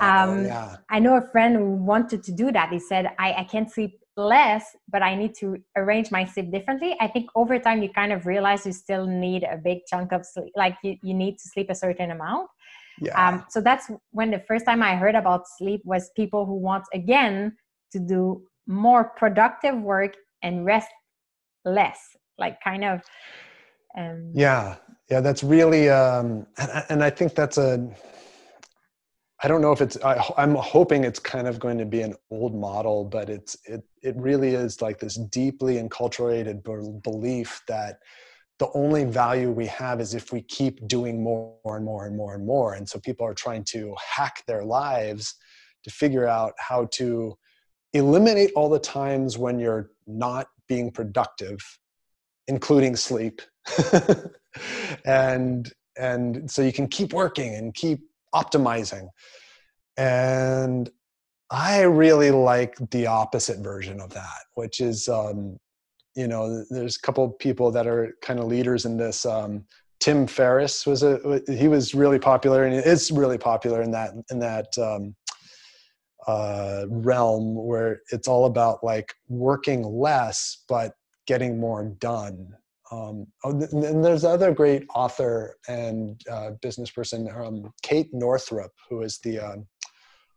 Oh, 0.00 0.06
um, 0.06 0.30
oh, 0.30 0.42
yeah. 0.42 0.76
I 0.90 0.98
know 1.00 1.16
a 1.16 1.28
friend 1.32 1.56
who 1.56 1.70
wanted 1.70 2.22
to 2.24 2.32
do 2.32 2.52
that. 2.52 2.70
He 2.70 2.78
said, 2.78 3.10
I, 3.18 3.32
I 3.32 3.44
can't 3.44 3.70
sleep 3.70 3.98
less, 4.16 4.76
but 4.88 5.02
I 5.02 5.14
need 5.14 5.34
to 5.36 5.56
arrange 5.76 6.10
my 6.10 6.24
sleep 6.24 6.50
differently. 6.50 6.96
I 7.00 7.08
think 7.08 7.28
over 7.34 7.58
time 7.58 7.82
you 7.82 7.90
kind 7.90 8.12
of 8.12 8.26
realize 8.26 8.64
you 8.64 8.72
still 8.72 9.06
need 9.06 9.42
a 9.42 9.56
big 9.56 9.78
chunk 9.88 10.12
of 10.12 10.24
sleep, 10.24 10.52
like 10.54 10.76
you, 10.82 10.96
you 11.02 11.12
need 11.12 11.38
to 11.38 11.48
sleep 11.48 11.68
a 11.70 11.74
certain 11.74 12.10
amount. 12.10 12.48
Yeah. 13.00 13.28
Um, 13.28 13.44
so 13.50 13.60
that's 13.60 13.90
when 14.12 14.30
the 14.30 14.42
first 14.48 14.64
time 14.64 14.82
I 14.82 14.96
heard 14.96 15.14
about 15.14 15.42
sleep 15.58 15.82
was 15.84 16.10
people 16.16 16.46
who 16.46 16.54
want 16.54 16.84
again 16.94 17.56
to 17.92 17.98
do 17.98 18.42
more 18.66 19.04
productive 19.04 19.76
work 19.76 20.16
and 20.42 20.64
rest 20.64 20.88
less, 21.64 21.98
like 22.38 22.58
kind 22.62 22.84
of 22.84 23.00
um, 23.96 24.30
yeah 24.34 24.76
yeah 25.10 25.20
that's 25.20 25.42
really 25.42 25.88
um, 25.88 26.46
and, 26.58 26.84
and 26.90 27.04
i 27.04 27.10
think 27.10 27.34
that's 27.34 27.56
a 27.58 27.88
i 29.42 29.48
don't 29.48 29.62
know 29.62 29.72
if 29.72 29.80
it's 29.80 29.96
I, 30.04 30.22
i'm 30.36 30.54
hoping 30.54 31.04
it's 31.04 31.18
kind 31.18 31.48
of 31.48 31.58
going 31.58 31.78
to 31.78 31.86
be 31.86 32.02
an 32.02 32.14
old 32.30 32.54
model 32.54 33.04
but 33.04 33.30
it's 33.30 33.56
it 33.64 33.82
it 34.02 34.14
really 34.16 34.54
is 34.54 34.82
like 34.82 34.98
this 34.98 35.14
deeply 35.14 35.76
enculturated 35.76 36.62
belief 37.02 37.62
that 37.68 37.98
the 38.58 38.70
only 38.74 39.04
value 39.04 39.50
we 39.50 39.66
have 39.66 40.00
is 40.00 40.14
if 40.14 40.32
we 40.32 40.40
keep 40.42 40.86
doing 40.88 41.22
more 41.22 41.58
and 41.64 41.84
more 41.84 42.06
and 42.06 42.16
more 42.16 42.34
and 42.34 42.46
more. 42.46 42.72
And 42.72 42.88
so 42.88 42.98
people 42.98 43.26
are 43.26 43.34
trying 43.34 43.64
to 43.64 43.94
hack 44.16 44.42
their 44.46 44.64
lives 44.64 45.34
to 45.84 45.90
figure 45.90 46.26
out 46.26 46.54
how 46.58 46.86
to 46.92 47.36
eliminate 47.96 48.52
all 48.54 48.68
the 48.68 48.78
times 48.78 49.36
when 49.38 49.58
you're 49.58 49.90
not 50.06 50.48
being 50.68 50.90
productive 50.90 51.58
including 52.48 52.96
sleep. 52.96 53.42
And 55.04 55.70
and 55.98 56.50
so 56.50 56.62
you 56.62 56.72
can 56.72 56.88
keep 56.88 57.12
working 57.12 57.54
and 57.54 57.74
keep 57.74 58.00
optimizing. 58.34 59.08
And 59.98 60.90
i 61.50 61.82
really 61.82 62.30
like 62.32 62.74
the 62.90 63.06
opposite 63.06 63.58
version 63.58 64.00
of 64.00 64.10
that 64.10 64.40
which 64.54 64.80
is 64.80 65.08
um, 65.08 65.56
you 66.16 66.26
know 66.26 66.64
there's 66.70 66.96
a 66.96 67.00
couple 67.00 67.28
people 67.28 67.70
that 67.70 67.86
are 67.86 68.16
kind 68.20 68.40
of 68.40 68.46
leaders 68.46 68.84
in 68.84 68.96
this 68.96 69.24
um, 69.24 69.64
tim 70.00 70.26
ferriss 70.26 70.86
was 70.86 71.04
a 71.04 71.40
he 71.48 71.68
was 71.68 71.94
really 71.94 72.18
popular 72.18 72.64
and 72.64 72.74
is 72.74 73.12
really 73.12 73.38
popular 73.38 73.80
in 73.82 73.92
that 73.92 74.10
in 74.32 74.40
that 74.40 74.66
um, 74.78 75.14
uh, 76.26 76.86
realm 76.88 77.54
where 77.54 78.00
it's 78.10 78.28
all 78.28 78.46
about 78.46 78.82
like 78.82 79.14
working 79.28 79.82
less 79.82 80.64
but 80.68 80.94
getting 81.26 81.58
more 81.58 81.84
done 82.00 82.54
um, 82.90 83.26
oh, 83.44 83.50
and 83.50 84.04
there's 84.04 84.24
other 84.24 84.52
great 84.52 84.86
author 84.94 85.56
and 85.66 86.20
uh, 86.30 86.50
business 86.62 86.90
person, 86.90 87.28
um, 87.34 87.72
Kate 87.82 88.08
Northrup, 88.12 88.70
who 88.88 89.02
is 89.02 89.18
the 89.24 89.40
um, 89.40 89.66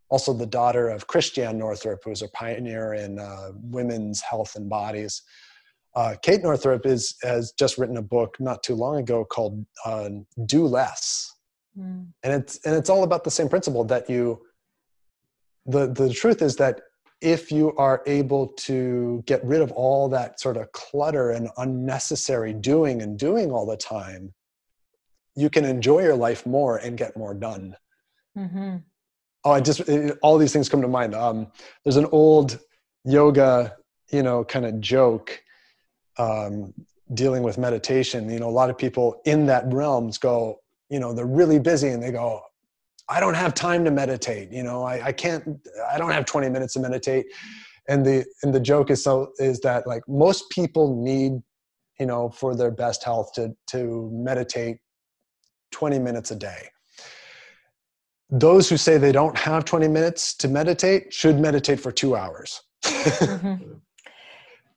also 0.09 0.33
the 0.33 0.47
daughter 0.47 0.89
of 0.89 1.05
Christiane 1.05 1.59
Northrup, 1.59 1.99
who 2.03 2.11
is 2.11 2.23
a 2.23 2.27
pioneer 2.29 2.95
in 2.95 3.19
uh, 3.19 3.51
women's 3.53 4.21
health 4.21 4.55
and 4.55 4.67
bodies. 4.67 5.21
Uh, 5.95 6.15
Kate 6.21 6.41
Northrup 6.41 6.85
is 6.85 7.15
has 7.21 7.51
just 7.57 7.77
written 7.77 7.97
a 7.97 8.01
book 8.01 8.35
not 8.39 8.63
too 8.63 8.75
long 8.75 8.97
ago 8.97 9.25
called 9.25 9.63
uh, 9.85 10.09
"Do 10.45 10.65
Less," 10.65 11.31
mm. 11.77 12.07
and 12.23 12.33
it's 12.33 12.59
and 12.65 12.75
it's 12.75 12.89
all 12.89 13.03
about 13.03 13.23
the 13.23 13.31
same 13.31 13.49
principle 13.49 13.83
that 13.85 14.09
you. 14.09 14.41
The 15.65 15.87
the 15.87 16.09
truth 16.09 16.41
is 16.41 16.55
that 16.57 16.81
if 17.21 17.51
you 17.51 17.75
are 17.75 18.01
able 18.05 18.47
to 18.47 19.23
get 19.25 19.43
rid 19.43 19.61
of 19.61 19.71
all 19.73 20.07
that 20.09 20.39
sort 20.39 20.55
of 20.55 20.71
clutter 20.71 21.31
and 21.31 21.49
unnecessary 21.57 22.53
doing 22.53 23.01
and 23.01 23.19
doing 23.19 23.51
all 23.51 23.65
the 23.65 23.75
time, 23.75 24.33
you 25.35 25.49
can 25.49 25.65
enjoy 25.65 26.01
your 26.01 26.15
life 26.15 26.45
more 26.45 26.77
and 26.77 26.97
get 26.97 27.17
more 27.17 27.33
done. 27.33 27.75
Mm-hmm. 28.37 28.77
Oh, 29.43 29.51
I 29.51 29.61
just 29.61 29.81
it, 29.81 30.17
all 30.21 30.37
these 30.37 30.53
things 30.53 30.69
come 30.69 30.81
to 30.81 30.87
mind. 30.87 31.13
Um, 31.13 31.47
there's 31.83 31.97
an 31.97 32.07
old 32.11 32.59
yoga, 33.05 33.75
you 34.11 34.23
know, 34.23 34.43
kind 34.43 34.65
of 34.65 34.79
joke 34.79 35.41
um, 36.17 36.73
dealing 37.13 37.43
with 37.43 37.57
meditation. 37.57 38.29
You 38.29 38.39
know, 38.39 38.49
a 38.49 38.51
lot 38.51 38.69
of 38.69 38.77
people 38.77 39.21
in 39.25 39.45
that 39.47 39.63
realms 39.67 40.17
go, 40.17 40.59
you 40.89 40.99
know, 40.99 41.13
they're 41.13 41.25
really 41.25 41.59
busy 41.59 41.89
and 41.89 42.01
they 42.03 42.11
go, 42.11 42.41
I 43.09 43.19
don't 43.19 43.33
have 43.33 43.53
time 43.53 43.83
to 43.85 43.91
meditate. 43.91 44.51
You 44.51 44.63
know, 44.63 44.83
I, 44.83 45.07
I 45.07 45.11
can't, 45.11 45.43
I 45.91 45.97
don't 45.97 46.11
have 46.11 46.25
20 46.25 46.49
minutes 46.49 46.73
to 46.73 46.79
meditate. 46.79 47.25
And 47.87 48.05
the, 48.05 48.23
and 48.43 48.53
the 48.53 48.59
joke 48.59 48.91
is 48.91 49.03
so, 49.03 49.31
is 49.39 49.59
that 49.61 49.87
like 49.87 50.03
most 50.07 50.49
people 50.51 51.01
need, 51.03 51.41
you 51.99 52.05
know, 52.05 52.29
for 52.29 52.55
their 52.55 52.69
best 52.69 53.03
health 53.03 53.33
to, 53.33 53.55
to 53.71 54.09
meditate 54.13 54.77
20 55.71 55.97
minutes 55.99 56.29
a 56.31 56.35
day. 56.35 56.69
Those 58.29 58.69
who 58.69 58.77
say 58.77 58.99
they 58.99 59.11
don't 59.11 59.35
have 59.37 59.65
20 59.65 59.87
minutes 59.87 60.35
to 60.35 60.47
meditate 60.47 61.11
should 61.11 61.39
meditate 61.39 61.79
for 61.79 61.91
two 61.91 62.15
hours. 62.15 62.61
mm-hmm. 62.83 63.73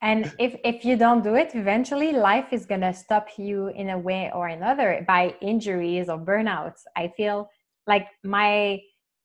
And 0.01 0.33
if, 0.41 0.57
if 0.65 0.85
you 0.85 0.97
don't 0.97 1.23
do 1.23 1.37
it, 1.37 1.53
eventually 1.55 2.13
life 2.13 2.47
is 2.51 2.67
going 2.67 2.81
to 2.81 2.93
stop 2.93 3.29
you 3.37 3.69
in 3.69 3.91
a 3.91 3.99
way 3.99 4.33
or 4.35 4.49
another 4.49 5.05
by 5.07 5.37
injuries 5.41 6.09
or 6.09 6.19
burnouts. 6.19 6.81
I 6.97 7.13
feel 7.17 7.49
like 7.87 8.07
my 8.25 8.81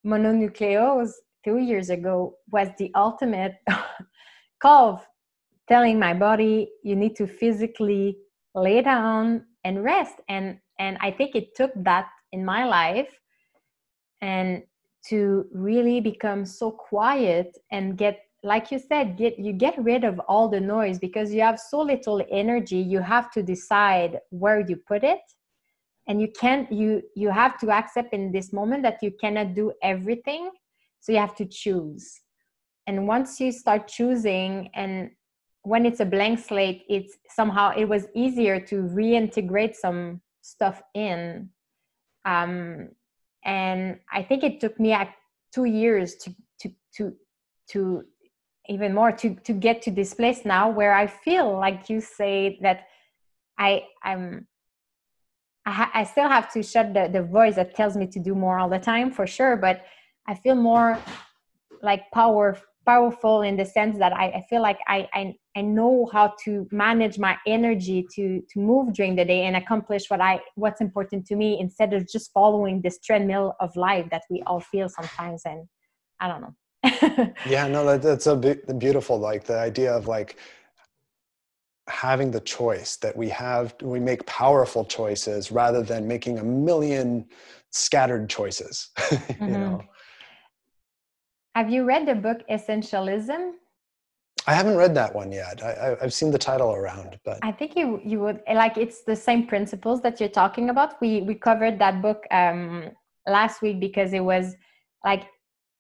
mononucleose 0.05 1.11
two 1.43 1.57
years 1.57 1.89
ago 1.89 2.35
was 2.51 2.69
the 2.77 2.91
ultimate 2.95 3.55
call 4.61 5.03
telling 5.67 5.99
my 5.99 6.13
body 6.13 6.69
you 6.83 6.95
need 6.95 7.15
to 7.15 7.27
physically 7.27 8.17
lay 8.55 8.81
down 8.81 9.45
and 9.63 9.83
rest. 9.83 10.15
And 10.29 10.57
and 10.79 10.97
i 11.01 11.11
think 11.11 11.35
it 11.35 11.55
took 11.55 11.71
that 11.75 12.07
in 12.31 12.43
my 12.43 12.65
life 12.65 13.19
and 14.21 14.63
to 15.09 15.45
really 15.53 16.01
become 16.01 16.45
so 16.45 16.71
quiet 16.71 17.57
and 17.71 17.97
get 17.97 18.19
like 18.43 18.71
you 18.71 18.79
said 18.79 19.17
get 19.17 19.37
you 19.39 19.53
get 19.53 19.75
rid 19.83 20.03
of 20.03 20.19
all 20.27 20.47
the 20.47 20.59
noise 20.59 20.99
because 20.99 21.33
you 21.33 21.41
have 21.41 21.59
so 21.59 21.81
little 21.81 22.23
energy 22.31 22.77
you 22.77 22.99
have 22.99 23.31
to 23.31 23.41
decide 23.41 24.19
where 24.29 24.59
you 24.59 24.75
put 24.75 25.03
it 25.03 25.19
and 26.07 26.21
you 26.21 26.29
can't 26.39 26.71
you 26.71 27.01
you 27.15 27.29
have 27.29 27.57
to 27.59 27.71
accept 27.71 28.13
in 28.13 28.31
this 28.31 28.53
moment 28.53 28.83
that 28.83 28.97
you 29.01 29.11
cannot 29.19 29.53
do 29.53 29.73
everything. 29.81 30.51
So 30.99 31.11
you 31.11 31.19
have 31.19 31.35
to 31.35 31.45
choose. 31.45 32.21
And 32.87 33.07
once 33.07 33.39
you 33.39 33.51
start 33.51 33.87
choosing 33.87 34.69
and 34.73 35.11
when 35.63 35.85
it's 35.85 35.99
a 35.99 36.05
blank 36.05 36.39
slate 36.39 36.83
it's 36.87 37.17
somehow 37.29 37.73
it 37.75 37.85
was 37.85 38.07
easier 38.15 38.59
to 38.61 38.83
reintegrate 38.83 39.75
some 39.75 40.21
stuff 40.41 40.81
in. 40.93 41.49
Um, 42.25 42.89
and 43.47 43.99
i 44.11 44.21
think 44.21 44.43
it 44.43 44.59
took 44.59 44.79
me 44.79 44.91
like 44.91 45.13
two 45.51 45.65
years 45.65 46.15
to 46.15 46.35
to 46.59 46.69
to 46.93 47.13
to 47.69 48.03
even 48.67 48.93
more 48.93 49.11
to 49.11 49.35
to 49.35 49.53
get 49.53 49.81
to 49.81 49.89
this 49.89 50.13
place 50.13 50.45
now 50.45 50.69
where 50.69 50.93
i 50.93 51.07
feel 51.07 51.57
like 51.57 51.89
you 51.89 52.01
say 52.01 52.59
that 52.61 52.81
i 53.57 53.81
i'm 54.03 54.45
I, 55.67 55.71
ha- 55.71 55.91
I 55.93 56.03
still 56.05 56.29
have 56.29 56.49
to 56.53 56.63
shut 56.63 56.93
the, 56.93 57.09
the 57.11 57.23
voice 57.23 57.55
that 57.55 57.75
tells 57.75 57.97
me 57.97 58.07
to 58.07 58.19
do 58.19 58.33
more 58.33 58.57
all 58.57 58.69
the 58.69 58.79
time 58.79 59.11
for 59.11 59.27
sure 59.27 59.57
but 59.57 59.83
i 60.27 60.33
feel 60.33 60.55
more 60.55 60.97
like 61.81 62.03
power 62.13 62.57
powerful 62.85 63.41
in 63.41 63.57
the 63.57 63.65
sense 63.65 63.97
that 63.99 64.13
i, 64.13 64.25
I 64.39 64.45
feel 64.49 64.61
like 64.61 64.79
I, 64.87 65.09
I 65.13 65.35
i 65.57 65.61
know 65.61 66.09
how 66.13 66.33
to 66.45 66.67
manage 66.71 67.19
my 67.19 67.35
energy 67.45 68.07
to 68.15 68.41
to 68.51 68.59
move 68.59 68.93
during 68.93 69.17
the 69.17 69.25
day 69.25 69.43
and 69.43 69.57
accomplish 69.57 70.09
what 70.09 70.21
i 70.21 70.39
what's 70.55 70.79
important 70.79 71.25
to 71.27 71.35
me 71.35 71.59
instead 71.59 71.93
of 71.93 72.07
just 72.07 72.31
following 72.31 72.81
this 72.81 72.97
treadmill 72.99 73.55
of 73.59 73.75
life 73.75 74.07
that 74.11 74.23
we 74.29 74.41
all 74.47 74.61
feel 74.61 74.87
sometimes 74.87 75.41
and 75.45 75.67
I 76.19 76.27
don't 76.27 76.41
know. 76.41 76.55
yeah, 77.47 77.67
no, 77.67 77.85
that, 77.85 78.01
that's 78.01 78.27
a 78.27 78.35
beautiful, 78.35 79.19
like 79.19 79.43
the 79.43 79.57
idea 79.57 79.93
of 79.93 80.07
like 80.07 80.37
having 81.87 82.31
the 82.31 82.41
choice 82.41 82.97
that 82.97 83.15
we 83.15 83.29
have, 83.29 83.75
we 83.81 83.99
make 83.99 84.25
powerful 84.25 84.85
choices 84.85 85.51
rather 85.51 85.81
than 85.81 86.07
making 86.07 86.39
a 86.39 86.43
million 86.43 87.25
scattered 87.71 88.29
choices, 88.29 88.89
mm-hmm. 88.97 89.45
you 89.45 89.51
know? 89.51 89.83
Have 91.55 91.69
you 91.69 91.85
read 91.85 92.07
the 92.07 92.15
book 92.15 92.39
Essentialism? 92.49 93.53
I 94.45 94.53
haven't 94.53 94.77
read 94.77 94.95
that 94.95 95.13
one 95.13 95.31
yet. 95.31 95.61
I, 95.61 95.97
have 95.99 96.13
seen 96.13 96.31
the 96.31 96.37
title 96.37 96.73
around, 96.73 97.19
but 97.25 97.39
I 97.41 97.51
think 97.51 97.75
you 97.75 97.99
you 98.05 98.19
would 98.21 98.41
like. 98.53 98.77
It's 98.77 99.03
the 99.03 99.15
same 99.15 99.45
principles 99.45 100.01
that 100.03 100.21
you're 100.21 100.29
talking 100.29 100.69
about. 100.69 101.01
We 101.01 101.21
we 101.21 101.35
covered 101.35 101.79
that 101.79 102.01
book 102.01 102.23
um, 102.31 102.91
last 103.27 103.61
week 103.61 103.81
because 103.81 104.13
it 104.13 104.21
was 104.21 104.55
like 105.03 105.23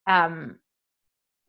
um, 0.07 0.57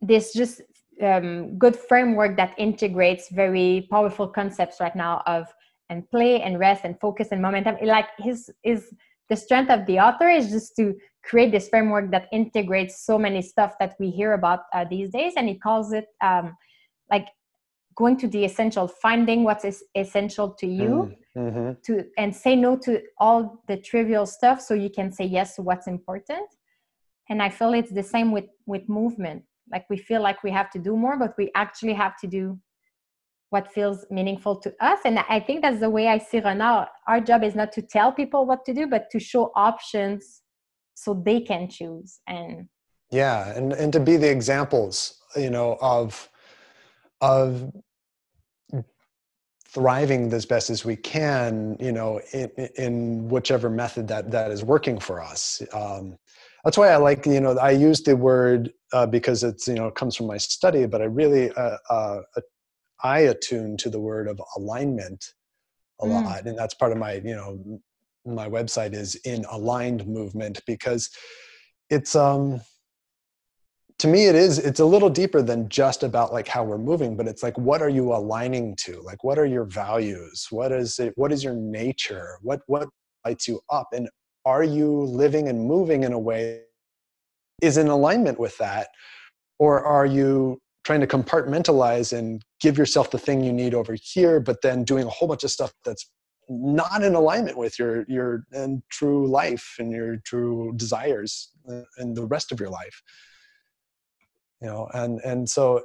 this 0.01 0.33
just 0.33 0.61
um, 1.03 1.59
good 1.59 1.77
framework 1.77 2.37
that 2.37 2.55
integrates 2.59 3.29
very 3.31 3.87
powerful 3.91 4.29
concepts 4.29 4.81
right 4.81 4.95
now 4.97 5.23
of 5.27 5.47
and 5.91 6.09
play 6.11 6.43
and 6.43 6.59
rest 6.59 6.85
and 6.85 6.99
focus 7.01 7.29
and 7.31 7.41
momentum. 7.41 7.77
Like 7.83 8.09
his 8.19 8.51
is 8.63 8.93
the 9.29 9.37
strength 9.37 9.71
of 9.71 9.87
the 9.87 9.99
author 9.99 10.29
is 10.29 10.51
just 10.51 10.75
to 10.77 10.95
create 11.23 11.53
this 11.53 11.69
framework 11.69 12.11
that 12.11 12.29
integrates 12.33 13.05
so 13.05 13.19
many 13.19 13.43
stuff 13.43 13.75
that 13.79 13.95
we 14.01 14.11
hear 14.11 14.33
about 14.33 14.61
uh, 14.73 14.85
these 14.89 15.11
days, 15.11 15.35
and 15.37 15.49
he 15.49 15.59
calls 15.59 15.93
it. 15.93 16.07
Um, 16.21 16.57
like 17.11 17.29
going 17.99 18.17
to 18.17 18.29
the 18.29 18.45
essential 18.45 18.87
finding 18.87 19.43
what's 19.43 19.83
essential 19.97 20.51
to 20.51 20.69
you 20.69 21.17
mm, 21.37 21.43
mm-hmm. 21.43 21.73
to 21.85 22.05
and 22.17 22.35
say 22.35 22.55
no 22.55 22.77
to 22.77 23.03
all 23.19 23.61
the 23.67 23.77
trivial 23.77 24.25
stuff 24.25 24.61
so 24.61 24.73
you 24.73 24.89
can 24.89 25.11
say 25.11 25.25
yes 25.25 25.57
to 25.57 25.63
what's 25.63 25.89
important 25.89 26.47
and 27.29 27.43
i 27.43 27.49
feel 27.49 27.73
it's 27.75 27.91
the 27.91 28.03
same 28.15 28.31
with 28.31 28.45
with 28.67 28.89
movement 28.89 29.43
like 29.73 29.85
we 29.91 29.97
feel 29.97 30.23
like 30.23 30.43
we 30.43 30.51
have 30.51 30.71
to 30.71 30.79
do 30.79 30.97
more 30.97 31.17
but 31.19 31.35
we 31.39 31.51
actually 31.55 31.93
have 31.93 32.17
to 32.19 32.27
do 32.27 32.59
what 33.51 33.73
feels 33.73 34.05
meaningful 34.11 34.57
to 34.57 34.73
us 34.81 34.99
and 35.05 35.19
i 35.29 35.41
think 35.41 35.63
that's 35.63 35.81
the 35.81 35.91
way 35.91 36.09
i 36.09 36.19
see 36.19 36.41
Renard. 36.41 36.89
our 37.07 37.21
job 37.21 37.43
is 37.43 37.55
not 37.55 37.73
to 37.73 37.83
tell 37.83 38.13
people 38.13 38.47
what 38.47 38.65
to 38.65 38.75
do 38.75 38.87
but 38.87 39.11
to 39.11 39.19
show 39.19 39.53
options 39.57 40.43
so 40.95 41.15
they 41.25 41.41
can 41.41 41.69
choose 41.69 42.21
and 42.27 42.69
yeah 43.11 43.57
and 43.57 43.73
and 43.73 43.93
to 43.93 44.01
be 44.01 44.17
the 44.17 44.31
examples 44.31 45.21
you 45.37 45.51
know 45.51 45.79
of 45.81 46.29
of 47.21 47.73
thriving 49.67 50.33
as 50.33 50.47
best 50.47 50.71
as 50.71 50.85
we 50.85 50.97
can 50.97 51.77
you 51.79 51.93
know 51.93 52.21
in, 52.33 52.51
in 52.77 53.29
whichever 53.29 53.69
method 53.69 54.09
that 54.09 54.31
that 54.31 54.51
is 54.51 54.65
working 54.65 54.99
for 54.99 55.23
us 55.23 55.63
um, 55.73 56.17
that's 56.69 56.77
why 56.77 56.91
i 56.91 56.97
like 56.97 57.25
you 57.25 57.41
know 57.41 57.57
i 57.57 57.71
use 57.71 58.03
the 58.03 58.15
word 58.15 58.71
uh, 58.93 59.07
because 59.07 59.43
it's 59.43 59.67
you 59.67 59.73
know 59.73 59.87
it 59.87 59.95
comes 59.95 60.15
from 60.15 60.27
my 60.27 60.37
study 60.37 60.85
but 60.85 61.01
i 61.01 61.07
really 61.07 61.51
uh, 61.53 61.79
uh, 61.89 62.21
i 63.03 63.21
attune 63.21 63.75
to 63.75 63.89
the 63.89 63.99
word 63.99 64.29
of 64.29 64.39
alignment 64.55 65.33
a 66.03 66.05
mm. 66.05 66.13
lot 66.13 66.45
and 66.45 66.59
that's 66.59 66.75
part 66.75 66.93
of 66.93 66.99
my 66.99 67.15
you 67.25 67.35
know 67.35 67.81
my 68.27 68.47
website 68.47 68.93
is 68.93 69.15
in 69.25 69.47
aligned 69.51 70.07
movement 70.07 70.61
because 70.67 71.09
it's 71.89 72.15
um 72.15 72.61
to 73.99 74.07
me 74.07 74.27
it 74.27 74.35
is 74.35 74.59
it's 74.59 74.81
a 74.81 74.85
little 74.85 75.09
deeper 75.09 75.41
than 75.41 75.71
just 75.71 76.03
about 76.03 76.35
like 76.35 76.47
how 76.47 76.63
we're 76.63 76.77
moving 76.77 77.17
but 77.17 77.27
it's 77.27 77.43
like 77.43 77.57
what 77.57 77.81
are 77.81 77.89
you 77.89 78.13
aligning 78.13 78.77
to? 78.77 79.01
Like 79.01 79.25
what 79.25 79.39
are 79.39 79.47
your 79.47 79.65
values? 79.65 80.49
What 80.51 80.71
is 80.71 80.99
it 80.99 81.15
what 81.17 81.33
is 81.33 81.43
your 81.43 81.55
nature? 81.55 82.39
What 82.43 82.61
what 82.67 82.91
lights 83.25 83.49
you 83.49 83.59
up? 83.71 83.89
And 83.93 84.11
are 84.49 84.65
you 84.65 84.91
living 85.03 85.47
and 85.47 85.67
moving 85.67 86.05
in 86.05 86.15
a 86.15 86.19
way 86.19 86.63
is 87.61 87.77
in 87.77 87.89
alignment 87.89 88.41
with 88.41 88.57
that? 88.57 88.89
Or 89.59 89.85
are 89.85 90.07
you 90.07 90.59
trying 90.85 91.01
to 91.01 91.07
compartmentalize 91.07 92.17
and 92.17 92.43
give 92.59 92.79
yourself 92.79 93.11
the 93.11 93.19
thing 93.19 93.45
you 93.45 93.53
need 93.53 93.75
over 93.75 93.95
here 94.03 94.41
but 94.41 94.63
then 94.63 94.85
doing 94.85 95.05
a 95.05 95.11
whole 95.11 95.29
bunch 95.29 95.45
of 95.45 95.51
stuff 95.51 95.71
that's 95.85 96.11
not 96.49 97.03
in 97.03 97.15
alignment 97.15 97.59
with 97.59 97.79
your 97.79 98.07
your 98.09 98.45
and 98.53 98.83
true 98.91 99.29
life 99.29 99.75
and 99.79 99.93
your 99.93 100.17
true 100.25 100.73
desires 100.77 101.51
uh, 101.71 101.83
and 101.99 102.17
the 102.17 102.25
rest 102.25 102.51
of 102.51 102.59
your 102.59 102.71
life? 102.71 103.03
You 104.63 104.69
know 104.69 104.89
and 104.95 105.21
and 105.27 105.47
so 105.47 105.83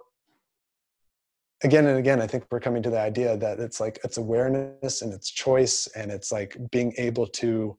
again 1.63 1.85
and 1.87 1.97
again 1.97 2.21
i 2.21 2.27
think 2.27 2.43
we're 2.51 2.59
coming 2.59 2.83
to 2.83 2.89
the 2.89 2.99
idea 2.99 3.37
that 3.37 3.59
it's 3.59 3.79
like 3.79 3.97
it's 4.03 4.17
awareness 4.17 5.01
and 5.01 5.13
it's 5.13 5.29
choice 5.29 5.87
and 5.95 6.11
it's 6.11 6.29
like 6.31 6.57
being 6.71 6.93
able 6.97 7.25
to 7.25 7.77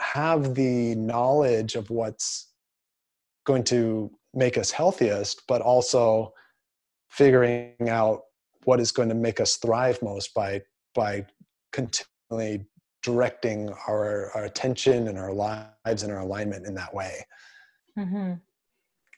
have 0.00 0.54
the 0.54 0.94
knowledge 0.94 1.74
of 1.74 1.90
what's 1.90 2.52
going 3.44 3.64
to 3.64 4.10
make 4.34 4.56
us 4.56 4.70
healthiest 4.70 5.42
but 5.46 5.60
also 5.60 6.32
figuring 7.10 7.88
out 7.88 8.22
what 8.64 8.80
is 8.80 8.92
going 8.92 9.08
to 9.08 9.14
make 9.14 9.40
us 9.40 9.56
thrive 9.56 10.00
most 10.02 10.32
by 10.34 10.62
by 10.94 11.26
continually 11.72 12.64
directing 13.02 13.68
our, 13.88 14.30
our 14.34 14.44
attention 14.44 15.08
and 15.08 15.18
our 15.18 15.32
lives 15.32 16.02
and 16.02 16.12
our 16.12 16.20
alignment 16.20 16.66
in 16.66 16.74
that 16.74 16.94
way. 16.94 17.26
Mm-hmm. 17.98 18.34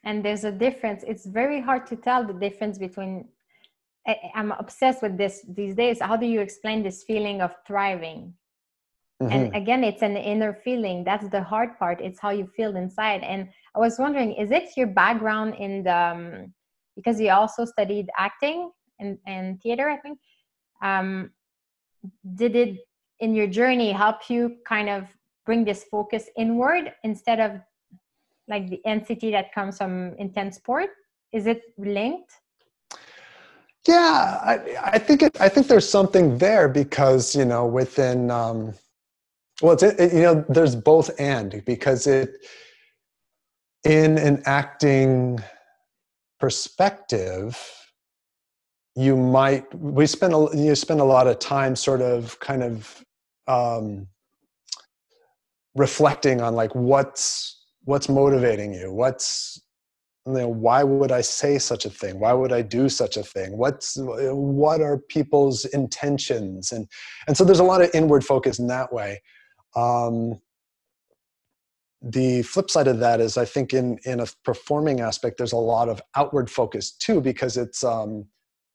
And 0.05 0.25
there's 0.25 0.45
a 0.45 0.53
difference. 0.53 1.05
It's 1.07 1.27
very 1.27 1.61
hard 1.61 1.87
to 1.89 1.97
tell 1.97 2.25
the 2.25 2.33
difference 2.33 2.79
between 2.79 3.29
i'm 4.35 4.53
obsessed 4.53 5.01
with 5.01 5.17
this 5.17 5.47
these 5.49 5.75
days. 5.75 5.99
How 6.01 6.17
do 6.17 6.27
you 6.27 6.41
explain 6.41 6.83
this 6.83 7.03
feeling 7.05 7.41
of 7.41 7.55
thriving 7.67 8.35
mm-hmm. 9.23 9.33
and 9.33 9.55
again 9.55 9.85
it's 9.85 10.03
an 10.03 10.17
inner 10.17 10.53
feeling 10.65 11.05
that's 11.05 11.29
the 11.29 11.43
hard 11.43 11.79
part 11.79 12.01
it's 12.01 12.21
how 12.21 12.31
you 12.31 12.47
feel 12.57 12.77
inside 12.77 13.23
and 13.23 13.49
i 13.75 13.79
was 13.79 13.99
wondering 13.99 14.33
is 14.33 14.51
it 14.51 14.69
your 14.77 14.87
background 14.87 15.55
in 15.57 15.83
the 15.83 15.97
um, 15.97 16.53
because 16.97 17.21
you 17.21 17.31
also 17.31 17.65
studied 17.65 18.09
acting 18.19 18.71
and, 19.01 19.19
and 19.27 19.61
theater 19.63 19.89
i 19.89 19.97
think 19.97 20.19
um, 20.83 21.31
did 22.35 22.55
it 22.55 22.79
in 23.21 23.35
your 23.35 23.47
journey 23.47 23.93
help 23.93 24.29
you 24.29 24.57
kind 24.67 24.89
of 24.89 25.05
bring 25.47 25.65
this 25.65 25.85
focus 25.91 26.29
inward 26.37 26.93
instead 27.05 27.41
of 27.41 27.61
like 28.49 28.69
the 28.69 28.81
entity 28.85 29.31
that 29.31 29.53
comes 29.55 29.79
from 29.79 30.15
intense 30.19 30.57
sport? 30.57 30.91
Is 31.33 31.47
it 31.47 31.63
linked? 31.79 32.33
Yeah, 33.87 34.41
I, 34.43 34.93
I 34.93 34.99
think 34.99 35.23
it, 35.23 35.41
I 35.41 35.49
think 35.49 35.67
there's 35.67 35.89
something 35.89 36.39
there 36.39 36.69
because 36.69 37.37
you 37.37 37.45
know 37.45 37.67
within 37.67 38.31
um, 38.31 38.75
well, 39.63 39.75
it's 39.75 39.83
it, 39.83 40.13
you 40.13 40.23
know 40.23 40.45
there's 40.49 40.77
both 40.77 41.11
and 41.19 41.63
because 41.65 42.07
it 42.07 42.31
in 43.85 44.19
an 44.19 44.43
acting 44.47 45.39
perspective 46.41 47.59
you 48.97 49.17
might 49.17 49.73
we 49.75 50.07
spend 50.07 50.33
a 50.33 50.49
you 50.55 50.75
spend 50.75 51.01
a 51.01 51.05
lot 51.05 51.27
of 51.27 51.39
time 51.39 51.75
sort 51.75 52.01
of 52.01 52.39
kind 52.41 52.63
of 52.63 53.05
um, 53.47 54.07
reflecting 55.75 56.41
on 56.41 56.55
like 56.55 56.75
what's 56.75 57.63
what's 57.85 58.09
motivating 58.09 58.73
you? 58.73 58.93
What's 58.93 59.61
you 60.27 60.33
know, 60.33 60.49
why 60.49 60.83
would 60.83 61.13
i 61.13 61.21
say 61.21 61.59
such 61.59 61.85
a 61.85 61.91
thing? 61.91 62.19
Why 62.19 62.33
would 62.33 62.53
i 62.53 62.63
do 62.63 62.89
such 62.89 63.17
a 63.17 63.23
thing? 63.23 63.59
What's 63.59 63.97
what 63.99 64.81
are 64.81 64.99
people's 64.99 65.65
intentions? 65.67 66.73
And 66.73 66.89
and 67.27 67.37
so 67.37 67.45
there's 67.45 67.59
a 67.59 67.65
lot 67.65 67.83
of 67.83 67.91
inward 67.95 68.25
focus 68.25 68.59
in 68.59 68.69
that 68.69 68.93
way 68.93 69.21
um, 69.77 70.41
the 72.03 72.43
flip 72.43 72.71
side 72.71 72.87
of 72.87 72.99
that 72.99 73.21
is 73.21 73.39
i 73.39 73.45
think 73.45 73.73
in 73.73 73.99
in 74.05 74.21
a 74.21 74.27
performing 74.45 75.01
aspect 75.01 75.39
there's 75.39 75.53
a 75.53 75.57
lot 75.57 75.89
of 75.89 76.03
outward 76.17 76.51
focus 76.51 76.91
too 76.93 77.21
because 77.21 77.57
it's 77.57 77.83
um, 77.83 78.27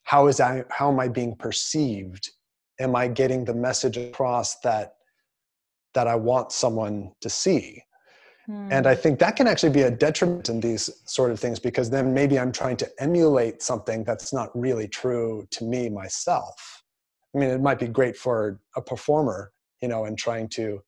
how 0.03 0.27
is 0.27 0.39
I, 0.39 0.63
how 0.71 0.91
am 0.91 0.99
i 0.99 1.07
being 1.07 1.35
perceived 1.35 2.31
am 2.80 2.95
i 2.95 3.07
getting 3.07 3.45
the 3.45 3.53
message 3.53 3.97
across 3.97 4.59
that 4.61 4.95
that 5.93 6.07
i 6.07 6.15
want 6.15 6.51
someone 6.51 7.11
to 7.21 7.30
see 7.30 7.84
and 8.71 8.88
I 8.88 8.95
hmm. 8.95 9.01
think 9.01 9.19
that 9.19 9.35
can 9.35 9.47
actually 9.47 9.71
be 9.71 9.84
a 9.84 9.91
detriment 9.91 10.49
in 10.49 10.59
these 10.59 10.89
sort 11.05 11.30
of 11.31 11.39
things 11.39 11.59
because 11.59 11.89
then 11.89 12.13
maybe 12.15 12.39
I'm 12.39 12.51
trying 12.51 12.77
to 12.77 12.89
emulate 12.99 13.61
something 13.61 14.03
that's 14.03 14.34
not 14.34 14.49
really 14.59 14.88
true 14.88 15.47
to 15.51 15.63
me 15.63 15.88
myself. 15.88 16.84
I 17.35 17.38
mean, 17.38 17.49
it 17.49 17.61
might 17.61 17.77
be 17.77 17.88
great 17.88 18.17
for 18.17 18.59
a 18.76 18.81
performer, 18.81 19.51
you 19.81 19.88
know, 19.88 20.06
and 20.06 20.18
trying 20.18 20.49
to 20.49 20.81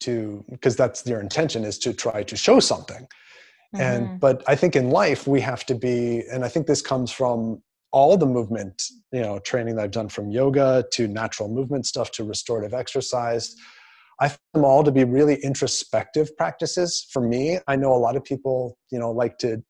to 0.00 0.44
because 0.50 0.76
that's 0.76 1.06
your 1.06 1.20
intention 1.20 1.64
is 1.64 1.78
to 1.78 1.92
try 1.92 2.22
to 2.22 2.36
show 2.36 2.60
something. 2.60 3.06
Mm-hmm. 3.74 3.80
And 3.80 4.20
but 4.20 4.42
I 4.46 4.56
think 4.56 4.76
in 4.76 4.90
life 4.90 5.26
we 5.26 5.40
have 5.40 5.64
to 5.66 5.74
be, 5.74 6.22
and 6.30 6.44
I 6.44 6.48
think 6.48 6.66
this 6.66 6.82
comes 6.82 7.10
from 7.10 7.62
all 7.92 8.16
the 8.16 8.26
movement, 8.26 8.82
you 9.12 9.20
know, 9.20 9.38
training 9.38 9.76
that 9.76 9.84
I've 9.84 9.90
done 9.92 10.08
from 10.08 10.30
yoga 10.30 10.84
to 10.92 11.06
natural 11.06 11.48
movement 11.48 11.86
stuff 11.86 12.10
to 12.12 12.24
restorative 12.24 12.74
exercise 12.74 13.54
I 14.20 14.28
find 14.28 14.40
them 14.54 14.64
all 14.64 14.84
to 14.84 14.92
be 14.92 15.04
really 15.04 15.36
introspective 15.36 16.36
practices. 16.36 17.06
For 17.10 17.20
me, 17.20 17.58
I 17.66 17.76
know 17.76 17.92
a 17.92 17.98
lot 17.98 18.16
of 18.16 18.24
people, 18.24 18.78
you 18.90 18.98
know, 18.98 19.10
like 19.10 19.38
to 19.38 19.62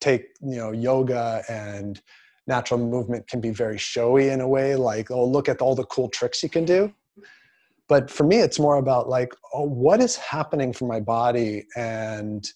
take, 0.00 0.26
you 0.40 0.56
know, 0.56 0.70
yoga 0.70 1.42
and 1.48 2.00
natural 2.46 2.78
movement 2.78 3.26
can 3.26 3.40
be 3.40 3.50
very 3.50 3.78
showy 3.78 4.28
in 4.28 4.40
a 4.40 4.48
way, 4.48 4.76
like, 4.76 5.10
oh, 5.10 5.26
look 5.26 5.48
at 5.48 5.60
all 5.60 5.74
the 5.74 5.84
cool 5.86 6.08
tricks 6.08 6.42
you 6.42 6.48
can 6.48 6.64
do. 6.64 6.92
But 7.88 8.10
for 8.10 8.24
me, 8.24 8.38
it's 8.38 8.58
more 8.58 8.76
about 8.76 9.08
like, 9.08 9.34
oh, 9.52 9.64
what 9.64 10.00
is 10.00 10.16
happening 10.16 10.72
for 10.72 10.86
my 10.86 11.00
body 11.00 11.66
and 11.76 12.46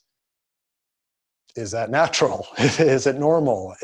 is 1.56 1.70
that 1.72 1.90
natural? 1.90 2.46
Is 2.58 3.06
it 3.06 3.16
normal? 3.16 3.74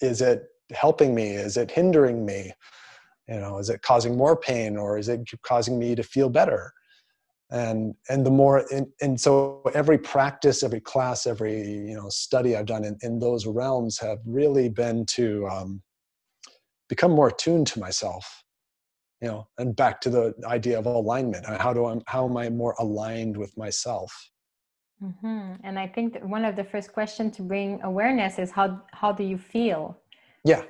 Is 0.00 0.20
it 0.20 0.42
helping 0.72 1.14
me? 1.14 1.28
Is 1.28 1.56
it 1.56 1.70
hindering 1.70 2.26
me? 2.26 2.52
You 3.28 3.40
know 3.40 3.58
is 3.58 3.70
it 3.70 3.82
causing 3.82 4.16
more 4.16 4.36
pain 4.36 4.76
or 4.76 4.98
is 4.98 5.08
it 5.08 5.20
causing 5.42 5.78
me 5.78 5.94
to 5.94 6.02
feel 6.02 6.28
better? 6.28 6.72
And 7.50 7.94
and 8.08 8.26
the 8.26 8.30
more 8.30 8.66
and, 8.70 8.86
and 9.00 9.20
so 9.20 9.62
every 9.74 9.98
practice 9.98 10.62
every 10.62 10.80
class 10.80 11.26
every 11.26 11.62
you 11.62 11.94
know 11.94 12.08
study 12.08 12.56
i've 12.56 12.66
done 12.66 12.84
in, 12.84 12.98
in 13.02 13.18
those 13.18 13.46
realms 13.46 13.98
have 13.98 14.18
really 14.26 14.68
been 14.68 15.06
to 15.06 15.46
um, 15.48 15.82
become 16.88 17.12
more 17.12 17.28
attuned 17.28 17.66
to 17.68 17.80
myself 17.80 18.43
you 19.20 19.28
know 19.28 19.46
and 19.58 19.74
back 19.76 20.00
to 20.02 20.10
the 20.10 20.34
idea 20.44 20.78
of 20.78 20.86
alignment. 20.86 21.46
How 21.46 21.72
do 21.72 21.86
i 21.86 21.98
how 22.06 22.28
am 22.28 22.36
i 22.36 22.48
more 22.48 22.74
aligned 22.78 23.36
with 23.36 23.56
myself? 23.56 24.12
Mm-hmm. 25.02 25.54
and 25.64 25.76
i 25.76 25.88
think 25.88 26.16
one 26.22 26.44
of 26.44 26.54
the 26.54 26.62
first 26.62 26.92
questions 26.92 27.36
to 27.36 27.42
bring 27.42 27.82
awareness 27.82 28.38
is 28.38 28.50
how 28.50 28.80
how 28.92 29.12
do 29.12 29.24
you 29.24 29.38
feel? 29.38 29.98
Yeah. 30.44 30.62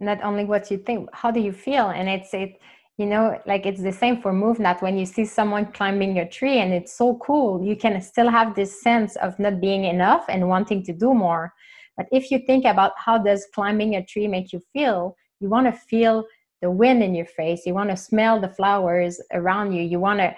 Not 0.00 0.22
only 0.22 0.44
what 0.44 0.70
you 0.70 0.78
think 0.78 1.08
how 1.12 1.30
do 1.30 1.40
you 1.40 1.52
feel? 1.52 1.88
And 1.90 2.08
it's 2.08 2.32
it 2.34 2.60
you 2.98 3.06
know 3.06 3.40
like 3.46 3.66
it's 3.66 3.82
the 3.82 3.92
same 3.92 4.20
for 4.22 4.32
MovNat. 4.32 4.82
When 4.82 4.96
you 4.96 5.06
see 5.06 5.24
someone 5.24 5.66
climbing 5.72 6.18
a 6.18 6.28
tree 6.28 6.58
and 6.58 6.72
it's 6.72 6.94
so 6.96 7.16
cool 7.16 7.62
you 7.62 7.76
can 7.76 8.00
still 8.00 8.28
have 8.28 8.54
this 8.54 8.82
sense 8.82 9.16
of 9.16 9.38
not 9.38 9.60
being 9.60 9.84
enough 9.84 10.24
and 10.28 10.48
wanting 10.48 10.82
to 10.84 10.92
do 10.92 11.14
more. 11.14 11.52
But 11.96 12.06
if 12.10 12.30
you 12.30 12.38
think 12.46 12.64
about 12.64 12.92
how 12.96 13.18
does 13.18 13.46
climbing 13.54 13.94
a 13.96 14.04
tree 14.04 14.28
make 14.28 14.52
you 14.52 14.60
feel 14.72 15.16
you 15.40 15.48
want 15.48 15.66
to 15.66 15.72
feel 15.72 16.24
the 16.64 16.70
wind 16.70 17.02
in 17.02 17.14
your 17.14 17.30
face 17.40 17.60
you 17.66 17.74
want 17.80 17.90
to 17.90 17.96
smell 17.96 18.40
the 18.40 18.52
flowers 18.58 19.20
around 19.38 19.72
you 19.76 19.82
you 19.82 20.00
want 20.08 20.18
to 20.18 20.30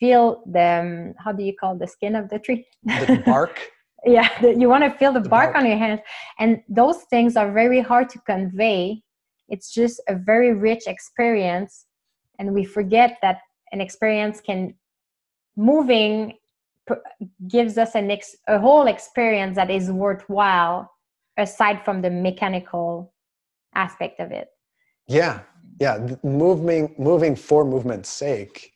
feel 0.00 0.42
the 0.46 0.68
um, 0.82 1.14
how 1.22 1.32
do 1.32 1.42
you 1.42 1.54
call 1.60 1.76
the 1.76 1.86
skin 1.86 2.14
of 2.16 2.28
the 2.28 2.38
tree? 2.38 2.66
The 2.84 3.22
bark? 3.24 3.60
Yeah 4.06 4.28
the, 4.42 4.50
you 4.62 4.68
want 4.68 4.84
to 4.84 4.90
feel 4.98 5.12
the, 5.14 5.20
the 5.20 5.30
bark, 5.30 5.54
bark. 5.54 5.62
on 5.62 5.66
your 5.70 5.78
hands. 5.78 6.00
And 6.38 6.62
those 6.68 6.98
things 7.12 7.36
are 7.40 7.50
very 7.50 7.80
hard 7.80 8.10
to 8.10 8.18
convey. 8.32 9.02
It's 9.48 9.72
just 9.72 9.98
a 10.08 10.14
very 10.14 10.52
rich 10.52 10.84
experience 10.86 11.86
and 12.38 12.52
we 12.52 12.64
forget 12.64 13.16
that 13.22 13.38
an 13.72 13.80
experience 13.80 14.42
can 14.48 14.74
moving 15.56 16.34
gives 17.56 17.78
us 17.78 17.94
an 17.94 18.10
ex, 18.10 18.36
a 18.46 18.58
whole 18.58 18.86
experience 18.88 19.56
that 19.56 19.70
is 19.70 19.90
worthwhile 19.90 20.90
aside 21.38 21.82
from 21.82 22.02
the 22.02 22.10
mechanical 22.10 23.14
aspect 23.74 24.20
of 24.20 24.32
it. 24.32 24.48
Yeah 25.08 25.40
yeah 25.80 26.16
moving 26.22 26.94
moving 26.98 27.34
for 27.34 27.64
movement's 27.64 28.08
sake 28.08 28.72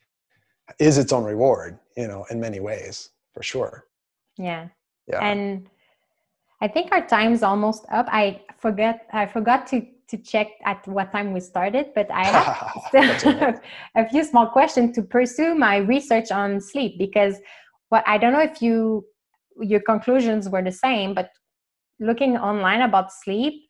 is 0.78 0.98
its 0.98 1.12
own 1.12 1.24
reward 1.24 1.78
you 1.96 2.06
know 2.06 2.24
in 2.30 2.40
many 2.40 2.60
ways 2.60 3.10
for 3.34 3.42
sure. 3.42 3.84
Yeah. 4.36 4.68
Yeah. 5.06 5.24
And 5.24 5.68
i 6.60 6.66
think 6.66 6.90
our 6.92 7.06
time's 7.06 7.42
almost 7.42 7.84
up. 7.92 8.06
I 8.10 8.42
forget 8.58 9.06
i 9.12 9.26
forgot 9.26 9.66
to 9.68 9.86
to 10.08 10.16
check 10.16 10.48
at 10.64 10.86
what 10.88 11.12
time 11.12 11.34
we 11.34 11.40
started, 11.40 11.92
but 11.94 12.10
I 12.10 12.24
have 12.24 12.72
still 12.88 13.60
a 13.94 14.08
few 14.08 14.24
small 14.24 14.46
questions 14.46 14.94
to 14.96 15.02
pursue 15.02 15.54
my 15.54 15.76
research 15.76 16.30
on 16.30 16.60
sleep 16.60 16.98
because 16.98 17.36
what 17.90 18.02
I 18.06 18.16
don't 18.18 18.32
know 18.32 18.40
if 18.40 18.62
you 18.62 19.04
your 19.60 19.80
conclusions 19.80 20.48
were 20.48 20.62
the 20.62 20.72
same, 20.72 21.14
but 21.14 21.30
looking 22.00 22.36
online 22.36 22.80
about 22.80 23.12
sleep, 23.12 23.67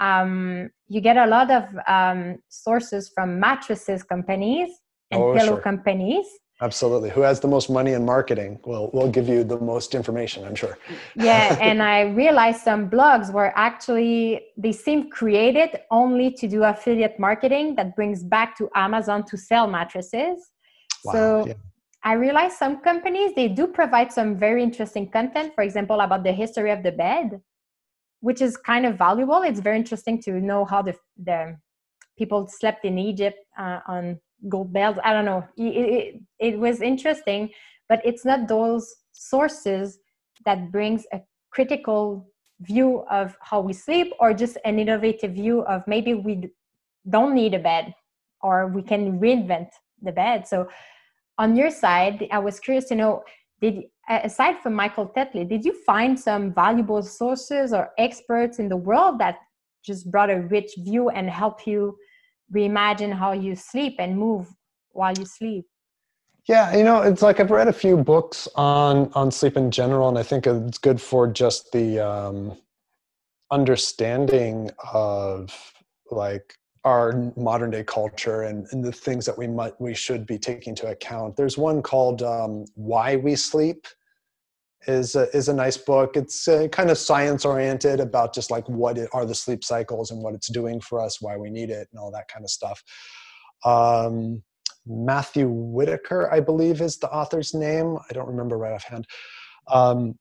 um, 0.00 0.70
you 0.88 1.00
get 1.00 1.16
a 1.16 1.26
lot 1.26 1.50
of 1.50 1.64
um, 1.86 2.38
sources 2.48 3.10
from 3.14 3.38
mattresses 3.38 4.02
companies 4.02 4.70
and 5.10 5.22
oh, 5.22 5.34
pillow 5.34 5.54
sure. 5.54 5.60
companies 5.60 6.26
Absolutely. 6.62 7.08
Who 7.08 7.22
has 7.22 7.40
the 7.40 7.48
most 7.48 7.70
money 7.70 7.92
in 7.94 8.04
marketing 8.04 8.60
will 8.66 8.90
will 8.92 9.10
give 9.10 9.28
you 9.28 9.44
the 9.44 9.58
most 9.58 9.94
information, 9.94 10.44
I'm 10.44 10.54
sure. 10.54 10.76
yeah, 11.16 11.56
and 11.68 11.82
I 11.82 12.02
realized 12.02 12.60
some 12.60 12.90
blogs 12.90 13.32
were 13.32 13.52
actually 13.56 14.42
they 14.58 14.72
seem 14.72 15.10
created 15.10 15.70
only 15.90 16.30
to 16.32 16.46
do 16.46 16.64
affiliate 16.64 17.18
marketing 17.18 17.76
that 17.76 17.96
brings 17.96 18.22
back 18.22 18.58
to 18.58 18.68
Amazon 18.74 19.24
to 19.26 19.38
sell 19.38 19.66
mattresses. 19.66 20.36
Wow, 21.04 21.12
so 21.12 21.46
yeah. 21.46 21.54
I 22.04 22.12
realized 22.12 22.58
some 22.58 22.80
companies 22.80 23.32
they 23.34 23.48
do 23.48 23.66
provide 23.66 24.12
some 24.12 24.36
very 24.36 24.62
interesting 24.62 25.10
content, 25.10 25.54
for 25.54 25.64
example, 25.64 26.00
about 26.00 26.24
the 26.24 26.32
history 26.32 26.70
of 26.72 26.82
the 26.82 26.92
bed, 26.92 27.40
which 28.20 28.40
is 28.40 28.56
kind 28.56 28.86
of 28.86 28.96
valuable. 28.96 29.42
It's 29.42 29.60
very 29.60 29.76
interesting 29.76 30.20
to 30.22 30.32
know 30.40 30.64
how 30.64 30.82
the 30.82 30.94
the 31.16 31.56
people 32.18 32.46
slept 32.48 32.84
in 32.84 32.98
Egypt 32.98 33.38
uh, 33.58 33.80
on 33.86 34.20
gold 34.48 34.72
belts. 34.72 34.98
i 35.04 35.12
don't 35.12 35.24
know 35.24 35.46
it, 35.56 35.62
it, 35.62 36.20
it 36.38 36.58
was 36.58 36.80
interesting 36.80 37.50
but 37.88 38.00
it's 38.04 38.24
not 38.24 38.48
those 38.48 38.94
sources 39.12 39.98
that 40.44 40.70
brings 40.72 41.04
a 41.12 41.20
critical 41.50 42.30
view 42.60 43.04
of 43.10 43.36
how 43.42 43.60
we 43.60 43.72
sleep 43.72 44.12
or 44.18 44.32
just 44.32 44.56
an 44.64 44.78
innovative 44.78 45.32
view 45.32 45.62
of 45.62 45.82
maybe 45.86 46.14
we 46.14 46.48
don't 47.08 47.34
need 47.34 47.54
a 47.54 47.58
bed 47.58 47.94
or 48.42 48.68
we 48.68 48.82
can 48.82 49.18
reinvent 49.18 49.68
the 50.02 50.12
bed 50.12 50.46
so 50.46 50.68
on 51.38 51.56
your 51.56 51.70
side 51.70 52.26
i 52.30 52.38
was 52.38 52.60
curious 52.60 52.86
to 52.86 52.94
know 52.94 53.22
did 53.60 53.84
aside 54.08 54.58
from 54.62 54.74
michael 54.74 55.06
tetley 55.16 55.48
did 55.48 55.64
you 55.64 55.72
find 55.84 56.18
some 56.18 56.52
valuable 56.52 57.02
sources 57.02 57.72
or 57.72 57.90
experts 57.98 58.58
in 58.58 58.68
the 58.68 58.76
world 58.76 59.18
that 59.18 59.36
just 59.84 60.10
brought 60.10 60.30
a 60.30 60.40
rich 60.40 60.72
view 60.78 61.08
and 61.10 61.30
help 61.30 61.66
you 61.66 61.96
reimagine 62.54 63.12
how 63.12 63.32
you 63.32 63.54
sleep 63.54 63.96
and 63.98 64.18
move 64.18 64.46
while 64.92 65.16
you 65.16 65.24
sleep? 65.24 65.64
Yeah 66.48 66.76
you 66.76 66.84
know 66.84 67.02
it's 67.02 67.22
like 67.22 67.38
i've 67.38 67.50
read 67.50 67.68
a 67.68 67.72
few 67.72 67.96
books 67.96 68.48
on 68.54 69.10
on 69.14 69.30
sleep 69.30 69.56
in 69.56 69.70
general 69.70 70.08
and 70.08 70.18
i 70.18 70.22
think 70.22 70.46
it's 70.46 70.78
good 70.78 71.00
for 71.00 71.28
just 71.28 71.70
the 71.72 72.00
um 72.00 72.56
understanding 73.50 74.70
of 74.92 75.54
like 76.10 76.54
our 76.84 77.32
modern 77.36 77.70
day 77.70 77.84
culture 77.84 78.42
and, 78.42 78.66
and 78.72 78.82
the 78.82 78.92
things 78.92 79.26
that 79.26 79.36
we 79.36 79.46
might 79.46 79.78
we 79.80 79.94
should 79.94 80.26
be 80.26 80.38
taking 80.38 80.70
into 80.70 80.86
account 80.86 81.36
there's 81.36 81.58
one 81.58 81.82
called 81.82 82.22
um, 82.22 82.64
why 82.74 83.16
we 83.16 83.34
sleep 83.36 83.86
is 84.86 85.14
a, 85.14 85.34
is 85.36 85.48
a 85.48 85.54
nice 85.54 85.76
book. 85.76 86.16
It's 86.16 86.48
uh, 86.48 86.68
kind 86.68 86.90
of 86.90 86.98
science 86.98 87.44
oriented 87.44 88.00
about 88.00 88.34
just 88.34 88.50
like 88.50 88.68
what 88.68 88.98
it, 88.98 89.10
are 89.12 89.26
the 89.26 89.34
sleep 89.34 89.62
cycles 89.62 90.10
and 90.10 90.22
what 90.22 90.34
it's 90.34 90.50
doing 90.50 90.80
for 90.80 91.00
us, 91.00 91.20
why 91.20 91.36
we 91.36 91.50
need 91.50 91.70
it, 91.70 91.88
and 91.92 92.00
all 92.00 92.10
that 92.12 92.28
kind 92.28 92.44
of 92.44 92.50
stuff. 92.50 92.82
Um, 93.64 94.42
Matthew 94.86 95.48
Whitaker, 95.48 96.32
I 96.32 96.40
believe, 96.40 96.80
is 96.80 96.98
the 96.98 97.10
author's 97.10 97.52
name. 97.52 97.98
I 98.08 98.12
don't 98.14 98.28
remember 98.28 98.56
right 98.56 98.72
offhand. 98.72 99.06
Um, 99.68 100.18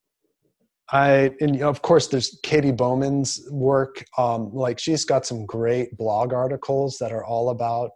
I 0.91 1.31
and 1.39 1.61
of 1.61 1.81
course 1.81 2.07
there's 2.07 2.39
Katy 2.43 2.71
Bowman's 2.71 3.39
work. 3.51 4.03
Um, 4.17 4.51
like 4.53 4.79
she's 4.79 5.05
got 5.05 5.25
some 5.25 5.45
great 5.45 5.95
blog 5.97 6.33
articles 6.33 6.97
that 6.99 7.11
are 7.11 7.23
all 7.23 7.49
about 7.49 7.91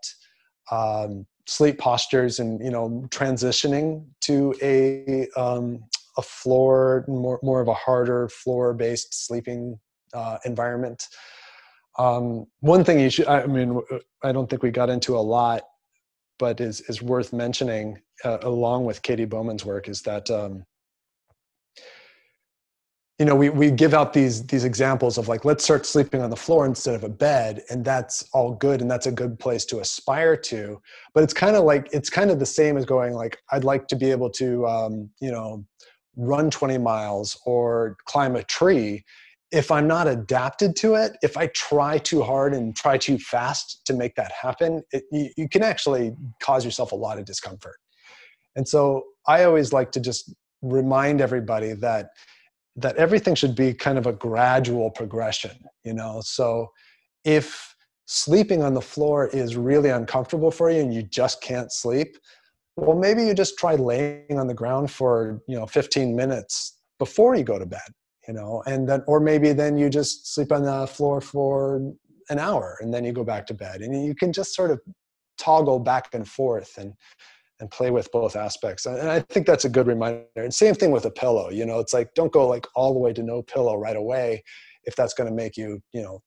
um, 0.72 1.26
sleep 1.48 1.80
postures 1.80 2.40
and 2.40 2.64
you 2.64 2.70
know 2.70 3.06
transitioning 3.10 4.06
to 4.22 4.54
a 4.62 5.28
um, 5.36 5.84
a 6.18 6.22
floor, 6.22 7.04
more 7.08 7.40
more 7.42 7.62
of 7.62 7.68
a 7.68 7.74
harder 7.74 8.30
floor 8.30 8.74
based 8.74 9.26
sleeping 9.26 9.80
uh, 10.14 10.38
environment. 10.46 11.08
Um, 11.98 12.46
one 12.60 12.84
thing 12.84 13.00
you 13.00 13.10
should, 13.10 13.28
I 13.28 13.46
mean, 13.46 13.80
I 14.24 14.32
don't 14.32 14.50
think 14.50 14.64
we 14.64 14.72
got 14.72 14.90
into 14.90 15.16
a 15.16 15.22
lot, 15.22 15.64
but 16.38 16.62
is 16.62 16.82
is 16.82 17.02
worth 17.02 17.34
mentioning 17.34 18.02
uh, 18.24 18.38
along 18.42 18.86
with 18.86 19.02
Katy 19.02 19.26
Bowman's 19.26 19.66
work 19.66 19.90
is 19.90 20.04
that. 20.04 20.30
You 23.24 23.30
know, 23.30 23.38
we, 23.38 23.50
we 23.50 23.72
give 23.72 23.94
out 23.94 24.12
these 24.12 24.46
these 24.48 24.66
examples 24.66 25.18
of 25.18 25.30
like 25.30 25.46
let's 25.46 25.64
start 25.64 25.86
sleeping 25.86 26.22
on 26.22 26.30
the 26.30 26.36
floor 26.36 26.66
instead 26.66 26.94
of 26.94 27.06
a 27.06 27.10
bed, 27.10 27.64
and 27.70 27.86
that's 27.86 28.28
all 28.34 28.54
good, 28.54 28.82
and 28.82 28.92
that's 28.92 29.06
a 29.06 29.14
good 29.14 29.40
place 29.40 29.64
to 29.68 29.80
aspire 29.80 30.36
to. 30.36 30.82
But 31.14 31.24
it's 31.24 31.34
kind 31.34 31.56
of 31.56 31.64
like 31.64 31.88
it's 31.94 32.10
kind 32.10 32.32
of 32.32 32.40
the 32.40 32.46
same 32.46 32.76
as 32.76 32.84
going 32.84 33.14
like 33.14 33.38
I'd 33.50 33.64
like 33.64 33.88
to 33.88 33.96
be 33.96 34.12
able 34.12 34.30
to 34.32 34.68
um, 34.68 35.10
you 35.22 35.32
know 35.32 35.66
run 36.18 36.52
20 36.52 36.78
miles 36.80 37.40
or 37.46 37.96
climb 38.04 38.36
a 38.36 38.44
tree 38.44 39.06
if 39.52 39.72
i'm 39.72 39.88
not 39.88 40.08
adapted 40.08 40.76
to 40.76 40.94
it 40.94 41.14
if 41.24 41.38
i 41.38 41.48
try 41.48 41.98
too 41.98 42.22
hard 42.22 42.54
and 42.54 42.76
try 42.76 43.00
too 43.00 43.18
fast 43.18 43.82
to 43.84 43.96
make 43.96 44.14
that 44.14 44.32
happen 44.32 44.84
it, 44.92 45.06
you, 45.12 45.30
you 45.38 45.50
can 45.50 45.64
actually 45.64 46.16
cause 46.40 46.64
yourself 46.64 46.92
a 46.92 46.96
lot 46.96 47.18
of 47.18 47.26
discomfort 47.26 47.78
and 48.56 48.68
so 48.68 49.02
i 49.28 49.44
always 49.44 49.74
like 49.74 49.92
to 49.92 50.00
just 50.00 50.32
remind 50.62 51.20
everybody 51.20 51.74
that 51.74 52.10
that 52.76 52.96
everything 52.98 53.36
should 53.36 53.56
be 53.56 53.74
kind 53.74 53.98
of 53.98 54.08
a 54.08 54.14
gradual 54.14 54.90
progression 54.90 55.52
you 55.84 55.94
know? 55.94 56.22
So 56.24 56.72
if 57.24 57.76
sleeping 58.06 58.64
on 58.64 58.74
the 58.74 58.82
floor 58.82 59.28
is 59.28 59.56
really 59.56 59.90
uncomfortable 59.90 60.52
for 60.52 60.70
you 60.70 60.82
and 60.82 60.94
you 60.94 61.04
just 61.04 61.42
can't 61.42 61.72
sleep 61.72 62.18
well 62.76 62.98
maybe 62.98 63.24
you 63.24 63.34
just 63.34 63.58
try 63.58 63.76
laying 63.76 64.38
on 64.38 64.48
the 64.48 64.54
ground 64.54 64.92
for 64.92 65.42
you 65.48 65.58
know 65.58 65.66
15 65.66 66.16
minutes 66.16 66.80
before 67.00 67.36
you 67.36 67.44
go 67.44 67.58
to 67.58 67.66
bed 67.66 67.80
you 68.28 68.34
know? 68.34 68.64
And 68.66 68.88
then 68.88 69.04
or 69.08 69.20
maybe 69.20 69.54
then 69.54 69.78
you 69.78 69.90
just 69.90 70.34
sleep 70.34 70.52
on 70.52 70.64
the 70.64 70.88
floor 70.88 71.22
for 71.22 71.94
an 72.30 72.40
hour 72.40 72.78
and 72.82 72.94
then 72.94 73.04
you 73.04 73.12
go 73.12 73.24
back 73.24 73.46
to 73.48 73.54
bed. 73.54 73.82
And 73.82 74.06
you 74.06 74.16
can 74.16 74.32
just 74.32 74.56
sort 74.56 74.72
of 74.72 74.82
toggle 75.38 75.80
back 75.80 76.14
and 76.14 76.28
forth 76.28 76.78
and 76.78 76.94
and 77.64 77.72
play 77.72 77.92
with 77.92 78.12
both 78.12 78.36
aspects. 78.36 78.86
And 78.86 79.10
i 79.10 79.22
think 79.22 79.48
that's 79.48 79.64
a 79.64 79.70
good 79.70 79.88
reminder. 79.88 80.26
And 80.36 80.54
same 80.54 80.76
thing 80.76 80.92
with 80.92 81.06
a 81.06 81.12
pillow 81.12 81.50
you 81.50 81.66
know 81.66 81.80
it's 81.80 81.94
like 81.94 82.14
don't 82.14 82.34
go 82.34 82.46
like 82.48 82.68
all 82.76 82.94
the 82.94 83.00
way 83.00 83.14
to 83.14 83.24
no 83.24 83.42
pillow 83.42 83.76
right 83.78 83.96
away 83.96 84.44
if 84.84 84.96
that's 84.98 85.14
going 85.14 85.30
to 85.30 85.36
make 85.36 85.56
you 85.56 85.82
you 85.94 86.02
know 86.02 86.22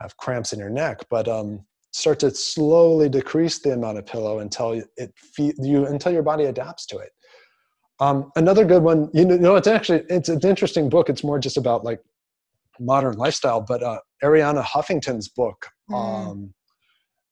have 0.00 0.16
cramps 0.16 0.52
in 0.52 0.58
your 0.58 0.70
neck. 0.70 1.06
But 1.08 1.28
um 1.28 1.64
start 1.92 2.18
to 2.20 2.30
slowly 2.32 3.08
decrease 3.08 3.60
the 3.60 3.72
amount 3.72 3.98
of 3.98 4.04
pillow 4.04 4.40
until 4.40 4.82
it 4.96 5.12
you 5.38 5.86
until 5.86 6.12
your 6.12 6.24
body 6.24 6.44
adapts 6.44 6.86
to 6.86 6.98
it. 6.98 7.12
Um, 8.00 8.30
another 8.36 8.64
good 8.64 8.82
one 8.82 9.08
you 9.14 9.24
know 9.24 9.54
it's 9.56 9.68
actually 9.68 10.02
it's 10.10 10.28
an 10.28 10.40
interesting 10.42 10.88
book. 10.88 11.08
It's 11.08 11.24
more 11.24 11.38
just 11.38 11.56
about 11.56 11.84
like 11.84 12.00
modern 12.80 13.16
lifestyle 13.16 13.60
but 13.60 13.82
uh, 13.82 13.98
arianna 14.22 14.62
huffington's 14.62 15.26
book 15.26 15.66
mm. 15.90 15.96
um, 15.96 16.54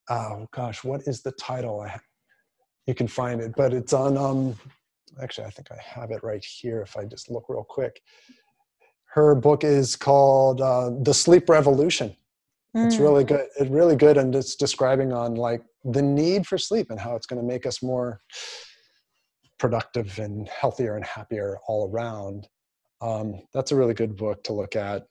oh 0.09 0.45
gosh 0.51 0.83
what 0.83 1.01
is 1.07 1.21
the 1.21 1.31
title? 1.33 1.79
I, 1.79 1.97
you 2.87 2.95
can 2.95 3.07
find 3.07 3.41
it 3.41 3.53
but 3.55 3.73
it's 3.73 3.93
on 3.93 4.17
um, 4.17 4.55
actually 5.21 5.45
i 5.45 5.49
think 5.49 5.67
i 5.71 5.77
have 5.81 6.11
it 6.11 6.23
right 6.23 6.43
here 6.43 6.81
if 6.81 6.97
i 6.97 7.03
just 7.03 7.29
look 7.29 7.45
real 7.49 7.63
quick. 7.63 8.01
Her 9.13 9.33
book 9.33 9.63
is 9.63 9.95
called 9.95 10.61
uh, 10.61 10.91
the 11.01 11.13
sleep 11.13 11.49
revolution. 11.49 12.15
Mm. 12.75 12.85
it's 12.85 12.97
really 12.97 13.23
good 13.23 13.47
it's 13.57 13.69
really 13.71 13.95
good 13.95 14.17
and 14.17 14.35
it's 14.35 14.55
describing 14.55 15.13
on 15.13 15.35
like 15.35 15.63
the 15.85 16.01
need 16.01 16.45
for 16.45 16.57
sleep 16.57 16.91
and 16.91 16.99
how 16.99 17.15
it's 17.15 17.25
going 17.25 17.41
to 17.41 17.47
make 17.47 17.65
us 17.65 17.81
more 17.81 18.21
productive 19.57 20.19
and 20.19 20.47
healthier 20.49 20.97
and 20.97 21.05
happier 21.05 21.57
all 21.67 21.89
around. 21.89 22.47
Um, 23.01 23.41
that's 23.53 23.71
a 23.71 23.75
really 23.75 23.93
good 23.93 24.15
book 24.15 24.43
to 24.43 24.53
look 24.53 24.75
at. 24.75 25.07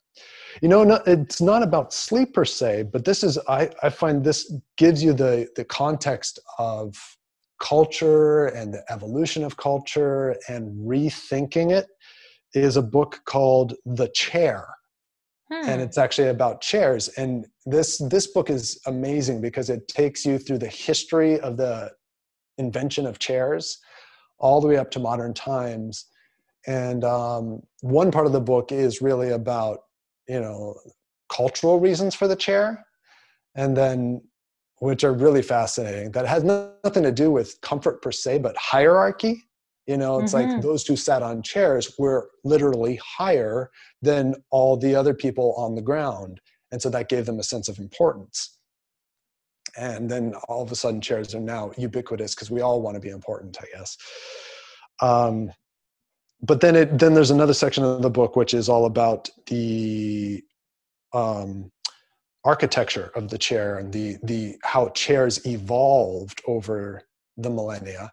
You 0.63 0.69
know 0.69 0.85
no, 0.85 1.01
it's 1.07 1.41
not 1.41 1.63
about 1.63 1.93
sleep 1.93 2.35
per 2.35 2.45
se 2.45 2.85
but 2.93 3.05
this 3.05 3.25
is 3.25 3.39
I, 3.49 3.71
I 3.83 3.91
find 3.91 4.23
this 4.23 4.53
gives 4.77 5.03
you 5.03 5.13
the 5.13 5.49
the 5.57 5.65
context 5.65 6.39
of 6.59 6.95
culture 7.61 8.47
and 8.47 8.75
the 8.75 8.85
evolution 8.91 9.45
of 9.45 9.57
culture 9.57 10.37
and 10.49 10.73
rethinking 10.87 11.71
it 11.71 11.87
is 12.55 12.77
a 12.77 12.83
book 12.83 13.21
called 13.25 13.75
the 13.85 14.09
chair. 14.09 14.67
Hmm. 15.49 15.69
and 15.69 15.81
it's 15.81 15.97
actually 15.97 16.27
about 16.29 16.61
chairs. 16.61 17.09
And 17.17 17.47
this 17.67 17.99
this 18.11 18.27
book 18.27 18.51
is 18.51 18.81
amazing 18.87 19.41
because 19.41 19.71
it 19.71 19.87
takes 19.87 20.27
you 20.27 20.39
through 20.39 20.59
the 20.59 20.67
history 20.67 21.39
of 21.39 21.57
the 21.57 21.93
invention 22.59 23.07
of 23.07 23.21
chairs 23.21 23.79
all 24.39 24.61
the 24.61 24.67
way 24.67 24.77
up 24.77 24.91
to 24.93 24.99
modern 24.99 25.35
times. 25.35 26.07
And 26.67 27.05
um, 27.05 27.61
one 27.81 28.11
part 28.11 28.27
of 28.27 28.33
the 28.33 28.41
book 28.41 28.73
is 28.73 29.01
really 29.01 29.31
about 29.31 29.79
you 30.29 30.41
know 30.41 30.75
cultural 31.33 31.79
reasons 31.79 32.15
for 32.17 32.27
the 32.27 32.37
chair. 32.37 32.85
And 33.55 33.77
then 33.77 34.23
which 34.79 35.05
are 35.05 35.13
really 35.13 35.43
fascinating 35.43 36.13
that 36.13 36.27
has 36.27 36.45
nothing 36.45 37.03
to 37.03 37.13
do 37.13 37.31
with 37.31 37.61
comfort 37.63 38.03
per 38.03 38.13
se 38.13 38.39
but 38.39 38.57
hierarchy. 38.57 39.43
You 39.87 39.97
know 39.97 40.19
it's 40.19 40.35
mm-hmm. 40.35 40.51
like 40.51 40.63
those 40.63 40.87
who 40.87 40.97
sat 40.97 41.23
on 41.23 41.43
chairs 41.43 41.95
were 41.99 42.31
literally 42.45 42.97
higher 42.97 43.71
than 44.03 44.35
all 44.51 44.77
the 44.77 44.95
other 44.95 45.15
people 45.15 45.55
on 45.57 45.75
the 45.75 45.83
ground 45.83 46.41
and 46.73 46.83
so 46.83 46.91
that 46.91 47.09
gave 47.09 47.27
them 47.27 47.39
a 47.39 47.45
sense 47.45 47.69
of 47.69 47.79
importance. 47.79 48.59
And 49.77 50.11
then 50.11 50.35
all 50.49 50.63
of 50.63 50.73
a 50.73 50.77
sudden 50.77 51.01
chairs 51.01 51.35
are 51.35 51.41
now 51.41 51.73
ubiquitous 51.77 52.35
because 52.35 52.51
we 52.51 52.61
all 52.61 52.81
want 52.81 52.95
to 52.97 53.01
be 53.01 53.11
important 53.11 53.57
i 53.61 53.67
guess. 53.77 53.97
Um, 55.01 55.51
but 56.43 56.61
then 56.61 56.77
it 56.77 56.99
then 56.99 57.15
there's 57.15 57.31
another 57.31 57.55
section 57.55 57.85
of 57.85 58.03
the 58.03 58.11
book 58.11 58.37
which 58.37 58.55
is 58.55 58.69
all 58.69 58.87
about 58.87 59.29
the 59.47 60.43
um, 61.13 61.71
architecture 62.47 63.11
of 63.17 63.29
the 63.29 63.37
chair 63.37 63.79
and 63.79 63.93
the 63.93 64.17
the 64.23 64.57
how 64.63 64.89
chairs 64.91 65.45
evolved 65.45 66.41
over 66.47 67.03
the 67.37 67.51
millennia 67.51 68.11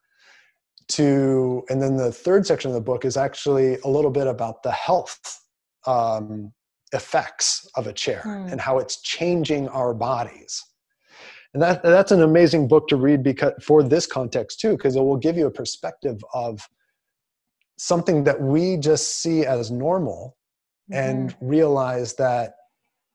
to 0.87 1.63
and 1.69 1.81
then 1.81 1.95
the 1.95 2.11
third 2.11 2.45
section 2.45 2.69
of 2.71 2.75
the 2.75 2.81
book 2.81 3.05
is 3.05 3.15
actually 3.15 3.77
a 3.85 3.87
little 3.87 4.09
bit 4.09 4.25
about 4.25 4.63
the 4.63 4.71
health 4.71 5.39
um, 5.85 6.51
effects 6.93 7.69
of 7.75 7.85
a 7.85 7.93
chair 7.93 8.23
mm. 8.25 8.51
and 8.51 8.59
how 8.59 8.79
it's 8.79 9.01
changing 9.01 9.67
our 9.69 9.93
bodies 9.93 10.63
and 11.53 11.61
that 11.61 11.83
that's 11.83 12.11
an 12.11 12.23
amazing 12.23 12.67
book 12.67 12.87
to 12.87 12.95
read 12.95 13.21
because 13.21 13.53
for 13.61 13.83
this 13.83 14.07
context 14.07 14.59
too 14.59 14.75
because 14.75 14.95
it 14.95 15.01
will 15.01 15.17
give 15.27 15.37
you 15.37 15.45
a 15.45 15.51
perspective 15.51 16.19
of 16.33 16.67
something 17.77 18.23
that 18.23 18.41
we 18.41 18.77
just 18.77 19.21
see 19.21 19.45
as 19.45 19.69
normal 19.69 20.35
mm-hmm. 20.91 20.99
and 20.99 21.35
realize 21.39 22.15
that 22.15 22.55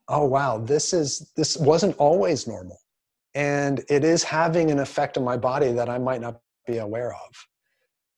oh 0.08 0.24
wow 0.24 0.58
this 0.58 0.92
is 0.92 1.30
this 1.36 1.56
wasn't 1.56 1.96
always 1.98 2.46
normal 2.46 2.78
and 3.34 3.84
it 3.88 4.04
is 4.04 4.22
having 4.22 4.70
an 4.70 4.78
effect 4.78 5.16
on 5.16 5.24
my 5.24 5.36
body 5.36 5.72
that 5.72 5.88
i 5.88 5.98
might 5.98 6.20
not 6.20 6.40
be 6.66 6.78
aware 6.78 7.12
of 7.14 7.46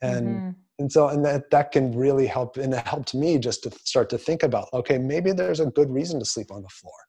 and 0.03 0.27
mm-hmm. 0.27 0.51
and 0.79 0.93
so 0.93 1.09
and 1.09 1.25
that 1.25 1.51
that 1.51 1.73
can 1.73 1.97
really 1.97 2.27
help 2.27 2.57
and 2.57 2.73
it 2.73 2.87
helped 2.87 3.15
me 3.15 3.39
just 3.39 3.63
to 3.63 3.71
start 3.85 4.09
to 4.09 4.19
think 4.19 4.43
about 4.43 4.69
okay 4.73 4.99
maybe 4.99 5.33
there's 5.33 5.61
a 5.61 5.67
good 5.67 5.91
reason 5.91 6.19
to 6.19 6.25
sleep 6.25 6.51
on 6.51 6.63
the 6.63 6.69
floor 6.69 7.01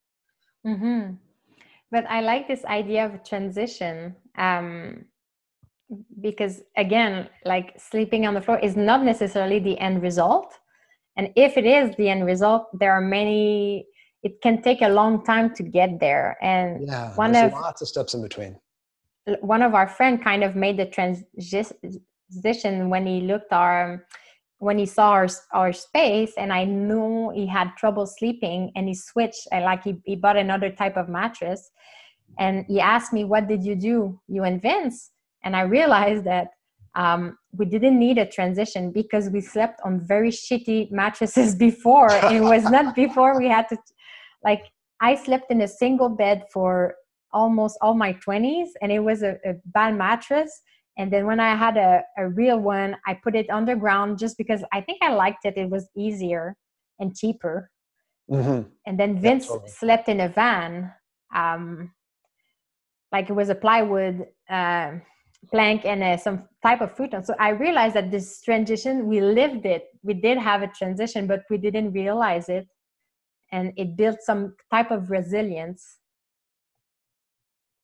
mm-hmm. 0.66 1.14
but 1.92 2.06
i 2.10 2.22
like 2.22 2.48
this 2.48 2.66
idea 2.66 3.06
of 3.06 3.24
transition 3.24 4.16
um 4.38 5.06
because 6.22 6.62
again 6.78 7.28
like 7.46 7.74
sleeping 7.78 8.26
on 8.26 8.34
the 8.34 8.42
floor 8.42 8.58
is 8.60 8.76
not 8.76 9.04
necessarily 9.04 9.60
the 9.60 9.78
end 9.80 10.02
result 10.02 10.60
and 11.18 11.30
if 11.36 11.58
it 11.58 11.66
is 11.66 11.96
the 11.98 12.10
end 12.10 12.26
result 12.26 12.68
there 12.80 12.94
are 12.94 13.02
many 13.02 13.86
it 14.24 14.42
can 14.42 14.62
take 14.62 14.82
a 14.82 14.90
long 14.90 15.24
time 15.24 15.54
to 15.56 15.64
get 15.64 16.00
there. 16.00 16.38
And 16.42 16.88
yeah 16.88 17.14
one 17.16 17.36
of 17.36 17.52
lots 17.54 17.82
of 17.82 17.88
steps 17.88 18.14
in 18.14 18.22
between. 18.22 18.60
one 19.42 19.62
of 19.62 19.74
our 19.74 19.88
friend 19.88 20.24
kind 20.24 20.44
of 20.44 20.56
made 20.56 20.78
the 20.78 20.86
transition 20.86 22.90
when 22.90 23.06
he 23.06 23.22
looked 23.22 23.54
our 23.54 24.06
when 24.58 24.78
he 24.78 24.86
saw 24.86 25.10
our, 25.10 25.28
our 25.54 25.74
space 25.74 26.34
and 26.38 26.54
i 26.54 26.64
knew 26.64 27.32
he 27.32 27.48
had 27.48 27.76
trouble 27.78 28.06
sleeping 28.06 28.72
and 28.76 28.88
he 28.88 28.94
switched 28.94 29.48
like 29.52 29.84
he, 29.84 29.96
he 30.06 30.16
bought 30.16 30.38
another 30.38 30.70
type 30.70 30.98
of 30.98 31.10
mattress. 31.10 31.72
And 32.40 32.66
he 32.68 32.80
asked 32.80 33.12
me 33.12 33.26
what 33.26 33.48
did 33.48 33.64
you 33.64 33.76
do 33.76 34.20
you 34.28 34.44
and 34.44 34.62
vince? 34.62 35.12
And 35.44 35.56
i 35.56 35.62
realized 35.62 36.26
that 36.26 36.50
um, 36.94 37.38
we 37.54 37.66
didn't 37.66 37.98
need 37.98 38.18
a 38.18 38.26
transition 38.26 38.92
because 38.92 39.30
we 39.30 39.40
slept 39.40 39.80
on 39.86 40.06
very 40.06 40.30
shitty 40.30 40.92
mattresses 40.92 41.56
before 41.68 42.10
it 42.12 42.42
was 42.42 42.64
not 42.64 42.96
before 42.96 43.40
we 43.40 43.48
had 43.48 43.70
to 43.70 43.78
like 44.44 44.64
i 45.02 45.16
slept 45.16 45.52
in 45.52 45.62
a 45.62 45.68
single 45.68 46.10
bed 46.10 46.44
for 46.52 46.96
almost 47.34 47.78
all 47.82 47.94
my 47.94 48.14
20s 48.14 48.70
and 48.82 48.92
it 48.92 49.00
was 49.00 49.24
a, 49.24 49.38
a 49.46 49.54
bad 49.66 49.96
mattress 49.96 50.62
and 50.98 51.12
then 51.12 51.26
when 51.26 51.40
i 51.40 51.56
had 51.56 51.78
a, 51.78 52.02
a 52.18 52.28
real 52.30 52.60
one 52.60 52.96
i 53.08 53.14
put 53.14 53.36
it 53.36 53.50
underground 53.50 54.20
just 54.20 54.38
because 54.38 54.64
i 54.74 54.82
think 54.82 55.00
i 55.02 55.14
liked 55.14 55.46
it 55.46 55.58
it 55.58 55.70
was 55.70 55.88
easier 55.96 56.56
and 57.00 57.16
cheaper 57.16 57.70
mm-hmm. 58.30 58.68
and 58.86 59.00
then 59.00 59.20
vince 59.20 59.48
totally. 59.48 59.70
slept 59.70 60.10
in 60.10 60.22
a 60.22 60.30
van 60.30 60.92
um, 61.34 61.92
like 63.12 63.30
it 63.30 63.34
was 63.34 63.50
a 63.50 63.56
plywood 63.56 64.28
uh, 64.50 64.92
plank 65.50 65.86
and 65.86 66.04
uh, 66.04 66.18
some 66.18 66.48
type 66.62 66.82
of 66.82 66.96
futon. 66.96 67.24
So 67.24 67.34
I 67.40 67.50
realized 67.50 67.96
that 67.96 68.12
this 68.12 68.42
transition, 68.42 69.08
we 69.08 69.22
lived 69.22 69.66
it. 69.66 69.86
We 70.04 70.14
did 70.14 70.38
have 70.38 70.62
a 70.62 70.68
transition, 70.68 71.28
but 71.28 71.44
we 71.50 71.58
didn't 71.58 71.94
realize 71.94 72.50
it. 72.50 72.68
And 73.52 73.74
it 73.76 73.96
built 73.96 74.22
some 74.22 74.56
type 74.72 74.92
of 74.92 75.12
resilience. 75.12 75.98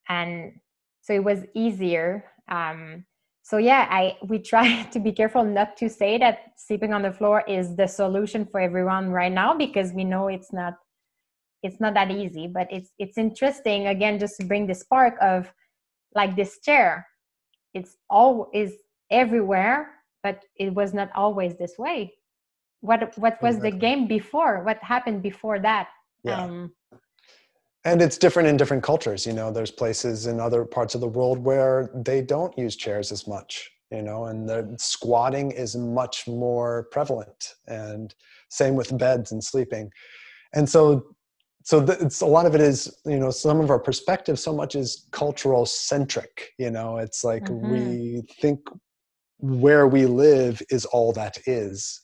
And 0.07 0.53
so 1.01 1.13
it 1.13 1.23
was 1.23 1.43
easier. 1.53 2.25
Um, 2.49 3.05
so 3.43 3.57
yeah, 3.57 3.87
I 3.89 4.17
we 4.23 4.39
try 4.53 4.83
to 4.83 4.99
be 4.99 5.11
careful 5.11 5.43
not 5.43 5.77
to 5.77 5.89
say 5.89 6.17
that 6.17 6.53
sleeping 6.57 6.93
on 6.93 7.01
the 7.01 7.11
floor 7.11 7.43
is 7.47 7.75
the 7.75 7.87
solution 7.87 8.45
for 8.45 8.59
everyone 8.59 9.09
right 9.09 9.31
now 9.31 9.53
because 9.53 9.91
we 9.93 10.03
know 10.03 10.27
it's 10.27 10.53
not 10.53 10.75
it's 11.63 11.79
not 11.79 11.93
that 11.95 12.11
easy. 12.11 12.47
But 12.47 12.67
it's 12.71 12.91
it's 12.99 13.17
interesting 13.17 13.87
again 13.87 14.19
just 14.19 14.37
to 14.39 14.45
bring 14.45 14.67
the 14.67 14.75
spark 14.75 15.15
of 15.21 15.51
like 16.15 16.35
this 16.35 16.59
chair 16.59 17.05
it's 17.77 17.97
all 18.09 18.49
is 18.53 18.73
everywhere 19.11 19.91
but 20.23 20.43
it 20.57 20.73
was 20.73 20.93
not 20.93 21.09
always 21.15 21.55
this 21.55 21.75
way 21.77 22.13
what 22.81 23.17
what 23.17 23.41
was 23.41 23.55
exactly. 23.55 23.71
the 23.71 23.77
game 23.77 24.07
before 24.07 24.63
what 24.63 24.77
happened 24.83 25.21
before 25.21 25.59
that 25.59 25.89
yeah. 26.23 26.43
Um, 26.43 26.73
and 27.85 28.01
it's 28.01 28.17
different 28.17 28.49
in 28.49 28.57
different 28.57 28.83
cultures 28.83 29.25
you 29.25 29.33
know 29.33 29.51
there's 29.51 29.71
places 29.71 30.27
in 30.27 30.39
other 30.39 30.65
parts 30.65 30.95
of 30.95 31.01
the 31.01 31.07
world 31.07 31.39
where 31.39 31.89
they 31.95 32.21
don't 32.21 32.57
use 32.57 32.75
chairs 32.75 33.11
as 33.11 33.27
much 33.27 33.69
you 33.91 34.01
know 34.01 34.25
and 34.25 34.47
the 34.47 34.75
squatting 34.77 35.51
is 35.51 35.75
much 35.75 36.27
more 36.27 36.87
prevalent 36.91 37.55
and 37.67 38.15
same 38.49 38.75
with 38.75 38.97
beds 38.97 39.31
and 39.31 39.43
sleeping 39.43 39.89
and 40.53 40.69
so 40.69 41.15
so 41.63 41.83
it's 41.83 42.21
a 42.21 42.25
lot 42.25 42.45
of 42.45 42.55
it 42.55 42.61
is 42.61 42.95
you 43.05 43.19
know 43.19 43.29
some 43.29 43.59
of 43.59 43.69
our 43.69 43.79
perspective 43.79 44.39
so 44.39 44.53
much 44.53 44.75
is 44.75 45.07
cultural 45.11 45.65
centric 45.65 46.51
you 46.57 46.71
know 46.71 46.97
it's 46.97 47.23
like 47.23 47.43
mm-hmm. 47.43 47.71
we 47.71 48.21
think 48.41 48.59
where 49.39 49.87
we 49.87 50.05
live 50.05 50.61
is 50.69 50.85
all 50.85 51.13
that 51.13 51.37
is 51.45 52.01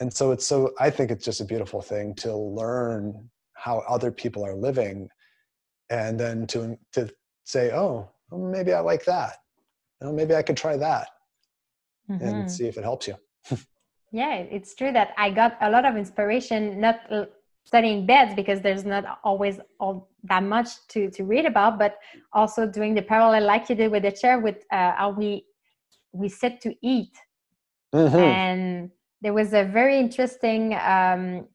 and 0.00 0.12
so 0.12 0.30
it's 0.32 0.46
so 0.46 0.72
i 0.80 0.90
think 0.90 1.10
it's 1.10 1.24
just 1.24 1.40
a 1.40 1.44
beautiful 1.44 1.80
thing 1.80 2.14
to 2.14 2.34
learn 2.36 3.30
how 3.54 3.78
other 3.88 4.10
people 4.10 4.44
are 4.44 4.54
living 4.54 5.08
and 5.90 6.18
then 6.18 6.46
to 6.46 6.76
to 6.92 7.08
say 7.44 7.72
oh 7.72 8.08
maybe 8.32 8.72
i 8.72 8.80
like 8.80 9.04
that 9.04 9.36
you 10.00 10.06
know, 10.08 10.12
maybe 10.12 10.34
I 10.34 10.42
could 10.42 10.56
try 10.56 10.76
that 10.76 11.08
Mm-hmm. 12.10 12.24
and 12.26 12.50
see 12.50 12.66
if 12.66 12.76
it 12.76 12.84
helps 12.84 13.08
you. 13.08 13.14
yeah, 14.12 14.34
it's 14.34 14.74
true 14.74 14.92
that 14.92 15.14
I 15.16 15.30
got 15.30 15.56
a 15.62 15.70
lot 15.70 15.86
of 15.86 15.96
inspiration 15.96 16.78
not 16.78 17.00
uh, 17.10 17.24
studying 17.64 18.04
beds 18.04 18.34
because 18.34 18.60
there's 18.60 18.84
not 18.84 19.18
always 19.24 19.58
all 19.80 20.10
that 20.24 20.42
much 20.42 20.68
to 20.88 21.10
to 21.12 21.24
read 21.24 21.46
about, 21.46 21.78
but 21.78 21.96
also 22.34 22.66
doing 22.66 22.94
the 22.94 23.00
parallel 23.02 23.44
like 23.44 23.70
you 23.70 23.74
did 23.74 23.90
with 23.90 24.02
the 24.02 24.12
chair 24.12 24.38
with 24.38 24.56
uh, 24.70 24.92
how 24.96 25.10
we 25.10 25.46
we 26.12 26.28
sit 26.28 26.60
to 26.60 26.74
eat, 26.82 27.14
Mhm. 27.94 28.34
and 28.34 28.90
there 29.24 29.32
was 29.32 29.54
a 29.54 29.64
very 29.64 29.98
interesting 29.98 30.74
um, 30.74 31.48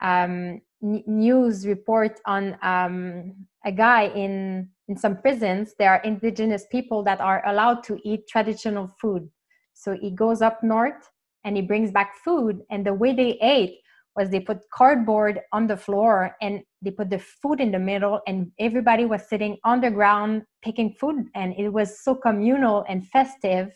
um, 0.00 0.62
news 0.80 1.66
report 1.66 2.20
on 2.26 2.56
um, 2.62 3.34
a 3.66 3.72
guy 3.72 4.04
in 4.14 4.68
in 4.86 4.96
some 4.96 5.16
prisons. 5.16 5.74
There 5.78 5.90
are 5.90 6.00
indigenous 6.02 6.64
people 6.70 7.02
that 7.02 7.20
are 7.20 7.42
allowed 7.44 7.82
to 7.88 7.98
eat 8.04 8.28
traditional 8.28 8.86
food. 9.00 9.28
So 9.74 9.96
he 10.00 10.10
goes 10.12 10.40
up 10.40 10.62
north 10.62 11.10
and 11.44 11.56
he 11.56 11.62
brings 11.62 11.90
back 11.90 12.14
food. 12.24 12.62
And 12.70 12.86
the 12.86 12.94
way 12.94 13.12
they 13.12 13.36
ate 13.42 13.80
was 14.16 14.30
they 14.30 14.40
put 14.40 14.58
cardboard 14.72 15.40
on 15.52 15.66
the 15.66 15.76
floor 15.76 16.36
and 16.40 16.62
they 16.82 16.92
put 16.92 17.10
the 17.10 17.18
food 17.18 17.60
in 17.60 17.72
the 17.72 17.78
middle, 17.80 18.20
and 18.28 18.52
everybody 18.60 19.04
was 19.04 19.28
sitting 19.28 19.58
on 19.64 19.80
the 19.80 19.90
ground 19.90 20.42
picking 20.62 20.92
food. 20.92 21.26
And 21.34 21.52
it 21.58 21.68
was 21.68 22.00
so 22.04 22.14
communal 22.14 22.84
and 22.88 23.06
festive. 23.08 23.72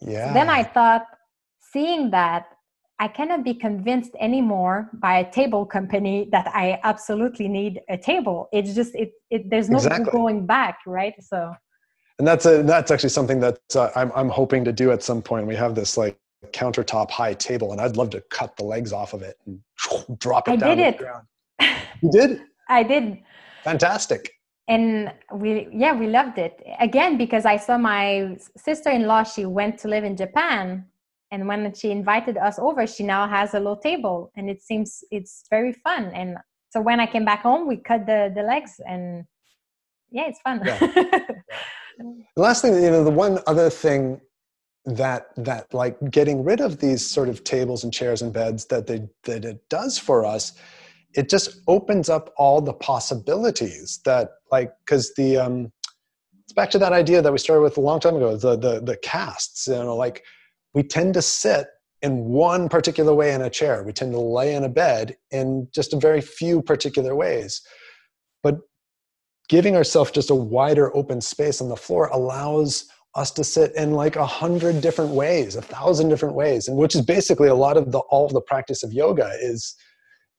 Yeah. 0.00 0.28
So 0.28 0.34
then 0.34 0.48
I 0.48 0.62
thought, 0.62 1.06
seeing 1.74 2.02
that, 2.18 2.44
I 3.00 3.08
cannot 3.18 3.40
be 3.50 3.54
convinced 3.66 4.12
anymore 4.28 4.76
by 5.06 5.14
a 5.24 5.26
table 5.38 5.64
company 5.76 6.16
that 6.34 6.46
I 6.64 6.66
absolutely 6.84 7.48
need 7.58 7.74
a 7.96 7.98
table. 8.10 8.38
It's 8.56 8.72
just 8.80 8.92
it. 9.02 9.10
it 9.34 9.42
there's 9.50 9.68
no 9.68 9.78
Exactly. 9.78 10.12
going 10.20 10.38
back, 10.56 10.76
right? 10.86 11.14
So 11.30 11.38
and 12.18 12.24
that's 12.28 12.46
a 12.52 12.54
that's 12.62 12.90
actually 12.92 13.14
something 13.18 13.40
that 13.46 13.58
uh, 13.74 13.90
I'm 14.00 14.10
I'm 14.18 14.30
hoping 14.40 14.62
to 14.70 14.72
do 14.82 14.86
at 14.96 15.02
some 15.10 15.20
point. 15.30 15.42
We 15.54 15.56
have 15.64 15.74
this 15.80 15.92
like 16.02 16.16
countertop 16.62 17.08
high 17.10 17.34
table, 17.48 17.68
and 17.72 17.80
I'd 17.80 17.96
love 18.00 18.10
to 18.16 18.20
cut 18.38 18.50
the 18.56 18.64
legs 18.74 18.92
off 19.00 19.10
of 19.16 19.22
it 19.22 19.36
and 19.46 19.58
drop 20.24 20.44
it 20.48 20.52
I 20.52 20.56
down 20.56 20.76
did 20.76 20.86
it. 20.88 20.98
the 20.98 21.04
ground. 21.04 21.26
You 22.02 22.10
did 22.18 22.30
I 22.78 22.80
did 22.92 23.04
fantastic. 23.70 24.22
and 24.74 24.86
we 25.42 25.50
yeah 25.84 25.92
we 26.02 26.06
loved 26.18 26.36
it 26.46 26.54
again 26.88 27.12
because 27.24 27.44
i 27.54 27.56
saw 27.66 27.76
my 27.94 28.36
sister-in-law 28.66 29.22
she 29.34 29.44
went 29.60 29.74
to 29.82 29.86
live 29.94 30.04
in 30.10 30.14
japan 30.24 30.64
and 31.34 31.48
when 31.48 31.74
she 31.74 31.90
invited 31.90 32.36
us 32.36 32.56
over 32.58 32.86
she 32.86 33.02
now 33.02 33.26
has 33.36 33.54
a 33.54 33.58
little 33.58 33.82
table 33.90 34.30
and 34.36 34.48
it 34.48 34.62
seems 34.62 35.02
it's 35.10 35.44
very 35.50 35.72
fun. 35.72 36.04
And 36.14 36.36
so 36.70 36.80
when 36.80 36.98
i 37.00 37.06
came 37.06 37.24
back 37.24 37.42
home 37.42 37.62
we 37.68 37.76
cut 37.90 38.06
the 38.06 38.20
the 38.34 38.42
legs 38.42 38.72
and 38.90 39.24
yeah 40.10 40.26
it's 40.30 40.40
fun. 40.46 40.56
The 42.36 42.42
last 42.42 42.62
thing, 42.62 42.74
you 42.82 42.90
know, 42.90 43.04
the 43.04 43.10
one 43.10 43.38
other 43.46 43.70
thing 43.70 44.20
that 44.84 45.28
that 45.36 45.72
like 45.72 45.96
getting 46.10 46.44
rid 46.44 46.60
of 46.60 46.78
these 46.78 47.06
sort 47.06 47.28
of 47.28 47.42
tables 47.44 47.84
and 47.84 47.92
chairs 47.92 48.20
and 48.20 48.32
beds 48.32 48.66
that 48.66 48.86
they 48.86 49.08
that 49.24 49.44
it 49.44 49.68
does 49.68 49.98
for 49.98 50.26
us, 50.26 50.52
it 51.14 51.28
just 51.28 51.60
opens 51.68 52.08
up 52.08 52.32
all 52.36 52.60
the 52.60 52.72
possibilities 52.72 54.00
that 54.04 54.30
like 54.50 54.72
because 54.84 55.14
the 55.14 55.36
um 55.36 55.72
it's 56.42 56.52
back 56.52 56.70
to 56.70 56.78
that 56.78 56.92
idea 56.92 57.22
that 57.22 57.32
we 57.32 57.38
started 57.38 57.62
with 57.62 57.78
a 57.78 57.80
long 57.80 58.00
time 58.00 58.16
ago, 58.16 58.36
the 58.36 58.56
the 58.56 58.80
the 58.80 58.96
casts, 58.98 59.68
you 59.68 59.74
know, 59.74 59.96
like 59.96 60.24
we 60.74 60.82
tend 60.82 61.14
to 61.14 61.22
sit 61.22 61.68
in 62.02 62.24
one 62.24 62.68
particular 62.68 63.14
way 63.14 63.32
in 63.32 63.42
a 63.42 63.50
chair. 63.50 63.82
We 63.82 63.92
tend 63.92 64.12
to 64.12 64.20
lay 64.20 64.54
in 64.54 64.64
a 64.64 64.68
bed 64.68 65.16
in 65.30 65.68
just 65.74 65.94
a 65.94 65.98
very 65.98 66.20
few 66.20 66.60
particular 66.60 67.14
ways. 67.14 67.62
But 68.42 68.58
giving 69.48 69.76
ourselves 69.76 70.10
just 70.10 70.30
a 70.30 70.34
wider 70.34 70.94
open 70.96 71.20
space 71.20 71.60
on 71.60 71.68
the 71.68 71.76
floor 71.76 72.08
allows 72.08 72.86
us 73.14 73.30
to 73.30 73.44
sit 73.44 73.74
in 73.76 73.92
like 73.92 74.16
a 74.16 74.26
hundred 74.26 74.80
different 74.80 75.12
ways 75.12 75.54
a 75.54 75.62
thousand 75.62 76.08
different 76.08 76.34
ways 76.34 76.66
and 76.66 76.76
which 76.76 76.96
is 76.96 77.02
basically 77.02 77.46
a 77.46 77.54
lot 77.54 77.76
of 77.76 77.92
the 77.92 78.00
all 78.10 78.26
of 78.26 78.32
the 78.32 78.40
practice 78.40 78.82
of 78.82 78.92
yoga 78.92 79.30
is 79.40 79.76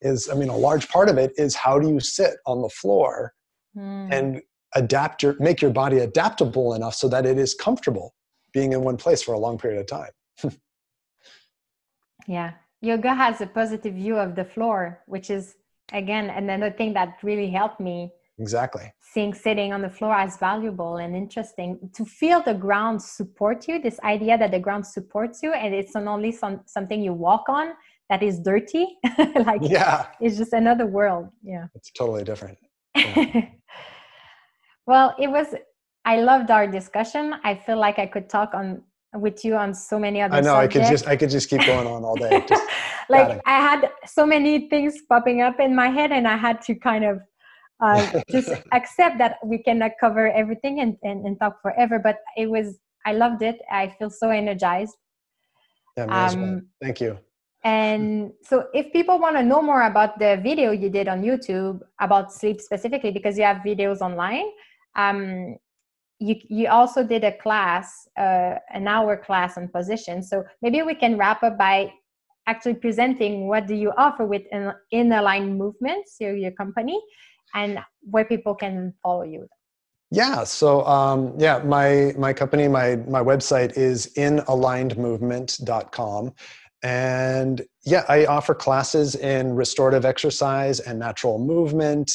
is 0.02 0.30
i 0.30 0.36
mean 0.36 0.50
a 0.50 0.58
large 0.58 0.90
part 0.90 1.08
of 1.08 1.18
it 1.18 1.32
is 1.38 1.56
how 1.56 1.80
do 1.80 1.88
you 1.88 2.02
sit 2.02 2.34
on 2.46 2.62
the 2.62 2.68
floor 2.68 3.34
Hmm. 3.76 4.08
and 4.10 4.42
adapt 4.74 5.22
your 5.22 5.36
make 5.40 5.62
your 5.62 5.72
body 5.72 6.00
adaptable 6.00 6.74
enough 6.74 6.96
so 6.96 7.10
that 7.10 7.26
it 7.26 7.38
is 7.38 7.54
comfortable 7.54 8.16
being 8.54 8.72
in 8.72 8.82
one 8.84 8.96
place 8.96 9.22
for 9.22 9.34
a 9.34 9.40
long 9.40 9.58
period 9.58 9.80
of 9.82 9.86
time 9.86 10.12
yeah. 12.28 12.52
Yoga 12.82 13.14
has 13.14 13.42
a 13.42 13.48
positive 13.48 13.94
view 13.96 14.18
of 14.18 14.36
the 14.36 14.46
floor 14.46 15.02
which 15.08 15.30
is 15.30 15.56
again 15.94 16.30
another 16.30 16.72
thing 16.72 16.94
that 16.94 17.18
really 17.24 17.50
helped 17.50 17.80
me 17.80 18.12
exactly. 18.40 18.92
seeing 19.02 19.34
sitting 19.34 19.74
on 19.74 19.82
the 19.82 19.90
floor 19.90 20.14
as 20.14 20.38
valuable 20.38 20.98
and 20.98 21.16
interesting. 21.16 21.90
To 21.96 22.06
feel 22.06 22.42
the 22.42 22.54
ground 22.54 23.02
support 23.02 23.68
you 23.68 23.82
this 23.82 24.00
idea 24.02 24.38
that 24.38 24.52
the 24.52 24.60
ground 24.60 24.86
supports 24.86 25.42
you 25.42 25.54
and 25.54 25.74
it's 25.74 25.96
not 25.96 26.08
only 26.08 26.32
some, 26.32 26.62
something 26.66 27.02
you 27.02 27.14
walk 27.14 27.46
on 27.48 27.74
that 28.10 28.22
is 28.22 28.40
dirty 28.40 28.86
like 29.46 29.62
yeah. 29.64 30.08
it's 30.20 30.38
just 30.38 30.54
another 30.54 30.86
world. 30.86 31.30
Yeah. 31.44 31.68
It's 31.76 31.92
totally 31.92 32.24
different. 32.24 32.58
Well 34.88 35.16
it 35.20 35.28
was 35.28 35.48
i 36.06 36.22
loved 36.22 36.52
our 36.52 36.68
discussion. 36.68 37.34
I 37.44 37.56
feel 37.56 37.80
like 37.80 37.98
i 37.98 38.06
could 38.06 38.30
talk 38.30 38.54
on 38.54 38.84
with 39.16 39.46
you 39.46 39.56
on 39.56 39.74
so 39.74 39.98
many 39.98 40.22
other 40.22 40.36
i 40.36 40.42
know 40.42 40.56
i 40.56 40.68
could 40.68 40.84
just 40.84 41.08
i 41.08 41.16
could 41.16 41.30
just 41.30 41.50
keep 41.50 41.62
going 41.66 41.88
on 41.88 42.04
all 42.04 42.16
day 42.16 42.44
just 42.50 42.64
like. 43.10 43.42
I 43.46 43.60
had 43.60 43.92
so 44.06 44.26
many 44.26 44.70
things 44.70 44.96
popping 45.08 45.42
up 45.42 45.60
in 45.60 45.76
my 45.76 45.90
head, 45.90 46.12
and 46.12 46.28
I 46.28 46.38
had 46.38 46.62
to 46.64 46.76
kind 46.76 47.06
of 47.06 47.22
uh, 47.80 48.22
just 48.32 48.52
accept 48.72 49.18
that 49.20 49.38
we 49.44 49.58
cannot 49.60 49.92
cover 50.00 50.32
everything 50.32 50.80
and, 50.80 50.98
and, 51.04 51.26
and 51.26 51.40
talk 51.40 51.62
forever. 51.62 52.00
But 52.00 52.20
it 52.38 52.50
was, 52.50 52.80
I 53.06 53.14
loved 53.14 53.42
it. 53.42 53.60
I 53.72 53.94
feel 54.00 54.10
so 54.10 54.30
energized. 54.30 54.96
yeah, 55.98 56.06
me 56.06 56.14
as 56.14 56.36
well. 56.36 56.46
um, 56.46 56.68
thank 56.82 57.00
you 57.02 57.18
And 57.64 58.32
so, 58.44 58.68
if 58.74 58.94
people 58.94 59.20
want 59.20 59.36
to 59.38 59.44
know 59.44 59.62
more 59.62 59.84
about 59.84 60.20
the 60.20 60.40
video 60.42 60.72
you 60.72 60.90
did 60.90 61.08
on 61.08 61.24
YouTube 61.24 61.82
about 62.00 62.32
sleep 62.32 62.62
specifically, 62.62 63.12
because 63.12 63.38
you 63.38 63.44
have 63.44 63.58
videos 63.66 64.02
online, 64.02 64.46
um, 64.96 65.58
you 66.20 66.36
you 66.48 66.68
also 66.68 67.04
did 67.04 67.24
a 67.24 67.32
class, 67.32 68.08
uh, 68.18 68.56
an 68.74 68.88
hour 68.88 69.18
class 69.18 69.58
on 69.58 69.68
position. 69.68 70.24
So 70.24 70.44
maybe 70.62 70.82
we 70.82 70.96
can 70.96 71.18
wrap 71.18 71.44
up 71.44 71.58
by 71.58 71.92
actually 72.48 72.76
presenting 72.76 73.48
what 73.48 73.68
do 73.68 73.76
you 73.76 73.92
offer 73.98 74.26
with 74.26 74.44
in, 74.52 74.72
in 74.92 75.12
aligned 75.12 75.58
movements, 75.58 76.16
your 76.20 76.36
your 76.36 76.52
company, 76.52 77.02
and 77.54 77.80
where 78.02 78.26
people 78.26 78.56
can 78.56 78.94
follow 79.04 79.24
you. 79.24 79.48
Yeah. 80.12 80.44
So 80.44 80.86
um, 80.86 81.34
yeah, 81.38 81.60
my 81.60 82.14
my 82.18 82.34
company, 82.34 82.68
my 82.68 82.96
my 82.96 83.22
website 83.22 83.78
is 83.78 84.12
inalignedmovement.com. 84.16 86.34
And 86.84 87.62
yeah, 87.84 88.04
I 88.08 88.26
offer 88.26 88.54
classes 88.54 89.16
in 89.16 89.56
restorative 89.56 90.06
exercise 90.06 90.80
and 90.80 91.00
natural 91.00 91.40
movement. 91.40 92.12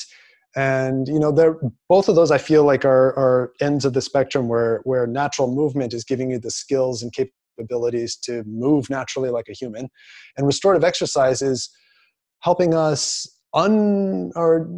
And 0.56 1.06
you 1.06 1.18
know, 1.18 1.31
they're 1.31 1.56
both 1.89 2.09
of 2.09 2.16
those 2.16 2.31
I 2.31 2.39
feel 2.39 2.64
like 2.64 2.85
are, 2.85 3.16
are 3.16 3.52
ends 3.60 3.85
of 3.85 3.93
the 3.93 4.01
spectrum 4.01 4.48
where 4.48 4.81
where 4.85 5.06
natural 5.06 5.52
movement 5.52 5.94
is 5.94 6.05
giving 6.05 6.31
you 6.31 6.39
the 6.39 6.51
skills 6.51 7.02
and 7.02 7.12
capabilities 7.12 8.16
to 8.24 8.43
move 8.44 8.90
naturally 8.90 9.31
like 9.31 9.47
a 9.48 9.52
human. 9.52 9.89
And 10.36 10.47
restorative 10.47 10.85
exercise 10.85 11.40
is 11.43 11.70
helping 12.40 12.74
us 12.74 13.28
un 13.55 14.32
or 14.35 14.68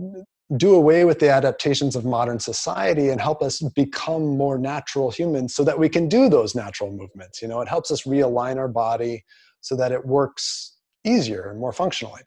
do 0.57 0.75
away 0.75 1.05
with 1.05 1.19
the 1.19 1.31
adaptations 1.31 1.97
of 1.97 2.05
modern 2.05 2.39
society 2.39 3.09
and 3.09 3.21
help 3.21 3.43
us 3.43 3.63
become 3.75 4.37
more 4.37 4.59
natural 4.59 5.11
humans 5.11 5.55
so 5.55 5.65
that 5.65 5.79
we 5.79 5.89
can 5.89 6.09
do 6.09 6.29
those 6.29 6.55
natural 6.55 6.91
movements 6.91 7.41
you 7.41 7.49
know 7.49 7.61
it 7.61 7.69
helps 7.69 7.91
us 7.91 8.03
realign 8.03 8.57
our 8.57 8.69
body 8.69 9.25
so 9.61 9.75
that 9.77 9.93
it 9.93 10.05
works 10.05 10.77
easier 11.05 11.51
and 11.51 11.59
more 11.59 11.73
functionally 11.73 12.21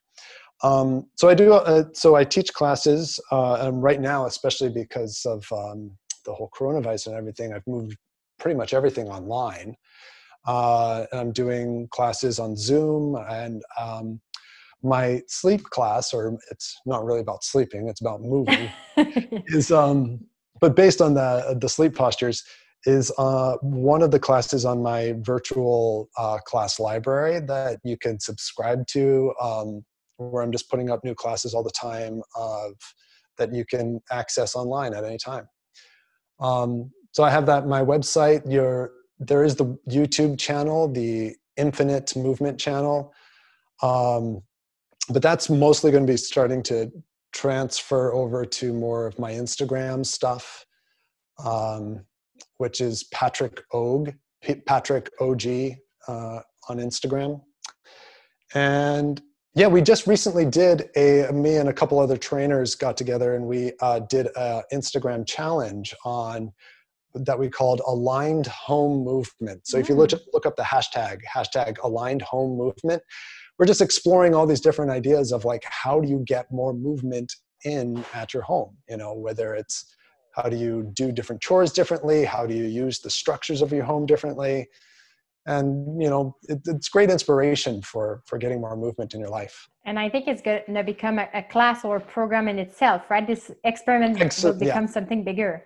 um, 0.65 1.05
so 1.15 1.29
i 1.29 1.33
do 1.33 1.53
uh, 1.53 1.83
so 1.93 2.15
i 2.15 2.23
teach 2.23 2.53
classes 2.53 3.19
uh, 3.31 3.55
and 3.61 3.83
right 3.83 4.01
now 4.01 4.25
especially 4.25 4.69
because 4.69 5.25
of 5.25 5.45
um, 5.51 5.91
the 6.25 6.33
whole 6.33 6.49
coronavirus 6.49 7.07
and 7.07 7.15
everything. 7.15 7.53
I've 7.53 7.65
moved 7.67 7.97
pretty 8.39 8.57
much 8.57 8.73
everything 8.73 9.07
online. 9.07 9.75
Uh, 10.47 11.07
and 11.11 11.19
i'm 11.19 11.31
doing 11.31 11.87
classes 11.89 12.37
on 12.37 12.55
zoom 12.55 13.15
and 13.29 13.63
um, 13.79 14.21
my 14.83 15.19
sleep 15.27 15.63
class 15.63 16.13
or 16.13 16.37
it's 16.51 16.79
not 16.85 17.03
really 17.03 17.19
about 17.19 17.43
sleeping 17.43 17.89
it's 17.89 17.99
about 17.99 18.21
moving 18.21 18.69
is 19.47 19.71
um 19.71 20.19
but 20.61 20.75
based 20.75 21.01
on 21.01 21.15
the 21.15 21.57
the 21.59 21.67
sleep 21.67 21.95
postures 21.95 22.43
is 22.85 23.11
uh, 23.17 23.55
one 23.63 24.03
of 24.03 24.11
the 24.11 24.19
classes 24.19 24.65
on 24.65 24.83
my 24.83 25.15
virtual 25.21 26.07
uh, 26.19 26.37
class 26.45 26.79
library 26.79 27.39
that 27.39 27.79
you 27.83 27.97
can 27.97 28.19
subscribe 28.19 28.85
to 28.85 29.33
um, 29.41 29.83
where 30.17 30.43
i'm 30.43 30.51
just 30.51 30.69
putting 30.69 30.89
up 30.89 31.03
new 31.03 31.15
classes 31.15 31.53
all 31.53 31.63
the 31.63 31.69
time 31.71 32.21
of 32.35 32.73
that 33.37 33.53
you 33.53 33.65
can 33.65 33.99
access 34.11 34.55
online 34.55 34.93
at 34.93 35.03
any 35.03 35.17
time 35.17 35.47
um, 36.39 36.91
so 37.11 37.23
i 37.23 37.29
have 37.29 37.45
that 37.45 37.67
my 37.67 37.81
website 37.81 38.49
your 38.51 38.91
there 39.19 39.43
is 39.43 39.55
the 39.55 39.77
youtube 39.89 40.37
channel 40.37 40.91
the 40.91 41.35
infinite 41.57 42.15
movement 42.15 42.59
channel 42.59 43.13
um, 43.81 44.41
but 45.09 45.21
that's 45.21 45.49
mostly 45.49 45.91
going 45.91 46.05
to 46.05 46.11
be 46.11 46.17
starting 46.17 46.63
to 46.63 46.91
transfer 47.31 48.13
over 48.13 48.45
to 48.45 48.73
more 48.73 49.05
of 49.05 49.19
my 49.19 49.33
Instagram 49.33 50.05
stuff. 50.05 50.65
Um, 51.43 52.05
which 52.57 52.81
is 52.81 53.03
Patrick 53.05 53.61
Og, 53.73 54.13
Patrick 54.65 55.09
Og 55.19 55.45
uh, 56.07 56.39
on 56.69 56.77
Instagram. 56.77 57.41
And 58.53 59.21
yeah, 59.55 59.67
we 59.67 59.81
just 59.81 60.05
recently 60.05 60.45
did 60.45 60.89
a 60.95 61.31
me 61.31 61.55
and 61.57 61.69
a 61.69 61.73
couple 61.73 61.99
other 61.99 62.17
trainers 62.17 62.75
got 62.75 62.97
together 62.97 63.35
and 63.35 63.45
we 63.45 63.71
uh, 63.81 63.99
did 63.99 64.27
an 64.35 64.63
Instagram 64.71 65.25
challenge 65.25 65.95
on 66.03 66.51
that 67.13 67.39
we 67.39 67.49
called 67.49 67.81
aligned 67.87 68.47
home 68.47 69.05
movement. 69.05 69.65
So 69.65 69.77
if 69.77 69.87
you 69.87 69.95
look, 69.95 70.09
mm. 70.09 70.19
look 70.33 70.45
up 70.45 70.57
the 70.57 70.63
hashtag 70.63 71.19
hashtag 71.33 71.77
aligned 71.81 72.21
home 72.21 72.57
movement, 72.57 73.01
we're 73.57 73.65
just 73.65 73.81
exploring 73.81 74.33
all 74.35 74.45
these 74.45 74.61
different 74.61 74.91
ideas 74.91 75.31
of 75.31 75.45
like 75.45 75.63
how 75.65 75.99
do 75.99 76.09
you 76.09 76.23
get 76.25 76.51
more 76.51 76.73
movement 76.73 77.33
in 77.63 78.03
at 78.13 78.33
your 78.33 78.43
home 78.43 78.75
you 78.89 78.97
know 78.97 79.13
whether 79.13 79.55
it's 79.55 79.95
how 80.31 80.43
do 80.43 80.57
you 80.57 80.91
do 80.93 81.11
different 81.11 81.41
chores 81.41 81.71
differently 81.71 82.25
how 82.25 82.45
do 82.45 82.53
you 82.53 82.65
use 82.65 82.99
the 82.99 83.09
structures 83.09 83.61
of 83.61 83.71
your 83.71 83.83
home 83.83 84.05
differently 84.05 84.67
and 85.45 86.01
you 86.01 86.09
know 86.09 86.35
it, 86.43 86.59
it's 86.65 86.89
great 86.89 87.09
inspiration 87.09 87.81
for 87.81 88.21
for 88.25 88.37
getting 88.37 88.59
more 88.61 88.75
movement 88.75 89.13
in 89.13 89.19
your 89.19 89.29
life. 89.29 89.67
And 89.85 89.99
i 89.99 90.09
think 90.09 90.27
it's 90.27 90.41
going 90.41 90.73
to 90.73 90.83
become 90.83 91.19
a, 91.19 91.27
a 91.33 91.43
class 91.43 91.85
or 91.85 91.97
a 91.97 92.01
program 92.01 92.47
in 92.47 92.59
itself 92.59 93.09
right? 93.09 93.25
This 93.25 93.51
experiment 93.63 94.17
will 94.43 94.53
become 94.53 94.85
yeah. 94.85 94.89
something 94.89 95.23
bigger. 95.23 95.63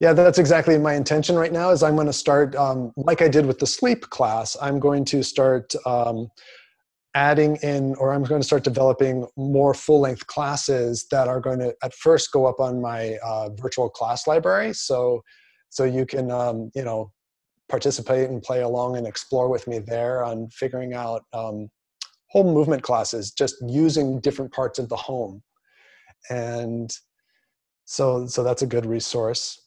Yeah 0.00 0.12
that's 0.14 0.38
exactly 0.38 0.78
my 0.78 0.94
intention 0.94 1.36
right 1.36 1.52
now 1.52 1.70
is 1.70 1.82
i'm 1.82 1.94
going 1.94 2.06
to 2.06 2.12
start 2.12 2.56
um, 2.56 2.92
like 2.96 3.20
i 3.20 3.28
did 3.28 3.44
with 3.44 3.58
the 3.58 3.66
sleep 3.66 4.08
class 4.08 4.56
i'm 4.62 4.78
going 4.80 5.04
to 5.06 5.22
start 5.22 5.74
um, 5.84 6.28
adding 7.14 7.56
in 7.56 7.94
or 7.96 8.14
i'm 8.14 8.22
going 8.22 8.40
to 8.40 8.46
start 8.46 8.64
developing 8.64 9.26
more 9.36 9.74
full 9.74 10.00
length 10.00 10.26
classes 10.26 11.06
that 11.10 11.28
are 11.28 11.40
going 11.40 11.58
to 11.58 11.74
at 11.82 11.92
first 11.92 12.32
go 12.32 12.46
up 12.46 12.60
on 12.60 12.80
my 12.80 13.18
uh, 13.24 13.50
virtual 13.50 13.90
class 13.90 14.26
library. 14.26 14.72
So 14.72 15.22
so 15.70 15.84
you 15.84 16.04
can 16.04 16.30
um, 16.30 16.70
you 16.74 16.84
know 16.84 17.12
participate 17.70 18.28
and 18.28 18.42
play 18.42 18.62
along 18.62 18.96
and 18.96 19.06
explore 19.06 19.48
with 19.48 19.66
me 19.66 19.78
there 19.78 20.24
on 20.24 20.48
figuring 20.50 20.92
out 20.92 21.22
um, 21.32 21.68
home 22.28 22.52
movement 22.52 22.82
classes 22.82 23.30
just 23.30 23.56
using 23.66 24.20
different 24.20 24.52
parts 24.52 24.78
of 24.78 24.88
the 24.88 24.96
home 24.96 25.42
and 26.28 26.90
so 27.84 28.26
so 28.26 28.42
that's 28.42 28.62
a 28.62 28.66
good 28.66 28.86
resource 28.86 29.60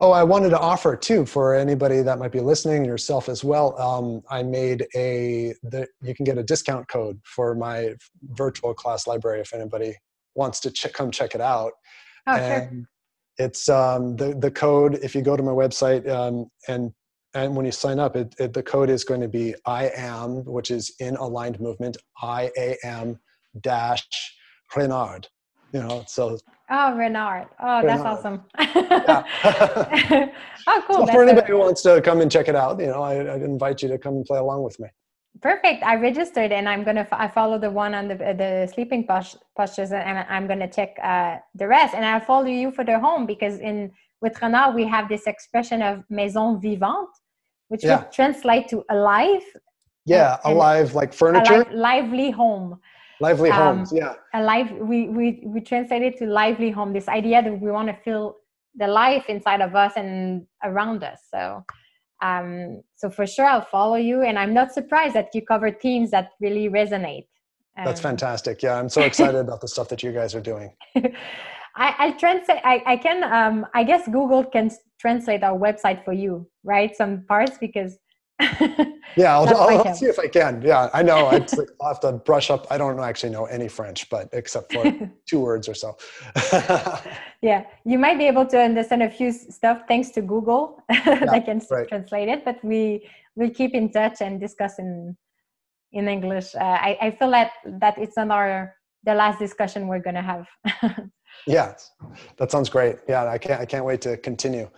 Oh, 0.00 0.10
I 0.10 0.22
wanted 0.22 0.50
to 0.50 0.58
offer 0.58 0.96
too 0.96 1.26
for 1.26 1.54
anybody 1.54 2.02
that 2.02 2.18
might 2.18 2.32
be 2.32 2.40
listening, 2.40 2.84
yourself 2.84 3.28
as 3.28 3.44
well. 3.44 3.78
Um, 3.80 4.22
I 4.30 4.42
made 4.42 4.86
a 4.94 5.54
that 5.64 5.88
you 6.02 6.14
can 6.14 6.24
get 6.24 6.38
a 6.38 6.42
discount 6.42 6.88
code 6.88 7.20
for 7.24 7.54
my 7.54 7.94
virtual 8.30 8.74
class 8.74 9.06
library 9.06 9.40
if 9.40 9.52
anybody 9.52 9.94
wants 10.34 10.60
to 10.60 10.70
ch- 10.70 10.92
come 10.92 11.10
check 11.10 11.34
it 11.34 11.40
out. 11.40 11.72
Oh, 12.26 12.36
and 12.36 12.70
sure. 12.70 12.88
It's 13.38 13.68
um, 13.68 14.16
the 14.16 14.34
the 14.34 14.50
code. 14.50 14.98
If 15.02 15.14
you 15.14 15.22
go 15.22 15.36
to 15.36 15.42
my 15.42 15.52
website 15.52 16.08
um, 16.08 16.46
and 16.68 16.92
and 17.34 17.56
when 17.56 17.64
you 17.64 17.72
sign 17.72 17.98
up, 17.98 18.16
it, 18.16 18.34
it, 18.38 18.52
the 18.52 18.62
code 18.62 18.90
is 18.90 19.04
going 19.04 19.20
to 19.20 19.28
be 19.28 19.54
I 19.64 19.90
am, 19.96 20.44
which 20.44 20.70
is 20.70 20.94
in 21.00 21.16
aligned 21.16 21.60
movement. 21.60 21.96
I 22.20 22.50
A 22.58 22.76
M 22.84 23.18
dash 23.60 24.06
Renard 24.76 25.28
you 25.72 25.80
know 25.80 26.04
so. 26.06 26.38
Oh 26.70 26.94
renard. 26.94 27.48
Oh 27.60 27.80
renard. 27.80 27.88
that's 27.88 28.02
awesome 28.02 28.44
oh 30.66 30.84
cool. 30.86 31.06
So 31.06 31.12
for 31.12 31.22
anybody 31.22 31.48
who 31.48 31.58
wants 31.58 31.82
to 31.82 32.00
come 32.02 32.20
and 32.20 32.30
check 32.30 32.48
it 32.48 32.56
out 32.56 32.78
you 32.78 32.86
know 32.86 33.02
I, 33.02 33.34
i'd 33.34 33.42
invite 33.42 33.82
you 33.82 33.88
to 33.88 33.98
come 33.98 34.14
and 34.14 34.24
play 34.24 34.38
along 34.38 34.62
with 34.62 34.78
me. 34.78 34.88
Perfect. 35.40 35.82
I 35.82 35.96
registered 35.96 36.52
and 36.52 36.68
i'm 36.68 36.84
gonna 36.84 37.06
i 37.12 37.26
follow 37.26 37.58
the 37.58 37.70
one 37.70 37.94
on 37.94 38.08
the 38.08 38.16
the 38.16 38.70
sleeping 38.72 39.06
postures 39.06 39.92
and 39.92 40.18
i'm 40.28 40.46
gonna 40.46 40.70
check 40.70 40.96
uh, 41.02 41.38
the 41.54 41.66
rest. 41.66 41.94
And 41.94 42.04
i'll 42.04 42.20
follow 42.20 42.46
you 42.46 42.70
for 42.70 42.84
the 42.84 42.98
home 42.98 43.26
because 43.26 43.58
in 43.58 43.92
with 44.20 44.40
renard 44.42 44.74
we 44.74 44.86
have 44.86 45.08
this 45.08 45.26
expression 45.26 45.82
of 45.82 46.04
maison 46.10 46.60
vivante 46.60 47.21
which 47.72 47.84
yeah. 47.84 47.98
would 47.98 48.12
translate 48.12 48.68
to 48.68 48.84
alive. 48.90 49.44
Yeah 50.04 50.38
alive 50.44 50.94
like 50.94 51.12
furniture? 51.12 51.62
alive, 51.62 51.72
lively 51.72 52.30
home. 52.30 52.78
Lively 53.20 53.50
um, 53.50 53.78
homes 53.78 53.92
yeah. 53.92 54.14
Alive. 54.34 54.70
We 54.90 55.08
we 55.08 55.26
we 55.54 55.60
translate 55.60 56.02
it 56.02 56.18
to 56.18 56.26
lively 56.26 56.70
home 56.70 56.92
this 56.92 57.08
idea 57.08 57.42
that 57.42 57.60
we 57.64 57.70
want 57.70 57.88
to 57.88 57.96
feel 58.04 58.36
the 58.76 58.86
life 58.86 59.24
inside 59.28 59.60
of 59.60 59.74
us 59.74 59.92
and 59.96 60.46
around 60.64 61.04
us 61.04 61.20
so 61.32 61.64
um 62.22 62.80
so 62.94 63.10
for 63.10 63.26
sure 63.26 63.44
i'll 63.44 63.64
follow 63.64 63.96
you 63.96 64.22
and 64.22 64.38
i'm 64.38 64.54
not 64.54 64.72
surprised 64.72 65.14
that 65.14 65.28
you 65.34 65.42
cover 65.42 65.70
themes 65.70 66.10
that 66.10 66.30
really 66.40 66.68
resonate. 66.68 67.26
Um, 67.76 67.84
that's 67.84 68.00
fantastic 68.00 68.62
yeah 68.62 68.78
i'm 68.78 68.88
so 68.88 69.02
excited 69.10 69.38
about 69.38 69.60
the 69.60 69.68
stuff 69.68 69.88
that 69.88 70.02
you 70.02 70.12
guys 70.12 70.34
are 70.34 70.40
doing. 70.40 70.74
I, 71.74 71.94
I 72.04 72.10
translate 72.12 72.60
I, 72.64 72.82
I 72.86 72.96
can 72.96 73.24
um 73.24 73.66
I 73.74 73.82
guess 73.84 74.06
Google 74.06 74.44
can 74.44 74.70
translate 75.02 75.42
our 75.42 75.58
website 75.58 76.04
for 76.04 76.12
you, 76.12 76.46
right? 76.62 76.96
Some 76.96 77.24
parts 77.32 77.58
because 77.58 77.98
yeah, 79.16 79.36
I'll, 79.36 79.48
I'll, 79.48 79.86
I'll 79.86 79.94
see 79.94 80.06
if 80.06 80.18
I 80.18 80.26
can. 80.26 80.62
Yeah, 80.62 80.90
I 80.92 81.02
know. 81.02 81.26
I'll 81.26 81.88
have 81.92 82.00
to 82.00 82.12
brush 82.24 82.50
up. 82.50 82.66
I 82.70 82.78
don't 82.78 82.98
actually 82.98 83.30
know 83.30 83.44
any 83.44 83.68
French, 83.68 84.08
but 84.10 84.28
except 84.32 84.72
for 84.72 84.84
two 85.28 85.40
words 85.40 85.68
or 85.68 85.74
so. 85.74 85.96
yeah, 87.42 87.64
you 87.84 87.98
might 87.98 88.18
be 88.18 88.26
able 88.26 88.46
to 88.46 88.58
understand 88.58 89.02
a 89.02 89.10
few 89.10 89.30
stuff 89.32 89.82
thanks 89.86 90.10
to 90.10 90.22
Google 90.22 90.82
yeah, 90.90 91.24
that 91.32 91.44
can 91.44 91.60
right. 91.70 91.88
translate 91.88 92.28
it. 92.28 92.44
But 92.44 92.64
we 92.64 93.08
will 93.36 93.50
keep 93.50 93.74
in 93.74 93.92
touch 93.92 94.20
and 94.20 94.40
discuss 94.40 94.78
in 94.78 95.16
in 95.92 96.08
English. 96.08 96.54
Uh, 96.54 96.78
I, 96.88 96.98
I 97.00 97.10
feel 97.10 97.30
that 97.30 97.52
that 97.82 97.98
it's 97.98 98.18
on 98.18 98.30
our 98.30 98.74
the 99.04 99.14
last 99.14 99.38
discussion 99.38 99.88
we're 99.88 100.04
gonna 100.08 100.22
have. 100.22 100.46
yeah, 101.46 101.74
that 102.38 102.50
sounds 102.50 102.70
great. 102.70 102.96
Yeah, 103.08 103.26
I 103.26 103.38
can't 103.38 103.60
I 103.60 103.66
can't 103.66 103.84
wait 103.84 104.00
to 104.02 104.16
continue. 104.16 104.68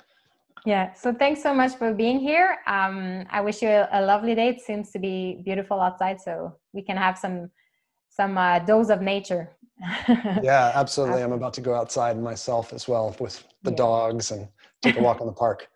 Yeah. 0.65 0.95
So 0.95 1.13
thanks 1.13 1.43
so 1.43 1.55
much 1.55 1.75
for 1.77 1.93
being 1.93 2.21
here. 2.21 2.59
Um, 2.67 3.25
I 3.31 3.41
wish 3.43 3.61
you 3.61 3.69
a, 3.69 3.89
a, 3.93 4.03
lovely 4.03 4.35
day. 4.35 4.49
It 4.49 4.61
seems 4.61 4.91
to 4.93 4.99
be 4.99 5.43
beautiful 5.45 5.79
outside, 5.79 6.21
so 6.21 6.57
we 6.73 6.83
can 6.83 6.97
have 6.97 7.19
some 7.19 7.51
some 8.09 8.39
uh, 8.39 8.61
dose 8.61 8.89
of 8.89 9.03
nature. 9.03 9.57
yeah, 10.43 10.73
absolutely. 10.75 11.23
I'm 11.23 11.33
about 11.33 11.53
to 11.55 11.61
go 11.61 11.75
outside 11.75 12.19
myself 12.19 12.73
as 12.73 12.89
well 12.89 13.15
with 13.19 13.45
the 13.63 13.71
yeah. 13.71 13.77
dogs 13.77 14.31
and 14.31 14.49
take 14.83 14.97
a 14.97 15.01
walk 15.01 15.21
in 15.21 15.27
the 15.27 15.33
park. 15.33 15.69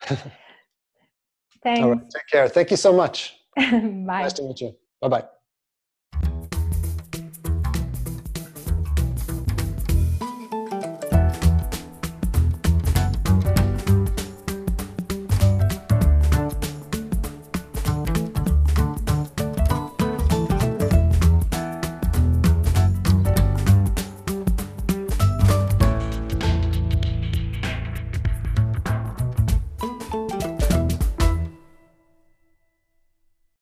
Thanks. 0.00 0.22
All 1.80 1.90
right. 1.90 2.00
Take 2.00 2.26
care. 2.32 2.48
Thank 2.48 2.70
you 2.70 2.76
so 2.76 2.92
much. 2.92 3.36
Bye. 3.56 3.70
Nice 3.70 4.32
to 4.34 4.42
meet 4.42 4.60
you. 4.60 4.74
Bye 5.00 5.08
bye. 5.08 5.24